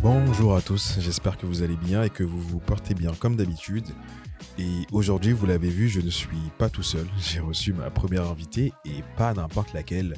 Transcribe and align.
Bonjour 0.00 0.54
à 0.54 0.62
tous, 0.62 0.94
j'espère 1.00 1.36
que 1.36 1.44
vous 1.44 1.64
allez 1.64 1.74
bien 1.74 2.04
et 2.04 2.10
que 2.10 2.22
vous 2.22 2.40
vous 2.40 2.60
portez 2.60 2.94
bien 2.94 3.10
comme 3.18 3.34
d'habitude. 3.34 3.84
Et 4.56 4.86
aujourd'hui, 4.92 5.32
vous 5.32 5.44
l'avez 5.44 5.70
vu, 5.70 5.88
je 5.88 6.00
ne 6.00 6.08
suis 6.08 6.52
pas 6.56 6.68
tout 6.68 6.84
seul. 6.84 7.04
J'ai 7.18 7.40
reçu 7.40 7.72
ma 7.72 7.90
première 7.90 8.28
invitée 8.28 8.72
et 8.84 9.02
pas 9.16 9.34
n'importe 9.34 9.72
laquelle. 9.72 10.14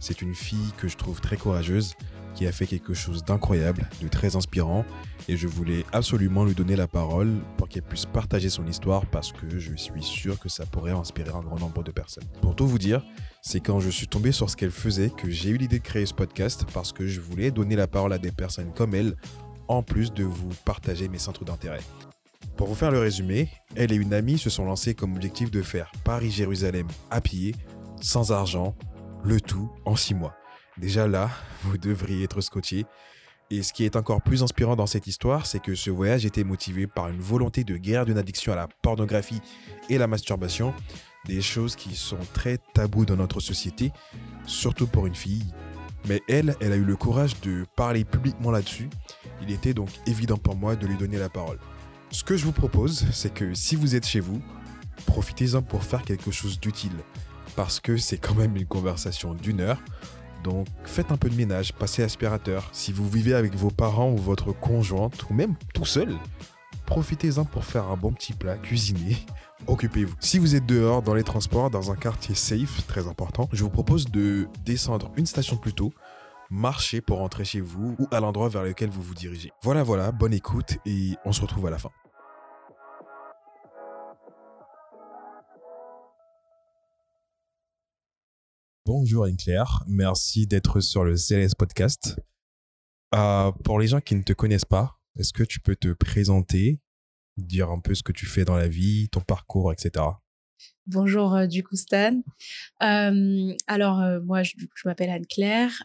C'est 0.00 0.22
une 0.22 0.34
fille 0.34 0.72
que 0.78 0.88
je 0.88 0.96
trouve 0.96 1.20
très 1.20 1.36
courageuse, 1.36 1.92
qui 2.34 2.46
a 2.46 2.52
fait 2.52 2.66
quelque 2.66 2.94
chose 2.94 3.22
d'incroyable, 3.22 3.86
de 4.00 4.08
très 4.08 4.34
inspirant, 4.34 4.86
et 5.28 5.36
je 5.36 5.46
voulais 5.46 5.84
absolument 5.92 6.46
lui 6.46 6.54
donner 6.54 6.76
la 6.76 6.86
parole 6.86 7.34
pour 7.58 7.68
qu'elle 7.68 7.82
puisse 7.82 8.06
partager 8.06 8.48
son 8.48 8.66
histoire 8.66 9.04
parce 9.06 9.32
que 9.32 9.58
je 9.58 9.74
suis 9.76 10.02
sûr 10.02 10.38
que 10.38 10.48
ça 10.48 10.64
pourrait 10.64 10.92
inspirer 10.92 11.30
un 11.30 11.40
grand 11.40 11.58
nombre 11.58 11.82
de 11.82 11.90
personnes. 11.90 12.24
Pour 12.40 12.56
tout 12.56 12.66
vous 12.66 12.78
dire, 12.78 13.02
c'est 13.42 13.60
quand 13.60 13.80
je 13.80 13.90
suis 13.90 14.08
tombé 14.08 14.32
sur 14.32 14.50
ce 14.50 14.56
qu'elle 14.56 14.70
faisait 14.70 15.10
que 15.10 15.30
j'ai 15.30 15.50
eu 15.50 15.56
l'idée 15.56 15.78
de 15.78 15.84
créer 15.84 16.06
ce 16.06 16.14
podcast 16.14 16.64
parce 16.72 16.92
que 16.92 17.06
je 17.06 17.20
voulais 17.20 17.50
donner 17.50 17.76
la 17.76 17.86
parole 17.86 18.12
à 18.12 18.18
des 18.18 18.32
personnes 18.32 18.72
comme 18.74 18.94
elle, 18.94 19.16
en 19.68 19.82
plus 19.82 20.12
de 20.12 20.24
vous 20.24 20.50
partager 20.64 21.08
mes 21.08 21.18
centres 21.18 21.44
d'intérêt. 21.44 21.80
Pour 22.56 22.66
vous 22.66 22.74
faire 22.74 22.90
le 22.90 22.98
résumé, 22.98 23.48
elle 23.76 23.92
et 23.92 23.96
une 23.96 24.12
amie 24.12 24.38
se 24.38 24.50
sont 24.50 24.64
lancées 24.64 24.94
comme 24.94 25.14
objectif 25.14 25.50
de 25.50 25.62
faire 25.62 25.92
Paris-Jérusalem 26.04 26.88
à 27.10 27.20
pied, 27.20 27.54
sans 28.00 28.32
argent, 28.32 28.74
le 29.22 29.40
tout 29.40 29.70
en 29.84 29.94
six 29.94 30.14
mois. 30.14 30.34
Déjà 30.76 31.06
là, 31.06 31.30
vous 31.62 31.78
devriez 31.78 32.24
être 32.24 32.40
scotché. 32.40 32.86
Et 33.50 33.62
ce 33.62 33.72
qui 33.72 33.84
est 33.84 33.96
encore 33.96 34.20
plus 34.20 34.42
inspirant 34.42 34.76
dans 34.76 34.86
cette 34.86 35.06
histoire, 35.06 35.46
c'est 35.46 35.60
que 35.60 35.74
ce 35.74 35.90
voyage 35.90 36.26
était 36.26 36.44
motivé 36.44 36.86
par 36.86 37.08
une 37.08 37.20
volonté 37.20 37.64
de 37.64 37.76
guerre 37.76 38.04
d'une 38.04 38.18
addiction 38.18 38.52
à 38.52 38.56
la 38.56 38.68
pornographie 38.82 39.40
et 39.88 39.96
la 39.96 40.06
masturbation, 40.06 40.74
des 41.26 41.42
choses 41.42 41.76
qui 41.76 41.94
sont 41.94 42.18
très 42.32 42.58
taboues 42.74 43.04
dans 43.04 43.16
notre 43.16 43.40
société, 43.40 43.92
surtout 44.46 44.86
pour 44.86 45.06
une 45.06 45.14
fille. 45.14 45.52
Mais 46.06 46.22
elle, 46.28 46.54
elle 46.60 46.72
a 46.72 46.76
eu 46.76 46.84
le 46.84 46.96
courage 46.96 47.40
de 47.40 47.66
parler 47.76 48.04
publiquement 48.04 48.50
là-dessus. 48.50 48.88
Il 49.42 49.50
était 49.50 49.74
donc 49.74 49.90
évident 50.06 50.36
pour 50.36 50.56
moi 50.56 50.76
de 50.76 50.86
lui 50.86 50.96
donner 50.96 51.18
la 51.18 51.28
parole. 51.28 51.58
Ce 52.10 52.24
que 52.24 52.36
je 52.36 52.44
vous 52.44 52.52
propose, 52.52 53.04
c'est 53.12 53.32
que 53.32 53.52
si 53.52 53.76
vous 53.76 53.94
êtes 53.94 54.06
chez 54.06 54.20
vous, 54.20 54.40
profitez-en 55.06 55.62
pour 55.62 55.82
faire 55.82 56.02
quelque 56.02 56.30
chose 56.30 56.58
d'utile. 56.60 56.96
Parce 57.56 57.80
que 57.80 57.96
c'est 57.96 58.18
quand 58.18 58.34
même 58.34 58.56
une 58.56 58.66
conversation 58.66 59.34
d'une 59.34 59.60
heure. 59.60 59.82
Donc 60.44 60.66
faites 60.84 61.10
un 61.10 61.16
peu 61.16 61.28
de 61.28 61.34
ménage, 61.34 61.72
passez 61.72 62.02
aspirateur. 62.02 62.68
Si 62.72 62.92
vous 62.92 63.08
vivez 63.08 63.34
avec 63.34 63.54
vos 63.54 63.70
parents 63.70 64.10
ou 64.10 64.16
votre 64.16 64.52
conjointe, 64.52 65.28
ou 65.28 65.34
même 65.34 65.56
tout 65.74 65.84
seul, 65.84 66.16
profitez-en 66.86 67.44
pour 67.44 67.64
faire 67.64 67.88
un 67.88 67.96
bon 67.96 68.12
petit 68.12 68.32
plat, 68.32 68.56
cuisiner, 68.56 69.16
occupez-vous. 69.66 70.14
Si 70.20 70.38
vous 70.38 70.54
êtes 70.54 70.66
dehors, 70.66 71.02
dans 71.02 71.14
les 71.14 71.24
transports, 71.24 71.70
dans 71.70 71.90
un 71.90 71.96
quartier 71.96 72.34
safe, 72.34 72.86
très 72.86 73.06
important, 73.06 73.48
je 73.52 73.64
vous 73.64 73.70
propose 73.70 74.06
de 74.06 74.48
descendre 74.64 75.10
une 75.16 75.26
station 75.26 75.56
plus 75.56 75.72
tôt, 75.72 75.92
marcher 76.50 77.00
pour 77.00 77.18
rentrer 77.18 77.44
chez 77.44 77.60
vous 77.60 77.96
ou 77.98 78.06
à 78.10 78.20
l'endroit 78.20 78.48
vers 78.48 78.62
lequel 78.62 78.90
vous 78.90 79.02
vous 79.02 79.14
dirigez. 79.14 79.50
Voilà, 79.62 79.82
voilà, 79.82 80.12
bonne 80.12 80.32
écoute 80.32 80.78
et 80.86 81.14
on 81.24 81.32
se 81.32 81.40
retrouve 81.40 81.66
à 81.66 81.70
la 81.70 81.78
fin. 81.78 81.90
Bonjour 88.86 89.24
Anne-Claire, 89.24 89.84
merci 89.86 90.46
d'être 90.46 90.80
sur 90.80 91.04
le 91.04 91.14
CLS 91.14 91.54
Podcast. 91.54 92.18
Euh, 93.14 93.52
pour 93.64 93.78
les 93.78 93.86
gens 93.86 94.00
qui 94.00 94.14
ne 94.14 94.22
te 94.22 94.32
connaissent 94.32 94.64
pas, 94.64 94.98
est-ce 95.18 95.34
que 95.34 95.42
tu 95.42 95.60
peux 95.60 95.76
te 95.76 95.92
présenter, 95.92 96.80
dire 97.42 97.70
un 97.70 97.80
peu 97.80 97.94
ce 97.94 98.02
que 98.02 98.12
tu 98.12 98.26
fais 98.26 98.44
dans 98.44 98.56
la 98.56 98.68
vie, 98.68 99.08
ton 99.10 99.20
parcours, 99.20 99.72
etc. 99.72 100.04
Bonjour 100.86 101.34
euh, 101.34 101.46
du 101.46 101.62
coup 101.62 101.76
Stan. 101.76 102.22
Euh, 102.82 103.54
alors 103.66 104.00
euh, 104.00 104.20
moi 104.20 104.42
je, 104.42 104.54
m'appelle 104.84 105.10
Anne-Claire. 105.10 105.84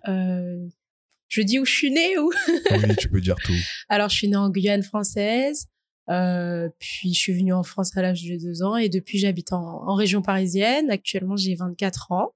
Je 1.27 1.41
dis 1.41 1.59
où 1.59 1.65
je 1.65 1.73
suis 1.73 1.91
née 1.91 2.17
ou? 2.19 2.31
Oui, 2.71 2.95
tu 2.97 3.09
peux 3.09 3.19
dire 3.19 3.35
tout. 3.43 3.53
Alors 3.89 4.09
je 4.09 4.15
suis 4.15 4.27
née 4.27 4.35
en 4.35 4.49
Guyane 4.49 4.83
française. 4.83 5.67
Puis 6.07 7.13
je 7.13 7.19
suis 7.19 7.33
venue 7.33 7.53
en 7.53 7.63
France 7.63 7.97
à 7.97 8.03
l'âge 8.03 8.23
de 8.23 8.37
deux 8.37 8.61
ans 8.61 8.77
et 8.77 8.87
depuis 8.87 9.17
j'habite 9.17 9.51
en, 9.51 9.87
en 9.87 9.95
région 9.95 10.21
parisienne. 10.21 10.91
Actuellement 10.91 11.35
j'ai 11.35 11.55
24 11.55 12.11
ans 12.11 12.35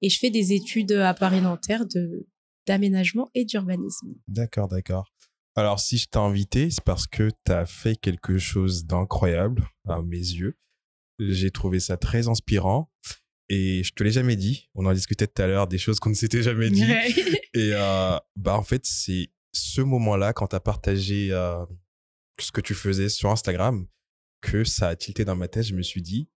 et 0.00 0.08
je 0.10 0.18
fais 0.18 0.30
des 0.30 0.52
études 0.52 0.92
à 0.92 1.12
Paris-Nanterre 1.12 1.86
de 1.86 2.26
d'aménagement 2.66 3.30
et 3.34 3.44
d'urbanisme. 3.44 4.14
D'accord, 4.28 4.68
d'accord. 4.68 5.12
Alors 5.56 5.80
si 5.80 5.96
je 5.98 6.06
t'ai 6.08 6.18
invité, 6.18 6.70
c'est 6.70 6.84
parce 6.84 7.06
que 7.06 7.30
tu 7.44 7.52
as 7.52 7.64
fait 7.66 7.96
quelque 7.96 8.38
chose 8.38 8.84
d'incroyable 8.84 9.66
à 9.88 10.02
mes 10.02 10.16
yeux. 10.18 10.56
J'ai 11.18 11.50
trouvé 11.50 11.80
ça 11.80 11.96
très 11.96 12.28
inspirant 12.28 12.90
et 13.48 13.82
je 13.82 13.92
te 13.94 14.04
l'ai 14.04 14.10
jamais 14.10 14.36
dit. 14.36 14.68
On 14.74 14.84
en 14.84 14.92
discutait 14.92 15.26
tout 15.26 15.40
à 15.40 15.46
l'heure 15.46 15.66
des 15.66 15.78
choses 15.78 15.98
qu'on 15.98 16.10
ne 16.10 16.14
s'était 16.14 16.42
jamais 16.42 16.68
dit. 16.70 16.84
Et 17.54 17.70
euh, 17.72 18.18
bah 18.36 18.54
en 18.58 18.62
fait, 18.62 18.84
c'est 18.84 19.30
ce 19.54 19.80
moment-là 19.80 20.34
quand 20.34 20.48
tu 20.48 20.56
as 20.56 20.60
partagé 20.60 21.28
euh, 21.32 21.64
ce 22.38 22.52
que 22.52 22.60
tu 22.60 22.74
faisais 22.74 23.08
sur 23.08 23.30
Instagram 23.30 23.86
que 24.42 24.62
ça 24.64 24.88
a 24.88 24.96
tilté 24.96 25.24
dans 25.24 25.36
ma 25.36 25.48
tête. 25.48 25.62
Je 25.64 25.74
me 25.74 25.80
suis 25.82 26.02
dit, 26.02 26.28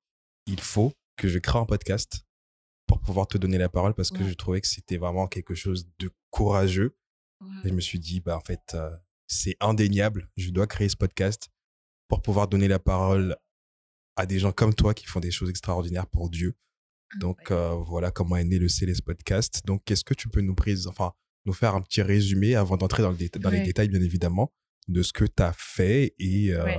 il 0.47 0.61
faut 0.61 0.95
que 1.19 1.29
je 1.29 1.39
crée 1.39 1.59
un 1.59 1.67
podcast 1.67 2.25
pour 2.87 3.01
pouvoir 3.03 3.29
te 3.29 3.37
donner 3.37 3.59
la 3.59 3.69
parole 3.69 3.93
parce 3.95 4.11
que 4.11 4.23
Ouais. 4.23 4.29
je 4.31 4.35
trouvais 4.35 4.61
que 4.63 4.67
c'était 4.67 4.97
vraiment 4.97 5.27
quelque 5.27 5.55
chose 5.55 5.87
de 5.99 6.11
courageux. 6.31 6.97
Et 7.65 7.69
je 7.69 7.75
me 7.75 7.81
suis 7.83 7.99
dit, 7.99 8.21
bah 8.21 8.37
en 8.37 8.41
fait, 8.41 8.73
euh, 8.75 8.91
c'est 9.33 9.57
indéniable. 9.61 10.29
Je 10.37 10.51
dois 10.51 10.67
créer 10.67 10.89
ce 10.89 10.97
podcast 10.97 11.49
pour 12.09 12.21
pouvoir 12.21 12.49
donner 12.49 12.67
la 12.69 12.81
parole 12.81 13.37
à 14.17 14.27
des 14.27 14.39
gens 14.41 14.51
comme 14.53 14.75
toi 14.75 14.93
qui 14.93 15.07
font 15.07 15.21
des 15.21 15.31
choses 15.31 15.49
extraordinaires 15.51 16.07
pour 16.09 16.29
Dieu. 16.31 16.55
Donc 17.21 17.51
euh, 17.51 17.71
voilà 17.87 18.11
comment 18.11 18.37
est 18.37 18.45
né 18.45 18.59
le 18.59 18.69
Céleste 18.69 19.03
Podcast. 19.03 19.63
Donc 19.67 19.89
est-ce 19.91 20.05
que 20.05 20.15
tu 20.15 20.29
peux 20.29 20.41
nous 20.41 20.55
prise, 20.55 20.87
enfin 20.89 21.13
nous 21.47 21.53
faire 21.53 21.75
un 21.75 21.81
petit 21.81 22.03
résumé 22.03 22.55
avant 22.57 22.77
d'entrer 22.77 23.03
dans, 23.03 23.11
le 23.11 23.17
déta- 23.17 23.39
dans 23.39 23.51
les 23.51 23.61
détails 23.61 23.89
bien 23.89 24.01
évidemment 24.03 24.53
de 24.89 25.03
ce 25.03 25.13
que 25.13 25.25
tu 25.25 25.43
as 25.43 25.55
fait 25.57 26.15
et 26.19 26.53
euh, 26.53 26.65
Ouais. 26.65 26.79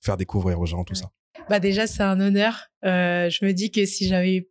faire 0.00 0.16
découvrir 0.16 0.58
aux 0.60 0.66
gens 0.66 0.82
tout 0.84 0.94
Ouais. 0.94 1.00
ça? 1.00 1.10
Bah 1.48 1.60
déjà 1.60 1.86
c'est 1.86 2.02
un 2.02 2.20
honneur. 2.20 2.66
Euh, 2.84 3.30
je 3.30 3.44
me 3.44 3.52
dis 3.52 3.70
que 3.70 3.86
si 3.86 4.08
j'avais 4.08 4.50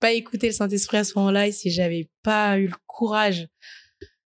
pas 0.00 0.12
écouté 0.12 0.46
le 0.46 0.52
Saint-Esprit 0.54 0.96
à 0.96 1.04
ce 1.04 1.12
moment-là 1.18 1.46
et 1.46 1.52
si 1.52 1.70
j'avais 1.70 2.10
pas 2.22 2.58
eu 2.58 2.66
le 2.68 2.74
courage 2.86 3.48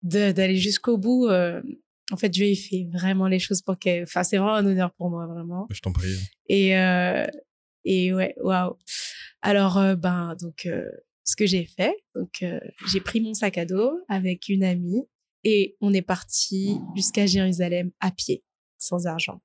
d'aller 0.03 0.57
jusqu'au 0.57 0.97
bout, 0.99 1.27
en 2.13 2.17
fait 2.17 2.29
Dieu 2.29 2.47
il 2.47 2.57
fait 2.57 2.89
vraiment 2.93 3.27
les 3.29 3.39
choses 3.39 3.63
pour 3.63 3.79
que. 3.79 4.03
Enfin 4.05 4.23
c'est 4.23 4.37
vraiment 4.39 4.55
un 4.55 4.67
honneur 4.67 4.93
pour 4.95 5.11
moi 5.11 5.27
vraiment. 5.27 5.67
Je 5.71 5.81
t'en 5.81 5.93
prie. 5.93 6.15
Et 6.49 6.77
euh, 6.77 7.27
et 7.85 8.13
ouais 8.13 8.35
waouh. 8.41 8.77
Alors 9.43 9.79
euh, 9.79 9.95
ben 9.97 10.35
donc 10.41 10.67
euh, 10.67 10.89
ce 11.25 11.35
que 11.37 11.47
j'ai 11.47 11.65
fait 11.67 11.95
donc 12.15 12.43
euh, 12.43 12.61
j'ai 12.89 13.01
pris 13.01 13.21
mon 13.21 13.35
sac 13.35 13.59
à 13.59 13.65
dos 13.67 13.91
avec 14.09 14.49
une 14.49 14.63
amie 14.65 15.03
et 15.45 15.77
on 15.81 15.93
est 15.93 16.03
parti 16.03 16.79
jusqu'à 16.95 17.27
Jérusalem 17.27 17.91
à 18.01 18.11
pied 18.11 18.43
sans 18.79 19.07
argent. 19.07 19.41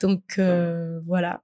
Donc 0.00 0.38
euh, 0.38 1.00
voilà, 1.06 1.42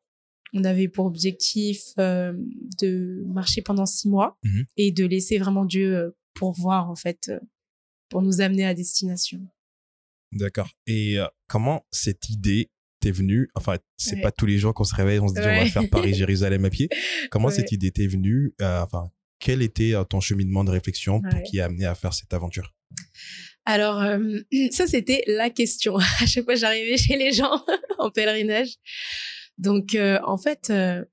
on 0.53 0.65
avait 0.65 0.89
pour 0.89 1.07
objectif 1.07 1.83
euh, 1.99 2.33
de 2.81 3.25
marcher 3.27 3.63
pendant 3.63 3.87
six 3.87 4.09
mois 4.09 4.39
Mhm. 4.45 4.65
et 4.77 4.93
de 4.93 5.05
laisser 5.05 5.39
vraiment 5.39 5.65
Dieu 5.65 5.97
euh, 5.97 6.11
pourvoir 6.35 6.91
en 6.91 6.97
fait 6.97 7.33
pour 8.09 8.23
nous 8.23 8.41
amener 8.41 8.65
à 8.65 8.75
destination. 8.75 9.41
D'accord. 10.33 10.69
Et 10.87 11.19
euh, 11.19 11.27
comment 11.49 11.87
cette 11.91 12.29
idée 12.31 12.71
t'est 13.01 13.11
venue? 13.11 13.49
Enfin, 13.55 13.79
c'est 13.97 14.17
Ouais. 14.17 14.23
pas 14.23 14.33
tous 14.33 14.47
les 14.47 14.59
jours 14.59 14.75
qu'on 14.75 14.85
se 14.85 14.95
réveille, 14.95 15.21
on 15.21 15.29
se 15.29 15.35
dit 15.35 15.41
on 15.41 15.45
va 15.45 15.67
faire 15.67 15.89
Paris-Jérusalem 15.91 16.65
à 16.65 16.71
pied. 16.71 16.89
Comment 17.31 17.49
Ouais. 17.49 17.55
cette 17.55 17.73
idée 17.73 17.91
t'est 17.91 18.07
venue? 18.07 18.55
Euh, 18.61 18.81
Enfin, 18.83 19.11
quel 19.39 19.63
était 19.63 19.93
ton 20.09 20.21
cheminement 20.21 20.65
de 20.65 20.71
réflexion 20.71 21.21
pour 21.21 21.43
qui 21.43 21.61
a 21.61 21.67
amené 21.67 21.85
à 21.87 21.95
faire 21.95 22.15
cette 22.15 22.33
aventure? 22.33 22.75
Alors, 23.67 24.01
euh, 24.01 24.41
ça, 24.71 24.87
c'était 24.87 25.23
la 25.27 25.51
question. 25.51 25.97
À 26.21 26.27
chaque 26.27 26.45
fois, 26.45 26.55
j'arrivais 26.55 26.97
chez 26.97 27.17
les 27.17 27.33
gens 27.33 27.65
en 27.99 28.11
pèlerinage. 28.11 28.77
Donc, 29.59 29.95
euh, 29.95 30.19
en 30.25 30.37
fait, 30.39 30.71
euh, 30.71 31.05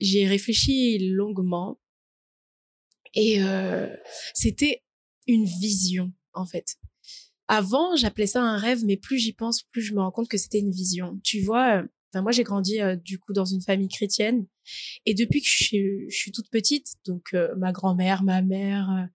j'ai 0.00 0.26
réfléchi 0.26 0.98
longuement 1.10 1.80
et 3.14 3.40
c'était 4.34 4.82
une 5.26 5.44
vision, 5.44 6.12
en 6.34 6.46
fait. 6.46 6.76
Avant, 7.48 7.96
j'appelais 7.96 8.26
ça 8.26 8.42
un 8.42 8.58
rêve, 8.58 8.84
mais 8.84 8.98
plus 8.98 9.18
j'y 9.18 9.32
pense, 9.32 9.62
plus 9.62 9.80
je 9.80 9.94
me 9.94 10.00
rends 10.00 10.10
compte 10.10 10.28
que 10.28 10.36
c'était 10.36 10.58
une 10.58 10.70
vision. 10.70 11.18
Tu 11.24 11.40
vois, 11.40 11.78
euh, 11.78 11.86
enfin, 12.12 12.22
moi, 12.22 12.30
j'ai 12.30 12.44
grandi 12.44 12.80
euh, 12.80 12.94
du 12.94 13.18
coup 13.18 13.32
dans 13.32 13.46
une 13.46 13.62
famille 13.62 13.88
chrétienne 13.88 14.46
et 15.06 15.14
depuis 15.14 15.40
que 15.40 15.48
je 15.48 16.06
suis, 16.10 16.32
toute 16.32 16.50
petite, 16.50 16.96
donc 17.06 17.32
euh, 17.32 17.54
ma 17.56 17.72
grand-mère, 17.72 18.22
ma 18.22 18.42
mère 18.42 19.08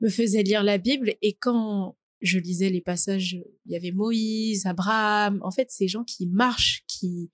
me 0.00 0.08
faisaient 0.08 0.42
lire 0.42 0.64
la 0.64 0.78
Bible 0.78 1.14
et 1.22 1.34
quand 1.34 1.96
je 2.20 2.40
lisais 2.40 2.68
les 2.68 2.80
passages, 2.80 3.34
il 3.34 3.72
y 3.72 3.76
avait 3.76 3.92
Moïse, 3.92 4.66
Abraham, 4.66 5.40
en 5.44 5.52
fait, 5.52 5.70
ces 5.70 5.86
gens 5.86 6.02
qui 6.02 6.26
marchent, 6.26 6.82
qui 6.88 7.30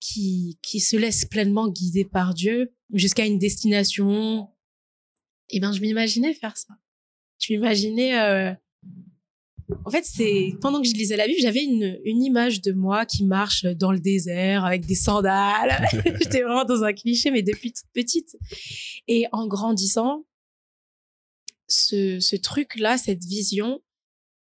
qui 0.00 0.58
qui 0.62 0.80
se 0.80 0.96
laissent 0.96 1.26
pleinement 1.26 1.68
guider 1.68 2.06
par 2.06 2.32
Dieu 2.32 2.72
jusqu'à 2.94 3.26
une 3.26 3.38
destination. 3.38 4.48
Et 5.50 5.60
ben, 5.60 5.72
je 5.72 5.82
m'imaginais 5.82 6.32
faire 6.32 6.56
ça. 6.56 6.74
Je 7.38 7.52
m'imaginais. 7.52 8.56
Euh, 9.70 9.74
En 9.84 9.90
fait, 9.90 10.04
c'est 10.04 10.54
pendant 10.60 10.80
que 10.80 10.88
je 10.88 10.94
lisais 10.94 11.16
la 11.16 11.26
Bible, 11.26 11.38
j'avais 11.40 11.62
une 11.64 11.98
une 12.04 12.22
image 12.22 12.60
de 12.62 12.72
moi 12.72 13.06
qui 13.06 13.24
marche 13.24 13.64
dans 13.64 13.92
le 13.92 14.00
désert 14.00 14.64
avec 14.64 14.86
des 14.86 14.94
sandales. 14.94 15.86
J'étais 16.20 16.42
vraiment 16.42 16.64
dans 16.64 16.82
un 16.84 16.92
cliché, 16.92 17.30
mais 17.30 17.42
depuis 17.42 17.72
toute 17.72 17.88
petite. 17.92 18.36
Et 19.08 19.26
en 19.32 19.46
grandissant, 19.46 20.24
ce, 21.66 22.18
ce 22.20 22.36
truc-là, 22.36 22.96
cette 22.98 23.24
vision, 23.24 23.82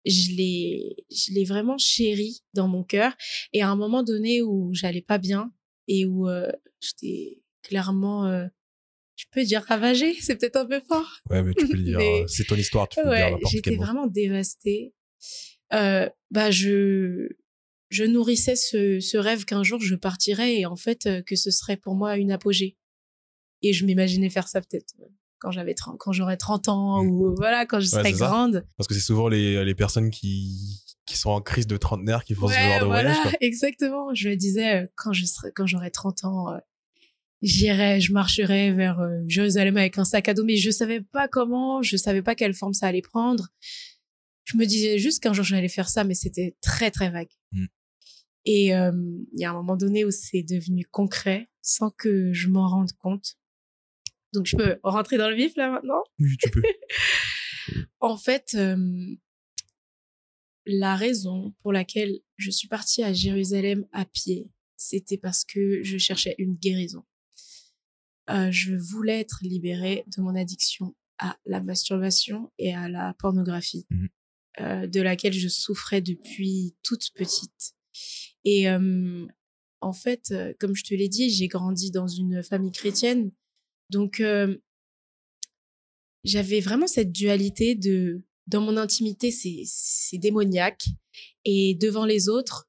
je 0.04 0.32
l'ai, 0.32 0.96
je 1.10 1.32
l'ai 1.32 1.44
vraiment 1.44 1.78
chéri 1.78 2.42
dans 2.54 2.68
mon 2.68 2.82
cœur. 2.82 3.14
Et 3.52 3.62
à 3.62 3.68
un 3.70 3.76
moment 3.76 4.02
donné 4.02 4.42
où 4.42 4.70
j'allais 4.74 5.00
pas 5.02 5.18
bien 5.18 5.52
et 5.88 6.06
où 6.06 6.28
euh, 6.28 6.50
j'étais 6.80 7.40
clairement, 7.62 8.26
euh, 8.26 8.46
je 9.16 9.24
peux 9.30 9.44
dire 9.44 9.62
ravagée, 9.62 10.14
c'est 10.20 10.36
peut-être 10.36 10.56
un 10.56 10.66
peu 10.66 10.80
fort. 10.80 11.20
Ouais, 11.30 11.42
mais 11.42 11.54
tu 11.54 11.68
peux 11.68 11.76
le 11.76 11.82
dire. 11.84 11.98
Mais- 11.98 12.24
C'est 12.26 12.44
ton 12.44 12.56
histoire, 12.56 12.88
tu 12.88 13.00
peux 13.00 13.08
le 13.08 13.14
dire 13.16 13.32
Ouais, 13.34 13.40
j'étais 13.50 13.76
vraiment 13.76 14.06
dévastée. 14.06 14.92
Euh, 15.72 16.08
bah, 16.30 16.50
je, 16.50 17.28
je 17.90 18.04
nourrissais 18.04 18.56
ce, 18.56 19.00
ce 19.00 19.16
rêve 19.16 19.44
qu'un 19.44 19.62
jour 19.62 19.80
je 19.80 19.94
partirais 19.94 20.56
et 20.60 20.66
en 20.66 20.76
fait 20.76 21.08
que 21.26 21.36
ce 21.36 21.50
serait 21.50 21.76
pour 21.76 21.94
moi 21.94 22.16
une 22.16 22.32
apogée. 22.32 22.76
Et 23.62 23.72
je 23.72 23.84
m'imaginais 23.86 24.30
faire 24.30 24.46
ça 24.48 24.60
peut-être 24.60 24.94
quand 25.38 25.50
j'avais 25.50 25.74
30 25.74 25.96
quand 25.98 26.12
j'aurais 26.12 26.36
30 26.36 26.68
ans 26.68 27.02
Mm. 27.02 27.08
ou 27.10 27.34
voilà 27.36 27.66
quand 27.66 27.80
je 27.80 27.86
Ouais, 27.86 27.90
serais 27.90 28.12
c'est 28.12 28.18
ça. 28.18 28.26
grande. 28.28 28.64
Parce 28.76 28.86
que 28.88 28.94
c'est 28.94 29.00
souvent 29.00 29.28
les, 29.28 29.64
les 29.64 29.74
personnes 29.74 30.10
qui, 30.10 30.82
qui 31.06 31.16
sont 31.16 31.30
en 31.30 31.40
crise 31.40 31.66
de 31.66 31.76
trentenaire 31.76 32.24
qui 32.24 32.34
font 32.34 32.48
ce 32.48 32.54
genre 32.54 32.80
de 32.80 32.84
voilà, 32.86 33.12
voyage. 33.12 33.22
Quoi. 33.22 33.32
exactement. 33.40 34.14
Je 34.14 34.28
me 34.28 34.36
disais 34.36 34.86
quand 34.96 35.12
je 35.12 35.24
serais 35.24 35.50
quand 35.54 35.66
j'aurais 35.66 35.90
30 35.90 36.24
ans 36.24 36.52
euh, 36.54 36.58
j'irais, 37.42 38.00
je 38.00 38.12
marcherais 38.12 38.72
vers 38.72 39.00
euh, 39.00 39.16
Jérusalem 39.28 39.76
avec 39.76 39.98
un 39.98 40.04
sac 40.04 40.28
à 40.28 40.34
dos 40.34 40.44
mais 40.44 40.56
je 40.56 40.70
savais 40.70 41.00
pas 41.00 41.28
comment, 41.28 41.82
je 41.82 41.96
savais 41.96 42.22
pas 42.22 42.34
quelle 42.34 42.54
forme 42.54 42.74
ça 42.74 42.86
allait 42.86 43.02
prendre. 43.02 43.48
Je 44.44 44.56
me 44.56 44.66
disais 44.66 44.98
juste 44.98 45.22
qu'un 45.22 45.32
jour 45.32 45.44
j'allais 45.44 45.68
faire 45.68 45.88
ça 45.88 46.04
mais 46.04 46.14
c'était 46.14 46.56
très 46.60 46.90
très 46.90 47.10
vague. 47.10 47.30
Mm. 47.52 47.66
Et 48.46 48.74
euh, 48.74 48.92
il 49.32 49.40
y 49.40 49.44
a 49.44 49.50
un 49.50 49.54
moment 49.54 49.76
donné 49.76 50.04
où 50.04 50.10
c'est 50.10 50.42
devenu 50.42 50.84
concret 50.84 51.48
sans 51.62 51.90
que 51.90 52.32
je 52.32 52.48
m'en 52.48 52.68
rende 52.68 52.92
compte. 52.92 53.36
Donc 54.34 54.46
je 54.46 54.56
peux 54.56 54.78
rentrer 54.82 55.16
dans 55.16 55.30
le 55.30 55.36
vif 55.36 55.56
là 55.56 55.70
maintenant? 55.70 56.02
Oui, 56.18 56.36
tu 56.38 56.50
peux. 56.50 56.62
en 58.00 58.16
fait, 58.16 58.54
euh, 58.54 59.16
la 60.66 60.96
raison 60.96 61.54
pour 61.62 61.72
laquelle 61.72 62.20
je 62.36 62.50
suis 62.50 62.68
partie 62.68 63.02
à 63.02 63.12
Jérusalem 63.12 63.86
à 63.92 64.04
pied, 64.04 64.52
c'était 64.76 65.18
parce 65.18 65.44
que 65.44 65.82
je 65.82 65.98
cherchais 65.98 66.34
une 66.38 66.54
guérison. 66.54 67.04
Euh, 68.30 68.50
je 68.50 68.74
voulais 68.74 69.20
être 69.20 69.38
libérée 69.42 70.04
de 70.14 70.22
mon 70.22 70.34
addiction 70.34 70.94
à 71.18 71.38
la 71.44 71.60
masturbation 71.60 72.50
et 72.58 72.74
à 72.74 72.88
la 72.88 73.14
pornographie, 73.18 73.86
Mhm. 73.90 74.08
Euh, 74.60 74.86
de 74.86 75.00
laquelle 75.00 75.32
je 75.32 75.48
souffrais 75.48 76.00
depuis 76.00 76.74
toute 76.82 77.10
petite. 77.14 77.74
Et 78.44 78.68
euh, 78.68 79.26
en 79.80 79.92
fait, 79.92 80.30
euh, 80.30 80.52
comme 80.58 80.74
je 80.74 80.84
te 80.84 80.94
l'ai 80.94 81.08
dit, 81.08 81.30
j'ai 81.30 81.48
grandi 81.48 81.90
dans 81.90 82.08
une 82.08 82.42
famille 82.42 82.72
chrétienne, 82.72 83.30
donc 83.90 84.20
euh, 84.20 84.56
j'avais 86.24 86.60
vraiment 86.60 86.86
cette 86.86 87.12
dualité 87.12 87.74
de 87.74 88.22
dans 88.46 88.60
mon 88.60 88.76
intimité 88.76 89.30
c'est 89.30 89.62
c'est 89.66 90.18
démoniaque. 90.18 90.84
Et 91.44 91.74
devant 91.74 92.04
les 92.04 92.28
autres 92.28 92.68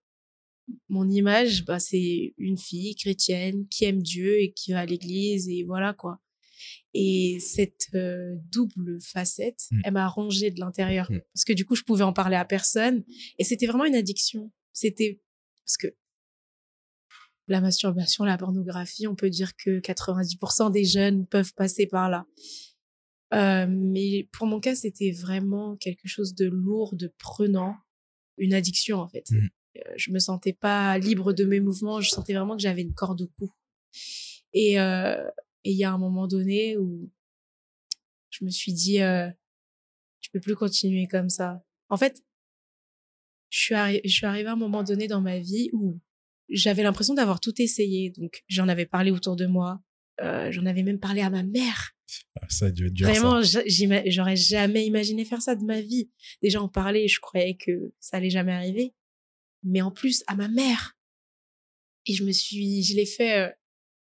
mon 0.90 1.08
image 1.10 1.66
bah 1.66 1.80
c'est 1.80 2.34
une 2.38 2.58
fille 2.58 2.96
chrétienne 2.96 3.68
qui 3.70 3.86
aime 3.86 4.02
Dieu 4.02 4.40
et 4.42 4.52
qui 4.54 4.72
va 4.72 4.80
à 4.82 4.86
l'église 4.86 5.48
et 5.50 5.64
voilà 5.64 5.94
quoi 5.94 6.20
et 6.98 7.40
cette 7.42 7.90
euh, 7.94 8.36
double 8.52 9.00
facette 9.02 9.66
Mm. 9.72 9.82
elle 9.84 9.94
m'a 9.94 10.08
rongée 10.08 10.50
de 10.50 10.60
l'intérieur 10.60 11.12
Mm. 11.12 11.20
parce 11.34 11.44
que 11.46 11.54
du 11.54 11.66
coup 11.66 11.76
je 11.76 11.84
pouvais 11.84 12.04
en 12.04 12.14
parler 12.14 12.38
à 12.38 12.46
personne 12.46 13.04
et 13.38 13.44
c'était 13.44 13.68
vraiment 13.68 13.86
une 13.86 13.96
addiction 13.96 14.52
c'était 14.72 15.22
parce 15.66 15.78
que 15.78 15.88
la 17.48 17.62
masturbation, 17.62 18.24
la 18.24 18.38
pornographie, 18.40 19.08
on 19.08 19.16
peut 19.16 19.30
dire 19.30 19.56
que 19.56 19.80
90% 19.80 20.72
des 20.72 20.84
jeunes 20.84 21.28
peuvent 21.28 21.54
passer 21.54 21.86
par 21.86 22.10
là. 22.10 22.26
Euh, 23.36 23.68
mais 23.70 24.28
pour 24.32 24.48
mon 24.48 24.60
cas, 24.60 24.74
c'était 24.74 25.12
vraiment 25.12 25.76
quelque 25.76 26.08
chose 26.08 26.34
de 26.34 26.48
lourd, 26.48 26.96
de 26.96 27.14
prenant, 27.20 27.76
une 28.38 28.54
addiction 28.56 28.98
en 29.00 29.08
fait. 29.08 29.26
Euh, 29.32 29.94
je 29.96 30.12
me 30.12 30.18
sentais 30.20 30.54
pas 30.54 30.98
libre 30.98 31.34
de 31.34 31.46
mes 31.46 31.60
mouvements, 31.60 32.02
je 32.02 32.10
sentais 32.10 32.34
vraiment 32.34 32.56
que 32.56 32.64
j'avais 32.64 32.82
une 32.82 32.94
corde 32.96 33.22
au 33.22 33.28
cou. 33.38 33.52
Et 34.54 34.80
euh, 34.80 35.24
et 35.66 35.72
il 35.72 35.78
y 35.78 35.84
a 35.84 35.92
un 35.92 35.98
moment 35.98 36.28
donné 36.28 36.78
où 36.78 37.12
je 38.30 38.46
me 38.46 38.50
suis 38.50 38.72
dit, 38.72 39.02
euh, 39.02 39.30
je 40.22 40.30
peux 40.32 40.40
plus 40.40 40.56
continuer 40.56 41.08
comme 41.08 41.30
ça. 41.30 41.62
En 41.90 41.98
fait, 41.98 42.24
je 43.50 43.60
suis, 43.60 43.76
arri- 43.76 44.02
je 44.04 44.12
suis 44.12 44.26
arrivée 44.26 44.50
à 44.50 44.54
un 44.54 44.58
moment 44.58 44.84
donné 44.84 45.08
dans 45.08 45.22
ma 45.22 45.40
vie 45.40 45.70
où 45.74 46.00
j'avais 46.50 46.84
l'impression 46.84 47.14
d'avoir 47.14 47.40
tout 47.40 47.62
essayé. 47.62 48.12
Donc, 48.12 48.44
j'en 48.48 48.68
avais 48.68 48.86
parlé 48.86 49.12
autour 49.12 49.36
de 49.36 49.46
moi. 49.46 49.82
Euh, 50.22 50.52
j'en 50.52 50.66
avais 50.66 50.84
même 50.84 51.00
parlé 51.00 51.22
à 51.22 51.30
ma 51.30 51.44
mère. 51.44 51.92
Ah, 52.40 52.46
ça 52.50 52.66
a 52.68 52.72
dû 52.72 52.88
être 52.88 52.94
dur. 52.94 53.08
Vraiment, 53.08 53.42
j'aurais 53.42 54.36
jamais 54.36 54.86
imaginé 54.86 55.26
faire 55.26 55.42
ça 55.42 55.56
de 55.56 55.64
ma 55.64 55.82
vie. 55.82 56.10
Déjà, 56.42 56.62
en 56.62 56.70
parler, 56.70 57.08
je 57.08 57.20
croyais 57.20 57.56
que 57.56 57.94
ça 58.00 58.18
allait 58.18 58.30
jamais 58.30 58.54
arriver. 58.54 58.94
Mais 59.64 59.82
en 59.82 59.92
plus, 59.92 60.24
à 60.28 60.36
ma 60.36 60.48
mère. 60.48 60.98
Et 62.06 62.14
je 62.14 62.24
me 62.24 62.32
suis, 62.32 62.84
je 62.84 62.96
l'ai 62.96 63.08
fait, 63.08 63.40
euh, 63.40 63.52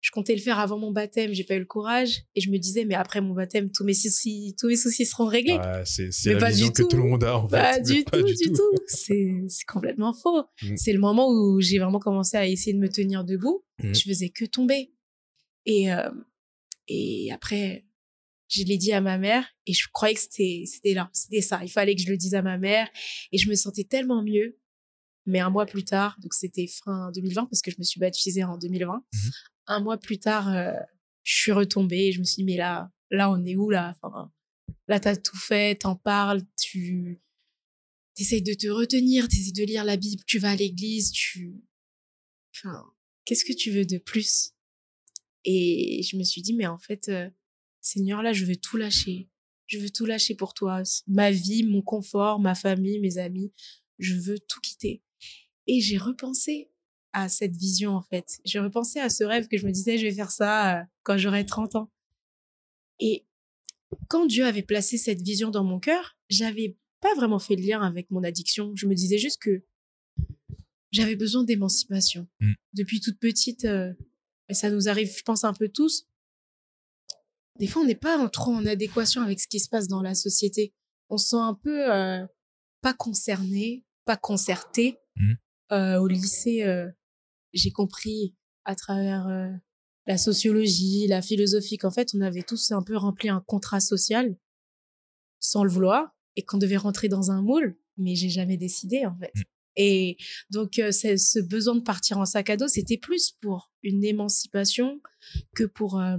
je 0.09 0.13
comptais 0.13 0.35
le 0.35 0.41
faire 0.41 0.59
avant 0.59 0.79
mon 0.79 0.91
baptême, 0.91 1.35
j'ai 1.35 1.45
pas 1.45 1.55
eu 1.55 1.59
le 1.59 1.67
courage. 1.67 2.23
Et 2.35 2.41
je 2.41 2.51
me 2.51 2.57
disais, 2.57 2.87
mais 2.87 2.95
après 2.95 3.21
mon 3.21 3.35
baptême, 3.35 3.71
tous 3.71 3.85
mes 3.85 3.93
soucis, 3.93 4.55
tous 4.59 4.67
mes 4.69 4.77
soucis 4.77 5.05
seront 5.05 5.27
réglés. 5.27 5.59
Ouais, 5.59 5.83
c'est 5.85 6.33
la 6.33 6.39
pas 6.39 6.49
vision 6.49 6.69
du 6.69 6.73
que 6.73 6.83
tout. 6.83 6.89
tout 6.89 6.97
le 6.97 7.03
monde 7.03 7.25
a 7.25 7.37
en 7.37 7.47
Pas 7.47 7.75
fait. 7.75 7.83
du 7.83 8.05
pas 8.11 8.17
tout, 8.19 8.25
du 8.25 8.53
tout. 8.53 8.73
C'est 8.87 9.35
c'est 9.49 9.67
complètement 9.67 10.15
faux. 10.15 10.45
Mm. 10.63 10.77
C'est 10.79 10.95
le 10.95 10.99
moment 10.99 11.29
où 11.31 11.61
j'ai 11.61 11.79
vraiment 11.79 11.99
commencé 11.99 12.39
à 12.39 12.47
essayer 12.47 12.73
de 12.73 12.79
me 12.79 12.89
tenir 12.89 13.23
debout. 13.23 13.63
Mm. 13.83 13.93
Je 13.95 14.01
faisais 14.09 14.31
que 14.31 14.47
tomber. 14.47 14.95
Et, 15.67 15.93
euh, 15.93 16.09
et 16.87 17.31
après, 17.31 17.85
je 18.49 18.63
l'ai 18.63 18.79
dit 18.79 18.93
à 18.93 19.03
ma 19.03 19.19
mère 19.19 19.45
et 19.67 19.75
je 19.75 19.87
croyais 19.93 20.15
que 20.15 20.21
c'était 20.23 20.65
c'était 20.67 20.95
là, 20.95 21.11
c'était 21.13 21.43
ça. 21.43 21.61
Il 21.63 21.69
fallait 21.71 21.95
que 21.95 22.01
je 22.01 22.09
le 22.09 22.17
dise 22.17 22.35
à 22.35 22.41
ma 22.41 22.57
mère 22.57 22.89
et 23.31 23.37
je 23.37 23.51
me 23.51 23.55
sentais 23.55 23.85
tellement 23.85 24.23
mieux. 24.23 24.57
Mais 25.27 25.41
un 25.41 25.51
mois 25.51 25.67
plus 25.67 25.85
tard, 25.85 26.17
donc 26.23 26.33
c'était 26.33 26.67
fin 26.67 27.11
2020 27.13 27.45
parce 27.51 27.61
que 27.61 27.71
je 27.71 27.77
me 27.79 27.83
suis 27.85 28.01
baptisée 28.01 28.45
en 28.45 28.57
2020. 28.57 28.95
Mhm. 29.13 29.31
Un 29.69 29.81
mois 29.81 29.99
plus 29.99 30.19
tard, 30.19 30.49
euh, 30.49 30.73
je 31.23 31.35
suis 31.37 31.53
retombée 31.53 32.07
et 32.07 32.13
je 32.13 32.21
me 32.21 32.25
suis 32.25 32.37
dit 32.37 32.45
mais 32.45 32.57
là, 32.57 32.91
là 33.11 33.31
on 33.31 33.45
est 33.45 33.55
où 33.55 33.71
là? 33.71 33.95
Enfin, 34.03 34.33
là 34.89 34.99
t'as 34.99 35.17
tout 35.17 35.37
fait, 35.37 35.77
t'en 35.77 35.95
parles, 35.95 36.43
tu 36.61 37.21
essayes 38.17 38.43
de 38.43 38.55
te 38.55 38.67
retenir, 38.69 39.29
t'essayes 39.29 39.53
de 39.53 39.65
lire 39.65 39.85
la 39.85 39.97
Bible, 39.97 40.23
tu 40.27 40.39
vas 40.39 40.51
à 40.51 40.57
l'église, 40.57 41.13
tu 41.13 41.63
enfin 42.57 42.83
qu'est-ce 43.25 43.45
que 43.45 43.53
tu 43.53 43.71
veux 43.71 43.85
de 43.85 43.99
plus? 43.99 44.53
Et 45.45 46.03
je 46.03 46.17
me 46.17 46.25
suis 46.25 46.43
dit 46.43 46.55
mais 46.55 46.67
en 46.67 46.79
fait 46.79 47.09
euh, 47.09 47.29
Seigneur 47.81 48.23
là 48.23 48.33
je 48.33 48.45
veux 48.45 48.57
tout 48.57 48.79
lâcher. 48.79 49.29
Je 49.69 49.79
veux 49.79 49.91
tout 49.91 50.07
lâcher 50.07 50.35
pour 50.35 50.55
toi, 50.55 50.83
ma 51.07 51.31
vie, 51.31 51.63
mon 51.63 51.83
confort, 51.83 52.41
ma 52.41 52.55
famille, 52.55 53.01
mes 53.01 53.19
amis, 53.19 53.53
je 53.99 54.15
veux 54.15 54.39
tout 54.39 54.61
quitter. 54.61 55.03
Et 55.67 55.83
j'ai 55.83 55.99
repensé 55.99 56.71
à 57.13 57.29
cette 57.29 57.57
vision 57.57 57.93
en 57.97 58.03
fait. 58.03 58.39
J'ai 58.45 58.59
repensé 58.59 59.01
à 59.01 59.09
ce 59.09 59.25
rêve 59.25 59.49
que 59.49 59.57
je 59.57 59.67
me 59.67 59.73
disais 59.73 59.99
je 59.99 60.07
vais 60.07 60.13
faire 60.15 60.31
ça 60.31 60.81
euh, 60.81 60.85
quand 61.03 61.17
j'aurai 61.19 61.45
30 61.47 61.77
ans. 61.77 61.91
Et 63.01 63.27
quand 64.09 64.27
Dieu 64.27 64.45
avait 64.45 64.63
placé 64.63 64.99
cette 64.99 65.23
vision 65.23 65.51
dans 65.51 65.65
mon 65.65 65.81
cœur, 65.81 66.17
j'avais 66.29 66.77
pas 67.01 67.15
vraiment 67.15 67.39
fait 67.39 67.57
le 67.57 67.63
lien 67.63 67.81
avec 67.83 68.11
mon 68.11 68.23
addiction. 68.25 68.73
Je 68.75 68.87
me 68.87 68.95
disais 68.95 69.19
juste 69.19 69.41
que 69.41 69.65
j'avais 70.91 71.17
besoin 71.17 71.45
d'émancipation. 71.45 72.27
Mm. 72.41 72.53
Depuis 72.75 73.01
toute 73.01 73.19
petite, 73.19 73.65
euh, 73.65 73.93
et 74.49 74.55
ça 74.55 74.71
nous 74.71 74.89
arrive, 74.89 75.15
je 75.17 75.23
pense, 75.23 75.45
un 75.45 75.53
peu 75.55 75.69
tous. 75.69 76.07
Des 77.59 77.67
fois, 77.67 77.83
on 77.83 77.85
n'est 77.87 77.95
pas 77.95 78.19
en- 78.19 78.29
trop 78.29 78.53
en 78.53 78.67
adéquation 78.67 79.23
avec 79.23 79.41
ce 79.41 79.49
qui 79.49 79.61
se 79.61 79.69
passe 79.69 79.89
dans 79.89 80.03
la 80.03 80.15
société. 80.15 80.73
On 81.09 81.17
se 81.19 81.29
sent 81.29 81.37
un 81.37 81.55
peu 81.55 81.93
euh, 81.93 82.27
pas 82.81 82.95
concerné, 82.95 83.85
pas 84.05 84.17
concerté. 84.17 84.99
Mm. 85.17 85.33
Euh, 85.73 85.99
au 85.99 86.07
lycée, 86.07 86.65
euh, 86.65 86.89
j'ai 87.53 87.71
compris 87.71 88.35
à 88.65 88.75
travers 88.75 89.27
euh, 89.29 89.51
la 90.07 90.19
sociologie, 90.19 91.07
la 91.07 91.23
philosophie, 91.23 91.77
qu'en 91.77 91.91
fait, 91.91 92.11
on 92.15 92.21
avait 92.23 92.43
tous 92.43 92.73
un 92.73 92.83
peu 92.83 92.97
rempli 92.97 93.29
un 93.29 93.43
contrat 93.47 93.81
social 93.81 94.37
sans 95.41 95.65
le 95.65 95.71
vouloir 95.71 96.15
et 96.37 96.43
qu'on 96.45 96.59
devait 96.59 96.77
rentrer 96.77 97.09
dans 97.09 97.31
un 97.31 97.43
moule, 97.43 97.79
mais 97.97 98.15
j'ai 98.15 98.31
jamais 98.31 98.57
décidé, 98.57 99.07
en 99.07 99.17
fait. 99.19 99.33
Mm. 99.35 99.43
Et 99.77 100.17
donc, 100.51 100.79
euh, 100.79 100.91
ce 100.91 101.39
besoin 101.39 101.77
de 101.77 101.83
partir 101.83 102.19
en 102.19 102.25
sac 102.25 102.51
à 102.51 102.57
dos, 102.57 102.69
c'était 102.69 102.99
plus 102.99 103.33
pour 103.41 103.71
une 103.83 104.05
émancipation 104.05 105.01
que 105.55 105.65
pour, 105.65 106.01
euh, 106.01 106.17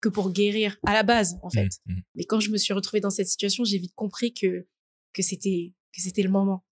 que 0.00 0.08
pour 0.08 0.30
guérir 0.30 0.76
à 0.84 0.92
la 0.92 1.02
base, 1.02 1.38
en 1.42 1.48
fait. 1.48 1.70
Mm, 1.86 1.92
mm. 1.92 2.02
Mais 2.16 2.24
quand 2.24 2.40
je 2.40 2.50
me 2.50 2.58
suis 2.58 2.74
retrouvée 2.74 3.00
dans 3.00 3.10
cette 3.10 3.28
situation, 3.28 3.64
j'ai 3.64 3.78
vite 3.78 3.94
compris 3.94 4.34
que, 4.34 4.66
que 5.14 5.22
c'était, 5.22 5.72
que 5.94 6.02
c'était 6.02 6.22
le 6.22 6.30
moment. 6.30 6.65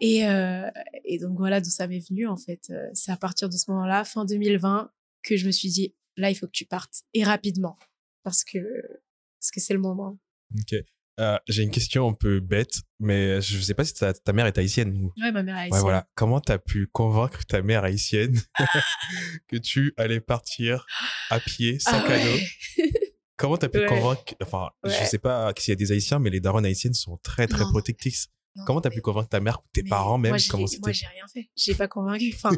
Et, 0.00 0.26
euh, 0.26 0.68
et 1.04 1.18
donc 1.18 1.36
voilà 1.38 1.60
d'où 1.60 1.68
ça 1.70 1.86
m'est 1.86 1.98
venu 2.08 2.26
en 2.26 2.36
fait. 2.36 2.68
Euh, 2.70 2.88
C'est 2.94 3.12
à 3.12 3.16
partir 3.16 3.48
de 3.48 3.56
ce 3.56 3.70
moment-là, 3.70 4.04
fin 4.04 4.24
2020, 4.24 4.90
que 5.22 5.36
je 5.36 5.46
me 5.46 5.50
suis 5.52 5.68
dit 5.70 5.94
là 6.16 6.30
il 6.30 6.34
faut 6.34 6.46
que 6.46 6.52
tu 6.52 6.64
partes 6.66 7.02
et 7.14 7.22
rapidement 7.24 7.78
parce 8.22 8.44
que 8.44 8.58
parce 9.38 9.50
que 9.52 9.60
c'est 9.60 9.74
le 9.74 9.80
moment. 9.80 10.18
Ok. 10.58 10.74
Euh, 11.18 11.36
J'ai 11.48 11.64
une 11.64 11.70
question 11.70 12.08
un 12.08 12.14
peu 12.14 12.40
bête, 12.40 12.76
mais 12.98 13.42
je 13.42 13.60
sais 13.60 13.74
pas 13.74 13.84
si 13.84 13.92
ta, 13.92 14.14
ta 14.14 14.32
mère 14.32 14.46
est 14.46 14.56
haïtienne 14.56 14.94
ou. 15.02 15.12
Ouais, 15.22 15.30
ma 15.32 15.42
mère 15.42 15.56
a 15.56 15.68
Ouais, 15.68 15.80
voilà. 15.80 16.08
Comment 16.14 16.40
t'as 16.40 16.56
pu 16.58 16.86
convaincre 16.86 17.44
ta 17.44 17.60
mère 17.60 17.84
haïtienne 17.84 18.40
que 19.48 19.56
tu 19.56 19.92
allais 19.98 20.20
partir 20.20 20.86
à 21.28 21.38
pied, 21.40 21.78
sac 21.78 22.02
Ah 22.06 22.08
ouais. 22.08 22.46
Comment 23.36 23.56
t'as 23.58 23.68
pu 23.68 23.78
Ouais. 23.80 23.86
convaincre, 23.86 24.34
enfin, 24.42 24.70
je 24.84 24.90
Ouais. 24.90 25.04
sais 25.06 25.18
pas 25.18 25.52
s'il 25.58 25.72
y 25.72 25.74
a 25.74 25.76
des 25.76 25.92
haïtiens, 25.92 26.18
mais 26.20 26.30
les 26.30 26.40
darons 26.40 26.64
haïtiennes 26.64 26.94
sont 26.94 27.18
très, 27.22 27.46
très 27.46 27.64
Non. 27.64 27.70
protectrices. 27.70 28.28
Non, 28.56 28.64
Comment 28.66 28.80
t'as 28.80 28.90
pu 28.90 29.00
convaincre 29.00 29.28
ta 29.28 29.40
mère, 29.40 29.60
tes 29.72 29.82
mais 29.82 29.90
parents 29.90 30.18
même 30.18 30.30
moi, 30.30 30.38
j'ai- 30.38 31.06
rien 31.06 31.26
fait. 31.32 31.50
J'ai 31.56 31.74
pas 31.74 31.88
convaincu. 31.88 32.32
Enfin, 32.34 32.50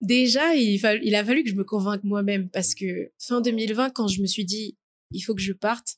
déjà, 0.00 0.54
il, 0.54 0.78
fa- 0.78 0.96
il 0.96 1.14
a 1.14 1.24
fallu 1.24 1.42
que 1.44 1.50
je 1.50 1.54
me 1.54 1.64
convainque 1.64 2.04
moi-même 2.04 2.48
parce 2.50 2.74
que 2.74 3.10
fin 3.18 3.40
2020, 3.40 3.90
quand 3.90 4.08
je 4.08 4.20
me 4.22 4.26
suis 4.26 4.44
dit, 4.44 4.76
il 5.12 5.20
faut 5.20 5.34
que 5.34 5.40
je 5.42 5.52
parte, 5.52 5.96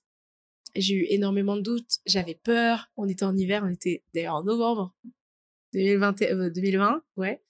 j'ai 0.74 0.94
eu 0.94 1.06
énormément 1.10 1.56
de 1.56 1.62
doutes. 1.62 1.98
J'avais 2.06 2.34
peur. 2.34 2.90
On 2.96 3.06
était 3.08 3.24
en 3.24 3.36
hiver. 3.36 3.62
On 3.64 3.70
était 3.70 4.02
d'ailleurs 4.14 4.36
en 4.36 4.42
novembre 4.44 4.94
2020, 5.74 6.22
euh, 6.22 6.50
2020 6.50 7.02
ouais. 7.16 7.42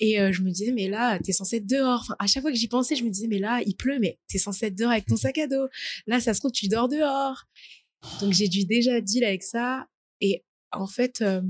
Et 0.00 0.20
euh, 0.20 0.32
je 0.32 0.42
me 0.42 0.50
disais, 0.50 0.72
mais 0.72 0.88
là, 0.88 1.18
t'es 1.18 1.32
censé 1.32 1.56
être 1.56 1.66
dehors. 1.66 2.00
Enfin, 2.02 2.16
à 2.18 2.26
chaque 2.26 2.42
fois 2.42 2.50
que 2.50 2.56
j'y 2.56 2.68
pensais, 2.68 2.96
je 2.96 3.04
me 3.04 3.10
disais, 3.10 3.26
mais 3.28 3.38
là, 3.38 3.60
il 3.66 3.76
pleut, 3.76 3.98
mais 4.00 4.18
t'es 4.28 4.38
censé 4.38 4.66
être 4.66 4.74
dehors 4.74 4.90
avec 4.92 5.06
ton 5.06 5.16
sac 5.16 5.36
à 5.38 5.46
dos. 5.46 5.68
Là, 6.06 6.20
ça 6.20 6.34
se 6.34 6.40
trouve, 6.40 6.52
tu 6.52 6.68
dors 6.68 6.88
dehors. 6.88 7.44
Donc, 8.20 8.32
j'ai 8.32 8.48
dû 8.48 8.64
déjà 8.64 9.00
deal 9.00 9.24
avec 9.24 9.42
ça. 9.42 9.86
Et 10.20 10.44
en 10.72 10.86
fait, 10.86 11.20
euh, 11.22 11.42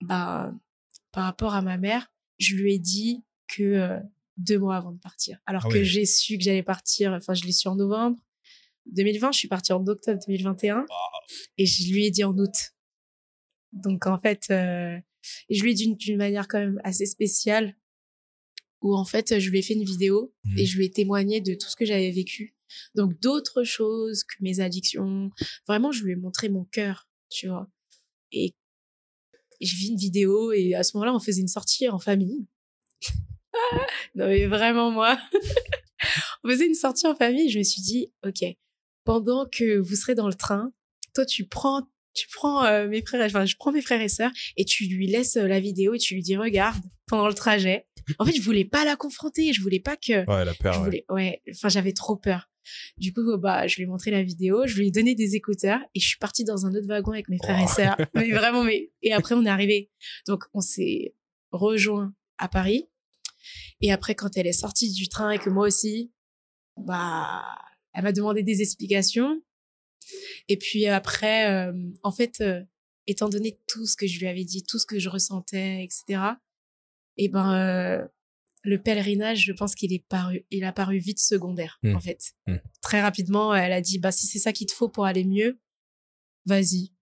bah, 0.00 0.52
par 1.12 1.24
rapport 1.24 1.54
à 1.54 1.62
ma 1.62 1.78
mère, 1.78 2.12
je 2.38 2.54
lui 2.56 2.74
ai 2.74 2.78
dit 2.78 3.24
que 3.48 3.62
euh, 3.62 3.98
deux 4.36 4.58
mois 4.58 4.76
avant 4.76 4.92
de 4.92 4.98
partir. 5.00 5.38
Alors 5.46 5.62
Ah 5.66 5.68
que 5.70 5.78
j'ai 5.84 6.04
su 6.06 6.36
que 6.36 6.44
j'allais 6.44 6.62
partir, 6.62 7.12
enfin, 7.12 7.32
je 7.34 7.44
l'ai 7.44 7.52
su 7.52 7.68
en 7.68 7.76
novembre 7.76 8.18
2020, 8.86 9.32
je 9.32 9.38
suis 9.38 9.48
partie 9.48 9.72
en 9.72 9.84
octobre 9.86 10.20
2021 10.26 10.84
et 11.58 11.66
je 11.66 11.92
lui 11.92 12.06
ai 12.06 12.10
dit 12.10 12.22
en 12.24 12.36
août. 12.38 12.54
Donc, 13.72 14.06
en 14.06 14.18
fait, 14.18 14.44
euh, 14.50 14.96
je 15.50 15.62
lui 15.62 15.72
ai 15.72 15.74
dit 15.74 15.94
d'une- 15.96 16.16
manière 16.16 16.46
quand 16.48 16.58
même 16.58 16.80
assez 16.84 17.04
spéciale 17.06 17.76
où, 18.82 18.94
en 18.94 19.04
fait, 19.04 19.40
je 19.40 19.50
lui 19.50 19.58
ai 19.58 19.62
fait 19.62 19.74
une 19.74 19.84
vidéo 19.84 20.32
et 20.56 20.66
je 20.66 20.76
lui 20.78 20.84
ai 20.86 20.90
témoigné 20.90 21.40
de 21.40 21.54
tout 21.54 21.68
ce 21.68 21.74
que 21.76 21.84
j'avais 21.84 22.10
vécu. 22.12 22.54
Donc, 22.94 23.18
d'autres 23.20 23.64
choses 23.64 24.22
que 24.24 24.34
mes 24.40 24.60
addictions. 24.60 25.30
Vraiment, 25.66 25.90
je 25.92 26.04
lui 26.04 26.12
ai 26.12 26.16
montré 26.16 26.48
mon 26.48 26.64
cœur, 26.64 27.08
tu 27.28 27.48
vois. 27.48 27.68
Et 28.36 28.54
je 29.60 29.74
vis 29.74 29.88
une 29.88 29.96
vidéo 29.96 30.52
et 30.52 30.74
à 30.74 30.82
ce 30.82 30.96
moment-là, 30.96 31.14
on 31.14 31.20
faisait 31.20 31.40
une 31.40 31.48
sortie 31.48 31.88
en 31.88 31.98
famille. 31.98 32.46
non, 34.14 34.26
mais 34.26 34.46
vraiment, 34.46 34.90
moi. 34.90 35.18
on 36.44 36.50
faisait 36.50 36.66
une 36.66 36.74
sortie 36.74 37.06
en 37.06 37.14
famille 37.14 37.46
et 37.46 37.48
je 37.48 37.58
me 37.58 37.64
suis 37.64 37.82
dit, 37.82 38.12
OK, 38.24 38.44
pendant 39.04 39.46
que 39.46 39.78
vous 39.78 39.96
serez 39.96 40.14
dans 40.14 40.28
le 40.28 40.34
train, 40.34 40.72
toi, 41.14 41.24
tu 41.24 41.46
prends, 41.46 41.88
tu 42.14 42.26
prends 42.32 42.64
euh, 42.64 42.88
mes 42.88 43.02
frères, 43.02 43.24
enfin, 43.24 43.46
je 43.46 43.56
prends 43.58 43.72
mes 43.72 43.82
frères 43.82 44.02
et 44.02 44.08
sœurs 44.08 44.32
et 44.56 44.64
tu 44.64 44.84
lui 44.84 45.06
laisses 45.06 45.36
euh, 45.36 45.46
la 45.46 45.60
vidéo 45.60 45.94
et 45.94 45.98
tu 45.98 46.14
lui 46.14 46.22
dis, 46.22 46.36
regarde, 46.36 46.82
pendant 47.06 47.28
le 47.28 47.34
trajet. 47.34 47.86
En 48.18 48.24
fait, 48.24 48.32
je 48.36 48.42
voulais 48.42 48.64
pas 48.64 48.84
la 48.84 48.94
confronter, 48.96 49.52
je 49.52 49.62
voulais 49.62 49.80
pas 49.80 49.96
que, 49.96 50.28
Ouais, 50.30 50.44
la 50.44 50.54
peur. 50.54 50.74
je 50.74 50.78
voulais, 50.80 51.04
ouais, 51.08 51.42
enfin, 51.50 51.68
j'avais 51.68 51.92
trop 51.92 52.16
peur. 52.16 52.48
Du 52.98 53.12
coup, 53.12 53.36
bah, 53.38 53.66
je 53.66 53.76
lui 53.76 53.82
ai 53.84 53.86
montré 53.86 54.10
la 54.10 54.22
vidéo, 54.22 54.66
je 54.66 54.76
lui 54.78 54.88
ai 54.88 54.90
donné 54.90 55.14
des 55.14 55.34
écouteurs 55.36 55.80
et 55.94 56.00
je 56.00 56.06
suis 56.08 56.18
partie 56.18 56.44
dans 56.44 56.66
un 56.66 56.74
autre 56.74 56.86
wagon 56.86 57.12
avec 57.12 57.28
mes 57.28 57.38
frères 57.38 57.58
Oh. 57.60 57.64
et 57.64 57.68
sœurs. 57.68 57.96
Mais 58.14 58.30
vraiment, 58.32 58.64
mais, 58.64 58.90
et 59.02 59.12
après, 59.12 59.34
on 59.34 59.44
est 59.44 59.48
arrivé. 59.48 59.90
Donc, 60.26 60.44
on 60.54 60.60
s'est 60.60 61.14
rejoint 61.52 62.14
à 62.38 62.48
Paris. 62.48 62.88
Et 63.80 63.92
après, 63.92 64.14
quand 64.14 64.36
elle 64.36 64.46
est 64.46 64.52
sortie 64.52 64.92
du 64.92 65.08
train 65.08 65.30
et 65.30 65.38
que 65.38 65.50
moi 65.50 65.66
aussi, 65.66 66.12
bah, 66.76 67.42
elle 67.94 68.02
m'a 68.04 68.12
demandé 68.12 68.42
des 68.42 68.60
explications. 68.62 69.40
Et 70.48 70.56
puis 70.56 70.86
après, 70.86 71.50
euh, 71.50 71.72
en 72.02 72.12
fait, 72.12 72.40
euh, 72.40 72.62
étant 73.06 73.28
donné 73.28 73.58
tout 73.66 73.86
ce 73.86 73.96
que 73.96 74.06
je 74.06 74.18
lui 74.18 74.26
avais 74.26 74.44
dit, 74.44 74.64
tout 74.64 74.78
ce 74.78 74.86
que 74.86 74.98
je 74.98 75.08
ressentais, 75.08 75.82
etc., 75.84 76.22
et 77.16 77.28
ben, 77.28 77.54
euh, 77.54 78.06
le 78.66 78.82
pèlerinage, 78.82 79.44
je 79.44 79.52
pense 79.52 79.74
qu'il 79.74 79.92
est 79.92 80.04
paru, 80.08 80.44
il 80.50 80.64
a 80.64 80.72
paru 80.72 80.98
vite 80.98 81.20
secondaire, 81.20 81.78
Mm. 81.82 81.94
en 81.96 82.00
fait. 82.00 82.32
Mm. 82.46 82.56
Très 82.82 83.00
rapidement, 83.00 83.54
elle 83.54 83.72
a 83.72 83.80
dit, 83.80 83.98
bah, 83.98 84.12
si 84.12 84.26
c'est 84.26 84.38
ça 84.40 84.52
qu'il 84.52 84.66
te 84.66 84.72
faut 84.72 84.88
pour 84.88 85.06
aller 85.06 85.24
mieux, 85.24 85.58
vas-y. 86.46 86.92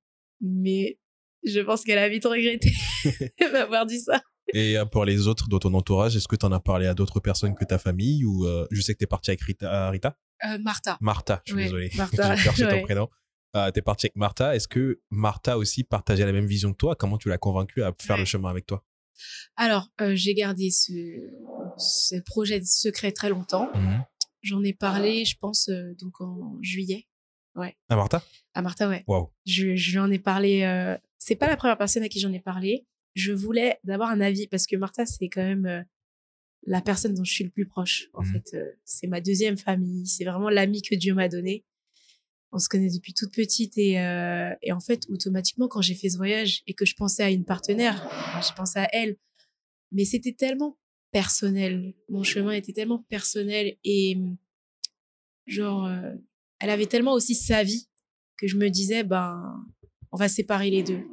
Mais 0.41 0.99
je 1.45 1.61
pense 1.61 1.83
qu'elle 1.85 1.99
a 1.99 2.09
vite 2.09 2.25
regretté 2.27 2.71
de 3.41 3.53
m'avoir 3.53 3.87
dit 3.87 4.01
ça. 4.01 4.23
Et 4.53 4.77
euh, 4.79 4.85
pour 4.85 5.05
les 5.05 5.27
autres 5.27 5.49
dans 5.49 5.59
ton 5.59 5.73
entourage, 5.75 6.17
est-ce 6.17 6.29
que 6.29 6.37
tu 6.37 6.45
en 6.47 6.53
as 6.53 6.61
parlé 6.61 6.87
à 6.87 6.95
d'autres 6.95 7.19
personnes 7.21 7.55
que 7.55 7.65
ta 7.65 7.79
famille 7.79 8.25
ou 8.25 8.45
euh, 8.47 8.67
je 8.71 8.81
sais 8.83 8.93
que 8.93 8.99
tu 8.99 9.05
es 9.05 9.07
parti 9.07 9.31
avec 9.31 9.41
Rita, 9.41 9.91
Rita? 9.91 10.19
Euh, 10.45 10.59
Martha. 10.59 10.99
Martha, 11.01 11.41
je 11.47 11.53
suis 11.53 11.57
Ouais, 11.59 11.65
désolé. 11.65 11.91
Martha, 11.97 12.35
J'ai 12.37 12.43
perdu 12.45 12.61
ton 12.63 12.69
ouais. 12.69 12.83
prénom. 12.83 13.09
Euh, 13.57 13.71
tu 13.71 13.79
es 13.79 13.83
parti 13.83 14.07
avec 14.07 14.17
Martha. 14.17 14.55
Est-ce 14.55 14.69
que 14.69 15.01
Martha 15.11 15.57
aussi 15.57 15.83
partageait 15.85 16.27
la 16.27 16.33
même 16.33 16.47
vision 16.47 16.73
que 16.73 16.77
toi? 16.77 16.95
Comment 16.95 17.17
tu 17.19 17.29
l'as 17.31 17.39
convaincue 17.39 17.83
à 17.83 17.95
faire 17.99 18.17
Ouais. 18.17 18.21
le 18.21 18.27
chemin 18.27 18.51
avec 18.51 18.67
toi? 18.67 18.85
Alors, 19.57 19.89
euh, 20.01 20.15
j'ai 20.17 20.35
gardé 20.35 20.71
ce, 20.71 20.93
ce 21.79 22.17
projet 22.17 22.61
de 22.61 22.65
secret 22.67 23.13
très 23.13 23.29
longtemps. 23.29 23.71
J'en 24.43 24.63
ai 24.63 24.73
parlé, 24.75 25.25
je 25.25 25.37
pense, 25.39 25.69
euh, 25.71 25.95
donc 25.95 26.21
en 26.21 26.59
juillet. 26.61 27.07
À 27.89 27.97
Martha? 27.97 28.23
À 28.55 28.63
Martha, 28.63 28.89
ouais. 28.89 29.05
Je, 29.47 29.75
je 29.77 29.93
lui 29.93 29.99
en 29.99 30.11
ai 30.11 30.19
parlé. 30.19 30.63
euh, 30.63 30.99
c'est 31.19 31.37
pas 31.37 31.47
la 31.47 31.57
première 31.57 31.79
personne 31.79 32.03
à 32.03 32.09
qui 32.09 32.19
j'en 32.21 32.33
ai 32.33 32.41
parlé. 32.41 32.85
Je 33.15 33.33
voulais 33.33 33.79
d'abord 33.85 34.09
un 34.09 34.21
avis 34.21 34.47
parce 34.49 34.67
que 34.67 34.77
Martha, 34.77 35.07
c'est 35.07 35.29
quand 35.29 35.43
même 35.43 35.65
euh, 35.67 35.83
la 36.67 36.81
personne 36.83 37.15
dont 37.15 37.25
je 37.25 37.33
suis 37.33 37.45
le 37.45 37.51
plus 37.51 37.67
proche. 37.67 38.09
En 38.13 38.23
Mhm. 38.23 38.33
fait, 38.33 38.55
euh, 38.59 38.71
c'est 38.85 39.07
ma 39.07 39.21
deuxième 39.21 39.57
famille. 39.57 40.07
C'est 40.07 40.25
vraiment 40.25 40.51
l'ami 40.51 40.83
que 40.83 40.95
Dieu 40.95 41.15
m'a 41.15 41.29
donné. 41.29 41.65
On 42.53 42.59
se 42.59 42.69
connaît 42.69 42.91
depuis 42.91 43.15
toute 43.15 43.33
petite 43.33 43.79
et, 43.79 43.93
et 44.63 44.73
en 44.73 44.79
fait, 44.81 45.03
automatiquement, 45.09 45.67
quand 45.67 45.81
j'ai 45.83 45.95
fait 45.97 46.09
ce 46.09 46.17
voyage 46.17 46.63
et 46.69 46.75
que 46.75 46.85
je 46.85 46.95
pensais 46.95 47.25
à 47.25 47.31
une 47.31 47.45
partenaire, 47.45 48.09
j'ai 48.47 48.55
pensé 48.55 48.79
à 48.79 48.89
elle. 48.93 49.17
Mais 49.91 50.05
c'était 50.05 50.33
tellement 50.35 50.79
personnel. 51.15 51.95
Mon 52.09 52.25
chemin 52.25 52.51
était 52.51 52.73
tellement 52.73 52.99
personnel 53.09 53.77
et 53.85 54.19
genre, 55.47 55.87
euh, 55.87 56.13
elle 56.59 56.71
avait 56.71 56.87
tellement 56.87 57.13
aussi 57.13 57.37
sa 57.37 57.63
vie 57.63 57.89
que 58.37 58.49
je 58.49 58.57
me 58.57 58.69
disais, 58.69 59.05
ben, 59.05 59.65
on 60.11 60.17
va 60.17 60.29
séparer 60.29 60.71
les 60.71 60.83
deux. 60.83 61.05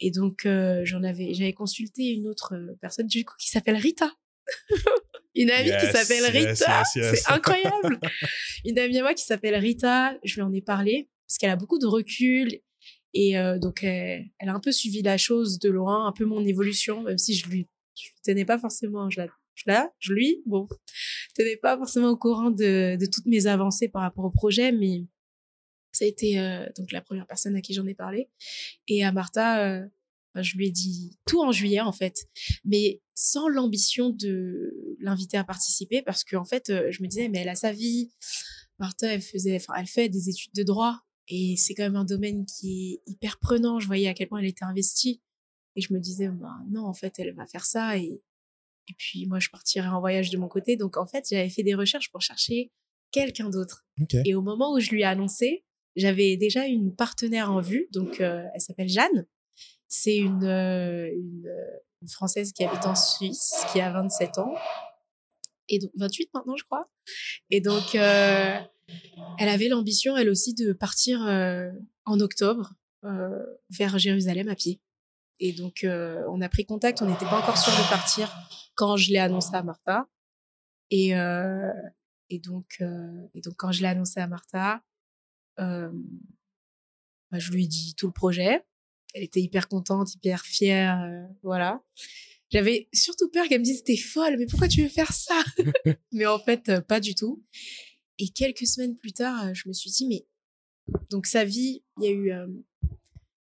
Et 0.00 0.10
donc, 0.10 0.46
euh, 0.46 0.80
j'en 0.86 1.02
avais, 1.02 1.34
j'avais 1.34 1.52
consulté 1.52 2.14
une 2.14 2.26
autre 2.26 2.54
euh, 2.54 2.78
personne 2.80 3.06
du 3.06 3.26
coup 3.26 3.34
qui 3.38 3.50
s'appelle 3.50 3.76
Rita. 3.76 4.10
une 5.34 5.50
amie 5.50 5.72
qui 5.80 5.92
s'appelle 5.92 6.24
Rita. 6.24 6.78
yes, 6.78 6.94
yes. 6.96 7.22
C'est 7.24 7.30
incroyable. 7.30 8.00
une 8.64 8.78
amie 8.78 8.98
à 8.98 9.02
moi 9.02 9.12
qui 9.12 9.24
s'appelle 9.24 9.56
Rita. 9.56 10.16
Je 10.24 10.36
lui 10.36 10.42
en 10.42 10.52
ai 10.54 10.62
parlé 10.62 11.10
parce 11.26 11.36
qu'elle 11.36 11.50
a 11.50 11.56
beaucoup 11.56 11.78
de 11.78 11.86
recul 11.86 12.58
et 13.12 13.36
euh, 13.36 13.58
donc 13.58 13.84
elle, 13.84 14.30
elle 14.38 14.48
a 14.48 14.54
un 14.54 14.60
peu 14.60 14.72
suivi 14.72 15.02
la 15.02 15.18
chose 15.18 15.58
de 15.58 15.68
loin, 15.68 16.06
un 16.06 16.12
peu 16.12 16.24
mon 16.24 16.42
évolution, 16.44 17.02
même 17.02 17.18
si 17.18 17.34
je 17.34 17.46
lui, 17.48 17.68
je 17.94 18.10
tenais 18.22 18.44
pas 18.44 18.58
forcément, 18.58 19.08
je 19.10 19.20
la, 19.66 19.92
je 19.98 20.12
lui, 20.12 20.42
bon, 20.46 20.68
tenais 21.34 21.56
pas 21.56 21.76
forcément 21.76 22.08
au 22.08 22.16
courant 22.16 22.50
de, 22.50 22.98
toutes 23.12 23.26
mes 23.26 23.46
avancées 23.46 23.88
par 23.88 24.02
rapport 24.02 24.24
au 24.24 24.30
projet, 24.30 24.72
mais 24.72 25.04
ça 25.92 26.04
a 26.04 26.08
été 26.08 26.38
euh, 26.38 26.66
donc 26.76 26.92
la 26.92 27.00
première 27.00 27.26
personne 27.26 27.54
à 27.56 27.60
qui 27.60 27.72
j'en 27.72 27.86
ai 27.86 27.94
parlé. 27.94 28.28
Et 28.88 29.04
à 29.04 29.12
Martha, 29.12 29.64
euh, 29.64 29.86
je 30.34 30.56
lui 30.56 30.68
ai 30.68 30.70
dit 30.70 31.16
tout 31.26 31.40
en 31.40 31.52
juillet 31.52 31.80
en 31.80 31.92
fait, 31.92 32.26
mais 32.64 33.00
sans 33.14 33.48
l'ambition 33.48 34.10
de 34.10 34.96
l'inviter 34.98 35.36
à 35.36 35.44
participer 35.44 36.02
parce 36.02 36.24
qu'en 36.24 36.44
fait, 36.44 36.70
euh, 36.70 36.90
je 36.90 37.02
me 37.02 37.08
disais 37.08 37.28
mais 37.28 37.38
elle 37.40 37.48
a 37.48 37.54
sa 37.54 37.72
vie. 37.72 38.10
Martha, 38.80 39.14
elle 39.14 39.22
faisait, 39.22 39.54
enfin, 39.54 39.74
elle 39.78 39.86
fait 39.86 40.08
des 40.08 40.28
études 40.28 40.52
de 40.54 40.64
droit 40.64 41.00
et 41.28 41.54
c'est 41.56 41.74
quand 41.74 41.84
même 41.84 41.96
un 41.96 42.04
domaine 42.04 42.44
qui 42.44 42.94
est 43.06 43.10
hyper 43.10 43.38
prenant. 43.38 43.78
Je 43.78 43.86
voyais 43.86 44.08
à 44.08 44.14
quel 44.14 44.28
point 44.28 44.40
elle 44.40 44.46
était 44.46 44.64
investie 44.64 45.22
et 45.76 45.80
je 45.80 45.92
me 45.92 45.98
disais 45.98 46.28
bah, 46.28 46.56
non 46.70 46.84
en 46.86 46.94
fait 46.94 47.18
elle 47.18 47.34
va 47.34 47.46
faire 47.46 47.64
ça 47.64 47.96
et 47.96 48.22
et 48.88 48.94
puis 48.98 49.26
moi 49.26 49.38
je 49.38 49.48
partirai 49.48 49.88
en 49.88 50.00
voyage 50.00 50.30
de 50.30 50.36
mon 50.36 50.48
côté. 50.48 50.76
Donc 50.76 50.96
en 50.96 51.06
fait 51.06 51.26
j'avais 51.30 51.48
fait 51.48 51.62
des 51.62 51.74
recherches 51.74 52.10
pour 52.10 52.20
chercher 52.20 52.70
quelqu'un 53.10 53.48
d'autre. 53.48 53.86
Et 54.24 54.34
au 54.34 54.42
moment 54.42 54.74
où 54.74 54.80
je 54.80 54.90
lui 54.90 55.02
ai 55.02 55.04
annoncé, 55.04 55.64
j'avais 55.96 56.36
déjà 56.36 56.66
une 56.66 56.94
partenaire 56.94 57.52
en 57.52 57.60
vue, 57.60 57.88
donc 57.92 58.20
euh, 58.20 58.44
elle 58.52 58.60
s'appelle 58.60 58.88
Jeanne. 58.88 59.26
C'est 59.86 60.16
une, 60.16 60.44
euh, 60.44 61.08
une, 61.12 61.46
euh, 61.46 61.78
une 62.02 62.08
Française 62.08 62.52
qui 62.52 62.64
habite 62.64 62.84
en 62.84 62.96
Suisse, 62.96 63.54
qui 63.72 63.80
a 63.80 63.92
27 63.92 64.38
ans, 64.38 64.54
et 65.68 65.78
donc 65.78 65.92
28 65.94 66.30
maintenant, 66.34 66.56
je 66.56 66.64
crois. 66.64 66.90
Et 67.50 67.60
donc, 67.60 67.94
euh, 67.94 68.58
elle 69.38 69.48
avait 69.48 69.68
l'ambition, 69.68 70.16
elle 70.16 70.28
aussi, 70.28 70.52
de 70.54 70.72
partir 70.72 71.20
en 72.04 72.20
octobre 72.20 72.74
vers 73.70 73.98
Jérusalem 73.98 74.48
à 74.48 74.56
pied. 74.56 74.80
Et 75.40 75.52
donc, 75.52 75.84
euh, 75.84 76.22
on 76.28 76.40
a 76.40 76.48
pris 76.48 76.64
contact, 76.64 77.02
on 77.02 77.06
n'était 77.06 77.26
pas 77.26 77.38
encore 77.38 77.58
sûr 77.58 77.72
de 77.72 77.88
partir 77.88 78.32
quand 78.76 78.96
je 78.96 79.10
l'ai 79.10 79.18
annoncé 79.18 79.54
à 79.54 79.62
Martha. 79.62 80.08
Et, 80.90 81.16
euh, 81.16 81.72
et, 82.30 82.38
donc, 82.38 82.76
euh, 82.80 83.26
et 83.34 83.40
donc, 83.40 83.54
quand 83.56 83.72
je 83.72 83.82
l'ai 83.82 83.88
annoncé 83.88 84.20
à 84.20 84.26
Martha, 84.26 84.82
bah, 85.56 85.90
je 87.32 87.50
lui 87.50 87.64
ai 87.64 87.66
dit 87.66 87.94
tout 87.96 88.06
le 88.06 88.12
projet. 88.12 88.64
Elle 89.14 89.22
était 89.22 89.40
hyper 89.40 89.68
contente, 89.68 90.14
hyper 90.14 90.42
fière, 90.42 91.08
voilà. 91.42 91.82
J'avais 92.50 92.88
surtout 92.92 93.30
peur 93.30 93.46
qu'elle 93.48 93.60
me 93.60 93.64
dise 93.64 93.82
t'es 93.84 93.96
folle, 93.96 94.36
mais 94.38 94.46
pourquoi 94.46 94.68
tu 94.68 94.82
veux 94.82 94.88
faire 94.88 95.12
ça? 95.12 95.40
Mais 96.12 96.26
en 96.26 96.38
fait, 96.38 96.80
pas 96.80 97.00
du 97.00 97.14
tout. 97.14 97.42
Et 98.18 98.28
quelques 98.28 98.66
semaines 98.66 98.96
plus 98.96 99.12
tard, 99.12 99.54
je 99.54 99.68
me 99.68 99.72
suis 99.72 99.90
dit 99.90 100.06
mais 100.06 100.26
donc 101.10 101.26
sa 101.26 101.44
vie, 101.44 101.82
il 101.98 102.04
y 102.04 102.06
a 102.08 102.10
eu, 102.10 102.32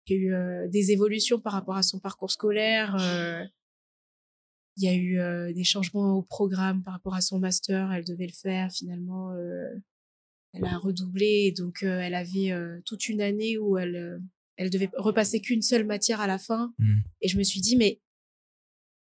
il 0.08 0.22
y 0.22 0.32
a 0.32 0.64
eu 0.64 0.68
des 0.68 0.92
évolutions 0.92 1.40
par 1.40 1.52
rapport 1.52 1.76
à 1.76 1.82
son 1.82 1.98
parcours 1.98 2.30
scolaire. 2.30 2.96
il 4.76 4.84
y 4.84 4.88
a 4.88 4.94
eu 4.94 5.52
des 5.52 5.64
changements 5.64 6.14
au 6.14 6.22
programme 6.22 6.82
par 6.82 6.94
rapport 6.94 7.14
à 7.14 7.20
son 7.20 7.38
master. 7.38 7.92
Elle 7.92 8.04
devait 8.04 8.26
le 8.26 8.32
faire 8.32 8.70
finalement. 8.72 9.34
elle 10.54 10.64
a 10.64 10.78
redoublé, 10.78 11.52
donc 11.52 11.82
elle 11.82 12.14
avait 12.14 12.52
toute 12.84 13.08
une 13.08 13.20
année 13.20 13.58
où 13.58 13.76
elle, 13.78 14.20
elle 14.58 14.70
devait 14.70 14.90
repasser 14.96 15.40
qu'une 15.40 15.62
seule 15.62 15.84
matière 15.86 16.20
à 16.20 16.26
la 16.26 16.38
fin. 16.38 16.74
Mmh. 16.78 16.94
Et 17.22 17.28
je 17.28 17.38
me 17.38 17.44
suis 17.44 17.60
dit, 17.60 17.76
mais, 17.76 18.00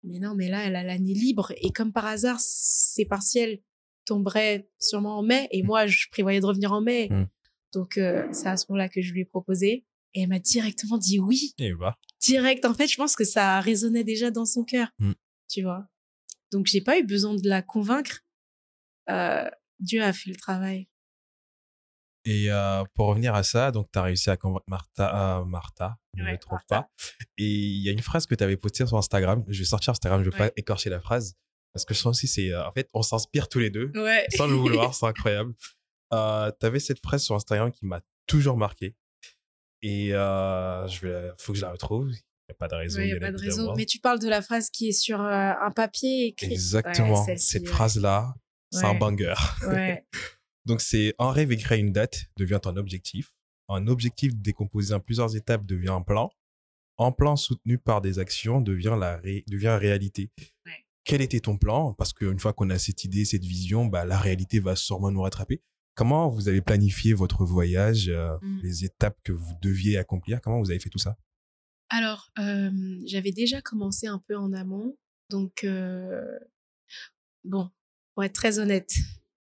mais 0.03 0.19
non, 0.19 0.33
mais 0.35 0.49
là, 0.49 0.65
elle 0.65 0.75
a 0.75 0.83
l'année 0.83 1.13
libre. 1.13 1.53
Et 1.61 1.71
comme 1.71 1.93
par 1.93 2.07
hasard, 2.07 2.39
ses 2.39 3.05
partiels 3.05 3.61
tomberaient 4.05 4.67
sûrement 4.79 5.19
en 5.19 5.23
mai. 5.23 5.47
Et 5.51 5.61
mmh. 5.61 5.65
moi, 5.65 5.85
je 5.85 6.07
prévoyais 6.09 6.39
de 6.39 6.45
revenir 6.45 6.73
en 6.73 6.81
mai. 6.81 7.07
Mmh. 7.09 7.27
Donc, 7.73 7.99
c'est 8.31 8.47
à 8.47 8.57
ce 8.57 8.65
moment-là 8.69 8.89
que 8.89 9.01
je 9.01 9.13
lui 9.13 9.21
ai 9.21 9.25
proposé. 9.25 9.85
Et 10.13 10.21
elle 10.21 10.29
m'a 10.29 10.39
directement 10.39 10.97
dit 10.97 11.19
oui. 11.19 11.53
Et 11.57 11.73
bah. 11.73 11.97
Direct. 12.21 12.65
En 12.65 12.73
fait, 12.73 12.87
je 12.87 12.95
pense 12.95 13.15
que 13.15 13.23
ça 13.23 13.59
résonnait 13.59 14.03
déjà 14.03 14.31
dans 14.31 14.45
son 14.45 14.63
cœur. 14.63 14.89
Tu 15.49 15.61
vois. 15.63 15.87
Donc, 16.51 16.67
j'ai 16.67 16.81
pas 16.81 16.99
eu 16.99 17.03
besoin 17.03 17.35
de 17.35 17.47
la 17.47 17.61
convaincre. 17.61 18.21
Dieu 19.79 20.03
a 20.03 20.13
fait 20.13 20.29
le 20.29 20.35
travail. 20.35 20.87
Et 22.25 22.49
euh, 22.49 22.83
pour 22.93 23.07
revenir 23.07 23.35
à 23.35 23.43
ça, 23.43 23.71
donc 23.71 23.89
tu 23.91 23.99
as 23.99 24.03
réussi 24.03 24.29
à 24.29 24.37
convaincre 24.37 24.65
Martha, 24.67 25.39
euh, 25.39 25.45
Martha 25.45 25.97
ne 26.15 26.23
me 26.23 26.37
trompe 26.37 26.61
pas. 26.69 26.89
Et 27.37 27.43
il 27.45 27.83
y 27.83 27.89
a 27.89 27.91
une 27.91 28.01
phrase 28.01 28.25
que 28.25 28.35
tu 28.35 28.43
avais 28.43 28.55
postée 28.55 28.85
sur 28.85 28.97
Instagram. 28.97 29.43
Je 29.49 29.59
vais 29.59 29.65
sortir 29.65 29.91
Instagram, 29.91 30.23
je 30.23 30.29
vais 30.29 30.37
pas 30.37 30.51
écorcher 30.55 30.89
la 30.89 31.01
phrase. 31.01 31.35
Parce 31.73 31.85
que 31.85 31.93
je 31.93 32.01
pense 32.01 32.17
aussi, 32.17 32.27
c'est. 32.27 32.51
Euh, 32.51 32.65
en 32.65 32.71
fait, 32.71 32.87
on 32.93 33.01
s'inspire 33.01 33.49
tous 33.49 33.59
les 33.59 33.69
deux. 33.69 33.91
Ouais. 33.95 34.25
Sans 34.37 34.47
le 34.47 34.53
vouloir, 34.53 34.93
c'est 34.95 35.05
incroyable. 35.05 35.53
Euh, 36.13 36.51
tu 36.59 36.65
avais 36.65 36.79
cette 36.79 36.99
phrase 36.99 37.23
sur 37.23 37.35
Instagram 37.35 37.71
qui 37.71 37.85
m'a 37.85 38.01
toujours 38.27 38.57
marqué. 38.57 38.95
Et 39.83 40.13
euh, 40.13 40.87
je 40.87 41.05
vais, 41.05 41.31
faut 41.37 41.51
que 41.51 41.59
je 41.59 41.63
la 41.63 41.71
retrouve. 41.71 42.07
Il 42.09 42.13
n'y 42.13 42.51
a 42.51 42.55
pas 42.57 42.69
de 42.69 42.75
raison. 42.75 43.01
Il 43.01 43.07
n'y 43.07 43.11
a 43.13 43.19
pas 43.19 43.31
de. 43.31 43.75
Mais 43.75 43.85
tu 43.85 43.99
parles 43.99 44.19
de 44.19 44.29
la 44.29 44.41
phrase 44.41 44.69
qui 44.69 44.89
est 44.89 44.93
sur 44.93 45.21
un 45.21 45.71
papier 45.71 46.27
écrit. 46.27 46.51
Exactement. 46.53 47.25
cette 47.37 47.67
phrase-là, 47.67 48.33
c'est 48.71 48.85
un 48.85 48.95
banger. 48.95 49.35
Ouais. 49.67 50.05
Donc, 50.65 50.79
c'est 50.79 51.13
un 51.19 51.31
rêve 51.31 51.51
écrit 51.51 51.75
à 51.75 51.77
une 51.77 51.91
date 51.91 52.25
devient 52.37 52.61
un 52.63 52.77
objectif. 52.77 53.35
Un 53.67 53.87
objectif 53.87 54.33
décomposé 54.35 54.93
en 54.93 55.01
plusieurs 55.01 55.35
étapes 55.35 55.65
devient 55.65 55.89
un 55.89 56.01
plan. 56.01 56.31
Un 56.97 57.11
plan 57.11 57.35
soutenu 57.35 57.77
par 57.77 58.01
des 58.01 58.19
actions 58.19 58.61
devient, 58.61 58.95
la 58.97 59.19
devient 59.47 59.77
réalité. 59.79 60.31
Quel 61.03 61.21
était 61.21 61.41
ton 61.41 61.57
plan 61.57 61.93
Parce 61.93 62.13
qu'une 62.13 62.39
fois 62.39 62.53
qu'on 62.53 62.69
a 62.69 62.79
cette 62.79 63.03
idée, 63.03 63.25
cette 63.25 63.43
vision, 63.43 63.85
bah, 63.85 64.05
la 64.05 64.17
réalité 64.17 64.59
va 64.61 64.77
sûrement 64.77 65.11
nous 65.11 65.21
rattraper. 65.21 65.61
Comment 65.95 66.29
vous 66.29 66.47
avez 66.47 66.61
planifié 66.61 67.13
votre 67.13 67.45
voyage, 67.45 68.09
euh, 68.09 68.35
mmh. 68.41 68.59
les 68.63 68.85
étapes 68.85 69.17
que 69.23 69.31
vous 69.31 69.53
deviez 69.61 69.97
accomplir? 69.97 70.41
Comment 70.41 70.59
vous 70.59 70.71
avez 70.71 70.79
fait 70.79 70.89
tout 70.89 70.99
ça? 70.99 71.17
Alors, 71.89 72.31
j'avais 73.05 73.31
déjà 73.31 73.61
commencé 73.61 74.07
un 74.07 74.17
peu 74.27 74.35
en 74.35 74.51
amont. 74.53 74.97
Donc, 75.29 75.63
euh, 75.63 76.39
bon, 77.43 77.69
pour 78.13 78.23
être 78.23 78.33
très 78.33 78.57
honnête, 78.59 78.93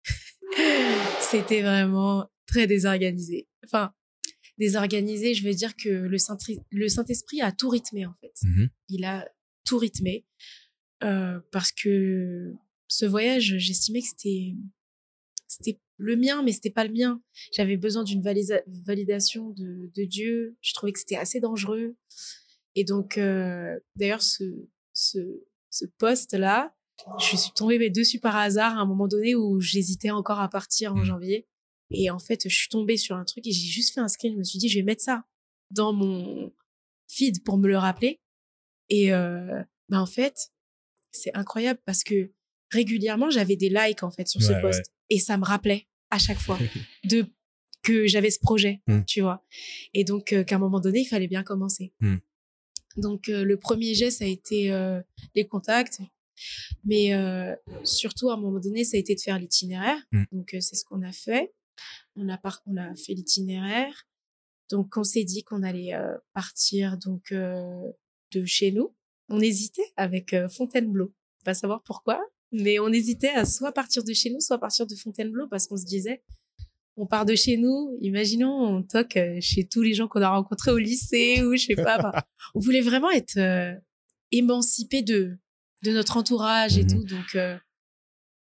c'était 1.20 1.62
vraiment 1.62 2.28
très 2.46 2.66
désorganisé. 2.66 3.48
Enfin, 3.64 3.92
désorganisé, 4.58 5.34
je 5.34 5.46
veux 5.46 5.54
dire 5.54 5.76
que 5.76 5.88
le 5.88 6.88
Saint-Esprit 6.88 7.40
a 7.40 7.52
tout 7.52 7.68
rythmé, 7.68 8.04
en 8.06 8.14
fait. 8.14 8.32
Mmh 8.42 8.66
Il 8.88 9.04
a 9.04 9.28
tout 9.64 9.78
rythmé. 9.78 10.26
Euh, 11.02 11.40
parce 11.50 11.72
que 11.72 12.54
ce 12.88 13.04
voyage, 13.04 13.56
j'estimais 13.58 14.00
que 14.00 14.08
c'était 14.08 14.54
c'était 15.48 15.78
le 15.96 16.16
mien, 16.16 16.42
mais 16.42 16.52
c'était 16.52 16.70
pas 16.70 16.84
le 16.84 16.92
mien. 16.92 17.22
J'avais 17.52 17.76
besoin 17.76 18.04
d'une 18.04 18.22
validation 18.22 19.50
de, 19.50 19.90
de, 19.94 20.04
Dieu. 20.04 20.56
Je 20.60 20.74
trouvais 20.74 20.92
que 20.92 20.98
c'était 20.98 21.16
assez 21.16 21.40
dangereux. 21.40 21.96
Et 22.74 22.84
donc, 22.84 23.18
euh, 23.18 23.78
d'ailleurs, 23.96 24.22
ce, 24.22 24.44
ce, 24.92 25.18
ce 25.70 25.84
poste-là, 25.98 26.74
je 27.18 27.36
suis 27.36 27.52
tombée 27.52 27.90
dessus 27.90 28.20
par 28.20 28.36
hasard 28.36 28.78
à 28.78 28.80
un 28.80 28.86
moment 28.86 29.08
donné 29.08 29.34
où 29.34 29.60
j'hésitais 29.60 30.10
encore 30.10 30.40
à 30.40 30.48
partir 30.48 30.94
en 30.94 30.98
mmh. 30.98 31.04
janvier. 31.04 31.48
Et 31.90 32.10
en 32.10 32.18
fait, 32.18 32.48
je 32.48 32.54
suis 32.54 32.68
tombée 32.68 32.96
sur 32.96 33.16
un 33.16 33.24
truc 33.24 33.46
et 33.46 33.52
j'ai 33.52 33.68
juste 33.68 33.94
fait 33.94 34.00
un 34.00 34.08
screen. 34.08 34.32
Je 34.32 34.38
me 34.38 34.44
suis 34.44 34.58
dit, 34.58 34.68
je 34.68 34.78
vais 34.78 34.84
mettre 34.84 35.02
ça 35.02 35.24
dans 35.70 35.92
mon 35.92 36.52
feed 37.08 37.42
pour 37.44 37.58
me 37.58 37.68
le 37.68 37.78
rappeler. 37.78 38.20
Et 38.88 39.12
euh, 39.12 39.62
bah 39.88 40.00
en 40.00 40.06
fait, 40.06 40.50
c'est 41.12 41.34
incroyable 41.34 41.80
parce 41.84 42.04
que 42.04 42.32
régulièrement, 42.70 43.30
j'avais 43.30 43.56
des 43.56 43.68
likes 43.68 44.02
en 44.02 44.10
fait 44.10 44.26
sur 44.26 44.42
ce 44.42 44.52
post 44.60 44.82
et 45.10 45.18
ça 45.18 45.36
me 45.36 45.44
rappelait 45.44 45.86
à 46.10 46.18
chaque 46.18 46.38
fois 46.38 46.58
de 47.04 47.26
que 47.82 48.06
j'avais 48.06 48.30
ce 48.30 48.38
projet, 48.38 48.80
mmh. 48.86 49.02
tu 49.04 49.20
vois. 49.20 49.44
Et 49.92 50.04
donc 50.04 50.32
euh, 50.32 50.42
qu'à 50.42 50.56
un 50.56 50.58
moment 50.58 50.80
donné, 50.80 51.00
il 51.00 51.04
fallait 51.04 51.28
bien 51.28 51.42
commencer. 51.42 51.92
Mmh. 52.00 52.16
Donc 52.96 53.28
euh, 53.28 53.44
le 53.44 53.56
premier 53.56 53.94
geste 53.94 54.22
a 54.22 54.26
été 54.26 54.72
euh, 54.72 55.00
les 55.34 55.46
contacts. 55.46 56.00
Mais 56.84 57.14
euh, 57.14 57.54
surtout, 57.84 58.30
à 58.30 58.34
un 58.34 58.36
moment 58.36 58.58
donné, 58.58 58.82
ça 58.84 58.96
a 58.96 59.00
été 59.00 59.14
de 59.14 59.20
faire 59.20 59.38
l'itinéraire. 59.38 59.98
Mmh. 60.10 60.24
Donc, 60.32 60.48
c'est 60.50 60.74
ce 60.74 60.84
qu'on 60.84 61.02
a 61.02 61.12
fait. 61.12 61.54
On 62.16 62.28
a, 62.28 62.36
par... 62.36 62.60
on 62.66 62.76
a 62.76 62.94
fait 62.96 63.14
l'itinéraire. 63.14 64.08
Donc, 64.68 64.96
on 64.96 65.04
s'est 65.04 65.22
dit 65.22 65.44
qu'on 65.44 65.62
allait 65.62 65.92
partir 66.32 66.98
donc 66.98 67.32
de 67.32 68.44
chez 68.44 68.72
nous. 68.72 68.96
On 69.28 69.40
hésitait 69.40 69.92
avec 69.96 70.34
Fontainebleau. 70.50 71.14
Pas 71.44 71.54
savoir 71.54 71.84
pourquoi, 71.84 72.20
mais 72.54 72.78
on 72.78 72.88
hésitait 72.88 73.30
à 73.30 73.44
soit 73.44 73.72
partir 73.72 74.04
de 74.04 74.12
chez 74.12 74.30
nous, 74.30 74.40
soit 74.40 74.58
partir 74.58 74.86
de 74.86 74.94
Fontainebleau 74.94 75.46
parce 75.48 75.66
qu'on 75.66 75.76
se 75.76 75.84
disait, 75.84 76.22
on 76.96 77.06
part 77.06 77.26
de 77.26 77.34
chez 77.34 77.56
nous, 77.56 77.98
imaginons, 78.00 78.52
on 78.52 78.82
toque 78.82 79.18
chez 79.40 79.66
tous 79.66 79.82
les 79.82 79.94
gens 79.94 80.08
qu'on 80.08 80.22
a 80.22 80.30
rencontrés 80.30 80.70
au 80.70 80.78
lycée 80.78 81.42
ou 81.42 81.56
je 81.56 81.66
sais 81.66 81.74
pas. 81.74 82.24
on 82.54 82.60
voulait 82.60 82.80
vraiment 82.80 83.10
être 83.10 83.38
émancipé 84.30 85.02
de 85.02 85.38
de 85.84 85.92
notre 85.92 86.16
entourage 86.16 86.78
et 86.78 86.84
mmh 86.84 86.86
tout. 86.88 87.04
Donc, 87.04 87.34
euh, 87.36 87.58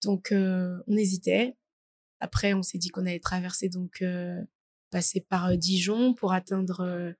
donc 0.04 0.32
euh, 0.32 0.78
on 0.88 0.98
hésitait. 0.98 1.56
Après, 2.20 2.54
on 2.54 2.63
s'est 2.63 2.80
dit 2.80 2.89
qu'on 2.89 3.06
allait 3.06 3.20
traverser, 3.20 3.70
donc 3.70 4.02
euh, 4.02 4.41
passer 4.89 5.22
par 5.22 5.56
Dijon 5.56 6.13
pour 6.15 6.34
atteindre 6.34 7.13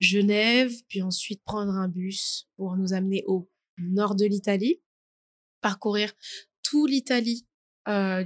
Genève, 0.00 0.72
puis 0.88 1.02
ensuite 1.02 1.42
prendre 1.44 1.72
un 1.72 1.88
bus 1.88 2.48
pour 2.56 2.76
nous 2.76 2.94
amener 2.94 3.24
au 3.26 3.50
nord 3.76 4.14
de 4.14 4.24
l'Italie, 4.24 4.80
parcourir 5.60 6.12
tout 6.62 6.86
l'Italie 6.86 7.46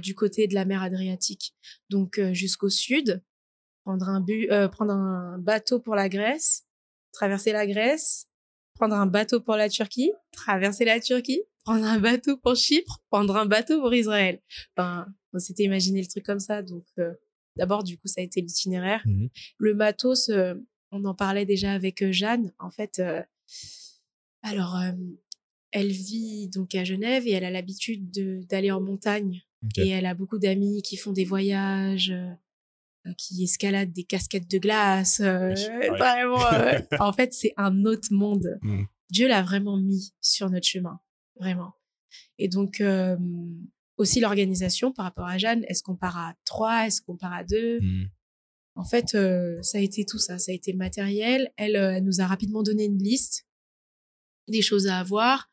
du 0.01 0.13
côté 0.13 0.47
de 0.47 0.55
la 0.55 0.65
mer 0.65 0.83
Adriatique, 0.83 1.55
donc 1.89 2.19
jusqu'au 2.33 2.67
sud, 2.67 3.23
prendre 3.85 4.09
un, 4.09 4.19
bu 4.19 4.49
prendre 4.73 4.91
un 4.91 5.37
bateau 5.37 5.79
pour 5.79 5.95
la 5.95 6.09
Grèce, 6.09 6.65
traverser 7.13 7.53
la 7.53 7.65
Grèce, 7.65 8.27
prendre 8.75 8.95
un 8.95 9.05
bateau 9.05 9.39
pour 9.39 9.55
la 9.55 9.69
Turquie, 9.69 10.11
traverser 10.33 10.83
la 10.83 10.99
Turquie, 10.99 11.43
prendre 11.63 11.85
un 11.85 11.99
bateau 11.99 12.37
pour 12.37 12.55
Chypre, 12.55 13.01
prendre 13.09 13.35
un 13.35 13.45
bateau 13.45 13.79
pour 13.79 13.93
Israël. 13.93 14.41
Enfin, 14.75 15.07
on 15.33 15.39
s'était 15.39 15.63
imaginé 15.63 16.01
le 16.01 16.07
truc 16.07 16.25
comme 16.25 16.39
ça. 16.39 16.61
Donc, 16.61 16.85
euh, 16.99 17.13
d'abord, 17.55 17.83
du 17.83 17.97
coup, 17.97 18.07
ça 18.07 18.21
a 18.21 18.23
été 18.23 18.41
l'itinéraire. 18.41 19.01
Mmh 19.05 19.27
le 19.57 19.73
matos, 19.73 20.29
euh, 20.29 20.55
on 20.91 21.05
en 21.05 21.15
parlait 21.15 21.45
déjà 21.45 21.71
avec 21.73 22.01
euh, 22.01 22.11
Jeanne. 22.11 22.53
En 22.59 22.69
fait, 22.69 23.01
alors, 24.41 24.77
elle 25.73 25.91
vit 25.91 26.47
donc 26.47 26.75
à 26.75 26.83
Genève 26.83 27.27
et 27.27 27.31
elle 27.31 27.43
a 27.43 27.51
l'habitude 27.51 28.09
d'aller 28.47 28.71
en 28.71 28.81
montagne. 28.81 29.41
Et 29.77 29.89
elle 29.89 30.05
a 30.05 30.13
beaucoup 30.13 30.39
d'amis 30.39 30.81
qui 30.81 30.97
font 30.97 31.13
des 31.13 31.23
voyages, 31.23 32.13
qui 33.17 33.43
escaladent 33.43 33.93
des 33.93 34.03
casquettes 34.03 34.49
de 34.49 34.57
glace. 34.57 35.19
vraiment, 35.21 36.37
en 36.99 37.13
fait, 37.13 37.33
c'est 37.33 37.53
un 37.57 37.85
autre 37.85 38.09
monde. 38.11 38.59
Mmh. 38.61 38.83
Dieu 39.09 39.27
l'a 39.27 39.41
vraiment 39.41 39.77
mis 39.77 40.13
sur 40.21 40.49
notre 40.49 40.67
chemin 40.67 40.99
vraiment. 41.35 41.73
Et 42.37 42.47
donc, 42.47 42.81
euh, 42.81 43.17
aussi 43.97 44.19
l'organisation 44.19 44.91
par 44.91 45.05
rapport 45.05 45.27
à 45.27 45.37
Jeanne, 45.37 45.63
est-ce 45.67 45.83
qu'on 45.83 45.95
part 45.95 46.17
à 46.17 46.35
trois, 46.45 46.87
est-ce 46.87 47.01
qu'on 47.01 47.17
part 47.17 47.33
à 47.33 47.43
deux? 47.43 47.79
Mmh. 47.81 48.09
En 48.75 48.85
fait, 48.85 49.13
euh, 49.13 49.61
ça 49.61 49.77
a 49.77 49.81
été 49.81 50.05
tout 50.05 50.17
ça, 50.17 50.39
ça 50.39 50.51
a 50.51 50.55
été 50.55 50.73
matériel. 50.73 51.51
Elle, 51.57 51.75
euh, 51.75 51.95
elle 51.95 52.03
nous 52.03 52.21
a 52.21 52.27
rapidement 52.27 52.63
donné 52.63 52.85
une 52.85 52.97
liste 52.97 53.47
des 54.47 54.61
choses 54.61 54.87
à 54.87 54.97
avoir, 54.97 55.51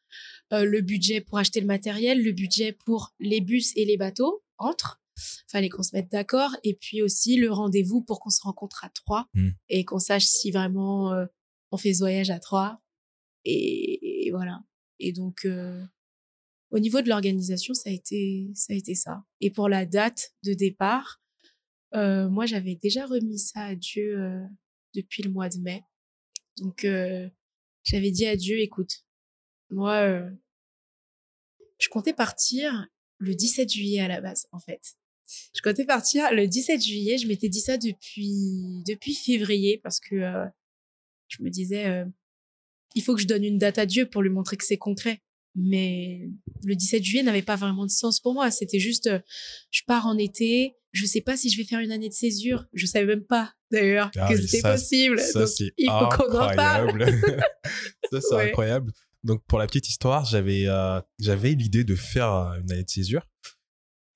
le 0.53 0.81
budget 0.81 1.21
pour 1.21 1.39
acheter 1.39 1.61
le 1.61 1.67
matériel, 1.67 2.23
le 2.23 2.33
budget 2.33 2.73
pour 2.85 3.15
les 3.21 3.41
bus 3.41 3.73
et 3.77 3.85
les 3.85 3.97
bateaux 3.97 4.43
entre. 4.59 5.01
Fallait 5.49 5.69
qu'on 5.69 5.83
se 5.83 5.95
mette 5.95 6.11
d'accord 6.11 6.57
et 6.65 6.75
puis 6.75 7.03
aussi 7.03 7.37
le 7.37 7.53
rendez-vous 7.53 8.03
pour 8.03 8.21
qu'on 8.21 8.31
se 8.31 8.41
rencontre 8.43 8.85
à 8.85 8.89
trois 8.91 9.27
mmh. 9.35 9.51
et 9.69 9.85
qu'on 9.85 9.99
sache 9.99 10.25
si 10.25 10.51
vraiment 10.51 11.13
on 11.71 11.77
fait 11.77 11.95
ce 11.95 11.99
voyage 12.01 12.31
à 12.31 12.41
trois. 12.41 12.81
et 13.45 14.31
voilà. 14.33 14.63
Et 15.01 15.13
donc, 15.13 15.45
euh, 15.47 15.83
au 16.71 16.79
niveau 16.79 17.01
de 17.01 17.09
l'organisation, 17.09 17.75
ça 17.75 17.91
a 17.91 17.93
été 17.93 18.51
ça 18.55 18.73
a 18.73 18.77
été 18.77 18.95
ça. 18.95 19.25
Et 19.41 19.51
pour 19.51 19.69
la 19.69 19.87
date 19.87 20.35
de 20.45 20.53
départ, 20.53 21.21
euh, 21.95 22.29
moi, 22.29 22.47
j'avais 22.47 22.77
déjà 22.77 23.07
remis 23.07 23.39
ça 23.39 23.65
à 23.65 23.75
Dieu 23.75 24.21
euh, 24.21 24.45
depuis 24.95 25.23
le 25.23 25.31
mois 25.31 25.49
de 25.49 25.59
mai. 25.59 25.83
Donc, 26.59 26.87
j'avais 27.85 28.11
dit 28.11 28.27
à 28.27 28.37
Dieu, 28.37 28.59
écoute, 28.59 29.07
moi, 29.71 30.23
je 31.79 31.89
comptais 31.89 32.13
partir 32.13 32.87
le 33.19 33.35
17 33.35 33.71
juillet 33.73 34.01
à 34.01 34.09
la 34.09 34.21
base, 34.21 34.47
en 34.53 34.59
fait. 34.61 34.81
Je 35.55 35.61
comptais 35.63 35.85
partir 35.85 36.33
le 36.33 36.47
17 36.47 36.83
juillet. 36.85 37.19
Je 37.19 37.27
m'étais 37.29 37.49
dit 37.49 37.61
ça 37.61 37.77
depuis 37.79 38.83
depuis 38.87 39.15
février 39.15 39.79
parce 39.83 40.01
que 40.01 40.17
je 41.29 41.43
me 41.43 41.51
disais 41.51 42.05
il 42.97 43.03
faut 43.03 43.15
que 43.15 43.21
je 43.23 43.27
donne 43.29 43.45
une 43.45 43.59
date 43.59 43.79
à 43.79 43.87
Dieu 43.87 44.07
pour 44.09 44.23
lui 44.23 44.31
montrer 44.31 44.57
que 44.57 44.65
c'est 44.65 44.77
concret. 44.79 45.23
mais 45.55 46.29
le 46.65 46.75
17 46.75 47.03
juillet 47.05 47.23
n'avait 47.23 47.43
pas 47.43 47.55
vraiment 47.57 47.87
de 47.87 47.91
sens 47.91 48.19
pour 48.21 48.35
moi. 48.35 48.51
C'était 48.51 48.79
juste, 48.81 49.07
euh, 49.09 49.19
je 49.71 49.83
pars 49.87 50.07
en 50.07 50.17
été, 50.19 50.75
je 50.93 51.07
sais 51.07 51.21
pas 51.21 51.37
si 51.37 51.49
je 51.51 51.57
vais 51.57 51.65
faire 51.65 51.81
une 51.81 51.91
année 51.93 52.09
de 52.09 52.15
césure. 52.15 52.67
Je 52.73 52.87
savais 52.87 53.07
même 53.07 53.25
pas 53.25 53.55
d'ailleurs 53.71 54.11
Ah 54.17 54.29
que 54.29 54.35
oui, 54.35 54.47
c'était 54.49 54.63
possible. 54.69 55.19
Ça, 55.21 55.41
Donc, 55.41 55.49
c'est 55.49 55.73
il 55.79 55.89
faut 55.89 56.09
qu'on 56.17 56.39
en 56.39 56.55
parle. 56.55 57.03
incroyable. 57.03 57.43
ça, 58.13 58.21
c'est 58.21 58.35
Ouais. 58.35 58.49
incroyable. 58.49 58.93
Donc, 59.23 59.43
pour 59.47 59.59
la 59.59 59.67
petite 59.67 59.89
histoire, 59.89 60.25
j'avais 60.25 60.67
euh, 60.67 61.01
j'avais 61.19 61.53
l'idée 61.53 61.85
de 61.85 61.95
faire 61.95 62.33
euh, 62.33 62.61
une 62.61 62.73
année 62.73 62.85
de 62.85 62.91
césure. 62.91 63.27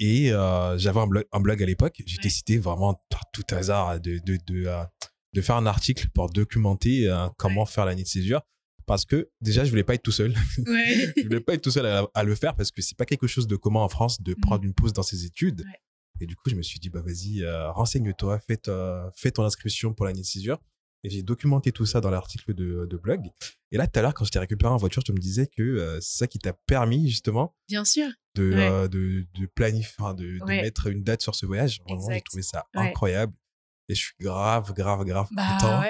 Et 0.00 0.32
euh, 0.32 0.76
j'avais 0.78 1.00
un 1.00 1.06
blog, 1.06 1.24
un 1.32 1.40
blog 1.40 1.62
à 1.62 1.66
l'époque. 1.66 2.02
J'ai 2.06 2.16
Ouais. 2.16 2.22
décidé 2.22 2.58
vraiment 2.58 3.00
par 3.10 3.22
tout 3.32 3.44
hasard 3.50 4.00
de, 4.00 4.18
de, 4.18 4.38
de, 4.46 4.66
euh, 4.66 4.82
de 5.34 5.40
faire 5.40 5.56
un 5.56 5.66
article 5.66 6.08
pour 6.14 6.30
documenter 6.30 7.08
comment 7.38 7.64
faire 7.66 7.84
l'année 7.84 8.02
de 8.02 8.08
césure. 8.08 8.40
Parce 8.86 9.04
que 9.06 9.30
déjà, 9.40 9.64
je 9.64 9.70
voulais 9.70 9.84
pas 9.84 9.94
être 9.94 10.02
tout 10.02 10.12
seul. 10.12 10.34
Ouais. 10.66 11.12
je 11.16 11.22
voulais 11.22 11.40
pas 11.40 11.54
être 11.54 11.62
tout 11.62 11.70
seul 11.70 11.86
à, 11.86 12.06
à 12.12 12.22
le 12.24 12.34
faire 12.34 12.54
parce 12.56 12.70
que 12.70 12.82
c'est 12.82 12.96
pas 12.98 13.06
quelque 13.06 13.26
chose 13.26 13.46
de 13.46 13.56
commun 13.56 13.80
en 13.80 13.88
France 13.88 14.20
de 14.20 14.32
Mhm. 14.32 14.40
prendre 14.40 14.64
une 14.64 14.74
pause 14.74 14.92
dans 14.92 15.02
ses 15.02 15.24
études. 15.24 15.64
Et 16.20 16.26
du 16.26 16.36
coup, 16.36 16.48
je 16.50 16.54
me 16.54 16.62
suis 16.62 16.78
dit, 16.78 16.90
bah 16.90 17.02
vas-y, 17.02 17.44
renseigne-toi, 17.72 18.38
fais, 18.40 18.60
fais 19.16 19.30
ton 19.32 19.42
inscription 19.44 19.92
pour 19.94 20.06
l'année 20.06 20.20
de 20.20 20.26
césure. 20.26 20.58
Et 21.04 21.10
j'ai 21.10 21.22
documenté 21.22 21.70
tout 21.70 21.84
ça 21.86 22.00
dans 22.00 22.10
l'article 22.10 22.54
de, 22.54 22.86
de 22.86 22.96
blog. 22.96 23.20
Et 23.70 23.76
là, 23.76 23.86
tout 23.86 23.98
à 23.98 24.02
l'heure, 24.02 24.14
quand 24.14 24.24
je 24.24 24.30
t'ai 24.30 24.38
récupéré 24.38 24.72
en 24.72 24.78
voiture, 24.78 25.04
tu 25.04 25.12
me 25.12 25.18
disais 25.18 25.46
que 25.46 25.62
euh, 25.62 26.00
c'est 26.00 26.16
ça 26.18 26.26
qui 26.26 26.38
t'a 26.38 26.54
permis 26.66 27.08
justement 27.10 27.54
Bien 27.68 27.84
sûr. 27.84 28.08
de, 28.36 28.50
Ouais. 28.54 28.68
euh, 28.70 28.88
de, 28.88 29.26
de 29.38 29.46
planifier, 29.46 30.04
de, 30.16 30.42
mettre 30.46 30.86
une 30.86 31.02
date 31.04 31.20
sur 31.20 31.34
ce 31.34 31.44
voyage. 31.46 31.80
Vraiment, 31.86 32.10
j'ai 32.10 32.22
trouvé 32.22 32.42
ça 32.42 32.64
Ouais. 32.74 32.88
incroyable. 32.88 33.34
Et 33.90 33.94
je 33.94 34.00
suis 34.00 34.14
grave, 34.18 34.72
grave, 34.72 35.04
grave 35.04 35.28
Bah 35.32 35.58
content 35.60 35.82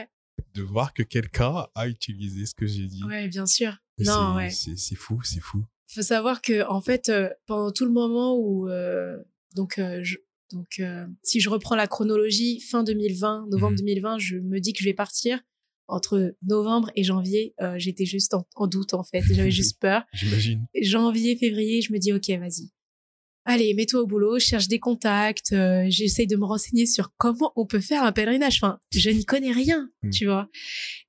de 0.54 0.62
voir 0.62 0.92
que 0.92 1.04
quelqu'un 1.04 1.66
a 1.76 1.86
utilisé 1.86 2.44
ce 2.46 2.54
que 2.54 2.66
j'ai 2.66 2.86
dit. 2.88 3.04
Ouais, 3.04 3.28
bien 3.28 3.46
sûr. 3.46 3.76
Et 3.98 4.04
Non, 4.04 4.32
c'est- 4.32 4.36
ouais. 4.36 4.50
c'est 4.50 4.76
c'est 4.76 4.96
fou, 4.96 5.20
c'est 5.22 5.38
fou. 5.40 5.64
faut 5.86 6.02
savoir 6.02 6.42
que 6.42 6.66
en 6.68 6.80
fait 6.80 7.08
euh, 7.08 7.30
pendant 7.46 7.70
tout 7.70 7.84
le 7.84 7.92
moment 7.92 8.36
où 8.36 8.68
euh, 8.68 9.16
donc 9.54 9.78
je- 10.02 10.16
donc 10.54 10.78
euh, 10.80 11.04
si 11.22 11.40
je 11.40 11.50
reprends 11.50 11.76
la 11.76 11.86
chronologie 11.86 12.60
fin 12.60 12.82
2020 12.84 13.48
novembre 13.50 13.72
Mhm. 13.72 13.78
2020 13.86 14.18
je 14.18 14.36
me 14.38 14.58
dis 14.60 14.72
que 14.72 14.78
je 14.80 14.84
vais 14.84 14.94
partir 14.94 15.40
entre 15.88 16.34
novembre 16.46 16.90
et 16.96 17.04
janvier 17.04 17.54
euh, 17.60 17.74
j'étais 17.78 18.06
juste 18.06 18.32
en, 18.34 18.46
en 18.54 18.66
doute 18.66 18.94
en 18.94 19.04
fait 19.04 19.22
j'avais 19.30 19.50
juste 19.62 19.78
peur 19.80 20.02
J'imagine. 20.14 20.66
janvier 20.80 21.36
février 21.36 21.82
je 21.82 21.92
me 21.92 21.98
dis 21.98 22.12
ok 22.12 22.28
vas-y 22.40 22.70
allez 23.46 23.74
mets-toi 23.74 24.00
au 24.00 24.06
boulot 24.06 24.38
cherche 24.38 24.68
des 24.68 24.78
contacts 24.78 25.52
euh, 25.52 25.84
j'essaye 25.88 26.26
de 26.26 26.36
me 26.36 26.46
renseigner 26.46 26.86
sur 26.86 27.12
comment 27.18 27.52
on 27.56 27.66
peut 27.66 27.80
faire 27.80 28.02
un 28.02 28.12
pèlerinage 28.12 28.58
enfin 28.62 28.78
je 28.90 29.10
n'y 29.10 29.24
connais 29.26 29.52
rien 29.52 29.90
Mhm. 30.02 30.10
tu 30.10 30.24
vois 30.26 30.48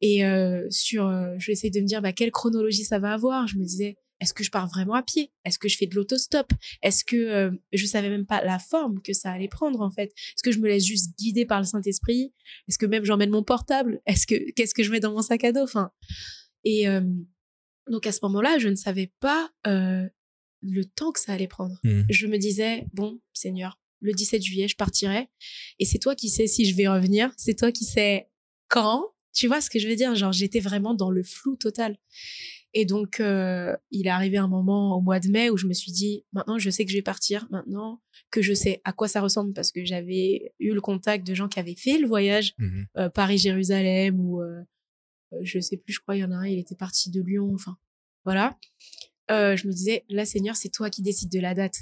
et 0.01 0.25
euh, 0.25 0.65
sur 0.69 1.03
je 1.37 1.51
essaye 1.51 1.71
de 1.71 1.79
me 1.79 1.85
dire 1.85 2.01
bah 2.01 2.11
quelle 2.13 2.31
chronologie 2.31 2.83
ça 2.83 2.99
va 2.99 3.13
avoir 3.13 3.47
je 3.47 3.57
me 3.57 3.63
disais 3.63 3.95
est-ce 4.25 4.33
que 4.33 4.43
je 4.43 4.49
pars 4.49 4.67
vraiment 4.67 4.95
à 4.95 5.03
pied? 5.03 5.31
Est-ce 5.45 5.59
que 5.59 5.69
je 5.69 5.77
fais 5.77 5.85
de 5.85 5.93
l'autostop? 5.93 6.51
Est-ce 6.81 7.05
que 7.05 7.15
euh, 7.15 7.51
je 7.71 7.85
savais 7.85 8.09
même 8.09 8.25
pas 8.25 8.43
la 8.43 8.57
forme 8.57 8.99
que 9.03 9.13
ça 9.13 9.31
allait 9.31 9.47
prendre 9.47 9.81
en 9.81 9.91
fait? 9.91 10.05
Est-ce 10.05 10.41
que 10.41 10.51
je 10.51 10.57
me 10.57 10.67
laisse 10.67 10.83
juste 10.83 11.15
guider 11.19 11.45
par 11.45 11.59
le 11.59 11.65
Saint-Esprit? 11.65 12.33
Est-ce 12.67 12.79
que 12.79 12.87
même 12.87 13.05
j'emmène 13.05 13.29
mon 13.29 13.43
portable? 13.43 14.01
Est-ce 14.07 14.25
que 14.25 14.51
qu'est-ce 14.53 14.73
que 14.73 14.81
je 14.81 14.91
mets 14.91 14.99
dans 14.99 15.11
mon 15.11 15.21
sac 15.21 15.43
à 15.43 15.51
dos? 15.51 15.61
Enfin, 15.61 15.91
et 16.63 16.87
euh, 16.87 17.01
donc 17.87 18.07
à 18.07 18.11
ce 18.11 18.17
moment-là, 18.23 18.57
je 18.57 18.67
ne 18.67 18.75
savais 18.75 19.11
pas 19.19 19.51
euh, 19.67 20.09
le 20.63 20.85
temps 20.85 21.11
que 21.11 21.19
ça 21.19 21.33
allait 21.33 21.47
prendre. 21.47 21.79
Mhm. 21.83 22.07
Je 22.09 22.25
me 22.25 22.39
disais 22.39 22.87
bon, 22.93 23.21
Seigneur, 23.31 23.79
le 24.01 24.11
17 24.11 24.41
juillet, 24.41 24.67
je 24.67 24.75
partirai, 24.75 25.29
et 25.77 25.85
c'est 25.85 25.99
toi 25.99 26.15
qui 26.15 26.29
sais 26.29 26.47
si 26.47 26.65
je 26.65 26.75
vais 26.75 26.87
revenir. 26.87 27.31
C'est 27.37 27.59
toi 27.59 27.71
qui 27.71 27.85
sais 27.85 28.27
quand. 28.69 29.05
Tu 29.33 29.45
vois 29.47 29.61
ce 29.61 29.69
que 29.69 29.77
je 29.77 29.87
veux 29.87 29.95
dire? 29.95 30.15
Genre 30.15 30.31
j'étais 30.31 30.61
vraiment 30.61 30.95
dans 30.95 31.11
le 31.11 31.21
flou 31.21 31.57
total. 31.57 31.99
Et 32.77 32.83
donc, 32.85 33.21
euh, 33.21 33.73
il 33.89 34.05
est 34.05 34.09
arrivé 34.09 34.35
un 34.37 34.49
moment 34.49 34.97
au 34.97 35.01
mois 35.01 35.21
de 35.21 35.29
mai 35.29 35.49
où 35.49 35.55
je 35.55 35.65
me 35.65 35.73
suis 35.73 35.93
dit, 35.93 36.25
maintenant, 36.33 36.59
je 36.59 36.69
sais 36.69 36.83
que 36.83 36.91
je 36.91 36.97
vais 36.97 37.01
partir, 37.01 37.47
maintenant 37.49 38.01
que 38.31 38.41
je 38.41 38.53
sais 38.53 38.81
à 38.83 38.91
quoi 38.91 39.07
ça 39.07 39.21
ressemble, 39.21 39.53
parce 39.53 39.71
que 39.71 39.85
j'avais 39.85 40.53
eu 40.59 40.73
le 40.73 40.81
contact 40.81 41.25
de 41.25 41.33
gens 41.33 41.47
qui 41.47 41.57
avaient 41.59 41.75
fait 41.77 41.97
le 41.97 42.05
voyage 42.07 42.53
Mhm. 42.57 42.85
euh, 42.97 43.09
Paris-Jérusalem, 43.09 44.19
ou 44.19 44.41
euh, 44.41 44.61
euh, 45.31 45.37
je 45.41 45.59
sais 45.61 45.77
plus, 45.77 45.93
je 45.93 45.99
crois, 46.01 46.17
il 46.17 46.19
y 46.19 46.23
en 46.25 46.31
a 46.31 46.35
un, 46.35 46.47
il 46.47 46.59
était 46.59 46.75
parti 46.75 47.09
de 47.11 47.21
Lyon, 47.21 47.49
enfin, 47.53 47.77
voilà. 48.25 48.57
Je 49.29 49.67
me 49.67 49.71
disais, 49.71 50.03
là, 50.09 50.25
Seigneur, 50.25 50.55
c'est 50.57 50.69
toi 50.69 50.89
qui 50.89 51.01
décides 51.01 51.31
de 51.31 51.39
la 51.39 51.53
date. 51.53 51.77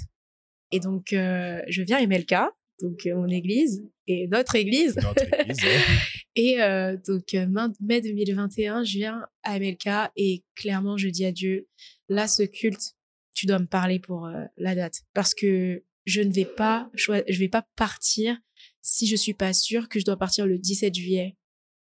Et 0.70 0.78
donc, 0.80 1.08
je 1.10 1.82
viens 1.82 1.98
à 1.98 2.06
MLK, 2.06 2.34
donc 2.80 3.06
euh, 3.06 3.14
mon 3.14 3.28
église, 3.28 3.82
et 4.06 4.28
notre 4.28 4.54
église, 4.54 4.96
Notre 4.96 5.22
église, 5.22 5.62
ouais. 5.64 5.80
et 6.34 6.62
euh, 6.62 6.96
donc, 7.06 7.34
euh, 7.34 7.46
mai 7.80 8.00
2021, 8.02 8.84
je 8.84 8.98
viens 8.98 9.26
à 9.42 9.58
MLK 9.58 10.10
et 10.16 10.44
clairement, 10.54 10.96
je 10.96 11.08
dis 11.08 11.24
à 11.24 11.32
Dieu, 11.32 11.68
là, 12.08 12.28
ce 12.28 12.42
culte, 12.42 12.96
tu 13.32 13.46
dois 13.46 13.58
me 13.58 13.66
parler 13.66 13.98
pour 13.98 14.26
euh, 14.26 14.44
la 14.56 14.74
date. 14.74 15.02
Parce 15.14 15.34
que 15.34 15.84
je 16.04 16.20
ne 16.20 16.32
vais 16.32 16.44
pas, 16.44 16.90
je 16.94 17.38
vais 17.38 17.48
pas 17.48 17.66
partir 17.76 18.36
si 18.82 19.06
je 19.06 19.16
suis 19.16 19.32
pas 19.32 19.54
sûre 19.54 19.88
que 19.88 19.98
je 19.98 20.04
dois 20.04 20.18
partir 20.18 20.46
le 20.46 20.58
17 20.58 20.94
juillet. 20.94 21.36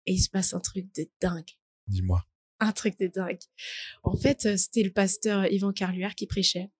Et 0.07 0.15
il 0.15 0.21
se 0.21 0.31
passe 0.31 0.55
un 0.55 0.61
truc 0.61 0.87
de 0.97 1.09
dingue. 1.21 1.51
Dis-moi. 1.87 2.25
Un 2.61 2.73
truc 2.73 2.99
de 2.99 3.07
dingue. 3.07 3.39
En 4.03 4.17
fait, 4.17 4.57
c'était 4.57 4.83
le 4.83 4.91
pasteur 4.91 5.47
Yvan 5.53 5.73
Carluère 5.73 6.17
qui 6.17 6.27
prêchait. 6.27 6.71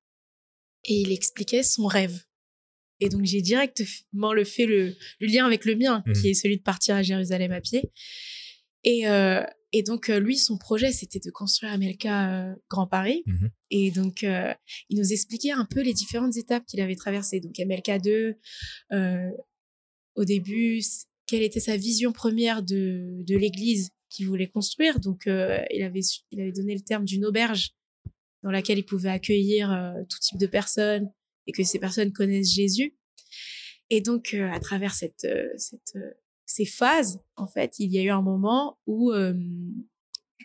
Et 0.85 1.03
il 1.03 1.13
expliquait 1.13 1.63
son 1.63 1.87
rêve. 1.87 2.25
Et 3.01 3.09
donc, 3.09 3.25
j'ai 3.25 3.41
directement 3.43 4.33
le 4.33 4.45
fait 4.45 4.67
le, 4.67 4.95
le 5.21 5.27
lien 5.27 5.47
avec 5.47 5.65
le 5.65 5.77
mien, 5.77 6.03
Mhm. 6.07 6.13
qui 6.15 6.29
est 6.31 6.35
celui 6.35 6.57
de 6.59 6.63
partir 6.63 6.97
à 6.97 7.03
Jérusalem 7.03 7.53
à 7.53 7.61
pied. 7.61 7.91
Et, 8.85 9.09
euh, 9.09 9.43
et 9.73 9.83
donc, 9.83 10.09
euh, 10.09 10.19
lui, 10.19 10.37
son 10.39 10.57
projet, 10.59 10.93
c'était 10.93 11.19
de 11.21 11.31
construire 11.31 11.73
MLK 11.79 12.07
euh, 12.07 12.55
Grand 12.71 12.87
Paris. 12.87 13.23
Mhm. 13.27 13.51
Et 13.71 13.91
donc, 13.91 14.25
euh, 14.25 14.53
il 14.89 14.99
nous 14.99 15.13
expliquait 15.13 15.51
un 15.53 15.65
peu 15.67 15.83
les 15.83 15.93
différentes 15.93 16.37
étapes 16.37 16.65
qu'il 16.67 16.81
avait 16.81 16.97
traversées. 16.97 17.41
Donc, 17.41 17.59
MLK 17.59 18.01
2, 18.03 18.35
euh, 18.93 19.31
au 20.15 20.25
début, 20.25 20.81
quelle 21.27 21.43
était 21.43 21.61
sa 21.61 21.77
vision 21.77 22.13
première 22.13 22.63
de, 22.63 23.23
de 23.25 23.37
l'église 23.37 23.91
qu'il 24.11 24.27
voulait 24.27 24.47
construire. 24.49 24.99
Donc, 25.01 25.25
il, 25.27 25.83
avait, 25.83 26.03
su- 26.03 26.23
il 26.31 26.41
avait 26.41 26.53
donné 26.53 26.75
le 26.75 26.81
terme 26.81 27.05
d'une 27.05 27.27
auberge 27.27 27.71
dans 28.43 28.51
laquelle 28.51 28.79
il 28.79 28.85
pouvait 28.85 29.11
accueillir 29.11 29.95
tout 30.09 30.19
type 30.21 30.39
de 30.39 30.47
personnes 30.47 31.11
et 31.49 31.53
que 31.53 31.65
ces 31.65 31.81
personnes 31.81 32.13
connaissent 32.13 32.53
Jésus. 32.53 32.95
Et 33.91 34.01
donc, 34.01 34.35
euh, 34.35 34.49
à 34.53 34.61
travers 34.61 34.95
cette, 34.95 35.25
euh, 35.25 35.49
cette, 35.57 35.97
euh, 35.97 36.13
ces 36.45 36.67
phases, 36.67 37.21
en 37.37 37.47
fait, 37.49 37.79
il 37.79 37.91
y 37.91 37.99
a 37.99 38.03
eu 38.03 38.11
un 38.11 38.23
moment 38.23 38.79
où, 38.87 39.13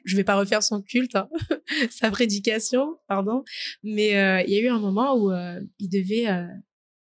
je 0.06 0.18
vais 0.18 0.24
pas 0.26 0.36
refaire 0.36 0.62
son 0.64 0.82
culte, 0.82 1.16
hein, 1.16 1.30
sa 1.92 2.12
prédication, 2.12 2.98
pardon, 3.08 3.44
mais 3.84 4.10
il 4.46 4.52
y 4.52 4.58
a 4.58 4.60
eu 4.60 4.68
un 4.68 4.80
moment 4.80 5.16
où 5.16 5.32
il 5.80 5.88
devait 5.88 6.26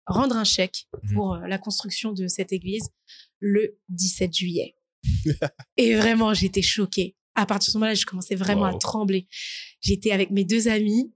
rendre 0.08 0.36
un 0.36 0.44
chèque 0.44 0.88
Mhm. 1.04 1.14
pour 1.16 1.38
la 1.38 1.58
construction 1.58 2.12
de 2.12 2.28
cette 2.28 2.52
église 2.52 2.90
le 3.40 3.78
17 3.90 4.36
juillet. 4.36 4.76
Et 5.78 5.96
vraiment, 5.96 6.34
j'étais 6.34 6.62
choquée. 6.62 7.16
À 7.36 7.46
partir 7.46 7.70
de 7.70 7.72
ce 7.72 7.78
moment-là, 7.78 7.94
je 7.94 8.06
commençais 8.06 8.36
vraiment 8.36 8.66
à 8.66 8.78
trembler. 8.78 9.26
J'étais 9.80 10.12
avec 10.12 10.32
mes 10.32 10.44
deux 10.44 10.68
amies. 10.68 11.14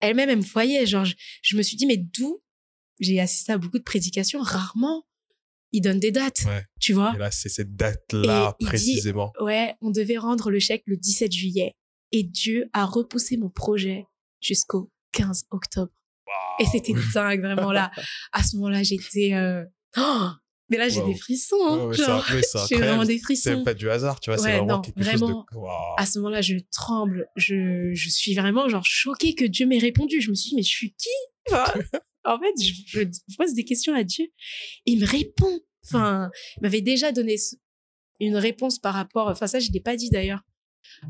Elle-même, 0.00 0.28
elle 0.30 0.38
me 0.38 0.42
voyait. 0.42 0.86
Genre, 0.86 1.04
je, 1.04 1.14
je 1.42 1.56
me 1.56 1.62
suis 1.62 1.76
dit, 1.76 1.86
mais 1.86 1.96
d'où 1.96 2.42
J'ai 3.00 3.20
assisté 3.20 3.52
à 3.52 3.58
beaucoup 3.58 3.78
de 3.78 3.82
prédications? 3.84 4.40
Rarement, 4.40 5.06
ils 5.72 5.80
donnent 5.80 6.00
des 6.00 6.10
dates. 6.12 6.44
Ouais. 6.46 6.64
Tu 6.80 6.92
vois? 6.92 7.12
Et 7.14 7.18
là, 7.18 7.30
c'est 7.30 7.48
cette 7.48 7.74
date-là, 7.76 8.54
il 8.58 8.64
dit- 8.64 8.68
précisément. 8.68 9.32
Ouais, 9.40 9.74
on 9.80 9.90
devait 9.90 10.16
rendre 10.18 10.50
le 10.50 10.58
chèque 10.58 10.82
le 10.86 10.96
17 10.96 11.32
juillet. 11.32 11.72
Et 12.12 12.22
Dieu 12.22 12.70
a 12.72 12.84
repoussé 12.86 13.36
mon 13.36 13.50
projet 13.50 14.04
jusqu'au 14.40 14.90
15 15.12 15.44
octobre. 15.50 15.92
Et 16.60 16.64
c'était 16.66 16.94
dingue, 17.14 17.40
vraiment 17.40 17.72
là. 17.72 17.90
À 18.32 18.42
ce 18.42 18.56
moment-là, 18.56 18.82
j'étais. 18.82 19.34
euh, 19.34 19.64
oh 19.98 20.30
mais 20.68 20.78
là, 20.78 20.88
j'ai 20.88 21.00
Wow. 21.00 21.06
des 21.08 21.14
frissons. 21.18 21.56
hein, 21.62 21.86
Ouais, 21.86 21.96
ouais, 21.98 22.42
c'est 22.42 22.58
j'ai 22.68 22.76
vraiment 22.78 23.04
des 23.04 23.18
C'est 23.18 23.22
frissons. 23.24 23.64
pas 23.64 23.74
du 23.74 23.88
hasard, 23.90 24.20
tu 24.20 24.30
vois, 24.30 24.38
c'est 24.38 24.50
vraiment 24.56 24.76
non, 24.76 24.80
quelque 24.82 25.00
vraiment. 25.00 25.26
chose 25.28 25.44
de. 25.52 25.56
Waouh. 25.58 25.94
À 25.98 26.06
ce 26.06 26.18
moment-là, 26.18 26.42
je 26.42 26.56
tremble. 26.72 27.28
Je, 27.36 27.92
je 27.94 28.08
suis 28.10 28.34
vraiment 28.34 28.68
genre 28.68 28.84
choquée 28.84 29.34
que 29.34 29.44
Dieu 29.44 29.66
m'ait 29.66 29.78
répondu. 29.78 30.20
Je 30.20 30.30
me 30.30 30.34
suis 30.34 30.50
dit, 30.50 30.56
mais 30.56 30.62
je 30.62 30.68
suis 30.68 30.92
qui 30.94 31.08
Enfin, 31.50 31.64
En 32.24 32.40
fait, 32.40 32.52
je, 32.60 32.98
je 33.28 33.36
pose 33.36 33.54
des 33.54 33.64
questions 33.64 33.94
à 33.94 34.02
Dieu. 34.02 34.26
Il 34.84 34.98
me 35.00 35.06
répond. 35.06 35.60
Enfin, 35.84 36.30
il 36.56 36.62
m'avait 36.62 36.80
déjà 36.80 37.12
donné 37.12 37.36
une 38.18 38.34
réponse 38.36 38.80
par 38.80 38.94
rapport. 38.94 39.28
Enfin, 39.28 39.46
ça, 39.46 39.60
je 39.60 39.70
l'ai 39.70 39.78
pas 39.80 39.94
dit 39.96 40.10
d'ailleurs. 40.10 40.42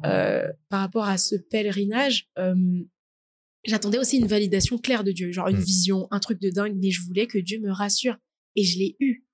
Euh, 0.04 0.46
par 0.68 0.80
rapport 0.80 1.04
à 1.04 1.16
ce 1.16 1.34
pèlerinage, 1.36 2.28
euh, 2.38 2.54
j'attendais 3.64 3.98
aussi 3.98 4.18
une 4.18 4.26
validation 4.26 4.76
claire 4.78 5.04
de 5.04 5.12
Dieu, 5.12 5.32
genre 5.32 5.48
une 5.48 5.56
Mm. 5.56 5.60
vision, 5.62 6.08
un 6.10 6.20
truc 6.20 6.40
de 6.40 6.50
dingue, 6.50 6.76
mais 6.82 6.90
je 6.90 7.00
voulais 7.02 7.26
que 7.26 7.38
Dieu 7.38 7.60
me 7.60 7.70
rassure. 7.70 8.16
Et 8.54 8.64
je 8.64 8.78
l'ai 8.78 8.96
eu. 9.00 9.24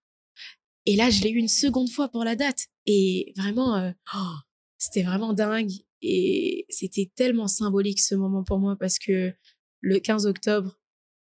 Et 0.86 0.96
là, 0.96 1.10
je 1.10 1.22
l'ai 1.22 1.30
eu 1.30 1.36
une 1.38 1.48
seconde 1.48 1.88
fois 1.90 2.08
pour 2.08 2.24
la 2.24 2.36
date. 2.36 2.66
Et 2.86 3.32
vraiment, 3.36 3.76
euh, 3.76 3.90
oh, 4.16 4.34
c'était 4.78 5.02
vraiment 5.02 5.32
dingue. 5.32 5.70
Et 6.00 6.66
c'était 6.68 7.10
tellement 7.14 7.46
symbolique 7.48 8.00
ce 8.00 8.14
moment 8.14 8.42
pour 8.42 8.58
moi 8.58 8.76
parce 8.76 8.98
que 8.98 9.32
le 9.80 9.98
15 10.00 10.26
octobre, 10.26 10.78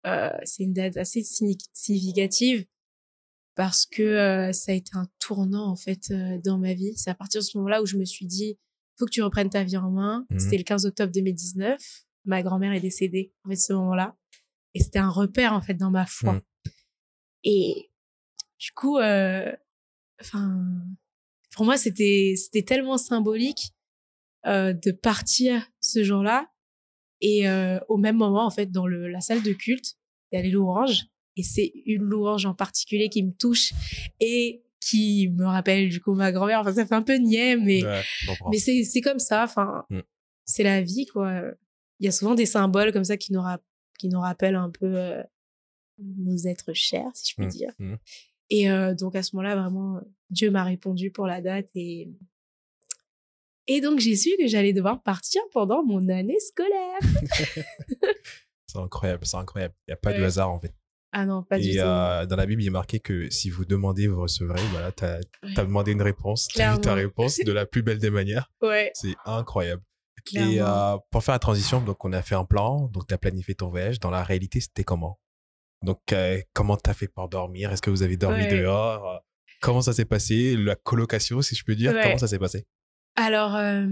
euh, 0.06 0.30
c'est 0.44 0.64
une 0.64 0.72
date 0.72 0.96
assez 0.96 1.20
signi- 1.22 1.68
significative 1.72 2.66
parce 3.54 3.86
que 3.86 4.02
euh, 4.02 4.52
ça 4.52 4.72
a 4.72 4.74
été 4.74 4.90
un 4.94 5.06
tournant 5.20 5.66
en 5.70 5.76
fait 5.76 6.10
euh, 6.10 6.38
dans 6.44 6.58
ma 6.58 6.74
vie. 6.74 6.92
C'est 6.96 7.10
à 7.10 7.14
partir 7.14 7.40
de 7.40 7.44
ce 7.44 7.56
moment-là 7.58 7.82
où 7.82 7.86
je 7.86 7.96
me 7.96 8.04
suis 8.04 8.26
dit, 8.26 8.58
faut 8.98 9.06
que 9.06 9.10
tu 9.12 9.22
reprennes 9.22 9.50
ta 9.50 9.62
vie 9.62 9.76
en 9.76 9.90
main. 9.90 10.26
Mhm. 10.30 10.38
C'était 10.40 10.58
le 10.58 10.64
15 10.64 10.86
octobre 10.86 11.12
2019. 11.12 11.80
ma 12.24 12.42
grand-mère 12.42 12.72
est 12.72 12.80
décédée 12.80 13.32
en 13.44 13.50
fait 13.50 13.56
ce 13.56 13.72
moment-là 13.74 14.16
et 14.74 14.80
c'était 14.82 14.98
un 14.98 15.10
repère 15.10 15.52
en 15.52 15.60
fait 15.60 15.74
dans 15.74 15.90
ma 15.90 16.06
foi. 16.06 16.32
Mm. 16.32 16.42
Et 17.44 17.90
du 18.64 18.70
coup, 18.72 18.98
euh, 18.98 19.52
enfin, 20.20 20.64
pour 21.52 21.64
moi 21.66 21.76
c'était 21.76 22.34
c'était 22.36 22.62
tellement 22.62 22.96
symbolique 22.98 23.72
euh, 24.46 24.72
de 24.72 24.90
partir 24.90 25.66
ce 25.80 26.02
jour-là 26.02 26.50
et 27.20 27.48
euh, 27.48 27.78
au 27.88 27.96
même 27.98 28.16
moment 28.16 28.46
en 28.46 28.50
fait 28.50 28.70
dans 28.70 28.86
le 28.86 29.08
la 29.08 29.20
salle 29.20 29.42
de 29.42 29.52
culte 29.52 29.94
il 30.30 30.36
y 30.36 30.38
a 30.38 30.42
les 30.42 30.50
louanges 30.50 31.04
et 31.36 31.42
c'est 31.42 31.72
une 31.86 32.02
louange 32.04 32.46
en 32.46 32.54
particulier 32.54 33.08
qui 33.08 33.22
me 33.22 33.32
touche 33.32 33.72
et 34.20 34.62
qui 34.80 35.28
me 35.30 35.44
rappelle 35.46 35.88
du 35.88 36.00
coup 36.00 36.14
ma 36.14 36.30
grand-mère. 36.32 36.60
Enfin, 36.60 36.72
ça 36.74 36.86
fait 36.86 36.94
un 36.94 37.02
peu 37.02 37.16
niais, 37.16 37.56
mais 37.56 37.82
Ouais, 37.84 38.02
mais 38.50 38.58
c'est 38.58 38.84
c'est 38.84 39.00
comme 39.00 39.18
ça. 39.18 39.44
Enfin, 39.44 39.84
Mm. 39.90 40.00
c'est 40.44 40.62
la 40.62 40.80
vie 40.82 41.06
quoi. 41.06 41.42
Il 42.00 42.06
y 42.06 42.08
a 42.08 42.12
souvent 42.12 42.34
des 42.34 42.46
symboles 42.46 42.92
comme 42.92 43.04
ça 43.04 43.16
qui 43.16 43.32
nous 43.32 43.42
qui 43.98 44.08
nous 44.08 44.20
rappellent 44.20 44.56
un 44.56 44.70
peu 44.70 44.86
euh, 44.96 45.22
nos 45.98 46.36
êtres 46.46 46.72
chers, 46.74 47.10
si 47.14 47.30
je 47.30 47.34
puis 47.36 47.46
Mm, 47.46 47.50
dire. 47.50 47.72
mm. 47.78 47.96
Et 48.50 48.70
euh, 48.70 48.94
donc 48.94 49.16
à 49.16 49.22
ce 49.22 49.34
moment-là, 49.36 49.56
vraiment, 49.56 50.00
Dieu 50.30 50.50
m'a 50.50 50.64
répondu 50.64 51.10
pour 51.10 51.26
la 51.26 51.40
date 51.40 51.68
et 51.74 52.10
et 53.66 53.80
donc 53.80 53.98
j'ai 53.98 54.14
su 54.14 54.30
que 54.38 54.46
j'allais 54.46 54.74
devoir 54.74 55.02
partir 55.02 55.40
pendant 55.52 55.82
mon 55.84 56.08
année 56.10 56.38
scolaire. 56.38 56.98
C'est 58.66 58.78
incroyable, 58.78 59.24
c'est 59.24 59.36
incroyable. 59.36 59.74
Il 59.86 59.90
n'y 59.90 59.94
a 59.94 59.96
pas 59.96 60.12
de 60.12 60.22
hasard 60.22 60.50
en 60.50 60.58
fait. 60.58 60.74
Ah 61.12 61.24
non, 61.26 61.44
pas 61.44 61.60
du 61.60 61.68
Et 61.68 61.74
tout. 61.76 61.80
euh, 61.82 62.26
dans 62.26 62.34
la 62.34 62.44
Bible, 62.44 62.60
il 62.62 62.66
est 62.66 62.70
marqué 62.70 62.98
que 62.98 63.30
si 63.30 63.48
vous 63.48 63.64
demandez, 63.64 64.08
vous 64.08 64.20
recevrez. 64.20 64.60
Voilà, 64.72 64.90
tu 64.90 65.04
as, 65.04 65.20
Ouais. 65.44 65.54
demandé 65.54 65.92
une 65.92 66.02
réponse, 66.02 66.48
tu 66.48 66.60
as 66.60 66.74
eu 66.74 66.80
ta 66.80 66.94
réponse 66.94 67.38
de 67.38 67.52
la 67.52 67.66
plus 67.66 67.82
belle 67.84 67.98
des 68.00 68.10
manières. 68.10 68.50
Ouais, 68.60 68.90
C'est 68.94 69.14
incroyable. 69.24 69.82
Et 70.34 70.60
euh, 70.60 70.96
pour 71.12 71.22
faire 71.22 71.34
la 71.34 71.38
transition, 71.38 71.80
donc 71.80 72.04
on 72.04 72.12
a 72.12 72.20
fait 72.22 72.34
un 72.34 72.44
plan, 72.44 72.88
donc 72.88 73.06
tu 73.06 73.14
as 73.14 73.18
planifié 73.18 73.54
ton 73.54 73.68
voyage. 73.68 74.00
Dans 74.00 74.10
la 74.10 74.24
réalité, 74.24 74.58
c'était 74.60 74.82
comment? 74.82 75.20
Donc, 75.84 76.00
euh, 76.12 76.40
comment 76.52 76.76
tu 76.76 76.88
as 76.90 76.94
fait 76.94 77.08
pour 77.08 77.28
dormir? 77.28 77.70
Est-ce 77.72 77.82
que 77.82 77.90
vous 77.90 78.02
avez 78.02 78.16
dormi 78.16 78.42
Ouais. 78.44 78.60
dehors? 78.60 79.22
Comment 79.60 79.80
ça 79.82 79.92
s'est 79.92 80.04
passé? 80.04 80.56
La 80.56 80.74
colocation, 80.76 81.40
si 81.42 81.54
je 81.54 81.64
peux 81.64 81.74
dire, 81.74 81.92
Ouais. 81.92 82.00
comment 82.02 82.18
ça 82.18 82.26
s'est 82.28 82.38
passé? 82.38 82.66
Alors, 83.16 83.54
euh, 83.54 83.86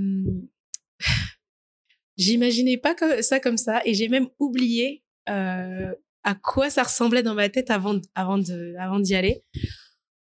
j'imaginais 2.16 2.76
pas 2.78 2.94
ça 3.22 3.40
comme 3.40 3.56
ça 3.56 3.82
et 3.84 3.94
j'ai 3.94 4.08
même 4.08 4.28
oublié 4.38 5.02
euh, 5.28 5.92
à 6.24 6.34
quoi 6.34 6.70
ça 6.70 6.82
ressemblait 6.82 7.22
dans 7.22 7.34
ma 7.34 7.48
tête 7.48 7.70
avant, 7.70 8.00
avant 8.14 8.38
de, 8.38 8.74
avant 8.78 9.00
d'y 9.00 9.14
aller. 9.14 9.44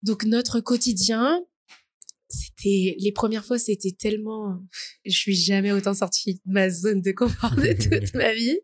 Donc 0.03 0.23
notre 0.25 0.59
quotidien, 0.59 1.43
c'était 2.29 2.95
les 2.99 3.11
premières 3.11 3.43
fois, 3.45 3.57
c'était 3.57 3.91
tellement, 3.97 4.59
je 5.05 5.11
suis 5.17 5.35
jamais 5.35 5.71
autant 5.71 5.93
sortie 5.93 6.35
de 6.35 6.41
ma 6.45 6.69
zone 6.69 7.01
de 7.01 7.11
confort 7.11 7.55
de 7.55 7.73
toute 8.01 8.13
ma 8.13 8.33
vie. 8.33 8.59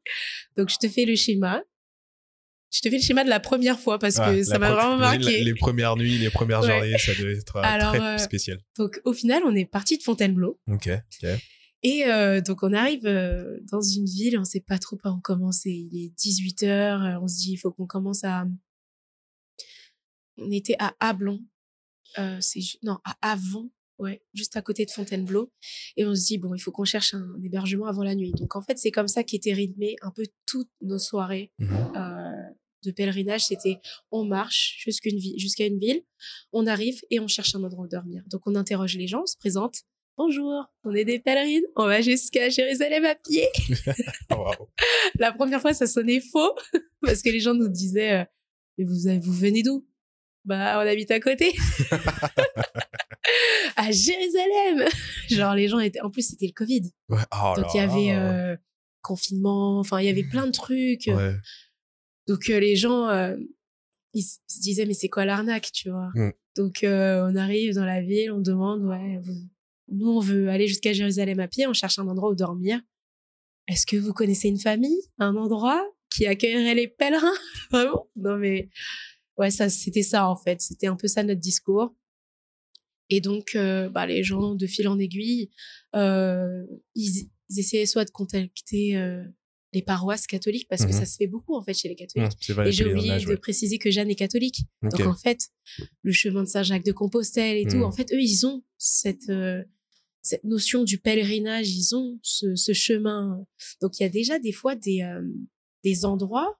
Donc 0.58 0.70
je 0.70 0.78
te 0.78 0.88
fais 0.88 1.06
le 1.06 1.16
schéma. 1.16 1.64
Je 2.72 2.82
te 2.82 2.90
fais 2.90 2.98
le 2.98 3.02
schéma 3.02 3.24
de 3.24 3.30
la 3.30 3.40
première 3.40 3.80
fois 3.80 4.00
parce 4.00 4.18
Ouais, 4.18 4.38
que 4.38 4.44
ça 4.44 4.60
m'a 4.60 4.72
vraiment 4.74 4.98
marqué. 4.98 5.44
Les 5.44 5.54
premières 5.56 5.96
nuits, 5.96 6.18
les 6.18 6.30
premières 6.30 6.62
Ouais. 6.62 6.68
journées, 6.68 6.98
ça 6.98 7.14
devait 7.16 7.38
être 7.38 7.56
euh, 7.58 7.62
Alors, 7.64 7.94
très 7.94 8.02
euh, 8.02 8.18
spécial. 8.18 8.60
Donc 8.78 9.00
au 9.06 9.14
final, 9.14 9.44
on 9.46 9.56
est 9.56 9.66
parti 9.66 9.98
de 9.98 10.04
Fontainebleau. 10.04 10.60
Ok. 10.68 10.90
Et 11.84 12.06
euh, 12.08 12.42
donc 12.42 12.64
on 12.64 12.74
arrive 12.74 13.06
euh, 13.06 13.60
dans 13.72 13.82
une 13.82 14.06
ville, 14.06 14.38
on 14.40 14.44
sait 14.44 14.60
pas 14.60 14.80
trop 14.80 14.98
par 14.98 15.16
où 15.16 15.20
commencer. 15.22 15.70
Il 15.72 16.06
est 16.06 16.10
18 16.18 16.64
heures, 16.64 17.02
euh, 17.04 17.20
on 17.22 17.28
se 17.28 17.36
dit 17.38 17.52
il 17.54 17.58
faut 17.58 17.72
qu'on 17.72 17.86
commence 17.86 18.24
à. 18.24 18.46
On 20.38 20.52
était 20.52 20.76
à 20.80 20.94
Ablon, 21.00 21.40
c'est 22.42 22.60
non 22.84 22.98
à 23.06 23.16
Avon, 23.32 23.70
ouais, 24.00 24.22
juste 24.34 24.58
à 24.58 24.62
côté 24.62 24.86
de 24.86 24.92
Fontainebleau, 24.92 25.52
et 25.96 26.06
on 26.06 26.14
se 26.14 26.26
dit 26.26 26.38
bon 26.38 26.54
il 26.56 26.60
faut 26.60 26.72
qu'on 26.72 26.84
cherche 26.86 27.14
un 27.14 27.26
hébergement 27.44 27.86
avant 27.86 28.04
la 28.04 28.16
nuit. 28.16 28.34
Donc 28.34 28.56
en 28.56 28.62
fait 28.62 28.78
c'est 28.78 28.92
comme 28.92 29.08
ça 29.08 29.24
qu'étaient 29.24 29.54
rythmées 29.54 29.96
un 30.02 30.12
peu 30.12 30.24
toutes 30.46 30.72
nos 30.82 31.00
soirées 31.00 31.52
Mhm. 31.60 31.70
euh, 31.96 32.15
de 32.86 32.92
pèlerinage. 32.92 33.46
C'était 33.46 33.80
on 34.12 34.26
marche 34.26 34.76
jusqu'à 34.80 35.10
une 35.10 35.20
jusqu'à 35.38 35.66
une 35.66 35.80
ville, 35.80 36.02
on 36.52 36.68
arrive 36.68 37.02
et 37.10 37.20
on 37.20 37.28
cherche 37.28 37.56
un 37.56 37.64
endroit 37.64 37.86
où 37.86 37.88
dormir. 37.88 38.24
Donc 38.28 38.42
on 38.46 38.56
interroge 38.56 38.96
les 38.98 39.08
gens, 39.08 39.24
on 39.24 39.26
se 39.26 39.38
présente. 39.38 39.84
Bonjour, 40.18 40.64
on 40.86 40.94
est 40.94 41.04
des 41.04 41.20
pèlerines, 41.20 41.66
on 41.76 41.88
va 41.88 42.00
jusqu'à 42.00 42.48
Jérusalem 42.50 43.06
à 43.06 43.16
pied. 43.16 43.48
Oh. 44.32 44.52
La 45.20 45.32
première 45.32 45.62
fois, 45.62 45.74
ça 45.74 45.88
sonnait 45.88 46.20
faux 46.20 46.56
parce 47.02 47.22
que 47.22 47.30
les 47.30 47.40
gens 47.40 47.54
nous 47.54 47.70
disaient 47.70 48.22
euh, 48.22 48.26
Mais 48.78 48.86
vous, 48.86 48.96
vous 49.22 49.34
venez 49.34 49.62
d'où? 49.62 49.86
Bah, 50.46 50.78
on 50.78 50.88
habite 50.88 51.12
à 51.12 51.20
côté. 51.20 51.54
à 53.76 53.92
Jérusalem 53.92 54.88
Genre, 55.30 55.56
les 55.56 55.68
gens 55.68 55.80
étaient. 55.80 56.02
En 56.02 56.10
plus, 56.10 56.30
c'était 56.30 56.48
le 56.48 56.54
Covid. 56.54 56.92
Ouais, 57.10 57.20
oh 57.34 57.54
Donc, 57.56 57.74
il 57.74 57.78
y 57.78 57.80
avait 57.80 58.12
euh, 58.12 58.56
confinement, 59.02 59.80
enfin, 59.80 60.00
il 60.00 60.06
y 60.06 60.10
avait 60.10 60.24
plein 60.24 60.48
de 60.48 60.52
trucs. 60.52 61.08
Ouais. 61.08 61.36
Donc, 62.28 62.50
euh, 62.50 62.60
les 62.60 62.76
gens, 62.76 63.08
euh, 63.10 63.36
ils 64.14 64.24
se 64.24 64.60
disaient 64.62 64.86
Mais 64.86 64.94
c'est 64.94 65.10
quoi 65.10 65.26
l'arnaque, 65.26 65.72
tu 65.74 65.90
vois? 65.90 66.10
Mm. 66.16 66.32
Donc, 66.58 66.84
euh, 66.84 67.28
on 67.30 67.36
arrive 67.36 67.74
dans 67.74 67.86
la 67.86 68.02
ville, 68.02 68.32
on 68.32 68.42
demande 68.42 68.84
Ouais, 68.86 69.20
vous- 69.24 69.50
nous, 69.90 70.10
on 70.10 70.20
veut 70.20 70.50
aller 70.50 70.68
jusqu'à 70.68 70.94
Jérusalem 70.94 71.40
à 71.40 71.48
pied, 71.48 71.68
on 71.68 71.74
cherche 71.74 72.00
un 72.00 72.08
endroit 72.08 72.32
où 72.32 72.36
dormir. 72.36 72.82
Est-ce 73.68 73.86
que 73.86 73.98
vous 73.98 74.14
connaissez 74.14 74.48
une 74.48 74.60
famille, 74.60 75.00
un 75.20 75.36
endroit 75.36 75.84
qui 76.10 76.26
accueillerait 76.28 76.76
les 76.76 76.88
pèlerins? 76.88 77.34
Vraiment? 77.72 78.08
Non, 78.16 78.38
mais 78.38 78.70
ouais, 79.38 79.52
ça, 79.52 79.70
c'était 79.70 80.04
ça 80.04 80.28
en 80.28 80.36
fait. 80.36 80.62
C'était 80.62 80.88
un 80.88 80.96
peu 80.96 81.08
ça 81.08 81.24
notre 81.24 81.42
discours. 81.42 81.94
Et 83.10 83.22
donc, 83.22 83.56
euh, 83.56 83.90
bah, 83.90 84.08
les 84.08 84.24
gens, 84.24 84.56
de 84.56 84.66
fil 84.66 84.88
en 84.88 84.98
aiguille, 84.98 85.52
euh, 85.96 86.64
ils, 86.96 87.30
ils 87.50 87.60
essayaient 87.60 87.86
soit 87.86 88.06
de 88.06 88.10
contacter 88.12 88.98
euh, 88.98 89.24
les 89.76 89.84
paroisses 89.84 90.26
catholiques, 90.26 90.68
parce 90.68 90.82
que 90.84 90.92
Mhm. 90.92 91.00
ça 91.00 91.06
se 91.06 91.16
fait 91.18 91.28
beaucoup 91.28 91.54
en 91.56 91.62
fait 91.62 91.74
chez 91.76 91.88
les 91.90 91.96
catholiques. 91.96 92.50
vrai, 92.50 92.70
Et 92.70 92.72
j'ai 92.72 92.86
oublié 92.86 93.20
de 93.20 93.26
ouais. 93.28 93.38
préciser 93.38 93.78
que 93.78 93.92
Jeanne 93.92 94.10
est 94.10 94.16
catholique. 94.16 94.62
Donc 94.82 95.02
en 95.02 95.14
fait, 95.16 95.50
le 96.02 96.12
chemin 96.12 96.42
de 96.44 96.48
Saint-Jacques 96.48 96.86
de 96.86 96.92
Compostelle 96.92 97.58
et 97.58 97.66
tout, 97.68 97.78
Mhm. 97.78 97.84
en 97.84 97.92
fait, 97.92 98.12
eux, 98.14 98.20
ils 98.22 98.46
ont 98.48 98.64
cette, 98.78 99.30
euh, 99.30 99.64
cette 100.24 100.44
notion 100.44 100.84
du 100.84 100.98
pèlerinage, 100.98 101.70
ils 101.70 101.96
ont 101.96 102.18
ce, 102.24 102.56
ce 102.56 102.74
chemin. 102.74 103.46
Donc 103.82 104.00
il 104.00 104.04
y 104.04 104.06
a 104.08 104.10
déjà 104.10 104.40
des 104.40 104.52
fois 104.54 104.76
des, 104.76 105.02
euh, 105.04 105.22
des 105.84 106.04
endroits 106.06 106.58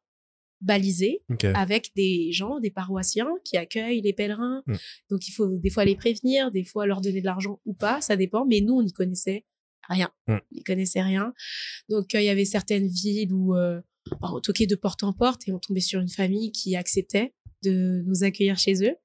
balisés 0.62 1.24
avec 1.56 1.92
des 1.96 2.32
gens, 2.32 2.60
des 2.60 2.72
paroissiens 2.72 3.28
qui 3.44 3.58
accueillent 3.58 4.02
les 4.02 4.14
pèlerins. 4.14 4.64
Mm. 4.68 4.76
Donc 5.10 5.28
il 5.28 5.32
faut 5.32 5.58
des 5.60 5.70
fois 5.70 5.84
les 5.86 5.96
prévenir, 5.96 6.52
des 6.52 6.64
fois 6.64 6.86
leur 6.86 7.02
donner 7.02 7.20
de 7.22 7.26
l'argent 7.26 7.60
ou 7.66 7.74
pas, 7.74 8.02
ça 8.02 8.16
dépend. 8.16 8.46
Mais 8.46 8.62
nous, 8.62 8.76
on 8.76 8.84
n'y 8.84 8.94
connaissait 8.94 9.46
rien. 9.90 10.12
Mm. 10.28 10.34
On 10.34 10.56
n'y 10.56 10.64
connaissait 10.64 11.02
rien. 11.02 11.34
Donc 11.90 12.16
euh, 12.16 12.22
il 12.22 12.26
y 12.26 12.30
avait 12.30 12.46
certaines 12.46 12.88
villes 12.88 13.32
où 13.34 13.56
euh, 13.56 13.82
bah, 14.22 14.30
on 14.34 14.40
toquait 14.40 14.68
de 14.68 14.76
porte 14.76 15.04
en 15.04 15.14
porte 15.14 15.48
et 15.48 15.54
on 15.54 15.60
tombait 15.60 15.80
sur 15.80 16.00
une 16.00 16.10
famille 16.10 16.52
qui 16.52 16.76
acceptait 16.76 17.34
de 17.64 18.04
nous 18.06 18.24
accueillir 18.24 18.58
chez 18.58 18.84
eux. 18.84 18.96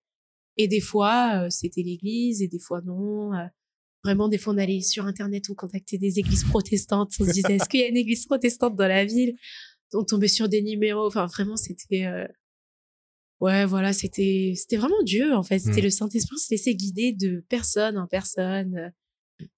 Et 0.57 0.69
des 0.69 0.81
fois, 0.81 1.45
euh, 1.45 1.51
c'était 1.51 1.83
l'église 1.83 2.43
et 2.43 2.49
des 2.49 2.59
fois 2.59 2.81
non. 2.83 3.31
Vraiment, 4.03 4.29
des 4.29 4.39
fois, 4.39 4.55
on 4.55 4.59
allait 4.59 4.81
sur 4.81 5.05
Internet, 5.05 5.45
on 5.51 5.55
contactait 5.55 5.99
des 5.99 6.19
églises 6.19 6.45
protestantes. 6.45 7.13
On 7.21 7.27
se 7.27 7.33
disait, 7.33 7.57
est-ce 7.57 7.69
qu'il 7.69 7.81
y 7.81 7.83
a 7.83 7.89
une 7.89 7.99
église 7.99 8.25
protestante 8.25 8.75
dans 8.75 8.89
la 8.89 9.05
ville? 9.05 9.35
On 9.93 10.05
tombait 10.05 10.29
sur 10.29 10.49
des 10.49 10.63
numéros. 10.63 11.07
Enfin, 11.07 11.27
vraiment, 11.27 11.57
c'était... 11.57 12.07
Ouais, 13.41 13.65
voilà, 13.65 13.93
c'était 13.93 14.53
c'était 14.55 14.77
vraiment 14.77 15.03
Dieu, 15.03 15.35
en 15.35 15.43
fait. 15.43 15.59
C'était 15.59 15.81
Mm. 15.81 15.85
le 15.85 15.91
Saint-Esprit 15.91 16.39
se 16.39 16.51
laissait 16.51 16.75
guider 16.75 17.13
de 17.13 17.45
personne 17.49 17.97
en 17.97 18.07
personne. 18.07 18.93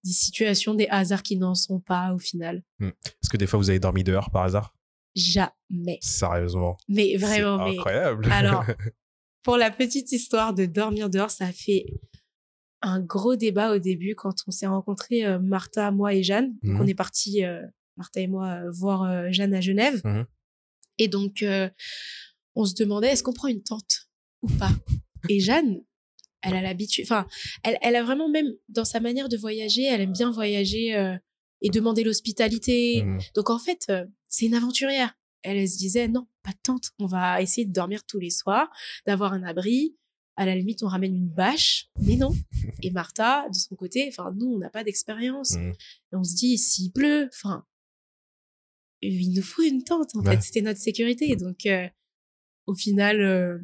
Des 0.05 0.13
situations, 0.13 0.75
des 0.75 0.89
hasards 0.89 1.23
qui 1.23 1.37
n'en 1.37 1.55
sont 1.55 1.81
pas, 1.81 2.13
au 2.15 2.19
final. 2.19 2.63
Est-ce 2.81 3.31
que 3.31 3.37
des 3.37 3.47
fois 3.47 3.59
vous 3.59 3.71
avez 3.71 3.79
dormi 3.79 4.05
dehors 4.05 4.31
par 4.31 4.43
hasard? 4.43 4.75
Jamais. 5.15 5.99
Sérieusement? 6.01 6.77
Mais 6.89 7.17
vraiment, 7.17 7.65
mais... 7.65 7.77
incroyable. 7.77 8.31
Alors, 8.31 8.65
pour 9.43 9.57
la 9.57 9.71
petite 9.71 10.13
histoire 10.13 10.55
de 10.55 10.67
dormir 10.67 11.11
dehors, 11.11 11.31
ça 11.31 11.47
a 11.47 11.53
fait 11.53 11.87
un 12.81 13.01
gros 13.01 13.37
débat 13.37 13.75
au 13.75 13.79
début 13.79 14.15
quand 14.15 14.35
on 14.47 14.51
s'est 14.51 14.67
rencontrés, 14.67 15.25
euh, 15.25 15.39
Martha, 15.39 15.91
moi 15.91 16.15
et 16.15 16.23
Jeanne. 16.23 16.55
Mhm. 16.63 16.81
on 16.81 16.87
est 16.87 16.95
partis, 16.95 17.45
euh, 17.45 17.63
Martha 17.97 18.21
et 18.21 18.27
moi, 18.27 18.49
euh, 18.49 18.71
voir 18.71 19.05
euh, 19.05 19.29
Jeanne 19.31 19.55
à 19.55 19.61
Genève. 19.61 20.01
Mhm. 20.05 20.27
Et 20.99 21.09
donc, 21.09 21.43
euh, 21.43 21.69
on 22.55 22.65
se 22.65 22.75
demandait, 22.75 23.09
est-ce 23.09 23.23
qu'on 23.23 23.33
prend 23.33 23.49
une 23.49 23.63
tente 23.63 24.09
ou 24.43 24.49
pas? 24.49 24.71
Et 25.29 25.41
Jeanne, 25.41 25.81
elle 26.43 26.55
a 26.55 26.63
l'habitude, 26.63 27.05
enfin, 27.05 27.27
elle, 27.65 27.79
elle 27.83 27.97
a 27.97 28.03
vraiment 28.03 28.29
même, 28.29 28.53
dans 28.69 28.85
sa 28.85 29.01
manière 29.01 29.29
de 29.29 29.37
voyager, 29.37 29.85
elle 29.85 30.01
aime 30.01 30.13
bien 30.13 30.31
voyager 30.31 30.95
euh, 30.97 31.17
et 31.61 31.71
demander 31.71 32.03
l'hospitalité. 32.05 33.03
Hum, 33.03 33.19
Donc 33.35 33.51
en 33.51 33.59
fait, 33.59 33.87
euh, 33.91 34.05
c'est 34.29 34.47
une 34.47 34.55
aventurière. 34.55 35.15
Elle, 35.43 35.57
elle 35.59 35.69
se 35.69 35.79
disait 35.79 36.09
non, 36.09 36.27
pas 36.43 36.51
de 36.53 36.59
tente. 36.63 36.91
On 36.99 37.07
va 37.07 37.41
essayer 37.43 37.67
de 37.67 37.73
dormir 37.73 38.05
tous 38.07 38.19
les 38.19 38.31
soirs, 38.31 38.71
d'avoir 39.07 39.33
un 39.33 39.43
abri. 39.43 39.97
À 40.37 40.47
la 40.47 40.55
limite, 40.57 40.83
on 40.83 40.87
ramène 40.87 41.15
une 41.15 41.29
bâche, 41.29 41.89
mais 42.01 42.17
non. 42.17 42.33
Et 42.83 42.91
Martha, 42.91 43.47
de 43.51 43.55
son 43.55 43.75
côté, 43.77 44.07
enfin 44.09 44.33
nous, 44.35 44.47
on 44.55 44.59
n'a 44.59 44.71
pas 44.71 44.83
d'expérience. 44.83 45.57
Et 45.57 45.73
on 46.13 46.25
se 46.25 46.35
dit 46.35 46.57
s'il 46.59 46.91
pleut, 46.91 47.29
enfin, 47.35 47.67
il 49.01 49.35
nous 49.35 49.43
faut 49.43 49.63
une 49.63 49.85
tente. 49.85 50.15
En 50.15 50.21
Ouais. 50.21 50.37
fait, 50.37 50.43
c'était 50.43 50.63
notre 50.63 50.81
sécurité. 50.81 51.37
Donc 51.37 51.67
euh, 51.67 51.87
au 52.67 52.75
final, 52.75 53.21
euh, 53.21 53.59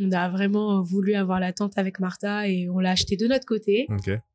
On 0.00 0.12
a 0.12 0.28
vraiment 0.28 0.80
voulu 0.82 1.14
avoir 1.14 1.40
la 1.40 1.52
tente 1.52 1.76
avec 1.76 1.98
Martha 1.98 2.48
et 2.48 2.68
on 2.68 2.78
l'a 2.78 2.90
acheté 2.92 3.16
de 3.16 3.26
notre 3.26 3.46
côté. 3.46 3.86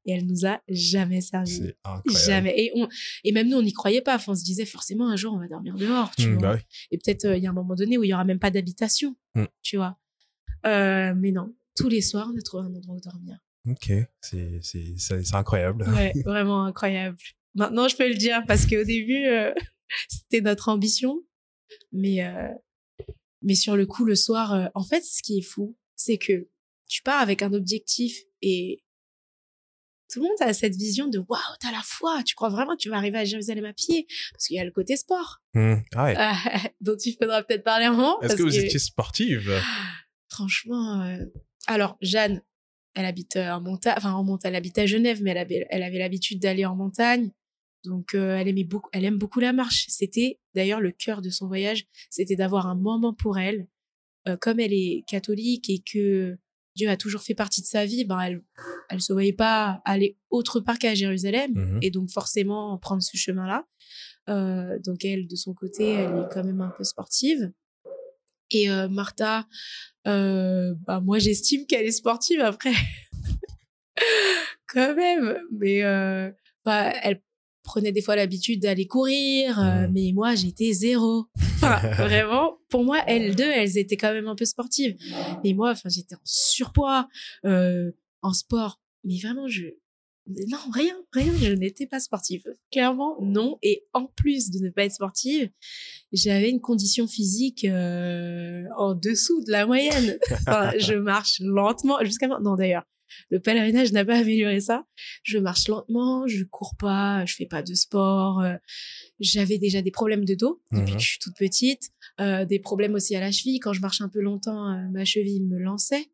Et 0.05 0.11
elle 0.11 0.25
nous 0.27 0.45
a 0.45 0.61
jamais 0.67 1.21
servi. 1.21 1.51
C'est 1.51 1.77
incroyable. 1.85 2.25
Jamais. 2.25 2.53
Et, 2.57 2.71
on, 2.75 2.87
et 3.23 3.31
même 3.31 3.47
nous, 3.47 3.57
on 3.57 3.61
n'y 3.61 3.71
croyait 3.71 4.01
pas. 4.01 4.15
Enfin, 4.15 4.33
on 4.33 4.35
se 4.35 4.43
disait 4.43 4.65
forcément 4.65 5.07
un 5.09 5.15
jour, 5.15 5.33
on 5.33 5.37
va 5.39 5.47
dormir 5.47 5.75
dehors, 5.75 6.11
tu 6.17 6.27
Mm, 6.27 6.33
vois. 6.37 6.41
bah 6.41 6.55
oui. 6.55 6.61
Et 6.91 6.97
peut-être 6.97 7.25
euh, 7.25 7.37
il 7.37 7.43
y 7.43 7.47
a 7.47 7.49
un 7.49 7.53
moment 7.53 7.75
donné 7.75 7.97
où 7.97 8.03
il 8.03 8.09
y 8.09 8.13
aura 8.13 8.25
même 8.25 8.39
pas 8.39 8.51
d'habitation, 8.51 9.15
Mm. 9.35 9.45
tu 9.61 9.77
vois. 9.77 9.97
Euh, 10.65 11.13
mais 11.15 11.31
non, 11.31 11.53
tous 11.77 11.87
les 11.89 12.01
soirs, 12.01 12.29
on 12.33 12.37
a 12.37 12.41
trouvé 12.41 12.63
un 12.63 12.73
endroit 12.75 12.95
où 12.95 12.99
dormir. 12.99 13.37
Ok. 13.69 13.91
C'est 14.21 14.59
c'est- 14.61 14.93
c'est- 14.97 15.23
c'est 15.23 15.35
incroyable. 15.35 15.85
Ouais, 15.95 16.11
vraiment 16.25 16.65
incroyable. 16.65 17.17
Maintenant, 17.55 17.87
je 17.87 17.95
peux 17.95 18.09
le 18.09 18.15
dire 18.15 18.43
parce 18.47 18.65
qu'au 18.65 18.83
début, 18.83 19.25
euh, 19.27 19.53
c'était 20.09 20.41
notre 20.41 20.67
ambition. 20.69 21.21
Mais, 21.93 22.21
mais 23.43 23.55
sur 23.55 23.75
le 23.75 23.85
coup, 23.85 24.05
le 24.05 24.15
soir, 24.15 24.53
euh, 24.53 24.65
en 24.73 24.83
fait, 24.83 25.03
ce 25.03 25.21
qui 25.21 25.37
est 25.37 25.43
fou, 25.43 25.77
c'est 25.95 26.17
que 26.17 26.47
tu 26.87 27.01
pars 27.03 27.21
avec 27.21 27.41
un 27.41 27.53
objectif 27.53 28.17
et 28.41 28.83
tout 30.11 30.21
le 30.21 30.27
monde 30.27 30.37
a 30.41 30.53
cette 30.53 30.75
vision 30.75 31.07
de 31.07 31.19
waouh, 31.19 31.39
t'as 31.59 31.71
la 31.71 31.81
foi, 31.83 32.21
tu 32.23 32.35
crois 32.35 32.49
vraiment 32.49 32.73
que 32.75 32.81
tu 32.81 32.89
vas 32.89 32.97
arriver 32.97 33.17
à 33.17 33.25
Jérusalem 33.25 33.65
à 33.65 33.73
pied? 33.73 34.05
Parce 34.31 34.47
qu'il 34.47 34.57
y 34.57 34.59
a 34.59 34.65
le 34.65 34.71
côté 34.71 34.95
sport 34.95 35.41
Hmm. 35.55 35.75
Ah 35.93 36.03
ouais. 36.05 36.15
dont 36.81 36.97
il 36.97 37.15
faudra 37.19 37.43
peut-être 37.43 37.63
parler 37.63 37.85
un 37.85 37.91
moment. 37.91 38.19
Est-ce 38.21 38.29
parce 38.29 38.39
que 38.39 38.43
vous 38.43 38.57
étiez 38.57 38.79
sportive? 38.79 39.51
Franchement, 40.29 41.01
euh, 41.01 41.25
alors 41.67 41.97
Jeanne, 42.01 42.41
elle 42.95 43.05
habite 43.05 43.35
euh, 43.35 43.51
en 43.51 43.61
montagne, 43.61 43.93
enfin 43.97 44.13
en 44.13 44.23
montagne, 44.23 44.51
elle 44.51 44.57
habite 44.57 44.77
à 44.77 44.85
Genève, 44.85 45.21
mais 45.21 45.31
elle 45.31 45.37
avait, 45.37 45.67
elle 45.69 45.83
avait 45.83 45.99
l'habitude 45.99 46.39
d'aller 46.39 46.65
en 46.65 46.75
montagne. 46.75 47.31
Donc 47.83 48.13
euh, 48.15 48.37
elle 48.37 48.47
aimait 48.47 48.63
beaucoup, 48.63 48.89
elle 48.93 49.05
aime 49.05 49.17
beaucoup 49.17 49.39
la 49.39 49.53
marche. 49.53 49.85
C'était 49.89 50.39
d'ailleurs 50.55 50.79
le 50.81 50.91
cœur 50.91 51.21
de 51.21 51.29
son 51.29 51.47
voyage, 51.47 51.85
c'était 52.09 52.35
d'avoir 52.35 52.67
un 52.67 52.75
moment 52.75 53.13
pour 53.13 53.37
elle. 53.37 53.67
Euh, 54.27 54.37
comme 54.37 54.59
elle 54.61 54.71
est 54.73 55.03
catholique 55.07 55.69
et 55.69 55.79
que 55.79 56.37
Dieu 56.75 56.89
a 56.89 56.95
toujours 56.97 57.21
fait 57.21 57.35
partie 57.35 57.61
de 57.61 57.67
sa 57.67 57.85
vie, 57.85 58.05
ben 58.05 58.19
elle, 58.19 58.41
elle 58.89 59.01
se 59.01 59.11
voyait 59.13 59.33
pas 59.33 59.81
aller 59.85 60.17
autre 60.29 60.59
part 60.61 60.79
qu'à 60.79 60.95
Jérusalem 60.95 61.51
Mhm. 61.53 61.79
et 61.81 61.91
donc 61.91 62.09
forcément 62.09 62.77
prendre 62.77 63.03
ce 63.03 63.17
chemin-là. 63.17 63.67
Euh, 64.29 64.79
donc 64.79 65.03
elle, 65.03 65.27
de 65.27 65.35
son 65.35 65.53
côté, 65.53 65.89
elle 65.89 66.11
est 66.19 66.33
quand 66.33 66.43
même 66.45 66.61
un 66.61 66.69
peu 66.77 66.83
sportive. 66.85 67.51
Et 68.51 68.69
euh, 68.71 68.87
Martha, 68.87 69.45
euh, 70.07 70.73
bah 70.87 71.01
moi 71.01 71.19
j'estime 71.19 71.65
qu'elle 71.65 71.85
est 71.85 71.91
sportive 71.91 72.39
après, 72.39 72.71
quand 74.67 74.95
même. 74.95 75.37
Mais 75.51 75.81
bah, 76.65 76.93
elle 77.03 77.21
prenait 77.63 77.91
des 77.91 78.01
fois 78.01 78.15
l'habitude 78.15 78.61
d'aller 78.61 78.85
courir, 78.87 79.59
euh, 79.59 79.87
Mhm. 79.87 79.91
mais 79.93 80.11
moi 80.13 80.35
j'étais 80.35 80.73
zéro. 80.73 81.25
Enfin, 81.55 81.79
vraiment, 81.97 82.57
pour 82.69 82.83
moi, 82.83 82.99
elles 83.07 83.35
deux, 83.35 83.49
elles 83.49 83.77
étaient 83.77 83.97
quand 83.97 84.13
même 84.13 84.27
un 84.27 84.35
peu 84.35 84.45
sportives. 84.45 84.95
Mais 85.43 85.53
moi, 85.53 85.71
enfin, 85.71 85.89
j'étais 85.89 86.15
en 86.15 86.21
surpoids, 86.23 87.07
euh, 87.45 87.91
en 88.21 88.33
sport. 88.33 88.81
Mais 89.03 89.17
vraiment, 89.19 89.47
je 89.47 89.65
non, 90.47 90.57
rien, 90.73 90.95
rien, 91.11 91.33
je 91.41 91.51
n'étais 91.51 91.85
pas 91.85 91.99
sportive. 91.99 92.43
Clairement, 92.71 93.17
non. 93.21 93.57
Et 93.61 93.83
en 93.91 94.05
plus 94.05 94.51
de 94.51 94.59
ne 94.59 94.69
pas 94.69 94.85
être 94.85 94.93
sportive, 94.93 95.49
j'avais 96.13 96.49
une 96.49 96.61
condition 96.61 97.07
physique 97.07 97.65
euh, 97.65 98.63
en 98.77 98.93
dessous 98.95 99.43
de 99.43 99.51
la 99.51 99.65
moyenne. 99.65 100.17
Enfin, 100.47 100.71
je 100.77 100.93
marche 100.93 101.41
lentement, 101.41 101.97
jusqu'à 102.05 102.29
maintenant 102.29 102.55
d'ailleurs. 102.55 102.83
Le 103.29 103.39
pèlerinage 103.39 103.91
n'a 103.91 104.03
pas 104.05 104.17
amélioré 104.17 104.59
ça. 104.59 104.85
Je 105.23 105.37
marche 105.37 105.67
lentement, 105.67 106.27
je 106.27 106.43
cours 106.43 106.75
pas, 106.77 107.25
je 107.25 107.35
fais 107.35 107.45
pas 107.45 107.61
de 107.63 107.73
sport. 107.73 108.41
euh, 108.41 108.55
J'avais 109.19 109.57
déjà 109.57 109.81
des 109.81 109.91
problèmes 109.91 110.25
de 110.25 110.35
dos 110.35 110.61
depuis 110.71 110.91
Mhm. 110.93 110.97
que 110.97 111.03
je 111.03 111.07
suis 111.09 111.19
toute 111.19 111.35
petite, 111.37 111.89
euh, 112.19 112.45
des 112.45 112.59
problèmes 112.59 112.93
aussi 112.95 113.15
à 113.15 113.19
la 113.19 113.31
cheville. 113.31 113.59
Quand 113.59 113.73
je 113.73 113.81
marche 113.81 114.01
un 114.01 114.09
peu 114.09 114.21
longtemps, 114.21 114.69
euh, 114.71 114.89
ma 114.91 115.05
cheville 115.05 115.41
me 115.43 115.57
lançait. 115.59 116.07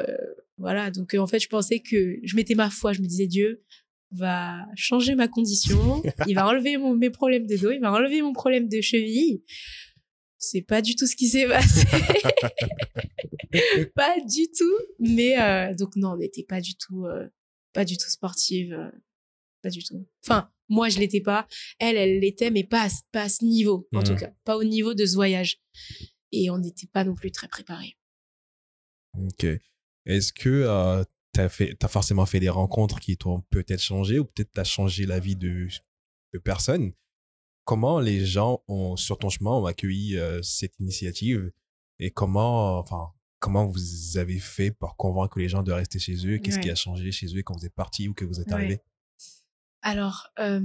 Euh, 0.00 0.06
voilà, 0.58 0.90
donc 0.90 1.14
en 1.14 1.26
fait, 1.26 1.38
je 1.40 1.48
pensais 1.48 1.80
que 1.80 2.18
je 2.22 2.36
mettais 2.36 2.54
ma 2.54 2.70
foi. 2.70 2.92
Je 2.92 3.00
me 3.00 3.06
disais 3.06 3.26
Dieu 3.26 3.62
va 4.12 4.66
changer 4.74 5.14
ma 5.14 5.28
condition, 5.28 6.02
il 6.28 6.34
va 6.34 6.46
enlever 6.48 6.76
mon, 6.76 6.94
mes 6.96 7.10
problèmes 7.10 7.46
de 7.46 7.56
dos, 7.56 7.70
il 7.70 7.80
va 7.80 7.92
enlever 7.92 8.22
mon 8.22 8.32
problème 8.32 8.68
de 8.68 8.80
cheville. 8.80 9.42
C'est 10.42 10.62
pas 10.62 10.80
du 10.80 10.96
tout 10.96 11.06
ce 11.06 11.14
qui 11.14 11.28
s'est 11.28 11.46
passé. 11.46 11.86
pas 13.94 14.16
du 14.20 14.46
tout. 14.56 14.76
Mais 14.98 15.40
euh, 15.40 15.74
donc 15.74 15.96
non, 15.96 16.12
on 16.12 16.16
n'était 16.16 16.44
pas 16.44 16.60
du 16.60 16.74
tout, 16.76 17.06
euh, 17.06 17.28
pas 17.72 17.84
du 17.84 17.96
tout 17.96 18.08
sportive, 18.08 18.72
euh, 18.72 18.90
pas 19.62 19.70
du 19.70 19.82
tout. 19.84 20.06
Enfin, 20.24 20.50
moi 20.68 20.88
je 20.88 20.98
l'étais 20.98 21.20
pas. 21.20 21.46
Elle, 21.78 21.96
elle 21.96 22.20
l'était, 22.20 22.50
mais 22.50 22.64
pas 22.64 22.82
à, 22.84 22.88
ce- 22.88 23.02
pas 23.12 23.22
à 23.24 23.28
ce 23.28 23.44
niveau, 23.44 23.88
en 23.92 24.02
tout 24.02 24.16
cas, 24.16 24.32
pas 24.44 24.56
au 24.56 24.64
niveau 24.64 24.94
de 24.94 25.04
ce 25.04 25.14
voyage. 25.14 25.60
Et 26.32 26.48
on 26.50 26.58
n'était 26.58 26.86
pas 26.86 27.04
non 27.04 27.14
plus 27.14 27.32
très 27.32 27.48
préparés. 27.48 27.98
Ok. 29.18 29.46
Est-ce 30.06 30.32
que 30.32 31.04
tu 31.34 31.40
as, 31.42 31.50
as 31.82 31.88
forcément 31.88 32.24
fait 32.24 32.40
des 32.40 32.48
rencontres 32.48 33.00
qui 33.00 33.18
t'ont 33.18 33.42
peut-être 33.50 33.82
changé 33.82 34.18
ou 34.18 34.24
peut-être 34.24 34.52
t'as 34.52 34.64
changé 34.64 35.04
la 35.04 35.20
vie 35.20 35.36
de, 35.36 35.68
de 36.32 36.38
personnes 36.38 36.92
Comment 37.70 38.00
les 38.00 38.26
gens 38.26 38.64
ont, 38.66 38.96
sur 38.96 39.16
ton 39.16 39.28
chemin 39.28 39.52
ont 39.52 39.64
accueilli 39.64 40.18
euh, 40.18 40.42
cette 40.42 40.80
initiative 40.80 41.52
et 42.00 42.10
comment, 42.10 42.80
enfin, 42.80 43.12
comment 43.38 43.64
vous 43.64 44.18
avez 44.18 44.40
fait 44.40 44.72
pour 44.72 44.96
convaincre 44.96 45.38
les 45.38 45.48
gens 45.48 45.62
de 45.62 45.70
rester 45.70 46.00
chez 46.00 46.16
eux? 46.26 46.38
Qu'est-ce 46.38 46.58
qui 46.58 46.68
a 46.68 46.74
changé 46.74 47.12
chez 47.12 47.28
eux 47.36 47.44
quand 47.44 47.56
vous 47.56 47.64
êtes 47.64 47.74
parti 47.76 48.08
ou 48.08 48.12
que 48.12 48.24
vous 48.24 48.40
êtes 48.40 48.48
Ouais. 48.48 48.54
arrivé? 48.54 48.80
Alors, 49.82 50.26
euh, 50.40 50.60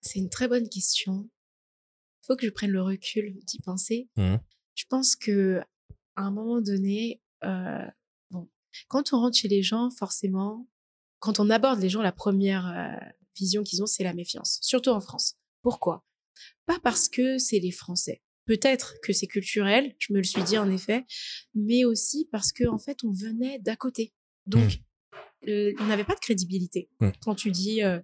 c'est 0.00 0.18
une 0.18 0.30
très 0.30 0.48
bonne 0.48 0.68
question. 0.68 1.30
Il 2.22 2.26
faut 2.26 2.34
que 2.34 2.44
je 2.44 2.50
prenne 2.50 2.72
le 2.72 2.82
recul 2.82 3.38
d'y 3.44 3.60
penser. 3.60 4.08
Mhm. 4.16 4.40
Je 4.74 4.84
pense 4.88 5.14
que 5.14 5.60
à 6.16 6.22
un 6.22 6.32
moment 6.32 6.60
donné, 6.60 7.22
euh, 7.44 7.86
bon, 8.32 8.48
quand 8.88 9.12
on 9.12 9.20
rentre 9.20 9.36
chez 9.36 9.46
les 9.46 9.62
gens, 9.62 9.92
forcément, 9.92 10.66
quand 11.20 11.38
on 11.38 11.50
aborde 11.50 11.78
les 11.78 11.88
gens, 11.88 12.02
la 12.02 12.10
première 12.10 12.66
euh, 12.66 13.10
vision 13.36 13.62
qu'ils 13.62 13.80
ont, 13.80 13.86
c'est 13.86 14.02
la 14.02 14.12
méfiance, 14.12 14.58
surtout 14.60 14.90
en 14.90 15.00
France. 15.00 15.36
Pourquoi? 15.68 16.02
Pas 16.64 16.78
parce 16.82 17.10
que 17.10 17.36
c'est 17.36 17.58
les 17.58 17.72
Français. 17.72 18.22
Peut-être 18.46 18.94
que 19.02 19.12
c'est 19.12 19.26
culturel, 19.26 19.94
je 19.98 20.14
me 20.14 20.18
le 20.18 20.24
suis 20.24 20.42
dit 20.42 20.56
en 20.56 20.70
effet, 20.70 21.04
mais 21.54 21.84
aussi 21.84 22.26
parce 22.32 22.52
que 22.52 22.66
en 22.66 22.78
fait, 22.78 23.04
on 23.04 23.12
venait 23.12 23.58
d'à 23.58 23.76
côté. 23.76 24.14
Donc, 24.46 24.80
euh, 25.46 25.74
on 25.78 25.84
n'avait 25.84 26.04
pas 26.04 26.14
de 26.14 26.20
crédibilité. 26.20 26.88
Quand 27.20 27.34
tu 27.34 27.50
dis, 27.50 27.82
euh, 27.82 28.00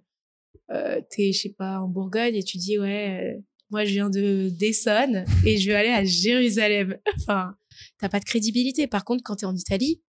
euh, 0.69 1.01
t'es, 1.09 1.31
je 1.31 1.39
sais 1.39 1.55
pas, 1.57 1.79
en 1.79 1.87
Bourgogne 1.87 2.35
et 2.35 2.43
tu 2.43 2.57
dis, 2.57 2.77
ouais, 2.77 3.35
euh, 3.35 3.41
moi 3.71 3.83
je 3.83 3.93
viens 3.93 4.11
de 4.11 4.49
d'Essonne 4.49 5.25
et 5.43 5.57
je 5.57 5.71
veux 5.71 5.75
aller 5.75 5.89
à 5.89 6.03
Jérusalem. 6.03 6.99
enfin, 7.17 7.55
t'as 7.97 8.09
pas 8.09 8.19
de 8.19 8.25
crédibilité. 8.25 8.85
Par 8.85 9.05
contre, 9.05 9.23
quand 9.23 9.37
t'es 9.37 9.47
en 9.47 9.55
Italie, 9.55 10.03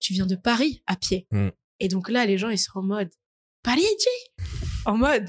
tu 0.00 0.14
viens 0.14 0.26
de 0.26 0.36
Paris 0.36 0.82
à 0.86 0.96
pied. 0.96 1.26
Mm. 1.30 1.48
Et 1.80 1.88
donc 1.88 2.08
là, 2.08 2.24
les 2.24 2.38
gens, 2.38 2.48
ils 2.48 2.56
sont 2.56 2.78
en 2.78 2.82
mode, 2.82 3.10
Parigi 3.62 3.84
En 4.86 4.96
mode, 4.96 5.28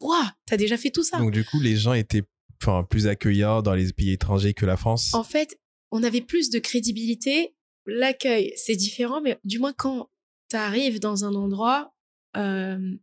Ouah, 0.00 0.34
t'as 0.46 0.56
déjà 0.56 0.76
fait 0.76 0.90
tout 0.90 1.02
ça. 1.02 1.18
Donc 1.18 1.30
du 1.30 1.44
coup, 1.44 1.60
les 1.60 1.76
gens 1.76 1.92
étaient 1.92 2.22
enfin, 2.62 2.84
plus 2.84 3.06
accueillants 3.06 3.62
dans 3.62 3.74
les 3.74 3.92
pays 3.92 4.12
étrangers 4.12 4.54
que 4.54 4.66
la 4.66 4.76
France. 4.76 5.12
En 5.14 5.24
fait, 5.24 5.58
on 5.90 6.02
avait 6.02 6.20
plus 6.20 6.50
de 6.50 6.58
crédibilité. 6.58 7.54
L'accueil, 7.86 8.52
c'est 8.56 8.76
différent, 8.76 9.20
mais 9.20 9.38
du 9.44 9.58
moins 9.58 9.72
quand 9.72 10.10
tu 10.50 10.56
arrives 10.56 11.00
dans 11.00 11.24
un 11.24 11.34
endroit, 11.34 11.94
euh, 12.36 12.96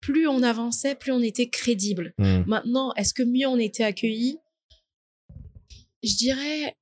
plus 0.00 0.26
on 0.26 0.42
avançait, 0.42 0.94
plus 0.94 1.12
on 1.12 1.20
était 1.20 1.48
crédible. 1.48 2.14
Hmm. 2.18 2.42
Maintenant, 2.46 2.92
est-ce 2.94 3.14
que 3.14 3.22
mieux 3.22 3.46
on 3.46 3.58
était 3.58 3.84
accueilli? 3.84 4.38
Je 6.02 6.16
dirais 6.16 6.76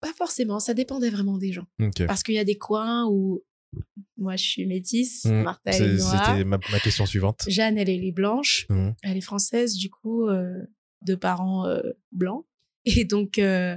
pas 0.00 0.12
forcément. 0.12 0.60
Ça 0.60 0.74
dépendait 0.74 1.10
vraiment 1.10 1.38
des 1.38 1.52
gens. 1.52 1.66
Parce 2.06 2.22
qu'il 2.22 2.34
y 2.34 2.38
a 2.38 2.44
des 2.44 2.56
coins 2.56 3.06
où 3.08 3.44
moi 4.16 4.36
je 4.36 4.44
suis 4.44 4.66
métisse, 4.66 5.24
Hmm. 5.24 5.42
Martha 5.42 5.70
elle 5.72 5.82
est 5.82 5.96
noire, 5.98 6.26
C'était 6.26 6.44
ma, 6.44 6.58
ma 6.72 6.80
question 6.80 7.06
suivante. 7.06 7.44
Jeanne 7.48 7.78
elle 7.78 7.88
est 7.90 8.12
blanche. 8.12 8.66
Hmm. 8.68 8.90
Elle 9.02 9.16
est 9.16 9.20
française, 9.22 9.74
du 9.76 9.90
coup, 9.90 10.26
euh, 10.28 10.62
de 11.02 11.14
parents 11.14 11.66
euh, 11.66 11.80
blancs. 12.12 12.46
Et 12.84 13.04
donc, 13.04 13.38
euh, 13.38 13.76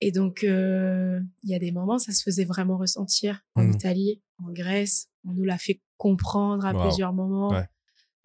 et 0.00 0.12
donc, 0.12 0.42
il 0.42 1.24
y 1.50 1.54
a 1.54 1.58
des 1.58 1.72
moments, 1.72 1.98
ça 1.98 2.12
se 2.12 2.22
faisait 2.22 2.44
vraiment 2.44 2.76
ressentir 2.78 3.44
en 3.56 3.64
Mhm. 3.64 3.72
Italie, 3.72 4.22
en 4.44 4.52
Grèce. 4.52 5.08
On 5.24 5.32
nous 5.32 5.42
l'a 5.42 5.58
fait 5.58 5.80
comprendre 5.96 6.64
à 6.64 6.72
Wow. 6.72 6.82
plusieurs 6.86 7.12
moments. 7.12 7.50
Ouais. 7.50 7.66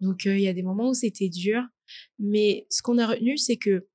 Donc, 0.00 0.24
il 0.26 0.38
y 0.38 0.46
a 0.46 0.52
des 0.52 0.62
moments 0.62 0.90
où 0.90 0.94
c'était 0.94 1.28
dur. 1.28 1.62
Mais 2.20 2.66
ce 2.70 2.80
qu'on 2.80 2.98
a 2.98 3.06
retenu, 3.08 3.36
c'est 3.38 3.56
que 3.56 3.88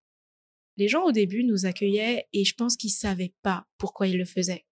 les 0.76 0.90
gens 0.90 1.04
au 1.06 1.12
début 1.14 1.46
nous 1.46 1.66
accueillaient 1.66 2.28
et 2.34 2.44
je 2.44 2.54
pense 2.54 2.76
qu'ils 2.76 2.90
savaient 2.92 3.34
pas 3.44 3.66
pourquoi 3.78 4.08
ils 4.08 4.18
le 4.18 4.26
faisaient. 4.26 4.66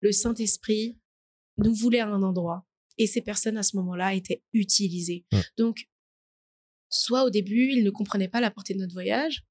Le 0.00 0.12
Saint-Esprit 0.12 0.96
nous 1.58 1.74
voulait 1.74 2.00
à 2.00 2.08
un 2.08 2.22
endroit 2.22 2.66
et 2.98 3.06
ces 3.06 3.22
personnes 3.22 3.56
à 3.56 3.62
ce 3.62 3.76
moment-là 3.76 4.14
étaient 4.14 4.42
utilisées. 4.52 5.24
Mm. 5.32 5.38
Donc, 5.58 5.88
soit 6.88 7.24
au 7.24 7.30
début, 7.30 7.70
ils 7.72 7.84
ne 7.84 7.90
comprenaient 7.90 8.28
pas 8.28 8.40
la 8.40 8.50
portée 8.50 8.74
de 8.74 8.80
notre 8.80 8.92
voyage, 8.92 9.44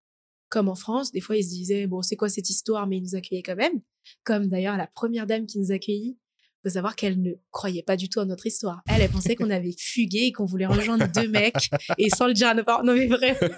comme 0.50 0.68
en 0.68 0.76
France, 0.76 1.12
des 1.12 1.22
fois 1.22 1.38
ils 1.38 1.44
se 1.44 1.50
disaient, 1.50 1.88
bon, 1.88 2.02
c'est 2.02 2.18
quoi 2.18 2.30
cette 2.30 2.50
histoire, 2.50 2.86
mais 2.86 2.98
ils 2.98 3.04
nous 3.04 3.16
accueillaient 3.16 3.42
quand 3.42 3.56
même. 3.56 3.82
Comme 4.24 4.48
d'ailleurs 4.48 4.78
la 4.78 4.88
première 4.88 5.26
dame 5.26 5.46
qui 5.46 5.60
nous 5.60 5.72
accueillit, 5.72 6.18
faut 6.64 6.70
savoir 6.70 6.96
qu'elle 6.96 7.22
ne 7.22 7.32
croyait 7.52 7.84
pas 7.84 7.98
du 7.98 8.08
tout 8.10 8.20
à 8.20 8.26
notre 8.26 8.46
histoire. 8.48 8.82
Elle, 8.90 9.02
elle 9.02 9.10
pensait 9.10 9.36
qu'on 9.36 9.50
avait 9.50 9.74
fugué 9.78 10.26
et 10.28 10.32
qu'on 10.32 10.46
voulait 10.46 10.66
rejoindre 10.68 11.08
deux 11.12 11.28
mecs 11.28 11.70
et 11.98 12.10
sans 12.10 12.28
le 12.28 12.34
dire 12.34 12.50
à 12.50 12.54
nos 12.54 12.64
parents. 12.64 12.84
Non, 12.84 12.94
mais 12.94 13.08
vrai. 13.08 13.38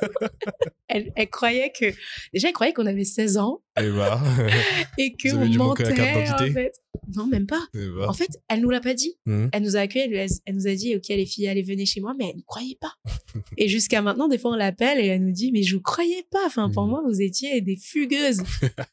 Elle, 0.90 1.12
elle 1.16 1.30
croyait 1.30 1.72
que, 1.72 1.86
déjà, 2.34 2.50
elle 2.50 2.54
croyait 2.54 2.72
qu'on 2.74 2.86
avait 2.86 3.04
16 3.06 3.38
ans 3.38 3.62
Et 3.82 3.90
bah. 3.90 4.22
et 5.00 5.16
Vous 5.24 5.30
avez 5.38 5.46
qu'on 5.46 5.52
dû 5.52 5.58
manquer 5.58 5.84
mentait, 5.86 6.30
en 6.30 6.54
fait. 6.54 6.74
Non, 7.16 7.26
même 7.26 7.48
pas. 7.48 7.62
et 7.74 7.88
bah. 7.88 8.08
En 8.08 8.14
fait, 8.14 8.30
elle 8.48 8.62
nous 8.62 8.70
l'a 8.70 8.80
pas 8.82 8.94
dit. 8.94 9.16
Mhm. 9.26 9.50
Elle 9.54 9.64
nous 9.64 9.76
a 9.76 9.80
accueillis, 9.80 10.14
elle, 10.46 10.56
nous 10.56 10.68
a 10.68 10.76
dit, 10.76 10.96
OK, 10.96 11.08
les 11.08 11.26
filles, 11.26 11.48
allez, 11.48 11.64
venez 11.64 11.88
chez 11.88 12.00
moi, 12.00 12.14
mais 12.20 12.30
elle 12.30 12.38
ne 12.38 12.42
croyait 12.44 12.78
pas. 12.80 12.94
et 13.58 13.68
jusqu'à 13.70 14.04
maintenant, 14.04 14.28
des 14.28 14.38
fois, 14.38 14.52
on 14.52 14.56
l'appelle 14.56 15.00
et 15.00 15.08
elle 15.08 15.24
nous 15.26 15.32
dit, 15.32 15.52
mais 15.52 15.64
je 15.64 15.76
vous 15.76 15.82
croyais 15.82 16.28
pas. 16.30 16.46
Enfin, 16.46 16.70
pour 16.70 16.84
Mhm. 16.84 16.90
moi, 16.92 17.02
vous 17.08 17.22
étiez 17.22 17.60
des 17.62 17.78
fugueuses 17.78 18.44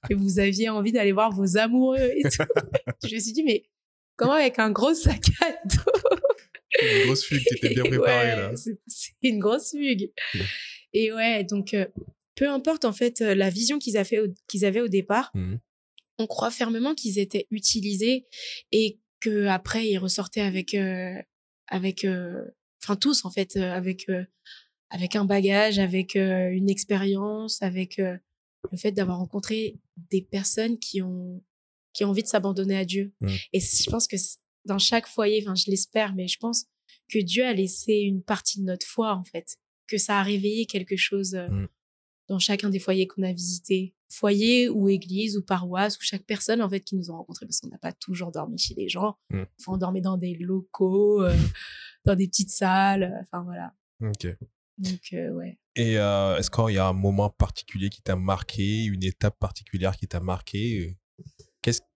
et 0.08 0.14
vous 0.14 0.38
aviez 0.38 0.70
envie 0.70 0.92
d'aller 0.92 1.12
voir 1.12 1.30
vos 1.32 1.58
amoureux 1.58 1.98
et 2.16 2.22
tout. 2.22 2.44
je 3.06 3.14
me 3.14 3.20
suis 3.20 3.32
dit, 3.32 3.42
mais 3.42 3.64
comment 4.20 4.34
avec 4.34 4.58
un 4.58 4.70
gros 4.70 4.94
sac 4.94 5.22
à 5.42 5.50
dos? 5.64 5.92
Une 6.82 7.04
grosse 7.06 7.24
fugue, 7.24 7.44
t'étais 7.44 7.74
bien 7.74 7.82
préparé 7.84 8.28
Ouais, 8.34 8.36
là. 8.36 8.52
C'est 8.86 9.12
une 9.22 9.38
grosse 9.40 9.70
fugue. 9.70 10.10
Et 10.92 11.12
ouais, 11.12 11.44
donc, 11.44 11.74
euh, 11.74 11.86
peu 12.36 12.48
importe 12.48 12.84
en 12.84 12.92
fait 12.92 13.20
euh, 13.20 13.34
la 13.34 13.50
vision 13.50 13.78
qu'ils 13.78 13.96
avaient, 13.96 14.20
au- 14.20 14.34
qu'ils 14.46 14.64
avaient 14.64 14.80
au 14.80 14.88
départ, 14.88 15.30
Mhm. 15.34 15.58
on 16.18 16.26
croit 16.26 16.50
fermement 16.50 16.94
qu'ils 16.94 17.18
étaient 17.18 17.46
utilisés 17.50 18.26
et 18.72 18.98
que 19.20 19.46
après 19.46 19.86
ils 19.88 19.98
ressortaient 19.98 20.40
avec, 20.40 20.74
euh, 20.74 21.14
avec, 21.68 22.06
enfin 22.82 22.96
tous 22.96 23.24
en 23.24 23.30
fait, 23.30 23.56
avec, 23.56 24.06
avec 24.90 25.16
un 25.16 25.24
bagage, 25.24 25.78
avec 25.78 26.14
une 26.14 26.70
expérience, 26.70 27.62
avec 27.62 27.98
le 27.98 28.76
fait 28.76 28.92
d'avoir 28.92 29.18
rencontré 29.18 29.76
des 30.10 30.22
personnes 30.22 30.78
qui 30.78 31.02
ont, 31.02 31.42
qui 31.92 32.04
ont 32.04 32.10
envie 32.10 32.22
de 32.22 32.28
s'abandonner 32.28 32.76
à 32.76 32.84
Dieu. 32.84 33.12
Mhm. 33.20 33.36
Et 33.52 33.60
je 33.60 33.90
pense 33.90 34.06
que 34.06 34.16
dans 34.64 34.78
chaque 34.78 35.06
foyer, 35.06 35.42
enfin 35.44 35.54
je 35.54 35.70
l'espère, 35.70 36.14
mais 36.14 36.28
je 36.28 36.38
pense 36.38 36.66
que 37.12 37.18
Dieu 37.18 37.44
a 37.44 37.52
laissé 37.52 37.94
une 37.94 38.22
partie 38.22 38.60
de 38.60 38.64
notre 38.64 38.86
foi 38.86 39.14
en 39.14 39.24
fait, 39.24 39.56
que 39.88 39.98
ça 39.98 40.18
a 40.20 40.22
réveillé 40.22 40.66
quelque 40.66 40.96
chose 40.96 41.34
euh, 41.34 41.48
Mm. 41.48 41.68
dans 42.28 42.38
chacun 42.38 42.70
des 42.70 42.78
foyers 42.78 43.06
qu'on 43.08 43.22
a 43.24 43.32
visités, 43.32 43.94
foyer 44.08 44.68
ou 44.68 44.88
église 44.88 45.36
ou 45.36 45.42
paroisse 45.42 45.96
ou 45.98 46.02
chaque 46.02 46.24
personne 46.24 46.62
en 46.62 46.68
fait 46.68 46.80
qui 46.80 46.94
nous 46.96 47.10
ont 47.10 47.16
rencontrés 47.16 47.46
parce 47.46 47.60
qu'on 47.60 47.68
n'a 47.68 47.78
pas 47.78 47.92
toujours 47.92 48.30
dormi 48.30 48.58
chez 48.58 48.74
les 48.74 48.88
gens, 48.88 49.16
Mm. 49.30 49.42
enfin 49.60 49.72
on 49.72 49.76
dormait 49.78 50.00
dans 50.00 50.16
des 50.16 50.34
locaux, 50.34 51.22
euh, 51.22 51.34
dans 52.04 52.14
des 52.14 52.28
petites 52.28 52.50
salles, 52.50 53.02
euh, 53.04 53.20
enfin 53.22 53.42
voilà. 53.42 53.72
Ok. 54.02 54.26
Donc 54.78 55.00
euh, 55.12 55.30
ouais. 55.32 55.58
Et 55.76 55.92
est-ce 55.94 56.50
qu'il 56.50 56.74
y 56.74 56.78
a 56.78 56.86
un 56.86 56.92
moment 56.92 57.28
particulier 57.30 57.90
qui 57.90 58.02
t'a 58.02 58.16
marqué, 58.16 58.84
une 58.84 59.02
étape 59.04 59.38
particulière 59.38 59.96
qui 59.96 60.06
t'a 60.08 60.20
marqué 60.20 60.96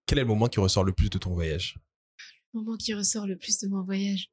Quel 0.07 0.19
est 0.19 0.23
le 0.23 0.29
moment 0.29 0.49
qui 0.49 0.61
ressort 0.61 0.85
le 0.85 0.93
plus 0.93 1.11
de 1.11 1.19
ton 1.19 1.33
voyage? 1.35 1.79
Le 2.53 2.61
moment 2.61 2.77
qui 2.77 2.95
ressort 2.95 3.27
le 3.27 3.37
plus 3.37 3.59
de 3.61 3.69
mon 3.69 3.83
voyage, 3.83 4.31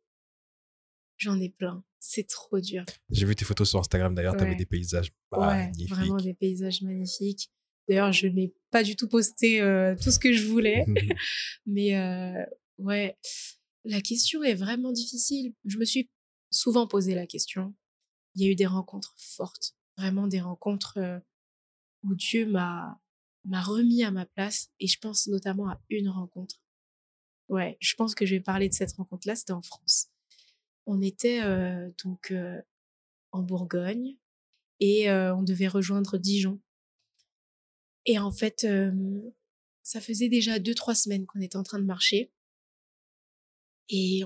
j'en 1.17 1.39
ai 1.39 1.49
plein. 1.49 1.83
C'est 1.99 2.27
trop 2.27 2.59
dur. 2.59 2.83
J'ai 3.09 3.25
vu 3.25 3.35
tes 3.35 3.45
photos 3.45 3.69
sur 3.69 3.79
Instagram 3.79 4.13
d'ailleurs, 4.15 4.35
t'avais 4.35 4.51
Ouais. 4.51 4.57
des 4.57 4.65
paysages 4.65 5.11
Ouais, 5.31 5.39
magnifiques. 5.47 5.89
vraiment 5.89 6.17
des 6.17 6.33
paysages 6.33 6.81
magnifiques. 6.81 7.51
D'ailleurs, 7.87 8.11
je 8.11 8.27
n'ai 8.27 8.53
pas 8.71 8.83
du 8.83 8.95
tout 8.95 9.07
posté 9.07 9.61
euh, 9.61 9.95
tout 10.01 10.11
ce 10.11 10.19
que 10.19 10.33
je 10.33 10.45
voulais. 10.47 10.85
Mais 11.65 11.95
euh, 11.97 12.43
ouais, 12.79 13.17
la 13.85 14.01
question 14.01 14.43
est 14.43 14.55
vraiment 14.55 14.91
difficile. 14.91 15.53
Je 15.65 15.77
me 15.77 15.85
suis 15.85 16.09
souvent 16.51 16.87
posé 16.87 17.15
la 17.15 17.27
question. 17.27 17.73
Il 18.35 18.43
y 18.43 18.47
a 18.47 18.51
eu 18.51 18.55
des 18.55 18.65
rencontres 18.65 19.13
fortes, 19.17 19.75
vraiment 19.97 20.27
des 20.27 20.41
rencontres 20.41 20.97
euh, 20.97 21.19
où 22.03 22.15
Dieu 22.15 22.45
m'a 22.47 22.99
m'a 23.45 23.61
remis 23.61 24.03
à 24.03 24.11
ma 24.11 24.25
place 24.25 24.69
et 24.79 24.87
je 24.87 24.99
pense 24.99 25.27
notamment 25.27 25.69
à 25.69 25.81
une 25.89 26.09
rencontre. 26.09 26.61
Ouais, 27.49 27.77
je 27.81 27.95
pense 27.95 28.15
que 28.15 28.25
je 28.25 28.35
vais 28.35 28.41
parler 28.41 28.69
de 28.69 28.73
cette 28.73 28.93
rencontre-là, 28.93 29.35
c'était 29.35 29.51
en 29.51 29.61
France. 29.61 30.09
On 30.85 31.01
était 31.01 31.43
euh, 31.43 31.89
donc 32.03 32.31
euh, 32.31 32.61
en 33.31 33.41
Bourgogne 33.41 34.17
et 34.79 35.09
euh, 35.09 35.35
on 35.35 35.43
devait 35.43 35.67
rejoindre 35.67 36.17
Dijon. 36.17 36.59
Et 38.05 38.17
en 38.17 38.31
fait, 38.31 38.65
ça 39.83 40.01
faisait 40.01 40.27
déjà 40.27 40.57
deux, 40.57 40.73
trois 40.73 40.95
semaines 40.95 41.27
qu'on 41.27 41.39
était 41.39 41.57
en 41.57 41.63
train 41.63 41.77
de 41.77 41.85
marcher. 41.85 42.31
Et 43.89 44.23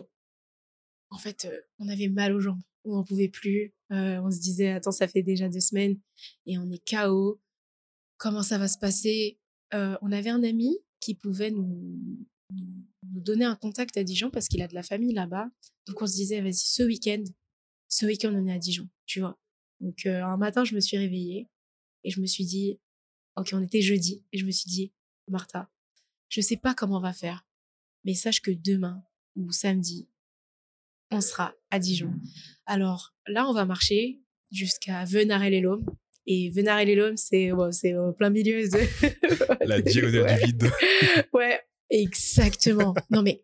en 1.10 1.18
fait, 1.18 1.50
on 1.80 1.90
avait 1.90 2.08
mal 2.08 2.34
aux 2.34 2.40
jambes. 2.40 2.62
On 2.86 2.94
n'en 2.96 3.04
pouvait 3.04 3.28
plus. 3.28 3.74
On 3.90 4.32
se 4.32 4.40
disait, 4.40 4.70
attends, 4.70 4.94
ça 4.94 5.10
fait 5.10 5.24
déjà 5.24 5.50
deux 5.50 5.60
semaines 5.60 6.00
et 6.46 6.58
on 6.58 6.72
est 6.72 6.90
KO. 6.90 7.42
Comment 8.18 8.44
ça 8.44 8.58
va 8.58 8.68
se 8.68 8.78
passer 8.78 9.40
On 9.72 10.12
avait 10.12 10.30
un 10.30 10.44
ami 10.44 10.78
qui 11.00 11.16
pouvait 11.16 11.52
nous, 11.52 12.26
donner 13.04 13.46
un 13.46 13.56
contact 13.56 13.98
à 13.98 14.04
Dijon 14.04 14.30
parce 14.30 14.48
qu'il 14.48 14.62
a 14.62 14.68
de 14.68 14.76
la 14.76 14.84
famille 14.84 15.14
là-bas. 15.14 15.50
Donc 15.88 16.02
on 16.02 16.08
se 16.08 16.14
disait, 16.14 16.42
vas-y, 16.42 16.54
ce 16.54 16.84
week-end, 16.84 17.24
ce 17.88 18.06
week-end, 18.06 18.34
on 18.34 18.48
est 18.48 18.54
à 18.54 18.60
Dijon, 18.60 18.90
tu 19.06 19.20
vois. 19.20 19.40
Donc 19.80 20.06
un 20.06 20.38
matin, 20.38 20.64
je 20.64 20.76
me 20.76 20.80
suis 20.80 20.98
réveillée 20.98 21.50
et 22.04 22.10
je 22.10 22.22
me 22.22 22.26
suis 22.26 22.46
dit, 22.46 22.80
ok, 23.36 23.50
on 23.54 23.62
était 23.62 23.82
jeudi, 23.82 24.24
et 24.32 24.38
je 24.38 24.46
me 24.46 24.52
suis 24.52 24.70
dit, 24.70 24.94
Martha, 25.28 25.70
je 26.30 26.42
sais 26.42 26.58
pas 26.58 26.74
comment 26.74 26.98
on 26.98 27.02
va 27.02 27.14
faire, 27.14 27.46
mais 28.04 28.14
sache 28.14 28.42
que 28.42 28.52
demain 28.52 29.04
ou 29.36 29.52
samedi, 29.52 30.08
on 31.12 31.22
sera 31.22 31.54
à 31.70 31.80
Dijon. 31.80 32.14
Alors 32.66 33.14
là, 33.28 33.48
on 33.48 33.54
va 33.54 33.66
marcher 33.66 34.22
jusqu'à 34.52 35.04
Venarel-les-Laumes. 35.06 35.86
Et 36.28 36.50
Venarel-les-Laumes, 36.50 37.18
c'est 37.18 37.52
bon, 37.52 37.72
c'est 37.72 37.96
au 37.96 38.12
plein 38.14 38.30
milieu 38.32 38.68
de... 38.68 38.80
La 39.68 39.82
diagonale 39.82 40.24
Ouais. 40.24 40.40
du 40.40 40.46
vide. 40.48 40.72
Ouais, 41.34 41.60
exactement. 41.90 42.94
non, 43.12 43.22
mais 43.22 43.44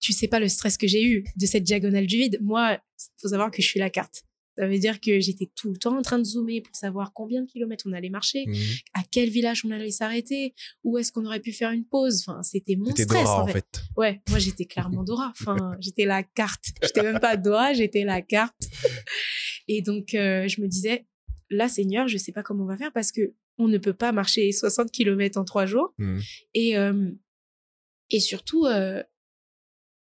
tu 0.00 0.12
sais 0.12 0.28
pas 0.28 0.40
le 0.40 0.48
stress 0.48 0.76
que 0.76 0.86
j'ai 0.86 1.02
eu 1.04 1.24
de 1.36 1.46
cette 1.46 1.62
diagonale 1.64 2.06
du 2.06 2.16
vide. 2.16 2.38
Moi, 2.42 2.78
faut 3.20 3.28
savoir 3.28 3.50
que 3.50 3.60
je 3.62 3.66
suis 3.66 3.80
la 3.80 3.90
carte. 3.90 4.22
Ça 4.56 4.68
veut 4.68 4.78
dire 4.78 5.00
que 5.00 5.18
j'étais 5.18 5.50
tout 5.56 5.70
le 5.72 5.76
temps 5.76 5.98
en 5.98 6.02
train 6.02 6.18
de 6.18 6.22
zoomer 6.24 6.60
pour 6.60 6.76
savoir 6.76 7.12
combien 7.12 7.42
de 7.42 7.46
kilomètres 7.50 7.84
on 7.88 7.92
allait 7.92 8.08
marcher, 8.08 8.44
Mhm. 8.46 8.54
à 8.94 9.02
quel 9.10 9.28
village 9.28 9.62
on 9.64 9.70
allait 9.72 9.90
s'arrêter, 9.90 10.54
où 10.84 10.96
est-ce 10.96 11.10
qu'on 11.10 11.24
aurait 11.26 11.40
pu 11.40 11.52
faire 11.52 11.72
une 11.72 11.84
pause. 11.84 12.22
Enfin, 12.26 12.40
c'était 12.44 12.76
mon 12.76 12.90
stress 12.92 13.06
Dora 13.08 13.40
en 13.40 13.42
en 13.42 13.46
fait. 13.48 13.52
fait. 13.54 13.80
Ouais, 13.96 14.20
moi 14.30 14.38
j'étais 14.38 14.64
clairement 14.66 15.02
Dora. 15.04 15.32
Enfin, 15.40 15.56
j'étais 15.80 16.04
la 16.04 16.22
carte. 16.22 16.66
J'étais 16.82 17.02
même 17.02 17.18
pas 17.18 17.36
Dora, 17.36 17.72
j'étais 17.72 18.04
la 18.04 18.22
carte. 18.22 18.54
Et 19.66 19.82
donc 19.82 20.14
euh, 20.14 20.46
je 20.46 20.60
me 20.60 20.68
disais, 20.68 21.04
là 21.50 21.68
Seigneur, 21.68 22.08
je 22.08 22.16
sais 22.18 22.32
pas 22.32 22.42
comment 22.42 22.64
on 22.64 22.68
va 22.68 22.76
faire 22.76 22.92
parce 22.92 23.12
que 23.12 23.34
on 23.58 23.68
ne 23.68 23.78
peut 23.78 23.92
pas 23.94 24.10
marcher 24.12 24.50
60 24.50 24.90
kilomètres 24.90 25.38
en 25.38 25.44
trois 25.44 25.66
jours. 25.66 25.94
Mhm. 25.98 26.20
Et, 26.54 26.76
euh, 26.76 27.10
et 28.10 28.20
surtout, 28.20 28.66
euh, 28.66 29.02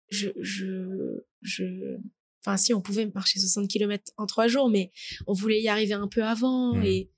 je, 0.09 0.30
je, 0.39 1.19
je, 1.41 1.97
enfin, 2.41 2.57
si 2.57 2.73
on 2.73 2.82
pouvait 2.82 3.05
marcher 3.13 3.39
60 3.39 3.69
km 3.69 4.11
en 4.17 4.25
trois 4.25 4.47
jours, 4.47 4.69
mais 4.69 4.91
on 5.28 5.34
voulait 5.34 5.61
y 5.61 5.67
arriver 5.67 5.93
un 5.93 6.07
peu 6.07 6.23
avant. 6.23 6.75
Mhm. 6.75 6.84
Et, 6.84 7.11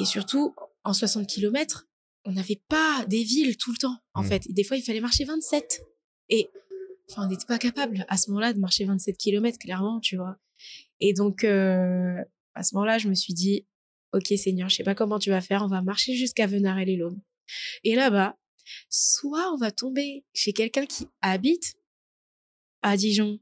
et 0.00 0.04
surtout, 0.04 0.54
en 0.84 0.92
60 0.92 1.26
km, 1.28 1.88
on 2.24 2.32
n'avait 2.32 2.62
pas 2.68 3.04
des 3.08 3.22
villes 3.22 3.56
tout 3.56 3.70
le 3.72 3.78
temps, 3.78 3.96
en 4.14 4.22
Mhm. 4.22 4.28
fait. 4.28 4.46
Et 4.48 4.52
des 4.52 4.64
fois, 4.64 4.76
il 4.76 4.82
fallait 4.82 5.00
marcher 5.00 5.24
27. 5.24 5.82
Et 6.28 6.50
enfin, 7.10 7.26
on 7.26 7.30
n'était 7.30 7.46
pas 7.46 7.58
capable 7.58 8.04
à 8.08 8.16
ce 8.16 8.30
moment-là 8.30 8.52
de 8.52 8.58
marcher 8.58 8.84
27 8.84 9.16
km, 9.16 9.58
clairement, 9.58 10.00
tu 10.00 10.16
vois. 10.16 10.36
Et 11.00 11.12
donc, 11.14 11.44
euh, 11.44 12.16
à 12.54 12.62
ce 12.62 12.74
moment-là, 12.74 12.98
je 12.98 13.08
me 13.08 13.14
suis 13.14 13.34
dit, 13.34 13.66
OK, 14.12 14.26
Seigneur, 14.36 14.68
je 14.68 14.76
sais 14.76 14.84
pas 14.84 14.94
comment 14.94 15.18
tu 15.18 15.30
vas 15.30 15.40
faire, 15.40 15.62
on 15.62 15.68
va 15.68 15.82
marcher 15.82 16.14
jusqu'à 16.14 16.46
Venarel-les-Laumes. 16.46 17.20
Et 17.84 17.94
là-bas, 17.94 18.36
soit 18.88 19.52
on 19.52 19.56
va 19.56 19.70
tomber 19.70 20.24
chez 20.34 20.52
quelqu'un 20.52 20.86
qui 20.86 21.08
habite 21.22 21.74
à 22.82 22.96
Dijon 22.96 23.38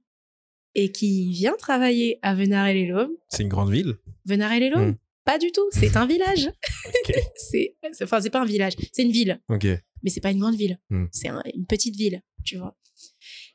et 0.74 0.92
qui 0.92 1.30
vient 1.32 1.56
travailler 1.56 2.18
à 2.22 2.34
Venarel-les-Laumes. 2.34 3.12
C'est 3.28 3.42
une 3.42 3.48
grande 3.48 3.70
ville. 3.70 3.96
Venarel-les-Laumes 4.26 4.90
Mm. 4.92 4.98
Pas 5.24 5.38
du 5.38 5.52
tout, 5.52 5.68
c'est 5.70 5.96
un 5.96 6.06
village. 6.06 6.48
Ok. 6.86 7.14
c'est, 7.36 7.76
enfin, 8.02 8.20
c'est 8.20 8.30
pas 8.30 8.40
un 8.40 8.44
village, 8.46 8.72
c'est 8.92 9.02
une 9.02 9.12
ville, 9.12 9.40
Ok. 9.48 9.64
mais 10.02 10.10
c'est 10.10 10.20
pas 10.20 10.30
une 10.30 10.38
grande 10.40 10.56
ville. 10.56 10.78
Mm. 10.88 11.06
C'est 11.12 11.28
un- 11.28 11.42
une 11.54 11.66
petite 11.66 11.94
ville, 11.96 12.22
tu 12.44 12.56
vois. 12.56 12.76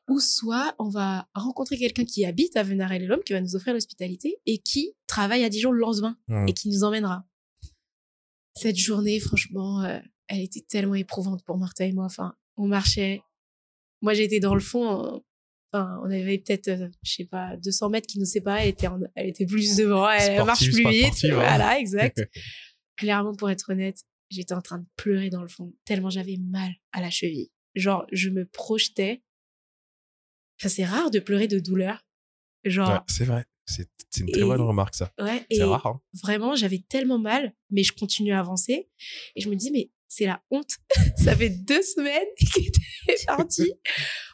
Ou 0.08 0.20
soit 0.20 0.76
on 0.80 0.88
va 0.90 1.28
rencontrer 1.34 1.78
quelqu'un 1.78 2.06
qui 2.06 2.26
habite 2.26 2.56
à 2.58 2.64
Venarel-les-Laumes, 2.64 3.24
qui 3.26 3.34
va 3.34 3.42
nous 3.42 3.56
offrir 3.56 3.74
l'hospitalité 3.74 4.38
et 4.46 4.60
qui 4.60 4.94
travaille 5.08 5.44
à 5.44 5.50
Dijon 5.50 5.72
le 5.72 5.80
lendemain 5.80 6.18
Mhm. 6.28 6.48
et 6.48 6.54
qui 6.54 6.70
nous 6.70 6.84
emmènera. 6.84 7.26
Cette 8.56 8.78
journée, 8.78 9.20
franchement, 9.20 9.84
euh, 9.84 10.00
elle 10.28 10.42
était 10.42 10.62
tellement 10.62 10.96
éprouvante 10.96 11.44
pour 11.44 11.58
Martha 11.58 11.86
et 11.86 11.92
moi. 11.92 12.06
Enfin, 12.06 12.36
on 12.58 12.68
marchait. 12.68 13.22
Moi, 14.02 14.14
j'étais 14.14 14.40
dans 14.40 14.54
le 14.56 14.62
fond. 14.62 15.22
Enfin, 15.74 16.00
on 16.04 16.12
avait 16.12 16.38
peut-être, 16.38 16.70
euh, 16.70 16.88
je 17.04 17.12
sais 17.12 17.26
pas, 17.26 17.58
200 17.58 17.90
mètres 17.90 18.08
qui 18.08 18.20
nous 18.20 18.26
séparaient. 18.26 18.64
Elle 18.64 18.70
était, 18.70 18.88
en- 18.88 19.00
elle 19.16 19.28
était 19.30 19.46
plus 19.46 19.76
devant. 19.76 20.10
Elle, 20.10 20.22
Sportive, 20.22 20.46
marche 20.46 20.72
plus 20.72 20.88
vite. 20.90 21.06
sportive, 21.08 21.34
hein. 21.34 21.36
Voilà, 21.36 21.80
exact. 21.80 22.22
Clairement, 22.98 23.34
pour 23.36 23.50
être 23.50 23.72
honnête, 23.72 23.98
j'étais 24.30 24.54
en 24.54 24.62
train 24.62 24.80
de 24.80 24.86
pleurer 24.96 25.30
dans 25.30 25.42
le 25.42 25.50
fond, 25.50 25.74
tellement 25.84 26.10
j'avais 26.10 26.38
mal 26.38 26.72
à 26.94 27.02
la 27.02 27.10
cheville. 27.10 27.50
Genre, 27.76 28.06
je 28.14 28.30
me 28.30 28.46
projetais. 28.46 29.22
Enfin, 30.60 30.70
c'est 30.70 30.86
rare 30.86 31.12
de 31.12 31.20
pleurer 31.20 31.48
de 31.48 31.60
douleur. 31.60 32.06
Genre, 32.64 32.90
Ouais, 32.90 33.00
c'est 33.08 33.26
vrai. 33.26 33.46
C'est 33.68 33.88
une 34.20 34.32
très 34.32 34.42
Et- 34.42 34.46
bonne 34.46 34.62
remarque 34.62 34.96
ça. 34.96 35.12
ouais. 35.20 35.46
C'est 35.52 35.64
rare. 35.64 35.86
hein. 35.88 36.02
vraiment, 36.24 36.56
j'avais 36.56 36.84
tellement 36.88 37.18
mal, 37.20 37.54
mais 37.72 37.84
je 37.84 37.94
continuais 37.94 38.32
à 38.34 38.40
avancer. 38.40 38.90
Et 39.36 39.42
je 39.42 39.50
me 39.50 39.56
dis, 39.56 39.72
mais 39.72 39.92
c'est 40.08 40.26
la 40.26 40.42
honte. 40.52 40.78
ça 41.18 41.36
fait 41.36 41.50
deux 41.50 41.82
semaines 41.82 42.28
qu'il 42.40 42.68
est 43.10 43.26
parti. 43.26 43.74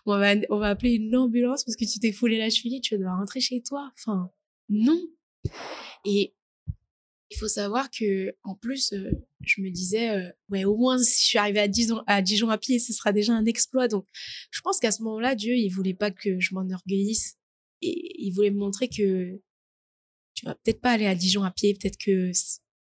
On 0.05 0.17
va, 0.17 0.33
on 0.49 0.57
va 0.59 0.67
appeler 0.69 0.93
une 0.95 1.15
ambulance 1.15 1.63
parce 1.63 1.75
que 1.75 1.85
tu 1.85 1.99
t'es 1.99 2.11
foulé 2.11 2.37
la 2.37 2.49
cheville, 2.49 2.81
tu 2.81 2.93
vas 2.93 2.99
devoir 2.99 3.17
rentrer 3.17 3.39
chez 3.39 3.61
toi. 3.63 3.91
Enfin, 3.97 4.29
non. 4.69 4.99
Et 6.05 6.35
il 7.31 7.37
faut 7.37 7.47
savoir 7.47 7.89
que, 7.89 8.35
en 8.43 8.55
plus, 8.55 8.91
euh, 8.91 9.09
je 9.45 9.61
me 9.61 9.69
disais, 9.69 10.09
euh, 10.09 10.29
ouais, 10.49 10.65
au 10.65 10.75
moins, 10.75 11.01
si 11.01 11.23
je 11.23 11.27
suis 11.29 11.37
arrivée 11.37 11.61
à 11.61 11.67
Dijon, 11.69 12.03
à 12.05 12.21
Dijon 12.21 12.49
à 12.49 12.57
pied, 12.57 12.77
ce 12.77 12.91
sera 12.91 13.13
déjà 13.13 13.33
un 13.33 13.45
exploit. 13.45 13.87
Donc, 13.87 14.05
je 14.51 14.59
pense 14.61 14.79
qu'à 14.79 14.91
ce 14.91 15.01
moment-là, 15.03 15.33
Dieu, 15.33 15.55
il 15.55 15.69
voulait 15.69 15.93
pas 15.93 16.11
que 16.11 16.39
je 16.39 16.53
m'enorgueillisse. 16.53 17.37
Et 17.81 18.21
il 18.21 18.31
voulait 18.31 18.51
me 18.51 18.59
montrer 18.59 18.89
que 18.89 19.39
tu 20.35 20.45
vas 20.45 20.55
peut-être 20.55 20.81
pas 20.81 20.91
aller 20.91 21.07
à 21.07 21.15
Dijon 21.15 21.43
à 21.43 21.51
pied, 21.51 21.73
peut-être 21.73 21.97
que 21.97 22.31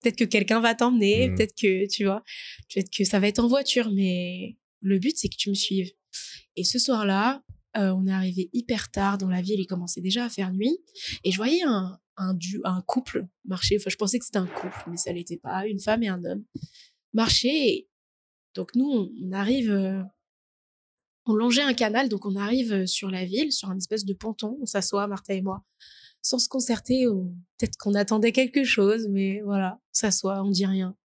peut-être 0.03 0.17
que 0.17 0.25
quelqu'un 0.25 0.61
va 0.61 0.75
t'emmener, 0.75 1.29
mmh. 1.29 1.35
peut-être 1.35 1.55
que 1.55 1.89
tu 1.89 2.05
vois, 2.05 2.23
peut-être 2.69 2.91
que 2.91 3.05
ça 3.05 3.21
va 3.21 3.29
être 3.29 3.39
en 3.39 3.47
voiture, 3.47 3.91
mais 3.91 4.57
le 4.81 4.99
but 4.99 5.17
c'est 5.17 5.29
que 5.29 5.37
tu 5.37 5.49
me 5.49 5.55
suives. 5.55 5.93
Et 6.57 6.65
ce 6.65 6.79
soir-là, 6.79 7.43
euh, 7.77 7.93
on 7.93 8.07
est 8.07 8.13
arrivé 8.13 8.51
hyper 8.53 8.91
tard 8.91 9.19
dans 9.19 9.29
la 9.29 9.43
ville, 9.43 9.61
il 9.61 9.67
commençait 9.67 10.01
déjà 10.01 10.25
à 10.25 10.29
faire 10.29 10.53
nuit, 10.53 10.79
et 11.25 11.31
je 11.31 11.37
voyais 11.37 11.63
un 11.63 11.99
un, 12.17 12.35
du, 12.35 12.61
un 12.65 12.83
couple 12.83 13.27
marcher. 13.45 13.77
Enfin, 13.79 13.91
je 13.91 13.97
pensais 13.97 14.19
que 14.19 14.25
c'était 14.25 14.39
un 14.39 14.47
couple, 14.47 14.83
mais 14.89 14.97
ça 14.97 15.13
l'était 15.13 15.39
pas. 15.39 15.67
Une 15.67 15.81
femme 15.81 16.03
et 16.03 16.09
un 16.09 16.25
homme 16.25 16.45
marcher. 17.13 17.89
donc 18.55 18.75
nous, 18.75 19.11
on, 19.23 19.33
arrive, 19.33 19.71
euh, 19.71 20.03
on 21.27 21.35
longeait 21.35 21.63
un 21.63 21.75
canal, 21.75 22.09
donc 22.09 22.27
on 22.27 22.37
arrive 22.37 22.87
sur 22.87 23.11
la 23.11 23.25
ville, 23.25 23.53
sur 23.53 23.71
un 23.71 23.77
espèce 23.77 24.05
de 24.05 24.15
ponton. 24.15 24.59
On 24.61 24.67
s'assoit, 24.67 25.07
Martha 25.07 25.35
et 25.35 25.43
moi, 25.43 25.65
sans 26.23 26.39
se 26.39 26.49
concerter. 26.49 27.07
Peut-être 27.59 27.77
qu'on 27.79 27.95
attendait 27.95 28.33
quelque 28.33 28.65
chose, 28.65 29.09
mais 29.09 29.41
voilà, 29.43 29.79
on 29.81 29.95
s'assoit, 29.95 30.43
on 30.43 30.51
dit 30.51 30.67
rien. 30.67 30.97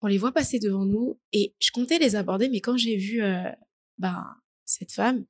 On 0.00 0.06
les 0.06 0.18
voit 0.18 0.32
passer 0.32 0.58
devant 0.58 0.84
nous 0.84 1.20
et 1.32 1.54
je 1.60 1.70
comptais 1.72 1.98
les 1.98 2.16
aborder, 2.16 2.48
mais 2.48 2.60
quand 2.60 2.76
j'ai 2.76 2.96
vu 2.96 3.22
euh, 3.22 3.50
ben, 3.98 4.24
cette 4.64 4.92
femme, 4.92 5.24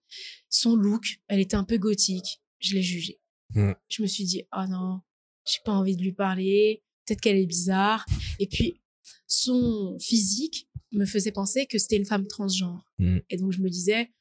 son 0.48 0.76
look, 0.76 1.20
elle 1.28 1.40
était 1.40 1.56
un 1.56 1.64
peu 1.64 1.78
gothique, 1.78 2.42
je 2.58 2.74
l'ai 2.74 2.82
jugée. 2.82 3.20
Mmh. 3.54 3.72
Je 3.88 4.02
me 4.02 4.06
suis 4.06 4.24
dit, 4.24 4.44
oh 4.56 4.64
non, 4.68 5.00
j'ai 5.46 5.60
pas 5.64 5.72
envie 5.72 5.96
de 5.96 6.02
lui 6.02 6.12
parler, 6.12 6.82
peut-être 7.04 7.20
qu'elle 7.20 7.36
est 7.36 7.46
bizarre. 7.46 8.06
Et 8.38 8.46
puis, 8.46 8.80
son 9.26 9.96
physique 10.00 10.68
me 10.92 11.06
faisait 11.06 11.32
penser 11.32 11.66
que 11.66 11.78
c'était 11.78 11.96
une 11.96 12.06
femme 12.06 12.26
transgenre. 12.26 12.90
Mmh. 12.98 13.18
Et 13.30 13.36
donc, 13.36 13.52
je 13.52 13.60
me 13.60 13.70
disais, 13.70 14.12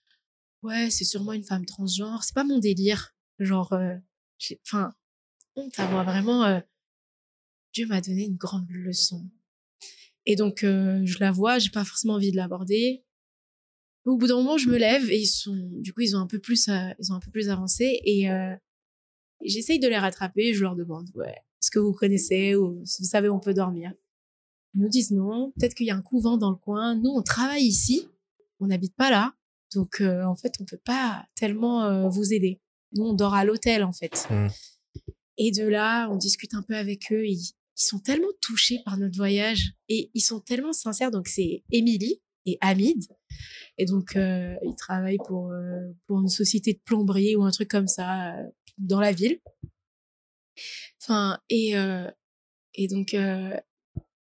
ouais, 0.64 0.90
c'est 0.90 1.06
sûrement 1.06 1.34
une 1.34 1.44
femme 1.44 1.66
transgenre, 1.66 2.24
c'est 2.24 2.36
pas 2.36 2.44
mon 2.44 2.60
délire. 2.60 3.16
Genre, 3.40 3.74
euh, 3.74 3.96
enfin, 4.66 4.94
honte 5.56 5.78
à 5.80 5.90
moi, 5.90 6.04
vraiment, 6.04 6.44
euh, 6.46 6.60
Dieu 7.74 7.88
m'a 7.88 8.02
donné 8.02 8.26
une 8.26 8.38
grande 8.38 8.70
leçon. 8.70 9.30
Et 10.26 10.36
donc, 10.36 10.64
euh, 10.64 11.02
je 11.06 11.20
la 11.20 11.32
vois, 11.32 11.60
j'ai 11.60 11.72
pas 11.72 11.84
forcément 11.84 12.14
envie 12.14 12.32
de 12.32 12.38
l'aborder. 12.38 13.04
Au 14.06 14.18
bout 14.18 14.28
d'un 14.28 14.36
moment, 14.36 14.58
je 14.58 14.70
me 14.70 14.78
lève 14.78 15.10
et 15.12 15.20
ils 15.20 15.28
sont, 15.28 15.56
du 15.74 15.94
coup, 15.94 16.02
ils 16.02 16.16
ont 16.16 16.20
un 16.20 16.28
peu 16.28 16.40
plus, 16.40 16.68
ils 16.68 17.12
ont 17.12 17.16
un 17.16 17.20
peu 17.20 17.32
plus 17.32 17.50
avancé 17.50 18.02
et 18.04 18.28
j'essaye 19.44 19.80
de 19.80 19.88
les 19.88 19.98
rattraper. 19.98 20.54
Je 20.54 20.62
leur 20.62 20.76
demande, 20.76 21.10
ouais, 21.16 21.32
est-ce 21.62 21.70
que 21.70 21.80
vous 21.80 21.94
connaissez 21.94 22.56
ou 22.56 22.80
vous 22.80 23.06
savez 23.06 23.30
où 23.30 23.36
on 23.36 23.40
peut 23.40 23.54
dormir? 23.54 23.94
Ils 24.74 24.82
nous 24.82 24.90
disent 24.90 25.12
non. 25.12 25.52
Peut-être 25.52 25.74
qu'il 25.76 25.86
y 25.86 25.92
a 25.92 25.96
un 25.96 26.02
couvent 26.02 26.38
dans 26.38 26.50
le 26.50 26.56
coin. 26.56 26.96
Nous, 26.96 27.10
on 27.10 27.22
travaille 27.22 27.66
ici. 27.66 28.08
On 28.60 28.68
n'habite 28.68 28.96
pas 28.96 29.10
là. 29.12 29.36
Donc, 29.76 30.02
euh, 30.02 30.24
en 30.24 30.36
fait, 30.36 30.54
on 30.60 30.66
peut 30.66 30.80
pas 30.84 31.26
tellement 31.36 31.86
euh, 31.86 32.10
vous 32.10 32.34
aider. 32.34 32.62
Nous, 32.94 33.04
on 33.04 33.14
dort 33.14 33.34
à 33.34 33.46
l'hôtel, 33.46 33.84
en 33.84 33.94
fait. 33.94 34.28
Mmh. 34.30 34.48
Et 35.38 35.52
de 35.52 35.68
là, 35.68 36.10
on 36.10 36.18
discute 36.18 36.54
un 36.54 36.62
peu 36.62 36.76
avec 36.76 37.12
eux. 37.12 37.26
Ils, 37.26 37.54
ils 37.78 37.84
sont 37.84 38.00
tellement 38.00 38.32
touchés 38.42 38.80
par 38.86 38.98
notre 38.98 39.18
voyage 39.18 39.74
et 39.90 40.12
ils 40.14 40.22
sont 40.22 40.40
tellement 40.40 40.74
sincères. 40.74 41.12
Donc, 41.12 41.28
c'est 41.28 41.64
Émilie 41.72 42.22
et 42.46 42.58
Hamid. 42.62 43.04
Et 43.78 43.86
donc, 43.86 44.16
euh, 44.16 44.56
ils 44.64 44.76
travaillent 44.76 45.20
pour, 45.28 45.54
pour 46.08 46.20
une 46.20 46.30
société 46.30 46.74
de 46.74 46.80
plomberie 46.84 47.36
ou 47.36 47.44
un 47.44 47.52
truc 47.52 47.70
comme 47.70 47.88
ça 47.88 48.36
dans 48.78 49.00
la 49.00 49.12
ville. 49.12 49.40
Enfin, 51.02 51.40
et, 51.50 51.78
euh, 51.78 52.10
et 52.76 52.88
donc, 52.88 53.14
euh, 53.14 53.56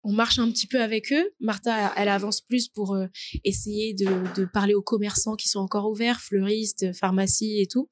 on 0.03 0.13
marche 0.13 0.39
un 0.39 0.49
petit 0.51 0.67
peu 0.67 0.82
avec 0.82 1.11
eux. 1.11 1.32
Martha, 1.39 1.93
elle 1.97 2.09
avance 2.09 2.41
plus 2.41 2.67
pour 2.67 2.95
euh, 2.95 3.07
essayer 3.43 3.93
de, 3.93 4.36
de, 4.36 4.45
parler 4.45 4.74
aux 4.74 4.82
commerçants 4.82 5.36
qui 5.36 5.49
sont 5.49 5.59
encore 5.59 5.89
ouverts, 5.89 6.22
fleuristes, 6.22 6.93
pharmacies 6.93 7.59
et 7.59 7.67
tout. 7.67 7.89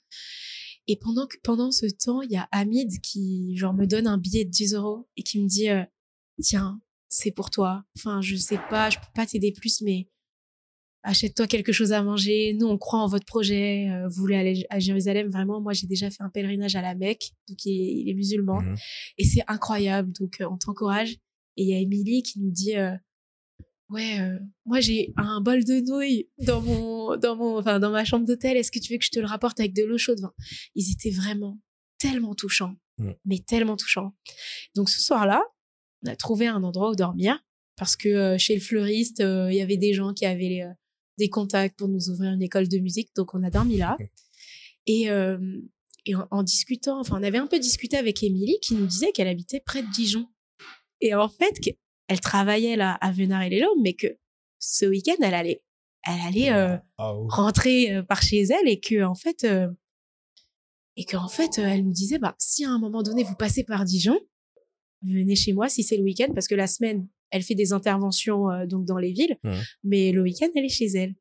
Et 0.88 0.96
pendant, 0.96 1.28
que, 1.28 1.36
pendant 1.44 1.72
ce 1.72 1.86
temps, 1.86 2.22
il 2.22 2.32
y 2.32 2.38
a 2.38 2.48
Hamid 2.52 3.02
qui, 3.02 3.58
genre, 3.58 3.74
me 3.74 3.86
donne 3.86 4.08
un 4.08 4.18
billet 4.18 4.46
de 4.46 4.50
10 4.50 4.76
euros 4.76 5.10
et 5.18 5.24
qui 5.24 5.42
me 5.42 5.48
dit, 5.48 5.68
tiens, 6.42 6.82
c'est 7.10 7.32
pour 7.32 7.52
toi. 7.52 7.84
Enfin, 7.98 8.22
je 8.22 8.38
sais 8.38 8.60
pas, 8.70 8.90
je 8.90 8.98
peux 8.98 9.12
pas 9.14 9.26
t'aider 9.26 9.52
plus, 9.52 9.82
mais 9.82 10.08
achète-toi 11.04 11.48
quelque 11.48 11.72
chose 11.72 11.94
à 11.94 12.04
manger. 12.04 12.54
Nous, 12.54 12.68
on 12.68 12.78
croit 12.78 13.00
en 13.00 13.08
votre 13.08 13.26
projet. 13.26 13.90
Euh, 13.90 14.08
vous 14.08 14.16
voulez 14.16 14.36
aller 14.36 14.66
à 14.70 14.80
Jérusalem? 14.80 15.30
Vraiment, 15.30 15.62
moi, 15.62 15.74
j'ai 15.74 15.88
déjà 15.88 16.10
fait 16.10 16.22
un 16.22 16.30
pèlerinage 16.30 16.76
à 16.76 16.82
la 16.82 16.96
Mecque. 16.96 17.32
Donc, 17.48 17.64
il 17.66 18.10
est, 18.10 18.14
musulman. 18.14 18.62
Mhm. 18.62 18.76
Et 19.18 19.24
c'est 19.24 19.44
incroyable. 19.48 20.12
Donc, 20.20 20.42
euh, 20.42 20.48
on 20.50 20.58
t'encourage. 20.58 21.14
Et 21.56 21.64
il 21.64 21.70
y 21.70 21.74
a 21.74 21.80
Émilie 21.80 22.24
qui 22.24 22.40
nous 22.40 22.52
dit, 22.52 22.76
euh, 22.76 22.96
ouais, 23.90 24.20
moi, 24.66 24.80
j'ai 24.80 25.14
un 25.18 25.42
bol 25.42 25.64
de 25.64 25.80
nouilles 25.80 26.30
dans 26.40 26.62
mon, 26.62 27.18
dans 27.18 27.36
mon, 27.36 27.58
enfin, 27.58 27.80
dans 27.80 27.90
ma 27.90 28.06
chambre 28.06 28.26
d'hôtel. 28.26 28.58
Est-ce 28.58 28.72
que 28.72 28.80
tu 28.80 28.94
veux 28.94 29.00
que 29.00 29.06
je 29.06 29.12
te 29.12 29.20
le 29.20 29.26
rapporte 29.26 29.60
avec 29.60 29.74
de 29.74 29.84
l'eau 29.84 29.98
chaude? 29.98 30.20
ils 30.76 30.92
étaient 30.92 31.16
vraiment 31.16 31.58
tellement 31.98 32.36
touchants. 32.36 32.76
Mhm. 32.98 33.16
Mais 33.26 33.40
tellement 33.40 33.78
touchants. 33.78 34.14
Donc, 34.76 34.90
ce 34.90 35.02
soir-là, 35.02 35.44
on 36.04 36.10
a 36.10 36.16
trouvé 36.16 36.48
un 36.48 36.64
endroit 36.64 36.92
où 36.92 36.96
dormir 36.96 37.40
parce 37.76 37.96
que 37.96 38.38
chez 38.38 38.56
le 38.56 38.62
fleuriste, 38.62 39.20
il 39.20 39.54
y 39.54 39.62
avait 39.62 39.78
des 39.78 39.94
gens 39.94 40.14
qui 40.14 40.26
avaient 40.26 40.50
les, 40.50 40.68
des 41.18 41.30
contacts 41.30 41.78
pour 41.78 41.88
nous 41.88 42.10
ouvrir 42.10 42.32
une 42.32 42.42
école 42.42 42.68
de 42.68 42.78
musique. 42.80 43.10
Donc, 43.16 43.34
on 43.34 43.44
a 43.44 43.50
dormi 43.50 43.78
là. 43.78 43.98
Et, 44.86 45.10
euh, 45.10 45.38
et 46.06 46.14
en, 46.16 46.44
discutant, 46.44 47.00
enfin, 47.00 47.20
on 47.20 47.24
avait 47.24 47.38
un 47.38 47.48
peu 47.48 47.60
discuté 47.60 47.98
avec 47.98 48.24
Émilie 48.24 48.60
qui 48.62 48.76
nous 48.76 48.86
disait 48.86 49.12
qu'elle 49.12 49.28
habitait 49.28 49.60
près 49.60 49.82
de 49.82 49.92
Dijon. 49.92 50.28
Et 51.02 51.14
en 51.14 51.28
fait, 51.28 51.60
elle 52.08 52.22
travaillait 52.22 52.76
là 52.76 52.94
à 52.94 53.12
Venard 53.12 53.44
et 53.44 53.50
les 53.50 53.64
mais 53.82 53.94
que 53.94 54.08
ce 54.60 54.86
week-end, 54.86 55.16
elle 55.22 55.34
allait, 55.34 55.64
elle 56.04 56.22
allait 56.26 56.52
euh, 56.52 56.78
ah 56.98 57.14
rentrer 57.28 57.94
euh, 57.94 58.04
par 58.04 58.22
chez 58.22 58.42
elle 58.42 58.68
et 58.68 58.80
que 58.80 59.04
en 59.04 59.16
fait, 59.16 59.46
et 60.96 61.06
qu'en 61.06 61.28
fait, 61.28 61.58
elle 61.58 61.84
nous 61.84 61.94
disait, 61.94 62.18
bah, 62.18 62.36
si 62.40 62.66
à 62.66 62.70
un 62.70 62.80
moment 62.80 63.04
donné 63.04 63.24
vous 63.24 63.36
passez 63.36 63.64
par 63.64 63.84
Dijon, 63.84 64.18
venez 65.04 65.36
chez 65.36 65.54
moi 65.54 65.70
si 65.70 65.84
c'est 65.84 65.98
le 65.98 66.04
week-end 66.04 66.30
parce 66.34 66.48
que 66.48 66.56
la 66.56 66.68
semaine 66.68 67.08
elle 67.32 67.44
fait 67.44 67.56
des 67.56 67.74
interventions 67.74 68.50
euh, 68.50 68.66
donc 68.66 68.86
dans 68.86 68.98
les 68.98 69.12
villes, 69.12 69.38
mmh. 69.44 69.52
mais 69.84 70.12
le 70.12 70.22
week-end, 70.22 70.48
elle 70.56 70.66
est 70.66 70.70
chez 70.70 70.88
elle. 70.88 71.16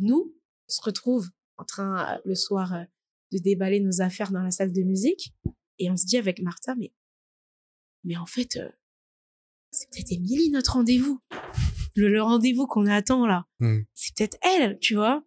Nous, 0.00 0.34
on 0.34 0.72
se 0.72 0.80
retrouve 0.82 1.28
en 1.56 1.64
train 1.64 2.14
euh, 2.14 2.18
le 2.24 2.34
soir 2.34 2.74
euh, 2.74 2.84
de 3.32 3.38
déballer 3.38 3.80
nos 3.80 4.00
affaires 4.00 4.32
dans 4.32 4.42
la 4.42 4.50
salle 4.50 4.72
de 4.72 4.82
musique 4.82 5.34
et 5.78 5.90
on 5.90 5.96
se 5.96 6.06
dit 6.06 6.16
avec 6.16 6.40
Martha, 6.40 6.74
mais, 6.76 6.92
mais 8.04 8.16
en 8.16 8.26
fait, 8.26 8.58
c'est 9.70 9.90
peut-être 9.90 10.12
Émilie 10.12 10.50
notre 10.50 10.74
rendez-vous. 10.74 11.20
Le, 11.94 12.22
rendez-vous 12.22 12.66
qu'on 12.66 12.86
attend 12.86 13.26
là. 13.26 13.46
Mmh. 13.60 13.80
C'est 13.94 14.14
peut-être 14.16 14.38
elle, 14.42 14.78
tu 14.78 14.94
vois. 14.94 15.24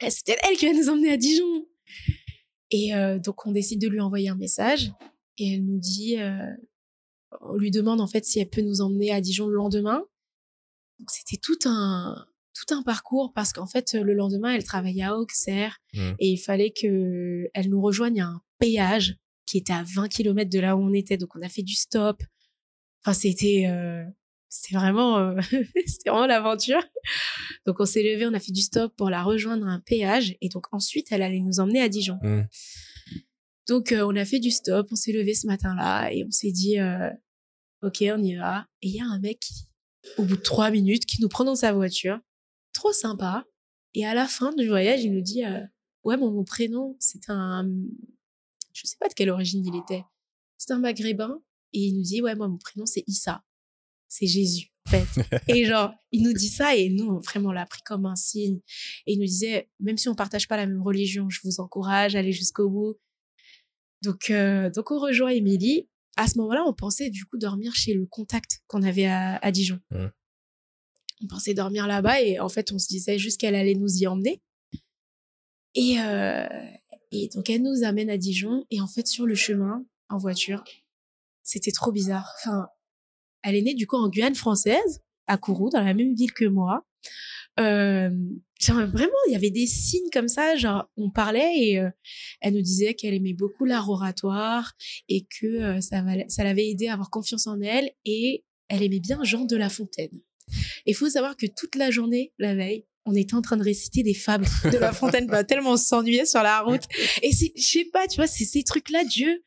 Eh, 0.00 0.10
c'est 0.10 0.26
peut-être 0.26 0.44
elle 0.48 0.56
qui 0.56 0.66
va 0.66 0.72
nous 0.72 0.88
emmener 0.88 1.12
à 1.12 1.16
Dijon. 1.16 1.66
Et 2.70 2.92
donc, 3.24 3.46
on 3.46 3.52
décide 3.52 3.80
de 3.80 3.88
lui 3.88 4.00
envoyer 4.00 4.28
un 4.28 4.36
message 4.36 4.92
et 5.38 5.54
elle 5.54 5.64
nous 5.64 5.78
dit 5.78 6.16
on 7.40 7.56
lui 7.56 7.70
demande 7.70 8.00
en 8.00 8.06
fait 8.06 8.24
si 8.24 8.40
elle 8.40 8.48
peut 8.48 8.62
nous 8.62 8.80
emmener 8.80 9.12
à 9.12 9.20
Dijon 9.20 9.46
le 9.46 9.54
lendemain. 9.54 10.04
C'était 11.08 11.38
tout 11.38 11.58
un 11.64 12.26
tout 12.54 12.74
un 12.74 12.82
parcours 12.82 13.32
parce 13.34 13.52
qu'en 13.52 13.66
fait 13.66 13.94
le 13.94 14.12
lendemain 14.12 14.54
elle 14.54 14.64
travaillait 14.64 15.04
à 15.04 15.16
Auxerre 15.16 15.78
mmh. 15.94 16.10
et 16.18 16.30
il 16.30 16.36
fallait 16.36 16.72
que 16.72 17.48
elle 17.54 17.70
nous 17.70 17.80
rejoigne 17.80 18.20
à 18.20 18.26
un 18.26 18.42
péage 18.58 19.16
qui 19.46 19.58
était 19.58 19.72
à 19.72 19.84
20 19.84 20.08
km 20.08 20.50
de 20.50 20.58
là 20.60 20.76
où 20.76 20.80
on 20.80 20.92
était 20.92 21.16
donc 21.16 21.34
on 21.36 21.42
a 21.42 21.48
fait 21.48 21.62
du 21.62 21.74
stop. 21.74 22.22
Enfin 23.02 23.14
c'était 23.14 23.66
euh, 23.68 24.04
c'était 24.48 24.74
vraiment 24.74 25.18
euh, 25.18 25.40
c'était 25.86 26.10
vraiment 26.10 26.26
l'aventure. 26.26 26.82
Donc 27.66 27.76
on 27.78 27.86
s'est 27.86 28.02
levé, 28.02 28.26
on 28.26 28.34
a 28.34 28.40
fait 28.40 28.52
du 28.52 28.62
stop 28.62 28.94
pour 28.96 29.08
la 29.08 29.22
rejoindre 29.22 29.66
à 29.66 29.70
un 29.70 29.80
péage 29.80 30.36
et 30.40 30.48
donc 30.48 30.66
ensuite 30.72 31.08
elle 31.12 31.22
allait 31.22 31.40
nous 31.40 31.60
emmener 31.60 31.80
à 31.80 31.88
Dijon. 31.88 32.18
Mmh. 32.22 32.42
Donc, 33.70 33.92
euh, 33.92 34.04
on 34.04 34.16
a 34.16 34.24
fait 34.24 34.40
du 34.40 34.50
stop, 34.50 34.88
on 34.90 34.96
s'est 34.96 35.12
levé 35.12 35.32
ce 35.32 35.46
matin-là 35.46 36.12
et 36.12 36.24
on 36.26 36.30
s'est 36.32 36.50
dit, 36.50 36.80
euh, 36.80 37.08
ok, 37.82 37.98
on 38.02 38.20
y 38.20 38.34
va. 38.34 38.66
Et 38.82 38.88
il 38.88 38.96
y 38.96 39.00
a 39.00 39.04
un 39.04 39.20
mec, 39.20 39.46
au 40.18 40.24
bout 40.24 40.36
de 40.36 40.42
trois 40.42 40.72
minutes, 40.72 41.06
qui 41.06 41.22
nous 41.22 41.28
prend 41.28 41.44
dans 41.44 41.54
sa 41.54 41.72
voiture, 41.72 42.18
trop 42.72 42.92
sympa. 42.92 43.44
Et 43.94 44.04
à 44.04 44.12
la 44.12 44.26
fin 44.26 44.52
du 44.54 44.66
voyage, 44.66 45.04
il 45.04 45.12
nous 45.12 45.20
dit, 45.20 45.44
euh, 45.44 45.60
ouais, 46.02 46.16
mon 46.16 46.42
prénom, 46.42 46.96
c'est 46.98 47.30
un, 47.30 47.70
je 48.72 48.88
sais 48.88 48.96
pas 48.98 49.06
de 49.06 49.14
quelle 49.14 49.30
origine 49.30 49.64
il 49.64 49.76
était. 49.76 50.02
C'est 50.58 50.72
un 50.72 50.80
maghrébin. 50.80 51.40
Et 51.72 51.78
il 51.78 51.96
nous 51.96 52.02
dit, 52.02 52.20
ouais, 52.22 52.34
moi, 52.34 52.48
mon 52.48 52.58
prénom, 52.58 52.86
c'est 52.86 53.04
Issa. 53.06 53.44
C'est 54.08 54.26
Jésus, 54.26 54.72
en 54.88 54.90
fait. 54.90 55.06
et 55.46 55.64
genre, 55.64 55.92
il 56.10 56.24
nous 56.24 56.32
dit 56.32 56.48
ça 56.48 56.74
et 56.74 56.88
nous, 56.88 57.20
vraiment, 57.20 57.50
on 57.50 57.52
l'a 57.52 57.66
pris 57.66 57.82
comme 57.82 58.06
un 58.06 58.16
signe. 58.16 58.58
Et 59.06 59.12
il 59.12 59.20
nous 59.20 59.26
disait, 59.26 59.70
même 59.78 59.96
si 59.96 60.08
on 60.08 60.16
partage 60.16 60.48
pas 60.48 60.56
la 60.56 60.66
même 60.66 60.82
religion, 60.82 61.30
je 61.30 61.38
vous 61.44 61.60
encourage, 61.60 62.16
allez 62.16 62.32
jusqu'au 62.32 62.68
bout. 62.68 62.96
Donc, 64.02 64.30
euh, 64.30 64.70
donc 64.70 64.90
on 64.90 64.98
rejoint 64.98 65.30
Émilie. 65.30 65.88
À 66.16 66.26
ce 66.26 66.38
moment-là, 66.38 66.64
on 66.66 66.72
pensait 66.72 67.10
du 67.10 67.24
coup 67.24 67.38
dormir 67.38 67.74
chez 67.74 67.94
le 67.94 68.06
contact 68.06 68.62
qu'on 68.66 68.82
avait 68.82 69.06
à, 69.06 69.50
Dijon. 69.52 69.80
on 69.90 71.26
pensait 71.28 71.54
dormir 71.54 71.86
là-bas 71.86 72.20
et 72.20 72.40
en 72.40 72.48
fait, 72.48 72.72
on 72.72 72.78
se 72.78 72.88
disait 72.88 73.18
juste 73.18 73.40
qu'elle 73.40 73.54
allait 73.54 73.74
nous 73.74 74.02
y 74.02 74.06
emmener. 74.06 74.42
Et, 75.74 76.00
euh, 76.00 76.46
et 77.12 77.28
donc, 77.28 77.48
elle 77.48 77.62
nous 77.62 77.84
amène 77.84 78.10
à 78.10 78.18
Dijon. 78.18 78.66
Et 78.70 78.80
en 78.80 78.86
fait, 78.86 79.06
sur 79.06 79.26
le 79.26 79.34
chemin, 79.34 79.84
en 80.08 80.18
voiture, 80.18 80.64
c'était 81.42 81.72
trop 81.72 81.92
bizarre. 81.92 82.34
Enfin, 82.38 82.68
elle 83.42 83.54
est 83.54 83.62
née 83.62 83.74
du 83.74 83.86
coup 83.86 83.96
en 83.96 84.08
Guyane 84.08 84.34
française, 84.34 85.00
à 85.26 85.38
Kourou, 85.38 85.70
dans 85.70 85.80
la 85.80 85.94
même 85.94 86.14
ville 86.14 86.32
que 86.32 86.44
moi. 86.44 86.84
Euh, 87.60 88.10
vraiment, 88.68 89.12
il 89.28 89.32
y 89.32 89.36
avait 89.36 89.50
des 89.50 89.66
signes 89.66 90.10
comme 90.12 90.28
ça, 90.28 90.56
genre 90.56 90.88
on 90.96 91.10
parlait 91.10 91.52
et 91.56 91.78
euh, 91.78 91.90
elle 92.40 92.54
nous 92.54 92.62
disait 92.62 92.94
qu'elle 92.94 93.14
aimait 93.14 93.34
beaucoup 93.34 93.64
l'art 93.64 93.88
oratoire 93.88 94.72
et 95.08 95.26
que 95.26 95.46
euh, 95.46 95.80
ça, 95.80 96.02
ça 96.28 96.44
l'avait 96.44 96.68
aidé 96.68 96.88
à 96.88 96.94
avoir 96.94 97.10
confiance 97.10 97.46
en 97.46 97.60
elle 97.60 97.90
et 98.04 98.44
elle 98.68 98.82
aimait 98.82 99.00
bien 99.00 99.22
Jean 99.22 99.44
de 99.44 99.56
La 99.56 99.68
Fontaine. 99.68 100.20
Il 100.86 100.94
faut 100.94 101.08
savoir 101.08 101.36
que 101.36 101.46
toute 101.46 101.76
la 101.76 101.90
journée, 101.90 102.32
la 102.38 102.54
veille, 102.54 102.86
on 103.06 103.14
était 103.14 103.34
en 103.34 103.42
train 103.42 103.56
de 103.56 103.62
réciter 103.62 104.02
des 104.02 104.14
fables 104.14 104.46
de 104.64 104.78
La 104.78 104.92
Fontaine, 104.92 105.26
bah, 105.26 105.44
tellement 105.44 105.72
on 105.72 105.76
s'ennuyait 105.76 106.26
sur 106.26 106.42
la 106.42 106.60
route. 106.60 106.82
Et 107.22 107.32
c'est, 107.32 107.52
je 107.56 107.62
sais 107.62 107.84
pas, 107.92 108.06
tu 108.06 108.16
vois, 108.16 108.26
c'est 108.26 108.44
ces 108.44 108.62
trucs-là, 108.62 109.04
Dieu. 109.04 109.44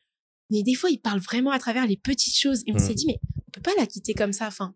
Mais 0.50 0.62
des 0.62 0.74
fois, 0.74 0.90
il 0.90 0.98
parle 0.98 1.20
vraiment 1.20 1.50
à 1.50 1.58
travers 1.58 1.86
les 1.86 1.96
petites 1.96 2.36
choses. 2.36 2.62
Et 2.66 2.72
on 2.72 2.78
s'est 2.78 2.92
mmh. 2.92 2.96
dit, 2.96 3.06
mais 3.06 3.18
on 3.46 3.50
peut 3.50 3.62
pas 3.62 3.72
la 3.78 3.86
quitter 3.86 4.14
comme 4.14 4.32
ça. 4.32 4.46
Enfin, 4.46 4.74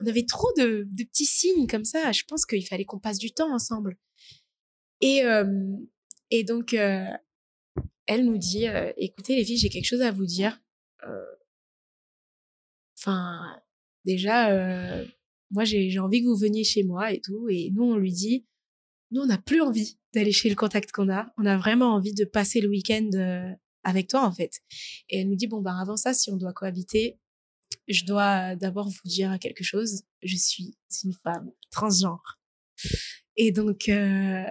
on 0.00 0.06
avait 0.06 0.24
trop 0.24 0.50
de, 0.56 0.88
petits 0.96 1.26
signes 1.26 1.66
comme 1.66 1.84
ça. 1.84 2.12
Je 2.12 2.24
pense 2.24 2.46
qu'il 2.46 2.66
fallait 2.66 2.84
qu'on 2.84 2.98
passe 2.98 3.18
du 3.18 3.32
temps 3.32 3.52
ensemble. 3.52 3.96
Et, 5.00 5.24
euh, 5.24 5.76
et 6.30 6.44
donc, 6.44 6.74
euh, 6.74 7.06
elle 8.06 8.24
nous 8.24 8.38
dit, 8.38 8.66
euh, 8.68 8.92
écoutez 8.96 9.36
les 9.36 9.44
filles, 9.44 9.58
j'ai 9.58 9.68
quelque 9.68 9.86
chose 9.86 10.02
à 10.02 10.10
vous 10.10 10.26
dire. 10.26 10.60
Enfin, 12.98 13.40
déjà, 14.04 15.04
moi, 15.50 15.64
j'ai 15.64 15.98
envie 15.98 16.20
que 16.20 16.26
vous 16.26 16.36
veniez 16.36 16.64
chez 16.64 16.82
moi 16.82 17.12
et 17.12 17.20
tout. 17.20 17.48
Et 17.48 17.70
nous, 17.70 17.84
on 17.84 17.96
lui 17.96 18.12
dit, 18.12 18.46
nous, 19.10 19.22
on 19.22 19.26
n'a 19.26 19.38
plus 19.38 19.62
envie 19.62 19.98
d'aller 20.12 20.32
chez 20.32 20.50
le 20.50 20.54
contact 20.54 20.92
qu'on 20.92 21.10
a. 21.10 21.32
On 21.38 21.46
a 21.46 21.56
vraiment 21.56 21.94
envie 21.94 22.12
de 22.12 22.24
passer 22.24 22.60
le 22.60 22.68
week-end 22.68 23.08
avec 23.84 24.08
toi, 24.08 24.26
en 24.26 24.32
fait. 24.32 24.60
Et 25.08 25.20
elle 25.20 25.28
nous 25.28 25.36
dit, 25.36 25.46
bon, 25.46 25.62
ben, 25.62 25.76
avant 25.76 25.96
ça, 25.96 26.12
si 26.12 26.30
on 26.30 26.36
doit 26.36 26.52
cohabiter, 26.52 27.18
je 27.90 28.04
dois 28.04 28.54
d'abord 28.56 28.88
vous 28.88 29.08
dire 29.08 29.38
quelque 29.40 29.64
chose. 29.64 30.02
Je 30.22 30.36
suis 30.36 30.76
une 31.04 31.12
femme 31.12 31.50
transgenre. 31.70 32.40
Et 33.36 33.52
donc, 33.52 33.88
euh, 33.88 34.44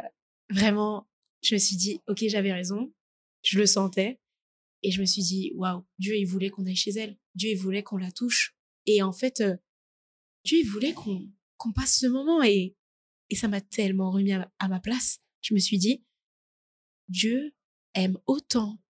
vraiment, 0.49 1.09
je 1.41 1.55
me 1.55 1.59
suis 1.59 1.77
dit, 1.77 2.01
OK, 2.07 2.23
j'avais 2.27 2.51
raison. 2.51 2.93
Je 3.43 3.57
le 3.57 3.65
sentais. 3.65 4.19
Et 4.83 4.91
je 4.91 4.99
me 5.01 5.05
suis 5.05 5.23
dit, 5.23 5.51
waouh, 5.55 5.85
Dieu, 5.97 6.15
il 6.15 6.25
voulait 6.25 6.49
qu'on 6.49 6.65
aille 6.65 6.75
chez 6.75 6.91
elle. 6.91 7.17
Dieu, 7.35 7.49
il 7.51 7.57
voulait 7.57 7.83
qu'on 7.83 7.97
la 7.97 8.11
touche. 8.11 8.55
Et 8.85 9.01
en 9.01 9.11
fait, 9.11 9.41
euh, 9.41 9.55
Dieu, 10.43 10.59
il 10.59 10.69
voulait 10.69 10.93
qu'on 10.93 11.31
qu'on 11.57 11.73
passe 11.73 11.99
ce 11.99 12.07
moment. 12.07 12.41
Et, 12.43 12.75
et 13.29 13.35
ça 13.35 13.47
m'a 13.47 13.61
tellement 13.61 14.11
remis 14.11 14.33
à, 14.33 14.67
ma 14.67 14.79
place. 14.79 15.19
Je 15.41 15.53
me 15.53 15.59
suis 15.59 15.77
dit, 15.77 16.03
Dieu 17.07 17.53
aime 17.93 18.17
autant 18.27 18.81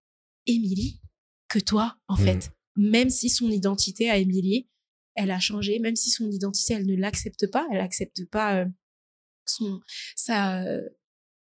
Émilie 0.45 1.02
que 1.47 1.60
toi, 1.60 1.97
en 2.08 2.16
mmh. 2.16 2.26
fait 2.26 2.52
même 2.76 3.10
si 3.10 3.30
son 3.30 3.50
identité 3.50 4.10
à 4.10 4.18
Émilie, 4.18 4.68
elle 5.16 5.32
a 5.32 5.40
changé, 5.40 5.80
même 5.80 5.96
si 5.96 6.10
son 6.10 6.30
identité, 6.30 6.74
elle 6.76 6.86
ne 6.86 6.96
l'accepte 6.96 7.48
pas, 7.52 7.68
elle 7.72 7.80
n'accepte 7.80 8.26
pas 8.26 8.62
euh, 8.62 8.66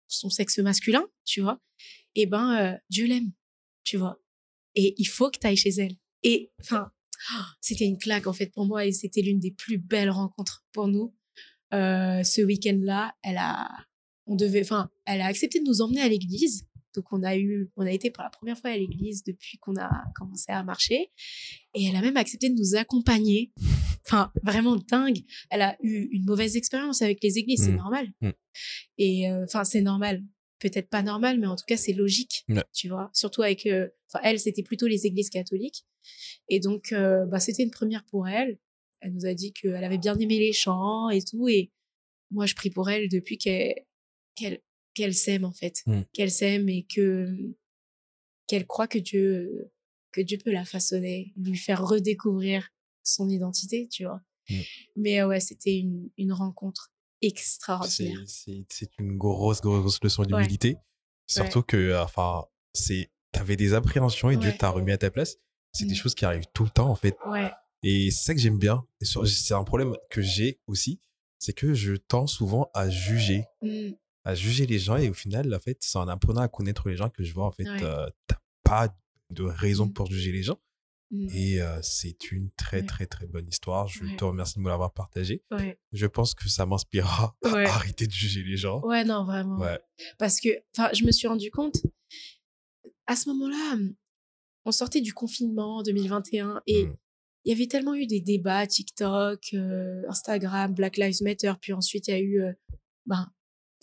son, 0.07 0.29
sexe 0.29 0.57
masculin, 0.59 1.05
tu 1.25 1.41
vois, 1.41 1.61
eh 2.15 2.25
ben, 2.25 2.55
euh, 2.55 2.77
Dieu 2.89 3.05
l'aime, 3.05 3.31
tu 3.83 3.97
vois. 3.97 4.19
Et 4.75 4.95
il 4.97 5.05
faut 5.05 5.29
que 5.29 5.37
tu 5.39 5.47
ailles 5.47 5.57
chez 5.57 5.69
elle. 5.69 5.95
Et 6.23 6.51
enfin, 6.59 6.91
c'était 7.61 7.85
une 7.85 7.97
claque 7.97 8.27
en 8.27 8.33
fait 8.33 8.47
pour 8.47 8.65
moi 8.65 8.85
et 8.85 8.91
c'était 8.91 9.21
l'une 9.21 9.39
des 9.39 9.51
plus 9.51 9.77
belles 9.77 10.09
rencontres 10.09 10.65
pour 10.71 10.87
nous. 10.87 11.15
Euh, 11.73 12.23
ce 12.23 12.41
week-end-là, 12.41 13.15
elle 13.23 13.37
a, 13.37 13.69
on 14.25 14.35
devait, 14.35 14.61
enfin, 14.61 14.89
elle 15.05 15.21
a 15.21 15.25
accepté 15.25 15.59
de 15.59 15.65
nous 15.65 15.81
emmener 15.81 16.01
à 16.01 16.09
l'église 16.09 16.65
donc 16.95 17.05
on 17.11 17.23
a 17.23 17.37
eu, 17.37 17.69
on 17.75 17.85
a 17.85 17.91
été 17.91 18.11
pour 18.11 18.23
la 18.23 18.29
première 18.29 18.57
fois 18.57 18.71
à 18.71 18.77
l'église 18.77 19.23
depuis 19.23 19.57
qu'on 19.57 19.75
a 19.75 19.89
commencé 20.15 20.51
à 20.51 20.63
marcher, 20.63 21.11
et 21.73 21.85
elle 21.85 21.95
a 21.95 22.01
même 22.01 22.17
accepté 22.17 22.49
de 22.49 22.55
nous 22.55 22.75
accompagner. 22.75 23.51
Enfin, 24.05 24.31
vraiment 24.41 24.77
dingue. 24.77 25.19
Elle 25.49 25.61
a 25.61 25.77
eu 25.81 26.07
une 26.11 26.23
mauvaise 26.23 26.55
expérience 26.55 27.01
avec 27.01 27.21
les 27.21 27.37
églises, 27.37 27.65
c'est 27.65 27.71
mmh. 27.71 27.75
normal. 27.75 28.07
Mmh. 28.21 28.29
Et 28.97 29.29
euh, 29.29 29.43
enfin, 29.43 29.65
c'est 29.65 29.81
normal. 29.81 30.23
Peut-être 30.59 30.89
pas 30.89 31.03
normal, 31.03 31.39
mais 31.39 31.47
en 31.47 31.55
tout 31.55 31.65
cas, 31.67 31.77
c'est 31.77 31.93
logique, 31.93 32.45
tu 32.73 32.87
vois. 32.87 33.11
Surtout 33.13 33.43
avec, 33.43 33.65
euh, 33.65 33.89
enfin, 34.07 34.23
elle, 34.23 34.39
c'était 34.39 34.63
plutôt 34.63 34.87
les 34.87 35.05
églises 35.05 35.29
catholiques, 35.29 35.85
et 36.49 36.59
donc, 36.59 36.93
euh, 36.93 37.25
bah, 37.25 37.39
c'était 37.39 37.63
une 37.63 37.71
première 37.71 38.05
pour 38.05 38.27
elle. 38.27 38.57
Elle 39.01 39.13
nous 39.13 39.25
a 39.25 39.33
dit 39.33 39.53
qu'elle 39.53 39.83
avait 39.83 39.99
bien 39.99 40.17
aimé 40.17 40.39
les 40.39 40.53
chants 40.53 41.09
et 41.09 41.21
tout, 41.21 41.47
et 41.47 41.71
moi, 42.31 42.45
je 42.45 42.55
prie 42.55 42.71
pour 42.71 42.89
elle 42.89 43.09
depuis 43.09 43.37
qu'elle 43.37 43.75
qu'elle 44.35 44.61
qu'elle 44.97 45.13
s'aime 45.13 45.45
en 45.45 45.51
fait, 45.51 45.83
mmh. 45.85 46.01
qu'elle 46.11 46.31
s'aime 46.31 46.69
et 46.69 46.83
que 46.83 47.37
qu'elle 48.47 48.65
croit 48.65 48.87
que 48.87 48.97
Dieu 48.97 49.71
que 50.11 50.21
Dieu 50.21 50.39
peut 50.43 50.51
la 50.51 50.65
façonner, 50.65 51.33
lui 51.37 51.57
faire 51.57 51.85
redécouvrir 51.85 52.69
son 53.03 53.29
identité, 53.29 53.87
tu 53.89 54.05
vois. 54.05 54.21
Mmh. 54.49 54.55
Mais 54.95 55.23
ouais, 55.23 55.39
c'était 55.39 55.77
une, 55.77 56.09
une 56.17 56.33
rencontre 56.33 56.91
extraordinaire. 57.21 58.23
C'est 58.25 58.89
une 58.97 59.17
grosse 59.17 59.61
grosse 59.61 60.03
leçon 60.03 60.23
d'humilité, 60.23 60.77
surtout 61.27 61.61
que 61.61 62.01
enfin 62.01 62.45
c'est 62.73 63.11
t'avais 63.31 63.55
des 63.55 63.73
appréhensions 63.75 64.31
et 64.31 64.37
Dieu 64.37 64.53
t'a 64.57 64.69
remis 64.69 64.91
à 64.91 64.97
ta 64.97 65.11
place. 65.11 65.37
C'est 65.73 65.85
des 65.85 65.93
mmh. 65.93 65.97
choses 65.97 66.15
qui 66.15 66.25
arrivent 66.25 66.47
tout 66.53 66.63
le 66.63 66.71
temps 66.71 66.89
en 66.89 66.95
fait. 66.95 67.15
Et 67.83 68.09
c'est 68.09 68.25
ça 68.25 68.33
que 68.33 68.39
j'aime 68.39 68.57
bien. 68.57 68.83
C'est 69.01 69.53
un 69.53 69.63
problème 69.63 69.95
que 70.09 70.23
j'ai 70.23 70.59
aussi, 70.65 70.99
c'est 71.37 71.53
que 71.53 71.75
je 71.75 71.93
tends 71.93 72.25
souvent 72.25 72.71
à 72.73 72.89
juger 72.89 73.43
à 74.27 74.35
juger 74.35 74.65
les 74.65 74.77
gens 74.77 74.97
et 74.97 75.09
au 75.09 75.13
final, 75.13 75.55
en 75.55 75.59
fait, 75.59 75.77
c'est 75.79 75.97
en 75.97 76.09
apprenant 76.09 76.41
à 76.41 76.49
connaître 76.49 76.89
les 76.89 76.97
gens 76.97 77.09
que 77.09 77.23
je 77.23 77.33
vois, 77.33 77.45
en 77.45 77.51
fait, 77.51 77.65
euh, 77.65 78.09
t'as 78.27 78.35
pas 78.61 78.93
de 79.29 79.43
raison 79.43 79.85
mmh. 79.85 79.93
pour 79.93 80.11
juger 80.11 80.33
les 80.33 80.43
gens. 80.43 80.59
Mmh. 81.11 81.27
Et 81.31 81.61
euh, 81.61 81.81
c'est 81.81 82.33
une 82.33 82.51
très, 82.57 82.83
très, 82.83 83.05
très 83.05 83.25
bonne 83.25 83.47
histoire. 83.47 83.87
Je 83.87 84.03
te 84.17 84.25
remercie 84.25 84.55
de 84.55 84.59
me 84.59 84.67
l'avoir 84.67 84.93
partagée. 84.93 85.45
Je 85.93 86.05
pense 86.07 86.33
que 86.33 86.49
ça 86.49 86.65
m'inspirera 86.65 87.37
à 87.41 87.47
arrêter 87.73 88.05
de 88.05 88.11
juger 88.11 88.43
les 88.43 88.57
gens. 88.57 88.81
Ouais, 88.81 89.05
non, 89.05 89.23
vraiment. 89.23 89.65
Parce 90.17 90.41
que, 90.41 90.49
enfin, 90.77 90.89
je 90.93 91.05
me 91.05 91.11
suis 91.13 91.29
rendu 91.29 91.49
compte, 91.49 91.77
à 93.05 93.15
ce 93.15 93.29
moment-là, 93.29 93.77
on 94.65 94.73
sortait 94.73 94.99
du 94.99 95.13
confinement 95.13 95.77
en 95.77 95.83
2021 95.83 96.63
et 96.67 96.85
mmh. 96.85 96.97
il 97.45 97.49
y 97.49 97.55
avait 97.55 97.67
tellement 97.67 97.95
eu 97.95 98.07
des 98.07 98.19
débats 98.19 98.67
TikTok, 98.67 99.53
euh, 99.53 100.03
Instagram, 100.09 100.73
Black 100.73 100.97
Lives 100.97 101.23
Matter, 101.23 101.53
puis 101.61 101.71
ensuite 101.71 102.09
il 102.09 102.11
y 102.11 102.13
a 102.13 102.19
eu 102.19 102.41
ben, 103.05 103.31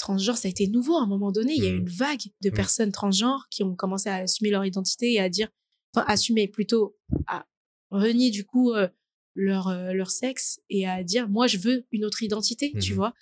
transgenre, 0.04 0.36
ça 0.36 0.48
a 0.48 0.50
été 0.50 0.66
nouveau 0.66 0.96
à 0.96 1.02
un 1.02 1.06
moment 1.06 1.32
donné. 1.32 1.54
Il 1.56 1.64
y 1.64 1.66
a 1.66 1.70
eu 1.70 1.76
mmh. 1.76 1.80
une 1.80 1.88
vague 1.88 2.22
de 2.42 2.50
mmh. 2.50 2.52
personnes 2.52 2.92
transgenres 2.92 3.46
qui 3.50 3.62
ont 3.62 3.74
commencé 3.74 4.10
à 4.10 4.16
assumer 4.16 4.50
leur 4.50 4.64
identité 4.64 5.14
et 5.14 5.20
à 5.20 5.30
dire, 5.30 5.48
enfin, 5.94 6.04
assumer 6.08 6.46
plutôt, 6.46 6.96
à 7.26 7.46
renier 7.90 8.30
du 8.30 8.44
coup 8.44 8.72
euh, 8.72 8.88
leur, 9.34 9.68
euh, 9.68 9.92
leur 9.92 10.10
sexe 10.10 10.60
et 10.68 10.86
à 10.86 11.02
dire, 11.02 11.28
moi, 11.28 11.46
je 11.46 11.56
veux 11.56 11.86
une 11.90 12.04
autre 12.04 12.22
identité, 12.22 12.72
tu 12.80 12.92
mmh 12.92 12.96
vois. 12.96 13.14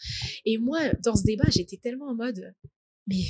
Et 0.44 0.58
moi, 0.58 0.80
dans 1.04 1.14
ce 1.14 1.22
débat, 1.22 1.48
j'étais 1.50 1.76
tellement 1.76 2.08
en 2.08 2.14
mode, 2.16 2.52
mais 3.06 3.22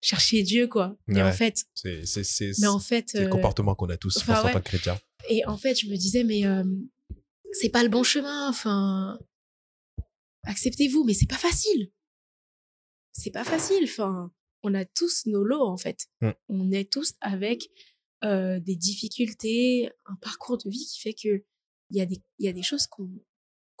chercher 0.00 0.42
Dieu, 0.42 0.68
quoi. 0.68 0.96
Mais 1.08 1.22
en 1.22 1.32
fait, 1.32 1.64
c'est, 1.74 2.52
mais 2.60 2.68
en 2.68 2.78
fait, 2.78 3.14
le 3.14 3.22
euh, 3.22 3.28
comportement 3.28 3.74
qu'on 3.74 3.88
a 3.88 3.96
tous 3.96 4.16
enfin, 4.18 4.36
face 4.36 4.62
chrétien. 4.62 4.96
Et 5.28 5.44
en 5.46 5.56
fait, 5.56 5.74
je 5.74 5.88
me 5.88 5.96
disais, 5.96 6.22
mais 6.22 6.44
c'est 7.52 7.70
pas 7.70 7.82
le 7.82 7.88
bon 7.88 8.04
chemin. 8.04 8.48
Enfin, 8.48 9.18
acceptez-vous, 10.44 11.02
mais 11.02 11.14
c'est 11.14 11.28
pas 11.28 11.36
facile 11.36 11.90
c'est 13.12 13.30
pas 13.30 13.44
facile. 13.44 13.84
Enfin, 13.84 14.32
on 14.62 14.74
a 14.74 14.84
tous 14.84 15.26
nos 15.26 15.44
lots 15.44 15.66
en 15.66 15.76
fait. 15.76 16.06
Mmh. 16.20 16.30
On 16.48 16.70
est 16.70 16.90
tous 16.90 17.14
avec 17.20 17.70
euh, 18.24 18.60
des 18.60 18.76
difficultés, 18.76 19.90
un 20.06 20.16
parcours 20.16 20.58
de 20.58 20.68
vie 20.68 20.86
qui 20.86 21.00
fait 21.00 21.14
que 21.14 21.44
il 21.90 21.96
y 21.96 22.00
a 22.00 22.06
des 22.06 22.22
il 22.38 22.46
y 22.46 22.48
a 22.48 22.52
des 22.52 22.62
choses 22.62 22.86
qu'on 22.86 23.08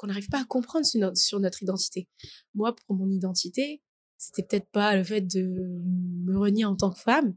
n'arrive 0.04 0.28
pas 0.28 0.40
à 0.40 0.44
comprendre 0.44 0.86
sur 0.86 1.00
notre, 1.00 1.18
sur 1.18 1.40
notre 1.40 1.62
identité. 1.62 2.08
Moi, 2.54 2.74
pour 2.74 2.96
mon 2.96 3.10
identité, 3.10 3.82
c'était 4.18 4.42
peut-être 4.42 4.70
pas 4.70 4.96
le 4.96 5.04
fait 5.04 5.20
de 5.20 5.42
me 6.26 6.38
renier 6.38 6.64
en 6.64 6.76
tant 6.76 6.90
que 6.90 6.98
femme, 6.98 7.36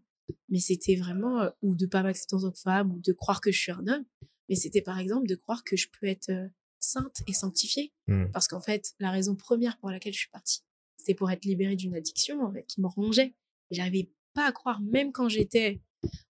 mais 0.50 0.60
c'était 0.60 0.96
vraiment 0.96 1.42
euh, 1.42 1.50
ou 1.62 1.76
de 1.76 1.86
pas 1.86 2.04
m'accepter 2.04 2.36
en 2.36 2.42
tant 2.42 2.52
que 2.52 2.60
femme 2.60 2.92
ou 2.92 3.00
de 3.00 3.14
croire 3.14 3.42
que 3.42 3.52
je 3.52 3.60
suis 3.60 3.72
un 3.72 3.88
homme, 3.88 4.06
mais 4.50 4.56
c'était 4.56 4.82
par 4.82 5.00
exemple 5.00 5.28
de 5.28 5.36
croire 5.36 5.64
que 5.64 5.76
je 5.76 5.88
peux 6.00 6.08
être 6.08 6.30
euh, 6.30 6.48
sainte 6.80 7.22
et 7.28 7.34
sanctifiée, 7.34 7.94
mmh. 8.08 8.26
parce 8.34 8.48
qu'en 8.48 8.62
fait, 8.62 8.94
la 9.00 9.12
raison 9.12 9.36
première 9.36 9.78
pour 9.78 9.90
laquelle 9.90 10.14
je 10.14 10.20
suis 10.20 10.30
partie 10.30 10.64
c'était 11.04 11.16
pour 11.16 11.30
être 11.30 11.44
libérée 11.44 11.76
d'une 11.76 11.96
addiction 11.96 12.42
en 12.42 12.54
fait, 12.54 12.64
qui 12.64 12.80
me 12.80 12.88
rongeait. 12.88 13.36
Et 13.70 13.76
j'arrivais 13.76 14.10
pas 14.34 14.48
à 14.48 14.52
croire, 14.52 14.82
même 14.82 15.12
quand 15.12 15.28
j'étais 15.28 15.82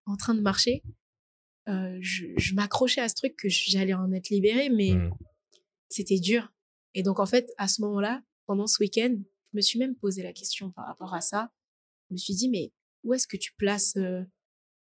en 0.05 0.17
train 0.17 0.33
de 0.33 0.41
marcher, 0.41 0.83
euh, 1.69 1.97
je, 2.01 2.25
je 2.37 2.55
m'accrochais 2.55 3.01
à 3.01 3.07
ce 3.07 3.15
truc 3.15 3.35
que 3.35 3.49
j'allais 3.49 3.93
en 3.93 4.11
être 4.11 4.29
libérée, 4.29 4.69
mais 4.69 4.93
mmh. 4.93 5.13
c'était 5.89 6.19
dur. 6.19 6.51
Et 6.95 7.03
donc 7.03 7.19
en 7.19 7.25
fait, 7.25 7.53
à 7.57 7.67
ce 7.67 7.81
moment-là, 7.81 8.23
pendant 8.47 8.67
ce 8.67 8.81
week-end, 8.81 9.15
je 9.15 9.57
me 9.57 9.61
suis 9.61 9.77
même 9.77 9.95
posé 9.95 10.23
la 10.23 10.33
question 10.33 10.71
par 10.71 10.87
rapport 10.87 11.13
à 11.13 11.21
ça. 11.21 11.51
Je 12.09 12.15
me 12.15 12.17
suis 12.17 12.33
dit, 12.33 12.49
mais 12.49 12.71
où 13.03 13.13
est-ce 13.13 13.27
que 13.27 13.37
tu 13.37 13.53
places 13.53 13.95
euh, 13.97 14.23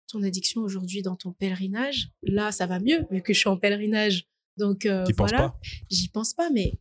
ton 0.08 0.22
addiction 0.22 0.62
aujourd'hui 0.62 1.02
dans 1.02 1.16
ton 1.16 1.32
pèlerinage? 1.32 2.10
Là, 2.22 2.50
ça 2.50 2.66
va 2.66 2.80
mieux 2.80 3.06
vu 3.10 3.22
que 3.22 3.32
je 3.32 3.38
suis 3.38 3.48
en 3.48 3.56
pèlerinage. 3.56 4.26
Donc 4.56 4.86
euh, 4.86 5.04
voilà, 5.16 5.54
j'y 5.90 6.08
pense 6.08 6.34
pas, 6.34 6.50
mais 6.50 6.78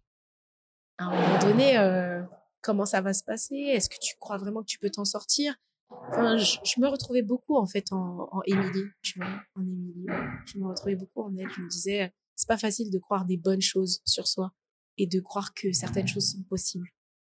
à 0.98 1.06
un 1.06 1.22
moment 1.22 1.40
donné, 1.40 1.78
euh, 1.78 2.22
comment 2.66 2.86
ça 2.86 3.00
va 3.02 3.14
se 3.14 3.24
passer 3.24 3.56
Est-ce 3.56 3.90
que 3.90 3.96
tu 4.02 4.16
crois 4.20 4.38
vraiment 4.38 4.62
que 4.62 4.68
tu 4.68 4.80
peux 4.80 4.90
t'en 4.90 5.06
sortir? 5.06 5.56
Enfin, 5.90 6.36
je, 6.38 6.58
je, 6.66 6.82
me 6.82 6.88
retrouvais 6.88 7.22
beaucoup 7.22 7.56
en 7.56 7.68
fait 7.68 7.92
en, 7.92 8.28
en 8.32 8.42
Émilie, 8.48 8.90
tu 9.04 9.20
vois, 9.20 9.40
en 9.56 9.62
Émilie. 9.62 10.06
Ouais. 10.10 10.28
Je 10.48 10.58
me 10.58 10.68
retrouvais 10.68 10.96
beaucoup 10.96 11.22
en 11.22 11.36
elle. 11.38 11.48
Je 11.56 11.62
me 11.62 11.70
disais, 11.70 12.12
c'est 12.36 12.48
pas 12.48 12.58
facile 12.58 12.92
de 12.92 12.98
croire 12.98 13.26
des 13.26 13.38
bonnes 13.38 13.62
choses 13.62 14.02
sur 14.04 14.28
soi 14.28 14.52
et 14.98 15.06
de 15.06 15.20
croire 15.20 15.54
que 15.54 15.72
certaines 15.74 16.08
choses 16.08 16.32
sont 16.32 16.44
possibles, 16.44 16.90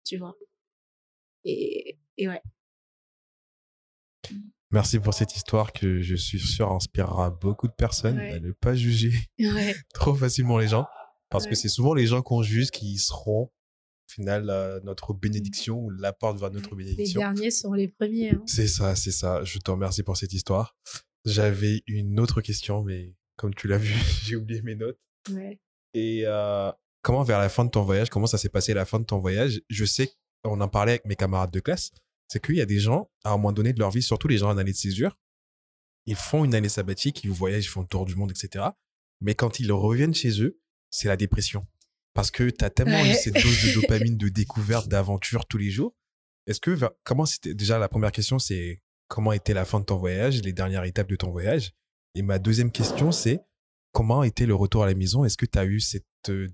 tu 0.06 0.18
vois. 0.18 0.36
Et, 1.46 1.98
et 2.18 2.28
ouais. 2.28 2.42
Merci 4.70 5.00
pour 5.00 5.14
cette 5.14 5.36
histoire 5.36 5.72
que 5.72 6.02
je 6.02 6.16
suis 6.16 6.40
sûr 6.40 6.72
inspirera 6.72 7.30
beaucoup 7.30 7.68
de 7.68 7.74
personnes 7.74 8.18
Ouais. 8.18 8.34
à 8.34 8.40
ne 8.40 8.52
pas 8.52 8.76
juger 8.76 9.14
Ouais, 9.40 9.76
trop 9.94 10.14
facilement 10.14 10.58
les 10.58 10.68
gens. 10.68 10.86
Parce 11.30 11.48
que 11.48 11.56
c'est 11.56 11.70
souvent 11.70 11.94
les 11.94 12.08
gens 12.08 12.22
qu'on 12.22 12.42
juge 12.44 12.72
qui 12.72 12.98
seront, 12.98 13.50
final, 14.12 14.50
euh, 14.50 14.80
notre 14.84 15.14
bénédiction 15.14 15.80
ou 15.80 15.90
la 15.90 16.14
porte 16.14 16.40
vers 16.40 16.52
notre 16.52 16.72
les 16.76 16.84
bénédiction. 16.84 17.20
derniers 17.20 17.52
sont 17.52 17.74
les 17.74 17.88
premiers. 17.88 18.32
hein. 18.32 18.44
C'est 18.46 18.68
ça, 18.68 18.96
c'est 18.96 19.12
ça. 19.12 19.44
Je 19.44 19.60
te 19.60 19.72
remercie 19.72 20.04
pour 20.04 20.18
cette 20.18 20.34
histoire. 20.34 20.76
J'avais 21.26 21.84
une 21.88 22.20
autre 22.20 22.42
question, 22.42 22.84
mais 22.84 23.16
comme 23.38 23.54
tu 23.54 23.68
l'as 23.68 23.78
vu, 23.78 23.94
j'ai 24.24 24.36
oublié 24.36 24.62
mes 24.62 24.76
notes. 24.76 25.00
Ouais. 25.32 25.60
Et 25.94 26.24
euh, 26.26 26.72
comment, 27.02 27.24
vers 27.24 27.40
la 27.40 27.50
fin 27.50 27.66
de 27.66 27.70
ton 27.70 27.84
voyage, 27.84 28.10
comment 28.10 28.28
ça 28.28 28.38
s'est 28.38 28.50
passé 28.50 28.74
la 28.74 28.86
fin 28.86 29.00
de 29.00 29.06
ton 29.06 29.20
voyage? 29.20 29.62
Je 29.70 29.86
sais, 29.86 30.12
on 30.44 30.60
en 30.62 30.68
parlait 30.68 30.94
avec 30.94 31.06
mes 31.06 31.16
camarades 31.16 31.52
de 31.52 31.60
classe, 31.60 31.92
c'est 32.28 32.44
qu'il 32.44 32.56
y 32.56 32.62
a 32.62 32.66
des 32.66 32.80
gens, 32.80 33.12
à 33.24 33.30
un 33.30 33.38
moment 33.38 33.52
donné 33.52 33.74
de 33.74 33.80
leur 33.80 33.92
vie, 33.92 34.02
surtout 34.02 34.28
les 34.28 34.38
gens 34.38 34.50
en 34.50 34.58
année 34.58 34.72
de 34.72 34.78
césure, 34.78 35.18
ils 36.08 36.16
font 36.16 36.44
une 36.46 36.56
année 36.56 36.70
sabbatique, 36.70 37.24
ils 37.24 37.30
voyagent, 37.30 37.66
ils 37.66 37.68
font 37.70 37.82
le 37.82 37.88
tour 37.88 38.06
du 38.06 38.16
monde, 38.16 38.32
etc. 38.32 38.66
Mais 39.20 39.36
quand 39.36 39.60
ils 39.60 39.72
reviennent 39.72 40.16
chez 40.16 40.42
eux, 40.42 40.60
c'est 40.90 41.08
la 41.08 41.18
dépression. 41.18 41.66
Parce 42.14 42.32
que 42.32 42.50
tu 42.50 42.66
as 42.66 42.70
tellement 42.70 43.04
eu 43.06 43.14
cette 43.14 43.36
dose 43.36 43.64
de 43.66 43.82
dopamine, 43.82 44.18
de 44.18 44.30
découverte, 44.30 44.88
d'aventure 44.88 45.46
tous 45.46 45.58
les 45.58 45.70
jours. 45.70 45.96
Est-ce 46.48 46.60
que, 46.60 46.78
comment 47.04 47.26
c'était, 47.26 47.54
déjà 47.54 47.80
la 47.80 47.88
première 47.88 48.12
question, 48.12 48.40
c'est 48.40 48.82
comment 49.08 49.32
était 49.32 49.54
la 49.54 49.66
fin 49.66 49.80
de 49.80 49.86
ton 49.86 49.98
voyage, 49.98 50.42
les 50.42 50.54
dernières 50.54 50.84
étapes 50.84 51.10
de 51.10 51.16
ton 51.16 51.32
voyage? 51.32 51.72
Et 52.16 52.22
ma 52.22 52.40
deuxième 52.40 52.72
question, 52.72 53.12
c'est 53.12 53.40
comment 53.94 54.24
était 54.24 54.46
le 54.46 54.56
retour 54.56 54.84
à 54.84 54.88
la 54.88 54.96
maison? 54.96 55.24
Est-ce 55.24 55.38
que 55.38 55.46
tu 55.46 55.58
as 55.58 55.66
eu 55.66 55.80
cette, 55.80 56.06
euh, 56.30 56.50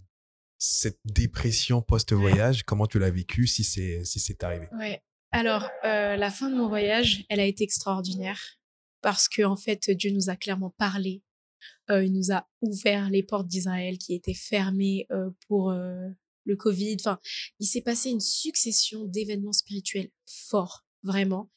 cette 0.58 0.99
dépression 1.05 1.82
post-voyage? 1.82 2.64
Comment 2.64 2.86
tu 2.86 2.99
l'as 2.99 3.10
vécu 3.10 3.47
si 3.47 3.64
c'est 3.64 4.03
si 4.03 4.20
c'est 4.20 4.43
arrivé? 4.43 4.68
Ouais. 4.78 5.01
Alors, 5.32 5.70
euh, 5.84 6.16
la 6.16 6.32
fin 6.32 6.49
de 6.49 6.55
mon 6.55 6.68
voyage, 6.68 7.26
elle 7.30 7.39
a 7.39 7.45
été 7.45 7.64
extraordinaire 7.64 8.39
parce 9.01 9.28
que 9.28 9.43
en 9.43 9.55
fait, 9.55 9.89
Dieu 9.91 10.12
nous 10.12 10.30
a 10.30 10.36
clairement 10.36 10.74
parlé. 10.78 11.22
Euh, 11.89 12.03
il 12.03 12.14
nous 12.14 12.32
a 12.32 12.47
ouvert 12.62 13.10
les 13.10 13.24
portes 13.24 13.47
d'Israël 13.47 13.97
qui 13.97 14.14
étaient 14.14 14.34
fermées 14.34 15.08
euh, 15.12 15.30
pour 15.47 15.72
euh, 15.72 16.10
le 16.45 16.55
Covid. 16.55 16.97
Enfin, 16.99 17.20
il 17.60 17.66
s'est 17.66 17.82
passé 17.82 18.10
une 18.10 18.20
succession 18.20 19.05
d'événements 19.05 19.53
spirituels 19.53 20.10
forts, 20.26 20.86
vraiment. 21.03 21.51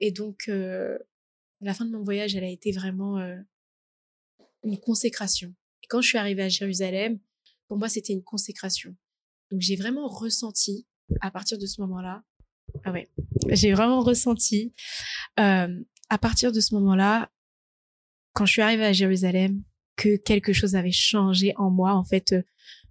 Et 0.00 0.10
donc, 0.10 0.48
la 0.48 1.74
fin 1.74 1.86
de 1.86 1.90
mon 1.90 2.02
voyage, 2.02 2.36
elle 2.36 2.44
a 2.44 2.50
été 2.50 2.70
vraiment 2.72 3.16
une 4.62 4.78
consécration. 4.78 5.54
Et 5.82 5.86
quand 5.86 6.02
je 6.02 6.08
suis 6.08 6.18
arrivée 6.18 6.42
à 6.42 6.48
Jérusalem, 6.48 7.18
pour 7.68 7.78
moi, 7.78 7.88
c'était 7.88 8.12
une 8.12 8.22
consécration. 8.22 8.94
Donc, 9.50 9.62
j'ai 9.62 9.76
vraiment 9.76 10.08
ressenti, 10.08 10.86
à 11.22 11.30
partir 11.30 11.56
de 11.56 11.64
ce 11.64 11.80
moment-là, 11.80 12.22
ah 12.84 12.92
ouais, 12.92 13.08
j'ai 13.48 13.72
vraiment 13.72 14.02
ressenti, 14.02 14.74
à 15.36 16.18
partir 16.20 16.52
de 16.52 16.60
ce 16.60 16.74
moment-là, 16.74 17.30
quand 18.34 18.46
je 18.46 18.52
suis 18.52 18.62
arrivée 18.62 18.84
à 18.84 18.92
Jérusalem, 18.92 19.62
que 19.96 20.16
quelque 20.16 20.52
chose 20.52 20.74
avait 20.74 20.92
changé 20.92 21.54
en 21.56 21.70
moi, 21.70 21.94
en 21.94 22.04
fait, 22.04 22.32
euh, 22.32 22.42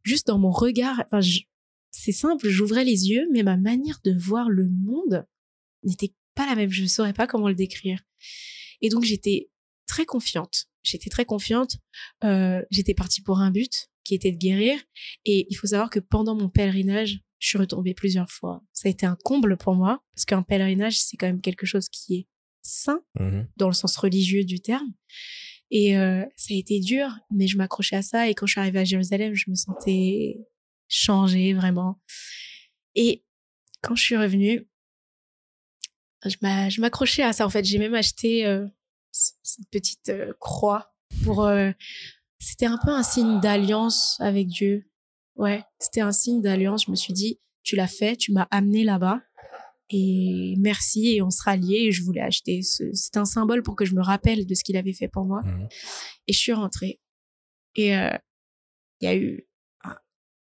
juste 0.03 0.27
dans 0.27 0.39
mon 0.39 0.51
regard. 0.51 1.03
Enfin, 1.11 1.19
c'est 1.91 2.11
simple, 2.11 2.47
j'ouvrais 2.47 2.83
les 2.83 3.09
yeux, 3.09 3.27
mais 3.31 3.43
ma 3.43 3.57
manière 3.57 3.99
de 4.03 4.17
voir 4.17 4.49
le 4.49 4.69
monde 4.69 5.25
n'était 5.83 6.13
pas 6.33 6.45
la 6.45 6.55
même. 6.55 6.71
Je 6.71 6.83
ne 6.83 6.87
saurais 6.87 7.13
pas 7.13 7.27
comment 7.27 7.49
le 7.49 7.55
décrire. 7.55 8.01
Et 8.81 8.89
donc, 8.89 9.03
j'étais 9.03 9.49
très 9.85 10.05
confiante. 10.05 10.65
J'étais 10.81 11.09
très 11.09 11.25
confiante. 11.25 11.77
Euh, 12.23 12.63
j'étais 12.71 12.93
partie 12.93 13.21
pour 13.21 13.39
un 13.39 13.51
but 13.51 13.89
qui 14.03 14.15
était 14.15 14.31
de 14.31 14.37
guérir. 14.37 14.79
Et 15.25 15.45
il 15.49 15.55
faut 15.55 15.67
savoir 15.67 15.89
que 15.89 15.99
pendant 15.99 16.35
mon 16.35 16.49
pèlerinage, 16.49 17.19
je 17.39 17.47
suis 17.49 17.57
retombée 17.57 17.93
plusieurs 17.93 18.31
fois. 18.31 18.63
Ça 18.71 18.87
a 18.87 18.91
été 18.91 19.05
un 19.05 19.17
comble 19.23 19.57
pour 19.57 19.75
moi, 19.75 20.01
parce 20.15 20.25
qu'un 20.25 20.43
pèlerinage, 20.43 20.97
c'est 20.97 21.17
quand 21.17 21.27
même 21.27 21.41
quelque 21.41 21.65
chose 21.65 21.89
qui 21.89 22.15
est 22.15 22.27
sain 22.63 23.01
dans 23.57 23.67
le 23.67 23.73
sens 23.73 23.95
religieux 23.97 24.43
du 24.45 24.59
terme. 24.61 24.91
Et 25.69 25.97
euh, 25.97 26.23
ça 26.35 26.53
a 26.53 26.57
été 26.57 26.79
dur, 26.79 27.09
mais 27.31 27.47
je 27.47 27.57
m'accrochais 27.57 27.95
à 27.95 28.01
ça. 28.01 28.27
Et 28.29 28.33
quand 28.35 28.45
je 28.45 28.53
suis 28.53 28.59
arrivée 28.61 28.79
à 28.79 28.83
Jérusalem, 28.83 29.33
je 29.35 29.49
me 29.49 29.55
sentais 29.55 30.37
changée 30.87 31.53
vraiment. 31.53 31.99
Et 32.95 33.23
quand 33.81 33.95
je 33.95 34.03
suis 34.03 34.17
revenue, 34.17 34.67
je 36.25 36.35
m'a- 36.41 36.69
je 36.69 36.79
m'accrochais 36.81 37.23
à 37.23 37.33
ça. 37.33 37.45
En 37.45 37.49
fait, 37.49 37.65
j'ai 37.65 37.79
même 37.79 37.95
acheté 37.95 38.45
euh, 38.45 38.65
cette 39.11 39.69
petite 39.71 40.09
euh, 40.09 40.33
croix 40.39 40.93
pour. 41.23 41.47
c'était 42.39 42.65
un 42.65 42.77
peu 42.83 42.91
un 42.91 43.03
signe 43.03 43.39
d'alliance 43.39 44.17
avec 44.19 44.47
Dieu. 44.47 44.89
Ouais, 45.35 45.63
c'était 45.79 46.01
un 46.01 46.11
signe 46.11 46.41
d'alliance. 46.41 46.85
Je 46.85 46.91
me 46.91 46.95
suis 46.95 47.13
dit, 47.13 47.39
tu 47.63 47.75
l'as 47.75 47.87
fait, 47.87 48.15
tu 48.15 48.31
m'as 48.31 48.47
amené 48.51 48.83
là-bas. 48.83 49.21
Et 49.95 50.55
merci, 50.57 51.15
et 51.15 51.21
on 51.21 51.29
sera 51.29 51.55
liés. 51.55 51.85
Et 51.87 51.91
je 51.91 52.01
voulais 52.03 52.21
acheter. 52.21 52.61
ce- 52.63 52.91
C'est 52.93 53.17
un 53.17 53.25
symbole 53.25 53.61
pour 53.61 53.75
que 53.75 53.85
je 53.85 53.93
me 53.93 54.01
rappelle 54.01 54.45
de 54.47 54.55
ce 54.55 54.63
qu'il 54.63 54.75
avait 54.75 54.93
fait 54.93 55.07
pour 55.07 55.25
moi. 55.25 55.41
Mhm. 55.43 55.67
Et 56.27 56.33
je 56.33 56.37
suis 56.39 56.51
rentrée. 56.53 56.99
Et 57.75 57.95
euh, 57.95 58.09
il 59.01 59.05
y 59.05 59.07
a 59.07 59.15
eu. 59.15 59.47
un- 59.83 59.95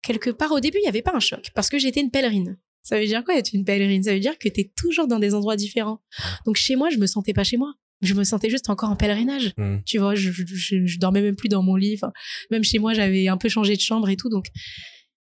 Quelque 0.02 0.30
part, 0.30 0.52
au 0.52 0.60
début, 0.60 0.78
il 0.78 0.82
n'y 0.82 0.88
avait 0.88 1.02
pas 1.02 1.14
un 1.14 1.20
choc 1.20 1.50
parce 1.54 1.68
que 1.70 1.78
j'étais 1.78 2.00
une 2.00 2.10
pèlerine. 2.10 2.58
Ça 2.82 2.98
veut 2.98 3.06
dire 3.06 3.24
quoi 3.24 3.36
être 3.36 3.52
une 3.52 3.64
pèlerine? 3.64 4.02
Ça 4.02 4.12
veut 4.14 4.20
dire 4.20 4.38
que 4.38 4.48
tu 4.48 4.60
es 4.60 4.72
toujours 4.76 5.06
dans 5.08 5.18
des 5.18 5.34
endroits 5.34 5.56
différents. 5.56 6.00
Donc 6.46 6.56
chez 6.56 6.76
moi, 6.76 6.90
je 6.90 6.98
me 6.98 7.06
sentais 7.06 7.32
pas 7.34 7.44
chez 7.44 7.56
moi. 7.56 7.74
Je 8.02 8.14
me 8.14 8.24
sentais 8.24 8.48
juste 8.48 8.70
encore 8.70 8.88
en 8.90 8.96
pèlerinage. 8.96 9.52
Mhm. 9.58 9.82
Tu 9.84 9.98
vois, 9.98 10.14
je, 10.14 10.32
je, 10.32 10.44
je- 10.46 10.86
je 10.86 10.98
dormais 10.98 11.20
même 11.22 11.36
plus 11.36 11.48
dans 11.50 11.62
mon 11.62 11.76
lit. 11.76 11.94
Enfin, 11.94 12.12
même 12.50 12.64
chez 12.64 12.78
moi, 12.78 12.94
j'avais 12.94 13.28
un 13.28 13.36
peu 13.36 13.48
changé 13.50 13.74
de 13.76 13.80
chambre 13.80 14.08
et 14.08 14.16
tout. 14.16 14.28
Donc 14.30 14.46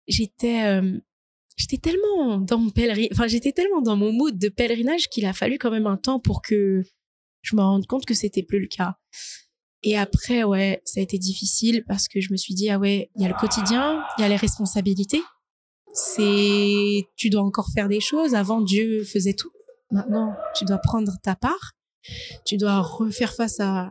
j'étais. 0.06 0.62
euh, 0.64 0.98
J'étais 1.58 1.76
tellement 1.78 2.38
dans 2.38 2.56
mon 2.58 2.70
pèlerin, 2.70 3.06
enfin 3.12 3.26
j'étais 3.26 3.52
tellement 3.52 3.82
dans 3.82 3.96
mon 3.96 4.12
mood 4.12 4.38
de 4.38 4.48
pèlerinage 4.48 5.08
qu'il 5.08 5.26
a 5.26 5.32
fallu 5.32 5.58
quand 5.58 5.70
même 5.72 5.86
un 5.88 5.96
temps 5.96 6.20
pour 6.20 6.40
que 6.40 6.82
je 7.42 7.56
me 7.56 7.60
rende 7.62 7.84
compte 7.86 8.06
que 8.06 8.14
c'était 8.14 8.42
plus 8.44 8.60
le 8.60 8.68
cas. 8.68 8.94
Et 9.82 9.96
après, 9.98 10.44
ouais, 10.44 10.80
ça 10.84 11.00
a 11.00 11.02
été 11.02 11.18
difficile 11.18 11.84
parce 11.86 12.08
que 12.08 12.20
je 12.20 12.32
me 12.32 12.36
suis 12.36 12.54
dit, 12.54 12.70
ah 12.70 12.78
ouais, 12.78 13.10
il 13.16 13.22
y 13.22 13.24
a 13.24 13.28
le 13.28 13.34
quotidien, 13.34 14.02
il 14.16 14.22
y 14.22 14.24
a 14.24 14.28
les 14.28 14.36
responsabilités. 14.36 15.20
C'est, 15.92 17.06
tu 17.16 17.30
dois 17.30 17.42
encore 17.42 17.68
faire 17.74 17.88
des 17.88 18.00
choses. 18.00 18.34
Avant, 18.34 18.60
Dieu 18.60 19.04
faisait 19.04 19.34
tout. 19.34 19.50
Maintenant, 19.90 20.34
tu 20.56 20.64
dois 20.64 20.78
prendre 20.78 21.12
ta 21.22 21.34
part. 21.34 21.72
Tu 22.44 22.56
dois 22.56 22.80
refaire 22.80 23.34
face 23.34 23.58
à 23.60 23.90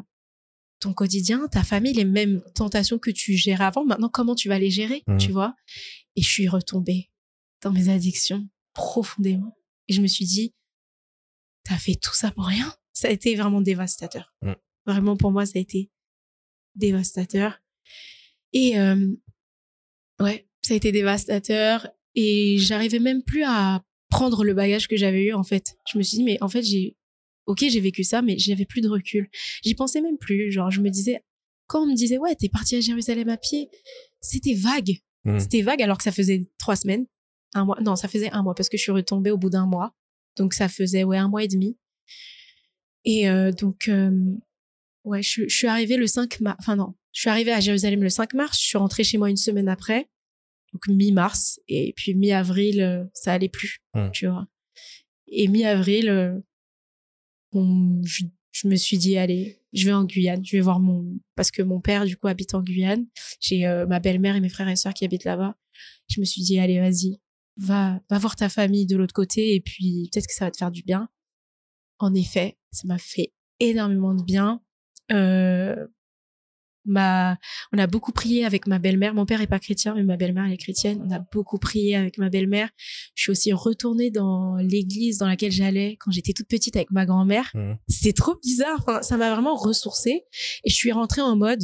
ton 0.79 0.93
quotidien, 0.93 1.47
ta 1.51 1.63
famille, 1.63 1.93
les 1.93 2.05
mêmes 2.05 2.41
tentations 2.55 2.99
que 2.99 3.11
tu 3.11 3.33
gérais 3.33 3.63
avant. 3.65 3.83
Maintenant, 3.85 4.09
comment 4.09 4.35
tu 4.35 4.47
vas 4.47 4.59
les 4.59 4.69
gérer, 4.69 5.03
Mhm. 5.07 5.17
tu 5.17 5.31
vois? 5.31 5.55
Et 6.15 6.21
je 6.21 6.29
suis 6.29 6.47
retombée 6.47 7.09
dans 7.61 7.71
mes 7.71 7.89
addictions 7.89 8.47
profondément. 8.73 9.57
Et 9.87 9.93
je 9.93 10.01
me 10.01 10.07
suis 10.07 10.25
dit, 10.25 10.53
t'as 11.63 11.77
fait 11.77 11.95
tout 11.95 12.13
ça 12.13 12.31
pour 12.31 12.45
rien? 12.45 12.73
Ça 12.93 13.07
a 13.07 13.11
été 13.11 13.35
vraiment 13.35 13.61
dévastateur. 13.61 14.33
Mm. 14.41 14.53
Vraiment, 14.85 15.17
pour 15.17 15.31
moi, 15.31 15.45
ça 15.45 15.53
a 15.55 15.59
été 15.59 15.91
dévastateur. 16.75 17.61
Et 18.53 18.79
euh, 18.79 19.15
ouais, 20.19 20.47
ça 20.61 20.73
a 20.73 20.77
été 20.77 20.91
dévastateur. 20.91 21.89
Et 22.15 22.57
j'arrivais 22.57 22.99
même 22.99 23.23
plus 23.23 23.43
à 23.45 23.83
prendre 24.09 24.43
le 24.43 24.53
bagage 24.53 24.87
que 24.87 24.97
j'avais 24.97 25.25
eu, 25.25 25.33
en 25.33 25.43
fait. 25.43 25.77
Je 25.91 25.97
me 25.97 26.03
suis 26.03 26.17
dit, 26.17 26.23
mais 26.23 26.41
en 26.41 26.47
fait, 26.47 26.63
j'ai... 26.63 26.95
Ok, 27.45 27.63
j'ai 27.67 27.79
vécu 27.79 28.03
ça, 28.03 28.21
mais 28.21 28.37
j'avais 28.37 28.65
plus 28.65 28.81
de 28.81 28.89
recul. 28.89 29.29
J'y 29.63 29.73
pensais 29.75 30.01
même 30.01 30.17
plus. 30.17 30.51
Genre, 30.51 30.71
je 30.71 30.81
me 30.81 30.89
disais... 30.89 31.23
Quand 31.67 31.83
on 31.83 31.87
me 31.87 31.95
disait, 31.95 32.17
ouais, 32.17 32.33
t'es 32.35 32.47
parti 32.47 32.77
à 32.77 32.79
Jérusalem 32.79 33.27
à 33.27 33.35
pied, 33.35 33.69
c'était 34.21 34.53
vague. 34.53 35.01
Mhm. 35.25 35.39
C'était 35.39 35.61
vague 35.61 35.81
alors 35.81 35.97
que 35.97 36.03
ça 36.05 36.13
faisait 36.13 36.49
trois 36.57 36.77
semaines. 36.77 37.05
Un 37.57 37.65
mois. 37.65 37.77
Non, 37.81 37.95
ça 37.95 38.07
faisait 38.07 38.31
un 38.31 38.43
mois 38.43 38.53
parce 38.53 38.69
que 38.69 38.77
je 38.77 38.83
suis 38.83 38.91
retombée 38.91 39.31
au 39.31 39.37
bout 39.37 39.49
d'un 39.49 39.65
mois. 39.65 39.95
Donc, 40.35 40.53
ça 40.53 40.69
faisait, 40.69 41.03
ouais, 41.03 41.17
un 41.17 41.27
mois 41.27 41.43
et 41.43 41.47
demi. 41.47 41.77
Et 43.03 43.27
euh, 43.27 43.51
donc, 43.51 43.87
euh, 43.87 44.11
ouais, 45.03 45.23
je, 45.23 45.47
je 45.47 45.55
suis 45.55 45.67
arrivée 45.67 45.97
le 45.97 46.05
5 46.05 46.39
mars. 46.41 46.57
Enfin, 46.59 46.75
non, 46.75 46.93
je 47.13 47.21
suis 47.21 47.29
arrivée 47.29 47.51
à 47.51 47.59
Jérusalem 47.59 48.03
le 48.03 48.09
5 48.09 48.35
mars. 48.35 48.59
Je 48.61 48.67
suis 48.67 48.77
rentrée 48.77 49.03
chez 49.03 49.17
moi 49.17 49.29
une 49.29 49.37
semaine 49.37 49.69
après. 49.69 50.07
Donc, 50.73 50.87
mi-mars. 50.87 51.59
Et 51.67 51.93
puis, 51.95 52.13
mi-avril, 52.13 52.81
euh, 52.81 53.05
ça 53.13 53.33
allait 53.33 53.49
plus. 53.49 53.79
Mm. 53.95 54.11
Tu 54.11 54.27
vois. 54.27 54.47
Et 55.27 55.47
mi-avril, 55.47 56.09
euh, 56.09 56.39
je, 58.03 58.25
je 58.51 58.67
me 58.67 58.75
suis 58.75 58.97
dit, 58.97 59.17
allez, 59.17 59.59
je 59.73 59.85
vais 59.85 59.93
en 59.93 60.03
Guyane. 60.03 60.45
Je 60.45 60.55
vais 60.55 60.61
voir 60.61 60.79
mon. 60.79 61.19
Parce 61.35 61.51
que 61.51 61.61
mon 61.61 61.79
père, 61.79 62.05
du 62.05 62.17
coup, 62.17 62.27
habite 62.27 62.53
en 62.53 62.61
Guyane. 62.61 63.05
J'ai 63.39 63.65
euh, 63.65 63.85
ma 63.87 63.99
belle-mère 63.99 64.35
et 64.35 64.41
mes 64.41 64.49
frères 64.49 64.69
et 64.69 64.75
sœurs 64.75 64.93
qui 64.93 65.05
habitent 65.05 65.25
là-bas. 65.25 65.55
Je 66.09 66.19
me 66.19 66.25
suis 66.25 66.41
dit, 66.41 66.59
allez, 66.59 66.79
vas-y, 66.79 67.19
va, 67.57 67.99
va 68.09 68.17
voir 68.17 68.35
ta 68.35 68.49
famille 68.49 68.85
de 68.85 68.97
l'autre 68.97 69.13
côté 69.13 69.55
et 69.55 69.61
puis 69.61 70.09
peut-être 70.11 70.27
que 70.27 70.33
ça 70.33 70.45
va 70.45 70.51
te 70.51 70.57
faire 70.57 70.71
du 70.71 70.83
bien. 70.83 71.09
En 71.99 72.13
effet, 72.13 72.57
ça 72.71 72.87
m'a 72.87 72.97
fait 72.97 73.33
énormément 73.59 74.13
de 74.13 74.23
bien. 74.23 74.61
Euh, 75.11 75.87
Ma, 76.87 77.37
on 77.73 77.77
a 77.77 77.85
beaucoup 77.85 78.13
prié 78.13 78.45
avec 78.45 78.65
ma 78.65 78.79
belle-mère. 78.79 79.13
Mon 79.13 79.25
père 79.25 79.41
est 79.41 79.47
pas 79.47 79.59
chrétien, 79.59 79.93
mais 79.93 80.03
ma 80.03 80.15
belle-mère 80.15 80.45
elle 80.45 80.53
est 80.53 80.57
chrétienne. 80.57 81.03
On 81.05 81.11
a 81.11 81.19
beaucoup 81.19 81.57
prié 81.57 81.95
avec 81.97 82.17
ma 82.17 82.29
belle-mère. 82.29 82.69
Je 83.13 83.23
suis 83.23 83.31
aussi 83.31 83.51
retournée 83.51 84.09
dans 84.09 84.55
l'église 84.55 85.17
dans 85.17 85.27
laquelle 85.27 85.51
j'allais 85.51 85.97
quand 85.99 86.11
j'étais 86.11 86.31
toute 86.31 86.47
petite 86.47 86.77
avec 86.77 86.89
ma 86.91 87.05
grand-mère. 87.05 87.51
Mhm. 87.53 87.77
C'était 87.89 88.13
trop 88.13 88.35
bizarre. 88.41 88.77
Enfin, 88.79 89.01
ça 89.01 89.17
m'a 89.17 89.33
vraiment 89.33 89.55
ressourcée. 89.55 90.23
Et 90.63 90.69
je 90.69 90.75
suis 90.75 90.93
rentrée 90.93 91.21
en 91.21 91.35
mode, 91.35 91.61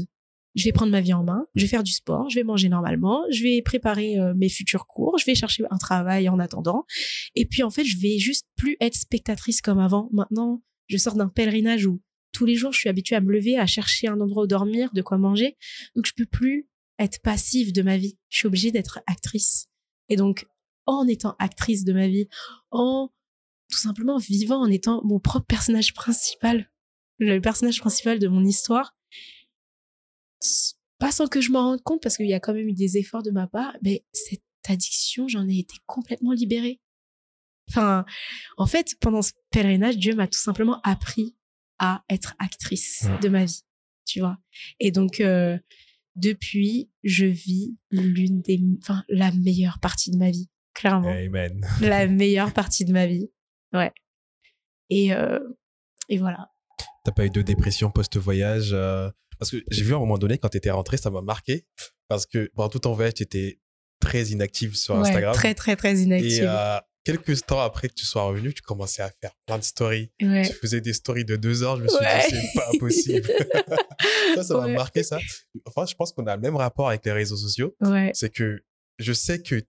je 0.56 0.66
vais 0.66 0.72
prendre 0.72 0.92
ma 0.92 1.02
vie 1.02 1.14
en 1.14 1.24
main, 1.24 1.48
je 1.56 1.62
vais 1.62 1.68
faire 1.68 1.84
du 1.84 1.92
sport, 1.92 2.30
je 2.30 2.36
vais 2.36 2.44
manger 2.44 2.70
normalement, 2.70 3.24
je 3.32 3.44
vais 3.44 3.62
préparer 3.62 4.20
euh, 4.20 4.34
mes 4.36 4.50
futurs 4.50 4.86
cours, 4.86 5.18
je 5.18 5.26
vais 5.26 5.36
chercher 5.36 5.64
un 5.72 5.78
travail 5.78 6.30
en 6.30 6.40
attendant. 6.40 6.86
Et 7.36 7.46
puis 7.46 7.64
en 7.64 7.70
fait, 7.70 7.84
je 7.84 7.98
vais 8.00 8.20
juste 8.20 8.46
plus 8.56 8.78
être 8.80 8.96
spectatrice 8.96 9.62
comme 9.62 9.80
avant. 9.80 10.10
Maintenant, 10.14 10.62
je 10.88 10.98
sors 10.98 11.16
d'un 11.16 11.30
pèlerinage 11.30 11.86
où 11.86 12.02
tous 12.32 12.46
les 12.46 12.56
jours, 12.56 12.74
je 12.74 12.80
suis 12.80 12.90
habituée 12.90 13.16
à 13.16 13.22
me 13.22 13.32
lever, 13.32 13.58
à 13.58 13.66
chercher 13.66 14.08
un 14.08 14.20
endroit 14.20 14.44
où 14.44 14.48
dormir, 14.48 14.92
de 14.94 15.02
quoi 15.02 15.18
manger. 15.18 15.56
Donc, 15.96 16.06
je 16.06 16.14
peux 16.16 16.26
plus 16.26 16.68
être 17.00 17.22
passive 17.22 17.74
de 17.74 17.82
ma 17.82 17.98
vie. 17.98 18.18
Je 18.30 18.40
suis 18.40 18.48
obligée 18.48 18.72
d'être 18.72 19.02
actrice. 19.08 19.68
Et 20.10 20.16
donc, 20.16 20.48
en 20.86 21.08
étant 21.08 21.36
actrice 21.40 21.86
de 21.86 21.94
ma 21.94 22.08
vie, 22.08 22.28
en 22.72 23.10
tout 23.72 23.78
simplement 23.78 24.18
vivant, 24.18 24.62
en 24.62 24.70
étant 24.70 25.02
mon 25.04 25.20
propre 25.20 25.46
personnage 25.46 25.94
principal, 25.94 26.70
le 27.20 27.40
personnage 27.40 27.80
principal 27.80 28.20
de 28.20 28.28
mon 28.28 28.44
histoire, 28.44 28.96
pas 31.00 31.12
sans 31.12 31.28
que 31.28 31.42
je 31.42 31.52
m'en 31.52 31.64
rende 31.72 31.82
compte, 31.84 32.02
parce 32.02 32.18
qu'il 32.18 32.28
y 32.28 32.34
a 32.34 32.40
quand 32.40 32.54
même 32.54 32.68
eu 32.70 32.74
des 32.74 32.98
efforts 32.98 33.24
de 33.24 33.32
ma 33.32 33.48
part, 33.48 33.76
mais 33.84 34.06
cette 34.14 34.42
addiction, 34.68 35.28
j'en 35.28 35.48
ai 35.48 35.60
été 35.60 35.76
complètement 35.86 36.32
libérée. 36.32 36.80
Enfin, 37.70 38.06
en 38.58 38.66
fait, 38.66 38.96
pendant 39.00 39.22
ce 39.22 39.32
pèlerinage, 39.52 39.98
Dieu 39.98 40.16
m'a 40.16 40.28
tout 40.28 40.40
simplement 40.40 40.80
appris 40.84 41.36
à 41.80 42.04
être 42.10 42.36
actrice 42.40 43.04
Ouais. 43.10 43.20
de 43.20 43.30
ma 43.30 43.46
vie, 43.46 43.62
tu 44.06 44.20
vois. 44.20 44.38
Et 44.80 44.92
donc, 44.92 45.20
euh, 45.20 45.58
depuis, 46.16 46.92
je 47.04 47.26
vis 47.26 47.76
l'une 47.92 48.42
des, 48.42 48.60
enfin, 48.82 49.04
la 49.10 49.32
meilleure 49.32 49.80
partie 49.80 50.12
de 50.12 50.18
ma 50.18 50.30
vie, 50.30 50.50
clairement. 50.74 51.10
Amen. 51.10 51.66
La 51.82 52.08
meilleure 52.08 52.54
partie 52.54 52.86
de 52.86 52.94
ma 52.94 53.08
vie. 53.08 53.32
Ouais. 53.74 53.92
Et, 54.90 55.14
euh, 55.14 55.40
et 56.10 56.18
voilà. 56.18 56.52
T'as 57.04 57.12
pas 57.12 57.26
eu 57.26 57.30
de 57.30 57.42
dépression 57.42 57.90
post-voyage 57.92 58.72
euh, 58.74 59.10
Parce 59.44 59.52
que 59.52 59.64
j'ai 59.70 59.84
vu 59.84 59.94
à 59.94 59.98
un 59.98 60.00
moment 60.00 60.18
donné, 60.18 60.38
quand 60.38 60.50
t'étais 60.50 60.72
rentré, 60.72 60.98
ça 60.98 61.10
m'a 61.10 61.22
marqué. 61.22 61.66
Parce 62.08 62.26
que 62.26 62.50
pendant 62.56 62.70
tout 62.70 62.80
ton 62.80 62.94
voyage, 62.94 63.16
t'étais 63.16 63.60
très 64.00 64.24
inactive 64.26 64.76
sur 64.76 64.96
Ouais, 64.96 65.02
Instagram. 65.02 65.34
très, 65.34 65.54
très, 65.54 65.76
très 65.76 66.00
Et 66.00 66.04
inactive. 66.04 66.46
euh, 66.48 66.78
quelques 67.06 67.46
temps 67.46 67.62
après 67.62 67.88
que 67.90 67.94
tu 67.94 68.06
sois 68.06 68.24
revenu, 68.24 68.54
tu 68.54 68.62
commençais 68.62 69.02
à 69.02 69.10
faire 69.22 69.32
plein 69.46 69.58
de 69.58 69.64
stories. 69.64 70.12
ouais. 70.22 70.48
Tu 70.48 70.54
faisais 70.54 70.82
des 70.82 70.94
stories 70.94 71.26
de 71.26 71.36
deux 71.36 71.64
heures. 71.64 71.78
Je 71.78 71.84
me 71.84 71.88
suis 71.88 71.98
Ouais. 71.98 72.30
dit, 72.30 72.36
c'est 72.36 72.60
pas 72.60 72.70
possible. 72.80 73.30
ça, 74.36 74.44
ça 74.44 74.58
m'a 74.58 74.68
marqué 74.68 75.04
ça. 75.04 75.20
Enfin, 75.66 75.86
je 75.86 75.96
pense 75.96 76.12
qu'on 76.14 76.26
a 76.28 76.36
le 76.36 76.42
même 76.42 76.56
rapport 76.56 76.90
avec 76.90 77.06
les 77.06 77.12
réseaux 77.12 77.38
sociaux. 77.38 77.76
C'est 78.14 78.30
que 78.32 78.62
je 79.00 79.14
sais 79.14 79.42
que 79.42 79.62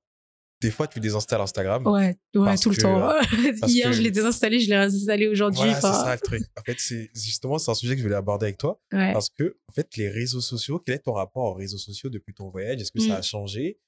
des 0.65 0.71
fois, 0.71 0.87
tu 0.89 0.99
désinstalles 0.99 1.41
Instagram. 1.43 1.87
Ouais, 1.87 2.17
tout 2.33 2.43
le 2.71 2.77
temps. 2.77 3.01
parce 3.61 3.73
Hier, 3.73 3.91
que- 3.91 3.97
je 3.97 4.03
l'ai 4.03 4.11
désinstallé, 4.11 4.61
je 4.61 4.69
l'ai 4.71 4.77
réinstallé 4.79 5.29
aujourd'hui. 5.29 5.59
Voilà, 5.59 5.75
c'est 5.75 5.81
ça 5.83 6.15
le 6.15 6.21
truc. 6.21 6.43
En 6.59 6.63
fait, 6.63 6.77
c'est 6.79 7.11
justement, 7.15 7.59
c'est 7.59 7.71
un 7.71 7.75
sujet 7.75 7.93
que 7.95 7.99
je 7.99 8.05
voulais 8.05 8.17
aborder 8.17 8.47
avec 8.47 8.59
toi. 8.59 8.81
ouais. 8.93 9.13
Parce 9.13 9.29
que, 9.31 9.57
en 9.69 9.73
fait, 9.73 9.89
les 9.97 10.09
réseaux 10.09 10.41
sociaux, 10.41 10.79
quel 10.85 10.95
est 10.97 10.99
ton 11.01 11.13
rapport 11.13 11.45
aux 11.45 11.55
réseaux 11.55 11.79
sociaux 11.79 12.09
depuis 12.11 12.33
ton 12.35 12.49
voyage? 12.49 12.81
Est-ce 12.81 12.93
que 12.93 13.01
ça 13.01 13.09
Mm. 13.15 13.19
a 13.19 13.23
changé? 13.23 13.79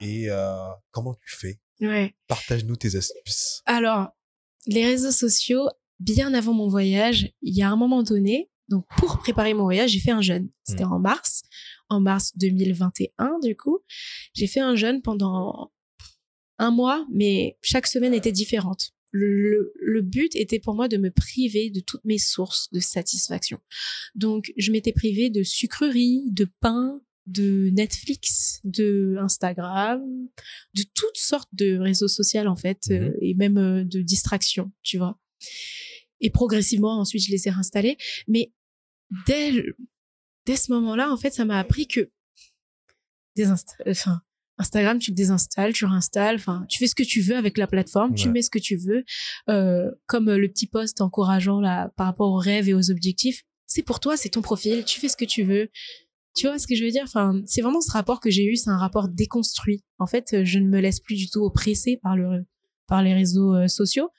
Et 0.00 0.30
euh, 0.30 0.56
comment 0.90 1.14
tu 1.14 1.36
fais? 1.36 1.58
Ouais. 1.80 2.14
Partage-nous 2.26 2.76
tes 2.76 2.96
astuces. 2.96 3.62
Alors, 3.66 4.08
les 4.66 4.84
réseaux 4.84 5.12
sociaux, 5.12 5.68
bien 6.00 6.34
avant 6.34 6.52
mon 6.54 6.68
voyage, 6.68 7.30
il 7.42 7.54
y 7.56 7.62
a 7.62 7.70
un 7.70 7.76
moment 7.76 8.02
donné, 8.02 8.50
donc 8.68 8.84
pour 8.98 9.18
préparer 9.18 9.54
mon 9.54 9.62
voyage, 9.62 9.90
j'ai 9.90 10.00
fait 10.00 10.10
un 10.10 10.22
jeûne. 10.22 10.48
C'était 10.64 10.84
Mm. 10.84 10.92
en 10.92 10.98
mars, 10.98 11.42
en 11.88 12.00
mars 12.00 12.32
2021 12.36 13.38
du 13.42 13.56
coup. 13.56 13.78
J'ai 14.34 14.48
fait 14.48 14.60
un 14.60 14.74
jeûne 14.74 15.02
pendant 15.02 15.70
un 16.58 16.70
mois, 16.70 17.06
mais 17.12 17.58
chaque 17.62 17.86
semaine 17.86 18.14
était 18.14 18.32
différente. 18.32 18.92
Le, 19.12 19.72
le- 19.80 20.02
but 20.02 20.34
était 20.36 20.58
pour 20.58 20.74
moi 20.74 20.88
de 20.88 20.96
me 20.98 21.10
priver 21.10 21.70
de 21.70 21.80
toutes 21.80 22.04
mes 22.04 22.18
sources 22.18 22.68
de 22.72 22.80
satisfaction. 22.80 23.58
Donc, 24.14 24.52
je 24.56 24.72
m'étais 24.72 24.92
privée 24.92 25.30
de 25.30 25.42
sucreries, 25.42 26.24
de 26.32 26.46
pain, 26.60 27.00
de 27.26 27.70
Netflix, 27.70 28.60
de 28.64 29.16
Instagram, 29.18 30.02
de 30.74 30.82
toutes 30.94 31.16
sortes 31.16 31.48
de 31.52 31.76
réseaux 31.78 32.08
sociaux 32.08 32.46
en 32.46 32.56
fait, 32.56 32.80
Mhm. 32.90 32.96
euh, 32.96 33.12
et 33.20 33.34
même 33.34 33.58
euh, 33.58 33.84
de 33.84 34.00
distractions, 34.02 34.70
tu 34.82 34.98
vois. 34.98 35.18
Et 36.20 36.30
progressivement, 36.30 36.98
ensuite, 37.00 37.24
je 37.24 37.30
les 37.30 37.46
ai 37.48 37.50
réinstallés. 37.50 37.96
Mais 38.28 38.52
dès, 39.26 39.50
le- 39.52 39.76
dès 40.46 40.56
ce 40.56 40.72
moment-là, 40.72 41.10
en 41.10 41.16
fait, 41.16 41.32
ça 41.32 41.44
m'a 41.44 41.58
appris 41.58 41.86
que 41.88 42.10
désinsta- 43.36 43.82
enfin, 43.86 44.20
Instagram, 44.58 44.98
tu 44.98 45.10
le 45.10 45.16
désinstalles, 45.16 45.72
tu 45.72 45.84
réinstalles, 45.84 46.36
enfin, 46.36 46.64
tu 46.68 46.78
fais 46.78 46.86
ce 46.86 46.94
que 46.94 47.02
tu 47.02 47.20
veux 47.20 47.36
avec 47.36 47.58
la 47.58 47.66
plateforme, 47.66 48.14
tu 48.14 48.30
mets 48.30 48.42
ce 48.42 48.50
que 48.50 48.58
tu 48.58 48.76
veux, 48.76 49.04
euh, 49.50 49.90
comme 50.06 50.28
euh, 50.28 50.38
le 50.38 50.48
petit 50.48 50.66
post 50.66 51.00
encourageant 51.00 51.60
là 51.60 51.92
par 51.96 52.06
rapport 52.06 52.30
aux 52.30 52.38
rêves 52.38 52.68
et 52.68 52.74
aux 52.74 52.90
objectifs. 52.90 53.42
C'est 53.66 53.82
pour 53.82 54.00
toi, 54.00 54.16
c'est 54.16 54.30
ton 54.30 54.42
profil, 54.42 54.84
tu 54.84 55.00
fais 55.00 55.08
ce 55.08 55.16
que 55.16 55.24
tu 55.24 55.42
veux. 55.42 55.68
Tu 56.36 56.46
vois 56.46 56.58
ce 56.58 56.66
que 56.66 56.74
je 56.74 56.84
veux 56.84 56.90
dire? 56.90 57.04
Enfin, 57.04 57.40
c'est 57.46 57.62
vraiment 57.62 57.80
ce 57.80 57.90
rapport 57.90 58.20
que 58.20 58.30
j'ai 58.30 58.44
eu, 58.44 58.56
c'est 58.56 58.68
un 58.68 58.76
rapport 58.76 59.08
déconstruit. 59.08 59.82
En 59.98 60.06
fait, 60.06 60.34
euh, 60.34 60.44
je 60.44 60.58
ne 60.58 60.68
me 60.68 60.80
laisse 60.80 61.00
plus 61.00 61.16
du 61.16 61.30
tout 61.30 61.40
oppresser 61.40 61.98
par 62.02 62.14
le 62.14 62.44
par 62.86 63.02
les 63.02 63.14
réseaux 63.14 63.54
euh, 63.54 63.68
sociaux. 63.68 64.10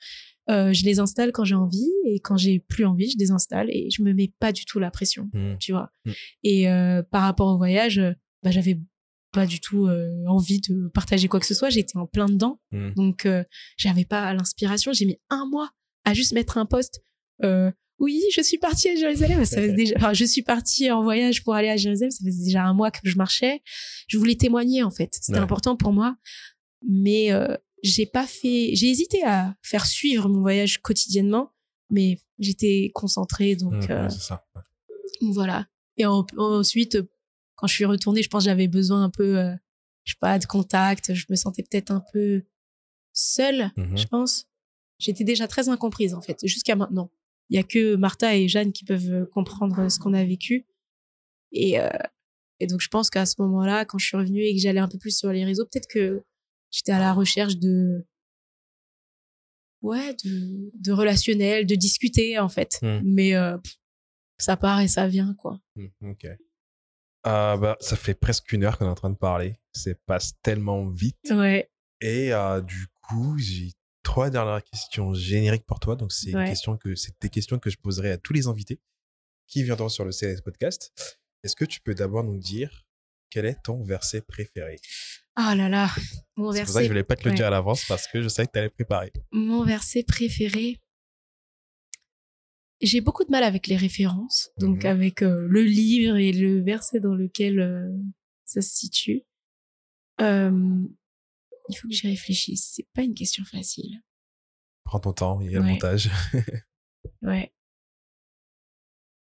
Euh, 0.50 0.72
je 0.72 0.84
les 0.84 0.98
installe 0.98 1.30
quand 1.32 1.44
j'ai 1.44 1.54
envie 1.54 1.90
et 2.06 2.20
quand 2.20 2.38
j'ai 2.38 2.58
plus 2.58 2.86
envie, 2.86 3.10
je 3.10 3.18
désinstalle 3.18 3.68
et 3.70 3.90
je 3.90 4.02
me 4.02 4.14
mets 4.14 4.32
pas 4.38 4.50
du 4.50 4.64
tout 4.64 4.78
la 4.78 4.90
pression, 4.90 5.28
tu 5.60 5.72
vois. 5.72 5.90
Mm. 6.06 6.10
Et 6.42 6.70
euh, 6.70 7.02
par 7.02 7.22
rapport 7.22 7.48
au 7.48 7.58
voyage, 7.58 8.00
bah, 8.42 8.50
j'avais 8.50 8.78
pas 9.40 9.46
du 9.46 9.60
tout 9.60 9.86
euh, 9.86 10.24
envie 10.26 10.60
de 10.60 10.88
partager 10.88 11.28
quoi 11.28 11.38
que 11.40 11.46
ce 11.46 11.54
soit. 11.54 11.70
J'étais 11.70 11.96
en 11.96 12.06
plein 12.06 12.26
dedans, 12.26 12.60
Mm. 12.72 12.90
donc 12.94 13.26
euh, 13.26 13.42
j'avais 13.76 14.04
pas 14.04 14.32
l'inspiration. 14.34 14.92
J'ai 14.92 15.04
mis 15.06 15.18
un 15.30 15.46
mois 15.46 15.70
à 16.04 16.14
juste 16.14 16.32
mettre 16.32 16.58
un 16.58 16.66
post. 16.66 17.00
Euh, 17.44 17.70
oui, 18.00 18.22
je 18.34 18.40
suis 18.42 18.58
partie 18.58 18.88
à 18.88 18.94
Jérusalem. 18.96 19.44
Ça 19.44 19.56
faisait 19.60 19.72
déjà, 19.72 19.94
enfin, 19.96 20.12
je 20.14 20.24
suis 20.24 20.42
partie 20.42 20.90
en 20.90 21.02
voyage 21.02 21.42
pour 21.44 21.54
aller 21.54 21.68
à 21.68 21.76
Jérusalem. 21.76 22.10
Ça 22.10 22.24
faisait 22.24 22.44
déjà 22.44 22.64
un 22.64 22.72
mois 22.74 22.90
que 22.90 23.00
je 23.04 23.16
marchais. 23.16 23.60
Je 24.08 24.16
voulais 24.18 24.36
témoigner 24.36 24.82
en 24.82 24.90
fait. 24.90 25.10
C'était 25.20 25.38
Ouais. 25.38 25.44
important 25.44 25.76
pour 25.76 25.92
moi, 25.92 26.16
mais 26.88 27.30
j'ai 27.82 28.06
pas 28.06 28.26
fait. 28.26 28.70
J'ai 28.74 28.88
hésité 28.90 29.22
à 29.24 29.54
faire 29.62 29.84
suivre 29.86 30.28
mon 30.28 30.40
voyage 30.40 30.78
quotidiennement, 30.82 31.52
mais 31.90 32.18
j'étais 32.38 32.90
concentrée, 32.94 33.56
donc 33.56 33.72
ouais, 33.88 34.10
c'est 34.10 34.20
ça. 34.20 34.44
voilà. 35.22 35.66
Et 35.96 36.06
en- 36.06 36.26
ensuite, 36.36 36.98
quand 37.58 37.66
je 37.66 37.74
suis 37.74 37.84
retournée, 37.84 38.22
je 38.22 38.28
pense 38.30 38.44
que 38.44 38.50
j'avais 38.50 38.68
besoin 38.68 39.02
un 39.02 39.10
peu, 39.10 39.36
euh, 39.38 39.52
je 40.04 40.12
sais 40.12 40.18
pas, 40.20 40.38
de 40.38 40.46
contact. 40.46 41.12
Je 41.12 41.26
me 41.28 41.34
sentais 41.36 41.62
peut-être 41.64 41.90
un 41.90 42.02
peu 42.12 42.44
seule, 43.12 43.70
Mhm. 43.76 43.98
je 43.98 44.06
pense. 44.06 44.46
J'étais 45.00 45.24
déjà 45.24 45.46
très 45.48 45.68
incomprise, 45.68 46.14
en 46.14 46.20
fait, 46.22 46.38
jusqu'à 46.46 46.76
maintenant. 46.76 47.10
Il 47.50 47.56
y 47.56 47.58
a 47.58 47.62
que 47.64 47.96
Martha 47.96 48.36
et 48.36 48.46
Jeanne 48.48 48.72
qui 48.72 48.84
peuvent 48.84 49.12
euh, 49.12 49.26
comprendre 49.26 49.88
ce 49.90 49.98
qu'on 49.98 50.14
a 50.14 50.24
vécu. 50.24 50.66
Et, 51.52 51.80
euh, 51.80 51.88
et 52.60 52.66
donc, 52.68 52.80
je 52.80 52.88
pense 52.88 53.10
qu'à 53.10 53.26
ce 53.26 53.34
moment-là, 53.40 53.84
quand 53.84 53.98
je 53.98 54.06
suis 54.06 54.16
revenue 54.16 54.40
et 54.42 54.54
que 54.54 54.60
j'allais 54.60 54.80
un 54.80 54.88
peu 54.88 54.98
plus 54.98 55.16
sur 55.16 55.32
les 55.32 55.44
réseaux, 55.44 55.64
peut-être 55.64 55.88
que 55.88 56.22
j'étais 56.70 56.92
à 56.92 56.98
la 57.00 57.12
recherche 57.12 57.56
de, 57.56 58.06
ouais, 59.82 60.14
de, 60.24 60.70
de 60.74 60.92
relationnel, 60.92 61.66
de 61.66 61.74
discuter, 61.74 62.38
en 62.38 62.48
fait. 62.48 62.78
Mm. 62.82 63.00
Mais 63.04 63.34
euh, 63.34 63.58
pff, 63.58 63.76
ça 64.38 64.56
part 64.56 64.80
et 64.80 64.88
ça 64.88 65.06
vient, 65.08 65.34
quoi. 65.34 65.60
Mm, 65.76 65.86
Ok. 66.10 66.26
Euh, 67.26 67.56
bah, 67.56 67.76
ça 67.80 67.96
fait 67.96 68.14
presque 68.14 68.52
une 68.52 68.64
heure 68.64 68.78
qu'on 68.78 68.86
est 68.86 68.90
en 68.90 68.94
train 68.94 69.10
de 69.10 69.16
parler. 69.16 69.56
Ça 69.72 69.90
passe 70.06 70.34
tellement 70.42 70.88
vite. 70.88 71.18
Ouais. 71.30 71.70
Et 72.00 72.32
euh, 72.32 72.60
du 72.60 72.86
coup, 73.02 73.36
j'ai 73.38 73.72
trois 74.02 74.30
dernières 74.30 74.62
questions 74.62 75.12
génériques 75.14 75.66
pour 75.66 75.80
toi. 75.80 75.96
Donc, 75.96 76.12
c'est 76.12 76.34
Ouais. 76.34 76.46
question 76.48 76.76
que 76.76 76.94
des 77.20 77.28
questions 77.28 77.58
que 77.58 77.70
je 77.70 77.76
poserai 77.76 78.12
à 78.12 78.18
tous 78.18 78.32
les 78.32 78.46
invités 78.46 78.80
qui 79.46 79.62
viendront 79.64 79.88
sur 79.88 80.04
le 80.04 80.12
CLS 80.12 80.40
podcast. 80.42 80.92
Est-ce 81.42 81.56
que 81.56 81.64
tu 81.64 81.80
peux 81.80 81.94
d'abord 81.94 82.24
nous 82.24 82.38
dire 82.38 82.86
quel 83.30 83.44
est 83.46 83.62
ton 83.62 83.82
verset 83.82 84.20
préféré? 84.22 84.76
Ah 85.36 85.54
là 85.54 85.68
là, 85.68 85.88
mon 86.36 86.50
C'est 86.52 86.60
pour 86.62 86.68
ça 86.68 86.72
que 86.72 86.72
verset, 86.72 86.82
je 86.84 86.88
voulais 86.88 87.04
pas 87.04 87.14
te 87.16 87.24
le 87.24 87.30
ouais. 87.30 87.36
dire 87.36 87.46
à 87.46 87.50
l'avance 87.50 87.84
parce 87.86 88.06
que 88.08 88.22
je 88.22 88.28
savais 88.28 88.46
que 88.46 88.52
tu 88.52 88.58
allais 88.58 88.70
préparer. 88.70 89.12
mon 89.32 89.64
verset 89.64 90.02
préféré. 90.02 90.80
J'ai 92.80 93.00
beaucoup 93.00 93.24
de 93.24 93.30
mal 93.30 93.42
avec 93.42 93.66
les 93.66 93.76
références, 93.76 94.50
donc 94.58 94.84
Mhm. 94.84 94.90
avec 94.90 95.22
euh, 95.22 95.46
le 95.48 95.62
livre 95.64 96.16
et 96.16 96.32
le 96.32 96.62
verset 96.62 97.00
dans 97.00 97.14
lequel 97.14 97.58
euh, 97.60 97.88
ça 98.44 98.60
se 98.62 98.70
situe. 98.74 99.24
Euh, 100.20 100.82
il 101.68 101.76
faut 101.76 101.88
que 101.88 101.94
j'y 101.94 102.06
réfléchisse. 102.08 102.72
C'est 102.74 102.86
pas 102.94 103.02
une 103.02 103.14
question 103.14 103.44
facile. 103.44 104.00
Prends 104.84 105.00
ton 105.00 105.12
temps, 105.12 105.40
il 105.40 105.50
y 105.50 105.56
a 105.56 105.60
le 105.60 105.64
montage. 105.66 106.10
Ouais. 107.22 107.52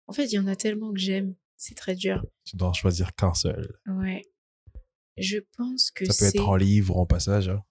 En 0.07 0.13
fait, 0.13 0.27
il 0.27 0.35
y 0.35 0.39
en 0.39 0.47
a 0.47 0.57
tellement 0.57 0.93
que 0.93 0.99
j'aime. 0.99 1.35
C'est 1.57 1.75
très 1.75 1.95
dur. 1.97 2.25
tu 2.45 2.57
dois 2.57 2.69
en 2.69 2.73
choisir 2.73 3.15
qu'un 3.15 3.35
seul. 3.35 3.79
Ouais. 3.87 4.23
Je 5.17 5.39
pense 5.57 5.91
que 5.91 6.05
Ça 6.05 6.13
peut 6.19 6.29
être 6.29 6.49
en 6.49 6.55
livre 6.57 6.97
ou 6.97 7.01
en 7.01 7.07
passage. 7.07 7.49
hein. 7.49 7.63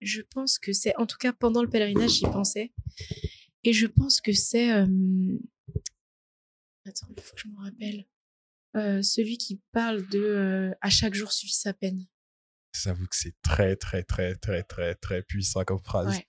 Je 0.00 0.20
pense 0.22 0.58
que 0.58 0.72
c'est, 0.72 0.94
en 0.96 1.06
tout 1.06 1.16
cas 1.18 1.32
pendant 1.32 1.62
le 1.62 1.68
pèlerinage, 1.70 2.10
j'y 2.10 2.24
pensais. 2.24 2.72
Et 3.64 3.72
je 3.72 3.86
pense 3.86 4.20
que 4.20 4.32
c'est. 4.32 4.72
euh, 4.72 4.86
Attends, 6.86 7.08
il 7.16 7.22
faut 7.22 7.34
que 7.34 7.40
je 7.42 7.48
me 7.48 7.56
rappelle. 7.58 8.06
euh, 8.76 9.02
celui 9.02 9.38
qui 9.38 9.60
parle 9.72 10.06
de 10.08 10.18
euh, 10.18 10.74
à 10.80 10.90
chaque 10.90 11.14
jour 11.14 11.32
suffit 11.32 11.52
sa 11.54 11.72
peine. 11.72 12.06
J'avoue 12.82 13.06
que 13.06 13.14
c'est 13.16 13.40
très, 13.40 13.76
très, 13.76 14.02
très, 14.02 14.34
très, 14.34 14.64
très, 14.64 14.94
très 14.96 15.22
puissant 15.22 15.64
comme 15.64 15.78
phrase. 15.80 16.08
Ouais. 16.16 16.26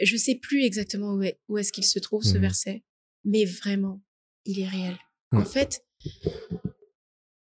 Je 0.00 0.16
sais 0.16 0.34
plus 0.34 0.64
exactement 0.64 1.14
où 1.14 1.22
est, 1.22 1.38
où 1.48 1.56
est-ce 1.56 1.70
qu'il 1.72 1.84
se 1.84 2.00
trouve, 2.00 2.24
ce 2.24 2.34
Mhm. 2.34 2.40
verset, 2.40 2.84
mais 3.24 3.44
vraiment, 3.44 4.02
il 4.44 4.58
est 4.58 4.66
réel. 4.68 4.98
En 5.30 5.38
Mhm. 5.38 5.46
fait, 5.46 5.86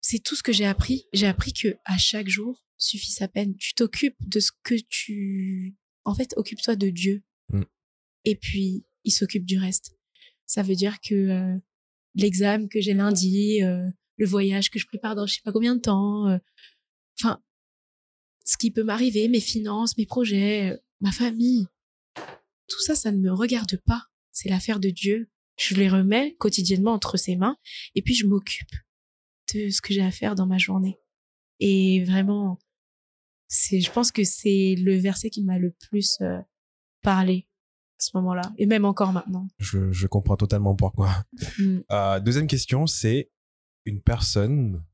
c'est 0.00 0.20
tout 0.20 0.34
ce 0.36 0.42
que 0.42 0.52
j'ai 0.52 0.64
appris. 0.64 1.06
J'ai 1.12 1.26
appris 1.26 1.52
que 1.52 1.76
à 1.84 1.98
chaque 1.98 2.28
jour 2.28 2.64
suffit 2.78 3.12
sa 3.12 3.28
peine. 3.28 3.54
Tu 3.58 3.74
t'occupes 3.74 4.16
de 4.26 4.40
ce 4.40 4.52
que 4.62 4.74
tu... 4.88 5.76
En 6.04 6.14
fait, 6.14 6.32
occupe-toi 6.38 6.76
de 6.76 6.88
Dieu. 6.88 7.22
Mhm. 7.52 7.66
Et 8.24 8.36
puis, 8.36 8.86
il 9.04 9.12
s'occupe 9.12 9.44
du 9.44 9.58
reste. 9.58 9.96
Ça 10.46 10.62
veut 10.62 10.74
dire 10.74 11.00
que 11.00 11.14
euh, 11.14 11.56
l'examen 12.14 12.68
que 12.68 12.80
j'ai 12.80 12.94
lundi, 12.94 13.62
euh, 13.62 13.88
le 14.16 14.26
voyage 14.26 14.70
que 14.70 14.78
je 14.78 14.86
prépare 14.86 15.14
dans 15.14 15.26
je 15.26 15.34
sais 15.34 15.40
pas 15.44 15.52
combien 15.52 15.76
de 15.76 15.80
temps, 15.80 16.28
euh, 16.28 16.38
enfin, 17.18 17.42
ce 18.44 18.56
qui 18.56 18.70
peut 18.70 18.84
m'arriver, 18.84 19.28
mes 19.28 19.40
finances, 19.40 19.96
mes 19.96 20.06
projets, 20.06 20.72
euh, 20.72 20.76
ma 21.00 21.12
famille, 21.12 21.66
tout 22.68 22.80
ça, 22.80 22.94
ça 22.94 23.12
ne 23.12 23.18
me 23.18 23.32
regarde 23.32 23.76
pas. 23.86 24.06
C'est 24.32 24.48
l'affaire 24.48 24.80
de 24.80 24.90
Dieu. 24.90 25.30
Je 25.56 25.74
les 25.74 25.88
remets 25.88 26.34
quotidiennement 26.36 26.92
entre 26.92 27.16
ses 27.16 27.36
mains 27.36 27.56
et 27.94 28.02
puis 28.02 28.14
je 28.14 28.26
m'occupe 28.26 28.72
de 29.54 29.68
ce 29.68 29.80
que 29.80 29.92
j'ai 29.92 30.02
à 30.02 30.10
faire 30.10 30.34
dans 30.34 30.46
ma 30.46 30.58
journée. 30.58 30.98
Et 31.58 32.04
vraiment, 32.04 32.58
c'est, 33.48 33.80
je 33.80 33.90
pense 33.90 34.12
que 34.12 34.24
c'est 34.24 34.76
le 34.78 34.96
verset 34.96 35.28
qui 35.28 35.42
m'a 35.42 35.58
le 35.58 35.72
plus 35.72 36.18
euh, 36.22 36.40
parlé 37.02 37.46
à 38.00 38.02
ce 38.02 38.10
moment-là 38.14 38.42
et 38.56 38.64
même 38.64 38.86
encore 38.86 39.12
maintenant. 39.12 39.46
Je, 39.58 39.92
je 39.92 40.06
comprends 40.06 40.36
totalement 40.36 40.74
pourquoi. 40.74 41.24
Mm. 41.58 41.80
Euh, 41.92 42.20
deuxième 42.20 42.46
question, 42.46 42.86
c'est 42.86 43.30
une 43.84 44.00
personne 44.00 44.84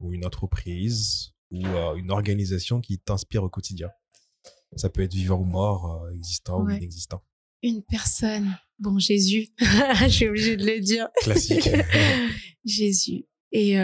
ou 0.00 0.12
une 0.12 0.24
entreprise 0.24 1.32
ou 1.50 1.66
euh, 1.66 1.96
une 1.96 2.10
organisation 2.10 2.80
qui 2.80 2.98
t'inspire 2.98 3.42
au 3.42 3.48
quotidien. 3.48 3.90
Ça 4.76 4.88
peut 4.88 5.02
être 5.02 5.12
vivant 5.12 5.38
ou 5.38 5.44
mort, 5.44 6.04
euh, 6.04 6.12
existant 6.12 6.62
ou 6.62 6.70
inexistant. 6.70 7.22
Une 7.62 7.82
personne, 7.82 8.56
bon 8.78 8.98
Jésus, 8.98 9.48
je 9.58 10.08
suis 10.08 10.28
obligée 10.28 10.56
de 10.56 10.64
le 10.64 10.80
dire. 10.80 11.08
Classique. 11.22 11.68
Jésus. 12.64 13.26
Et 13.52 13.76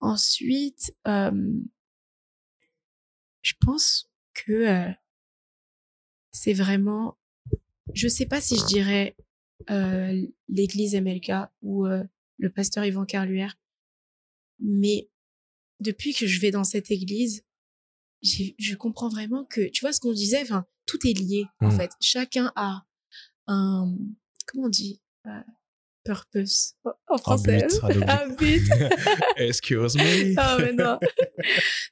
ensuite, 0.00 0.94
je 3.42 3.52
pense 3.60 4.10
que 4.34 4.94
c'est 6.32 6.52
vraiment, 6.54 7.18
je 7.94 8.08
sais 8.08 8.26
pas 8.26 8.40
si 8.40 8.56
je 8.56 8.66
dirais 8.66 9.16
euh, 9.70 10.22
l'église 10.48 10.94
MLK 10.94 11.32
ou 11.62 11.86
euh, 11.86 12.02
le 12.38 12.50
pasteur 12.50 12.84
Yvan 12.84 13.04
Carluère, 13.04 13.58
mais 14.58 15.08
depuis 15.80 16.14
que 16.14 16.26
je 16.26 16.40
vais 16.40 16.50
dans 16.50 16.64
cette 16.64 16.90
église, 16.90 17.44
je 18.22 18.74
comprends 18.74 19.08
vraiment 19.08 19.44
que, 19.44 19.68
tu 19.70 19.80
vois 19.80 19.92
ce 19.92 20.00
qu'on 20.00 20.12
disait, 20.12 20.42
enfin, 20.42 20.66
tout 20.86 20.98
est 21.06 21.12
lié 21.18 21.46
en 21.60 21.68
Mm. 21.68 21.76
fait. 21.78 21.90
Chacun 22.00 22.52
a 22.56 22.84
un, 23.46 23.94
comment 24.46 24.66
on 24.66 24.68
dit, 24.68 25.00
euh, 25.26 25.40
purpose 26.04 26.74
en 27.08 27.18
français. 27.18 27.66
un 28.08 28.28
but. 28.34 28.62
Excuse 29.36 29.96
me. 29.96 30.34
Ah, 30.38 30.58
mais 30.60 30.72
non. 30.72 30.98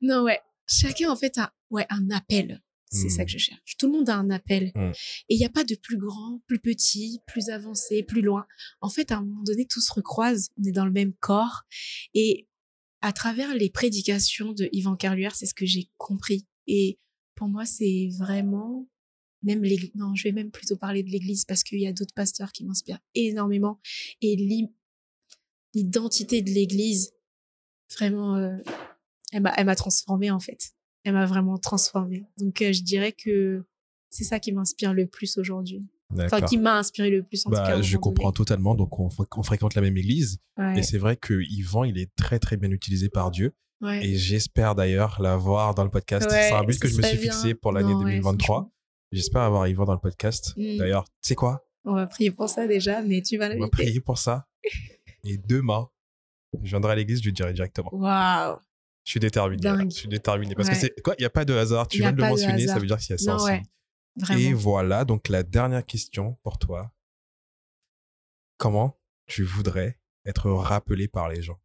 non, 0.03 0.23
ouais. 0.25 0.41
Chacun, 0.67 1.11
en 1.11 1.17
fait, 1.17 1.39
a 1.39 1.55
ouais, 1.71 1.87
un 1.91 2.11
appel. 2.11 2.61
C'est 2.91 3.09
ça 3.11 3.25
que 3.25 3.31
je 3.31 3.39
cherche. 3.39 3.77
Tout 3.79 3.87
le 3.87 3.93
monde 3.99 4.09
a 4.09 4.17
un 4.17 4.31
appel. 4.31 4.73
Mm. 4.75 4.93
Et 5.29 5.35
il 5.35 5.39
n'y 5.39 5.45
a 5.45 5.51
pas 5.51 5.65
de 5.65 5.75
plus 5.75 5.99
grand, 5.99 6.41
plus 6.47 6.59
petit, 6.59 7.21
plus 7.27 7.51
avancé, 7.51 8.03
plus 8.03 8.23
loin. 8.23 8.47
En 8.81 8.89
fait, 8.89 9.13
à 9.13 9.19
un 9.19 9.25
moment 9.25 9.43
donné, 9.43 9.67
tout 9.67 9.81
se 9.83 9.93
recroise. 9.93 10.49
On 10.59 10.65
est 10.65 10.73
dans 10.73 10.87
le 10.87 10.91
même 10.93 11.13
corps. 11.15 11.65
Et 12.15 12.49
à 13.03 13.13
travers 13.13 13.55
les 13.55 13.69
prédications 13.71 14.53
de 14.53 14.69
Yvan 14.73 14.97
Carluère, 14.97 15.35
c'est 15.37 15.47
ce 15.47 15.55
que 15.55 15.67
j'ai 15.67 15.91
compris. 15.99 16.47
Et 16.67 16.99
pour 17.35 17.49
moi, 17.49 17.67
c'est 17.67 18.09
vraiment 18.19 18.89
même 19.43 19.63
l'église. 19.63 19.93
Non, 19.95 20.15
je 20.15 20.25
vais 20.25 20.33
même 20.33 20.51
plutôt 20.51 20.77
parler 20.77 21.03
de 21.03 21.11
l'église 21.11 21.45
parce 21.45 21.63
qu'il 21.63 21.79
y 21.81 21.87
a 21.87 21.93
d'autres 21.93 22.15
pasteurs 22.15 22.53
qui 22.53 22.65
m'inspirent 22.65 22.99
énormément. 23.15 23.81
Et 24.23 24.35
l'i- 24.35 24.69
l'identité 25.75 26.43
de 26.43 26.51
l'église, 26.51 27.13
vraiment, 27.97 28.37
euh, 28.37 28.57
elle 29.33 29.43
m'a 29.43 29.77
transformée 29.77 30.31
en 30.31 30.41
fait. 30.41 30.73
Elle 31.05 31.15
m'a 31.15 31.27
vraiment 31.27 31.59
transformée. 31.59 32.25
Donc, 32.39 32.61
euh, 32.63 32.73
je 32.73 32.83
dirais 32.83 33.13
que 33.13 33.65
c'est 34.11 34.25
ça 34.25 34.39
qui 34.41 34.53
m'inspire 34.53 34.93
le 34.95 35.07
plus 35.07 35.39
aujourd'hui. 35.39 35.87
Enfin, 36.19 36.41
qui 36.41 36.57
m'a 36.57 36.79
inspiré 36.79 37.11
le 37.11 37.23
plus 37.23 37.47
en 37.47 37.51
tout 37.51 37.57
cas. 37.57 37.77
Bah, 37.77 37.83
je 37.83 37.97
comprends 37.99 38.33
totalement. 38.33 38.75
Donc, 38.75 38.99
on, 38.99 39.09
fr- 39.09 39.27
on 39.37 39.43
fréquente 39.43 39.75
la 39.75 39.83
même 39.83 39.97
église. 39.97 40.39
Et 40.77 40.83
c'est 40.83 40.99
vrai 40.99 41.17
que 41.17 41.35
Yvan, 41.51 41.85
il 41.85 41.99
est 41.99 42.11
très, 42.17 42.39
très 42.39 42.57
bien 42.57 42.71
utilisé 42.71 43.09
par 43.09 43.31
Dieu. 43.31 43.55
Ouais. 43.81 44.05
Et 44.05 44.17
j'espère 44.17 44.75
d'ailleurs 44.75 45.21
l'avoir 45.23 45.75
dans 45.75 45.85
le 45.85 45.91
podcast. 45.91 46.29
Ouais, 46.31 46.49
c'est 46.49 46.53
un 46.53 46.65
but 46.65 46.81
que 46.81 46.89
je 46.89 46.97
me 46.97 47.03
suis 47.03 47.17
fixé 47.19 47.55
pour 47.55 47.73
l'année 47.73 47.93
Non, 47.93 47.99
ouais, 48.01 48.13
2023. 48.17 48.45
franchement. 48.57 48.73
J'espère 49.13 49.43
avoir 49.43 49.69
Yvan 49.69 49.85
dans 49.85 49.93
le 49.93 50.01
podcast. 50.01 50.53
Mm. 50.57 50.79
D'ailleurs, 50.79 51.05
tu 51.05 51.11
sais 51.29 51.35
quoi? 51.37 51.65
On 51.85 51.95
va 51.95 52.07
prier 52.07 52.31
pour 52.33 52.49
ça 52.49 52.67
déjà, 52.67 53.03
mais 53.03 53.23
tu 53.23 53.37
vas 53.39 53.47
On 53.47 53.49
va 53.51 53.55
l'inviter. 53.55 53.71
prier 53.71 54.01
pour 54.01 54.19
ça. 54.19 54.47
Et 55.25 55.39
demain, 55.39 55.89
je 56.63 56.71
viendrai 56.71 56.93
à 56.93 56.95
l'église, 56.97 57.21
je 57.21 57.25
lui 57.27 57.33
dirai 57.33 57.53
directement. 57.53 57.91
Waouh. 57.95 58.57
Je 59.09 59.13
suis 59.13 59.21
déterminé. 59.21 59.63
Je 59.91 59.97
suis 60.01 60.07
déterminé. 60.09 60.55
Parce 60.55 60.69
Ouais. 60.69 60.75
que 60.75 60.81
c'est 60.81 61.01
quoi 61.01 61.15
Il 61.19 61.23
n'y 61.23 61.27
a 61.27 61.31
pas 61.31 61.47
de 61.47 61.55
hasard. 61.55 61.89
Tu 61.89 61.97
viens 61.97 62.13
de 62.13 62.21
le 62.21 62.29
mentionner, 62.29 62.67
ça 62.67 62.79
veut 62.79 62.87
dire 62.87 62.99
qu'il 62.99 63.09
y 63.09 63.13
a 63.15 63.17
ça 63.19 63.37
Non, 63.37 63.43
ouais. 63.45 63.63
Vraiment. 64.17 64.39
Et 64.39 64.53
voilà, 64.53 65.07
donc 65.07 65.29
la 65.31 65.43
dernière 65.43 65.87
question 65.87 66.35
pour 66.43 66.59
toi. 66.59 66.93
Comment 68.59 69.01
tu 69.27 69.45
voudrais 69.45 69.99
être 70.27 70.51
rappelé 70.51 71.09
par 71.09 71.31
les 71.31 71.41
gens? 71.41 71.59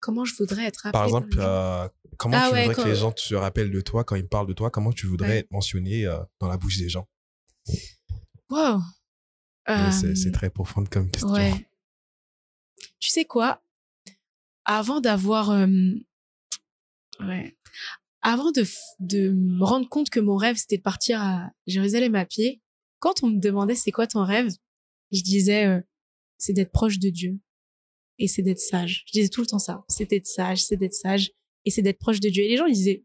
Comment 0.00 0.24
je 0.24 0.34
voudrais 0.36 0.64
être 0.64 0.86
appelée 0.86 0.92
Par 0.92 1.04
exemple, 1.04 1.28
les 1.28 1.36
gens? 1.36 1.42
euh, 1.42 1.88
comment 2.16 2.38
Ah 2.40 2.46
tu 2.48 2.54
ouais, 2.54 2.60
voudrais 2.62 2.74
quand- 2.74 2.82
que 2.84 2.88
les 2.88 2.94
gens 2.96 3.12
se 3.14 3.34
rappellent 3.34 3.70
de 3.70 3.80
toi 3.82 4.02
quand 4.04 4.16
ils 4.16 4.26
parlent 4.26 4.46
de 4.46 4.54
toi 4.54 4.70
Comment 4.70 4.92
tu 4.92 5.06
voudrais 5.06 5.38
être 5.40 5.50
mentionné 5.50 6.06
euh, 6.06 6.18
dans 6.40 6.48
la 6.48 6.56
bouche 6.56 6.78
des 6.78 6.88
gens? 6.88 7.06
Wow. 8.48 8.80
C'est- 9.68 10.06
Euh, 10.06 10.14
C'est 10.14 10.32
très 10.32 10.48
profond 10.48 10.84
comme 10.90 11.10
question. 11.10 11.34
Tu 12.98 13.10
sais 13.10 13.26
quoi? 13.26 13.62
Avant 14.70 15.00
d'avoir. 15.00 15.50
euh, 15.50 15.66
ouais. 17.20 17.56
Avant 18.20 18.52
de, 18.52 18.64
de 19.00 19.30
me 19.30 19.64
rendre 19.64 19.88
compte 19.88 20.10
que 20.10 20.20
mon 20.20 20.36
rêve, 20.36 20.56
c'était 20.56 20.76
de 20.76 20.82
partir 20.82 21.20
à 21.22 21.50
Jérusalem 21.66 22.14
à 22.14 22.26
pied, 22.26 22.60
quand 22.98 23.22
on 23.22 23.28
me 23.28 23.38
demandait 23.40 23.74
c'est 23.76 23.92
quoi 23.92 24.06
ton 24.06 24.24
rêve, 24.24 24.50
je 25.12 25.22
disais 25.22 25.66
euh, 25.66 25.80
c'est 26.36 26.52
d'être 26.52 26.72
proche 26.72 26.98
de 26.98 27.08
Dieu. 27.10 27.38
Et 28.18 28.26
c'est 28.28 28.42
d'être 28.42 28.58
sage. 28.58 29.04
Je 29.06 29.12
disais 29.12 29.28
tout 29.28 29.40
le 29.40 29.46
temps 29.46 29.60
ça. 29.60 29.84
C'est 29.88 30.10
d'être 30.10 30.26
sage, 30.26 30.64
c'est 30.64 30.76
d'être 30.76 30.94
sage. 30.94 31.30
Et 31.64 31.70
c'est 31.70 31.82
d'être 31.82 31.98
proche 31.98 32.20
de 32.20 32.28
Dieu. 32.28 32.42
Et 32.42 32.48
les 32.48 32.56
gens, 32.56 32.66
ils 32.66 32.74
disaient 32.74 33.04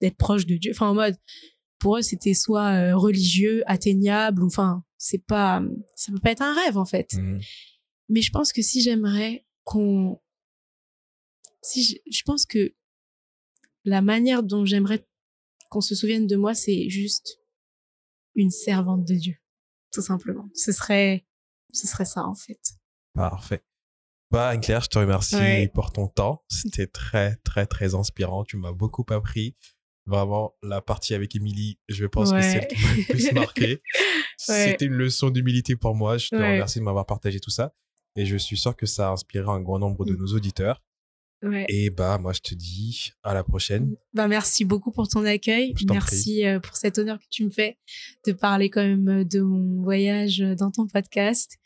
d'être 0.00 0.16
proche 0.16 0.46
de 0.46 0.56
Dieu. 0.56 0.72
Enfin, 0.72 0.88
en 0.88 0.94
mode, 0.94 1.16
pour 1.78 1.96
eux, 1.96 2.02
c'était 2.02 2.34
soit 2.34 2.72
euh, 2.72 2.96
religieux, 2.96 3.62
atteignable, 3.66 4.42
ou 4.42 4.46
enfin, 4.46 4.84
c'est 4.98 5.24
pas, 5.24 5.62
ça 5.94 6.10
peut 6.12 6.18
pas 6.18 6.32
être 6.32 6.42
un 6.42 6.54
rêve, 6.54 6.76
en 6.76 6.84
fait. 6.84 7.12
Mhm. 7.14 7.40
Mais 8.08 8.20
je 8.20 8.30
pense 8.32 8.52
que 8.52 8.62
si 8.62 8.80
j'aimerais 8.82 9.46
qu'on, 9.62 10.20
si 11.66 11.82
je, 11.84 11.96
je 12.10 12.22
pense 12.24 12.46
que 12.46 12.74
la 13.84 14.02
manière 14.02 14.42
dont 14.42 14.64
j'aimerais 14.64 15.06
qu'on 15.70 15.80
se 15.80 15.94
souvienne 15.94 16.26
de 16.26 16.36
moi, 16.36 16.54
c'est 16.54 16.88
juste 16.88 17.38
une 18.34 18.50
servante 18.50 19.04
de 19.04 19.14
Dieu, 19.14 19.34
tout 19.92 20.02
simplement. 20.02 20.48
Ce 20.54 20.72
serait, 20.72 21.26
ce 21.72 21.86
serait 21.86 22.04
ça 22.04 22.24
en 22.24 22.34
fait. 22.34 22.60
Parfait. 23.14 23.62
Bah, 24.30 24.48
Anne-Claire, 24.48 24.82
je 24.82 24.88
te 24.88 24.98
remercie 24.98 25.36
Ouais. 25.36 25.70
pour 25.72 25.92
ton 25.92 26.08
temps. 26.08 26.44
C'était 26.48 26.86
très, 26.88 27.36
très, 27.44 27.64
très 27.66 27.94
inspirant. 27.94 28.44
Tu 28.44 28.56
m'as 28.56 28.72
beaucoup 28.72 29.04
appris. 29.10 29.56
Vraiment, 30.04 30.54
la 30.62 30.80
partie 30.80 31.14
avec 31.14 31.34
Émilie, 31.34 31.78
je 31.88 32.06
pense 32.06 32.30
que 32.32 32.40
c'est 32.40 32.52
celle 32.52 32.66
qui 32.68 32.76
m'a 32.82 32.94
le 32.94 33.04
plus 33.04 33.32
marqué. 33.32 33.82
Ouais. 34.50 34.66
C'était 34.68 34.84
une 34.84 34.92
leçon 34.92 35.30
d'humilité 35.30 35.76
pour 35.76 35.94
moi. 35.94 36.18
Je 36.18 36.28
te 36.28 36.36
Ouais. 36.36 36.52
remercie 36.52 36.78
de 36.78 36.84
m'avoir 36.84 37.06
partagé 37.06 37.40
tout 37.40 37.50
ça. 37.50 37.74
Et 38.16 38.26
je 38.26 38.36
suis 38.36 38.58
sûr 38.58 38.76
que 38.76 38.84
ça 38.84 39.08
a 39.08 39.12
inspiré 39.12 39.48
un 39.48 39.60
grand 39.60 39.78
nombre 39.78 40.04
de 40.04 40.12
Mm. 40.12 40.18
nos 40.18 40.26
auditeurs. 40.34 40.84
Ouais. 41.46 41.64
Et 41.68 41.90
bah, 41.90 42.18
moi, 42.18 42.32
je 42.32 42.40
te 42.40 42.54
dis 42.54 43.12
à 43.22 43.34
la 43.34 43.44
prochaine. 43.44 43.94
Bah, 44.14 44.28
merci 44.28 44.64
beaucoup 44.64 44.90
pour 44.92 45.08
ton 45.08 45.24
accueil. 45.24 45.74
Merci 45.90 46.44
euh, 46.46 46.60
pour 46.60 46.76
cet 46.76 46.98
honneur 46.98 47.18
que 47.18 47.24
tu 47.30 47.44
me 47.44 47.50
fais 47.50 47.78
de 48.26 48.32
parler 48.32 48.68
quand 48.70 48.82
même 48.82 49.08
euh, 49.08 49.24
de 49.24 49.40
mon 49.40 49.82
voyage 49.82 50.40
euh, 50.40 50.54
dans 50.54 50.70
ton 50.70 50.86
podcast 50.86 51.56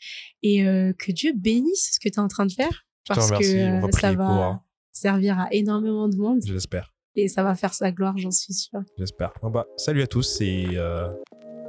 et 0.43 0.65
euh, 0.67 0.93
que 0.97 1.11
Dieu 1.11 1.33
bénisse 1.35 1.91
ce 1.93 1.99
que 1.99 2.09
tu 2.11 2.15
es 2.15 2.19
en 2.19 2.27
train 2.27 2.45
de 2.45 2.51
faire 2.53 2.85
Je 3.07 3.13
te 3.13 3.19
parce 3.19 3.31
que 3.31 3.77
On 3.83 3.85
va 3.87 3.91
ça 3.91 4.13
va 4.13 4.25
pour, 4.25 4.43
hein. 4.43 4.63
servir 4.91 5.39
à 5.39 5.47
énormément 5.53 6.07
de 6.09 6.15
monde 6.17 6.41
Je 6.45 6.53
l'espère. 6.53 6.93
et 7.15 7.27
ça 7.27 7.41
va 7.43 7.55
faire 7.55 7.73
sa 7.73 7.91
gloire, 7.91 8.17
j'en 8.17 8.31
suis 8.31 8.53
sûre. 8.53 8.81
J'espère. 8.97 9.33
Bon, 9.41 9.49
bah, 9.49 9.65
salut 9.77 10.01
à 10.03 10.07
tous 10.07 10.41
et 10.41 10.67
euh, 10.73 11.09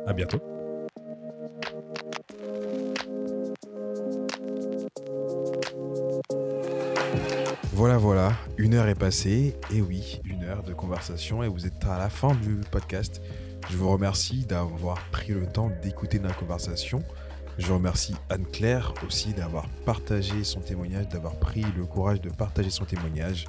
à 0.07 0.13
bientôt. 0.13 0.52
Voilà, 7.83 7.99
voilà, 7.99 8.33
une 8.59 8.75
heure 8.75 8.87
est 8.87 8.95
passée, 8.95 9.57
et 9.75 9.81
oui, 9.81 10.21
une 10.25 10.45
heure 10.45 10.63
de 10.63 10.73
conversation, 10.73 11.43
et 11.43 11.49
vous 11.49 11.67
êtes 11.67 11.85
à 11.85 11.99
la 11.99 12.09
fin 12.09 12.33
du 12.33 12.61
podcast. 12.71 13.21
Je 13.69 13.77
vous 13.77 13.91
remercie 13.91 14.47
d'avoir 14.47 14.99
pris 15.11 15.33
le 15.33 15.49
temps 15.49 15.69
d'écouter 15.83 16.21
notre 16.21 16.37
conversation. 16.37 17.03
Je 17.59 17.73
remercie 17.73 18.15
Anne-Claire 18.31 18.95
aussi 19.05 19.33
d'avoir 19.33 19.69
partagé 19.85 20.45
son 20.45 20.61
témoignage, 20.61 21.09
d'avoir 21.09 21.35
pris 21.41 21.65
le 21.77 21.85
courage 21.85 22.21
de 22.21 22.31
partager 22.31 22.71
son 22.71 22.85
témoignage. 22.85 23.47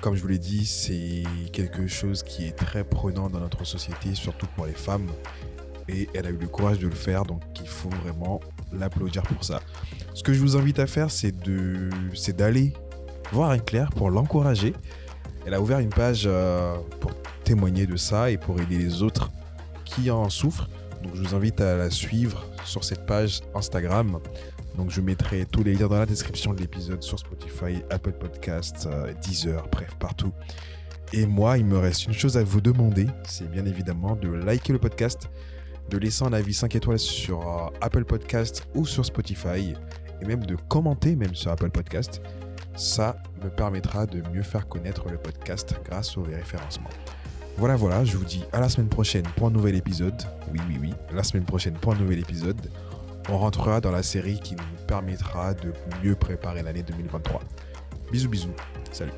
Comme 0.00 0.14
je 0.14 0.22
vous 0.22 0.28
l'ai 0.28 0.38
dit, 0.38 0.64
c'est 0.64 1.24
quelque 1.52 1.86
chose 1.86 2.22
qui 2.22 2.46
est 2.46 2.56
très 2.56 2.82
prenant 2.82 3.28
dans 3.28 3.40
notre 3.40 3.64
société, 3.64 4.14
surtout 4.14 4.46
pour 4.56 4.64
les 4.64 4.72
femmes. 4.72 5.10
Et 5.86 6.08
elle 6.14 6.24
a 6.24 6.30
eu 6.30 6.38
le 6.38 6.48
courage 6.48 6.78
de 6.78 6.88
le 6.88 6.94
faire, 6.94 7.24
donc 7.24 7.42
il 7.60 7.68
faut 7.68 7.90
vraiment 7.90 8.40
l'applaudir 8.72 9.22
pour 9.22 9.44
ça. 9.44 9.60
Ce 10.14 10.22
que 10.22 10.32
je 10.32 10.40
vous 10.40 10.56
invite 10.56 10.78
à 10.78 10.86
faire, 10.86 11.10
c'est 11.10 11.36
d'aller 12.34 12.72
voir 13.32 13.50
Anne-Claire 13.50 13.90
pour 13.90 14.10
l'encourager. 14.10 14.74
Elle 15.46 15.54
a 15.54 15.60
ouvert 15.60 15.78
une 15.78 15.90
page 15.90 16.24
euh, 16.26 16.76
pour 17.00 17.12
témoigner 17.44 17.86
de 17.86 17.96
ça 17.96 18.30
et 18.30 18.38
pour 18.38 18.60
aider 18.60 18.78
les 18.78 19.02
autres 19.02 19.30
qui 19.84 20.10
en 20.10 20.30
souffrent. 20.30 20.68
Donc 21.02 21.14
je 21.14 21.22
vous 21.22 21.34
invite 21.34 21.60
à 21.60 21.76
la 21.76 21.90
suivre 21.90 22.44
sur 22.64 22.82
cette 22.82 23.04
page 23.06 23.42
Instagram. 23.54 24.18
Donc 24.76 24.90
je 24.90 25.00
mettrai 25.00 25.44
tous 25.44 25.62
les 25.62 25.74
liens 25.74 25.88
dans 25.88 25.98
la 25.98 26.06
description 26.06 26.54
de 26.54 26.60
l'épisode 26.60 27.02
sur 27.02 27.18
Spotify, 27.18 27.82
Apple 27.90 28.12
Podcasts, 28.12 28.88
euh, 28.90 29.12
Deezer, 29.22 29.66
bref, 29.70 29.94
partout. 30.00 30.32
Et 31.12 31.26
moi, 31.26 31.58
il 31.58 31.66
me 31.66 31.78
reste 31.78 32.06
une 32.06 32.12
chose 32.12 32.36
à 32.36 32.42
vous 32.42 32.60
demander, 32.60 33.06
c'est 33.24 33.48
bien 33.50 33.66
évidemment 33.66 34.16
de 34.16 34.28
liker 34.28 34.72
le 34.72 34.78
podcast, 34.78 35.30
de 35.90 35.98
laisser 35.98 36.24
un 36.24 36.32
avis 36.32 36.54
5 36.54 36.74
étoiles 36.74 36.98
sur 36.98 37.40
euh, 37.46 37.68
Apple 37.80 38.04
Podcasts 38.04 38.66
ou 38.74 38.86
sur 38.86 39.04
Spotify, 39.04 39.74
et 40.20 40.24
même 40.24 40.44
de 40.44 40.56
commenter 40.68 41.14
même 41.14 41.34
sur 41.34 41.50
Apple 41.52 41.70
Podcasts. 41.70 42.20
Ça 42.76 43.16
me 43.42 43.50
permettra 43.50 44.06
de 44.06 44.22
mieux 44.32 44.42
faire 44.42 44.66
connaître 44.68 45.08
le 45.08 45.16
podcast 45.16 45.74
grâce 45.84 46.16
au 46.16 46.22
référencement. 46.22 46.90
Voilà, 47.56 47.76
voilà, 47.76 48.04
je 48.04 48.16
vous 48.16 48.24
dis 48.24 48.44
à 48.52 48.60
la 48.60 48.68
semaine 48.68 48.88
prochaine 48.88 49.24
pour 49.36 49.46
un 49.46 49.50
nouvel 49.50 49.76
épisode. 49.76 50.20
Oui, 50.52 50.58
oui, 50.68 50.78
oui, 50.80 50.94
la 51.12 51.22
semaine 51.22 51.44
prochaine 51.44 51.74
pour 51.74 51.92
un 51.92 51.96
nouvel 51.96 52.18
épisode. 52.18 52.68
On 53.28 53.38
rentrera 53.38 53.80
dans 53.80 53.92
la 53.92 54.02
série 54.02 54.40
qui 54.40 54.56
nous 54.56 54.86
permettra 54.88 55.54
de 55.54 55.72
mieux 56.02 56.16
préparer 56.16 56.62
l'année 56.62 56.82
2023. 56.82 57.40
Bisous, 58.10 58.28
bisous. 58.28 58.54
Salut. 58.90 59.12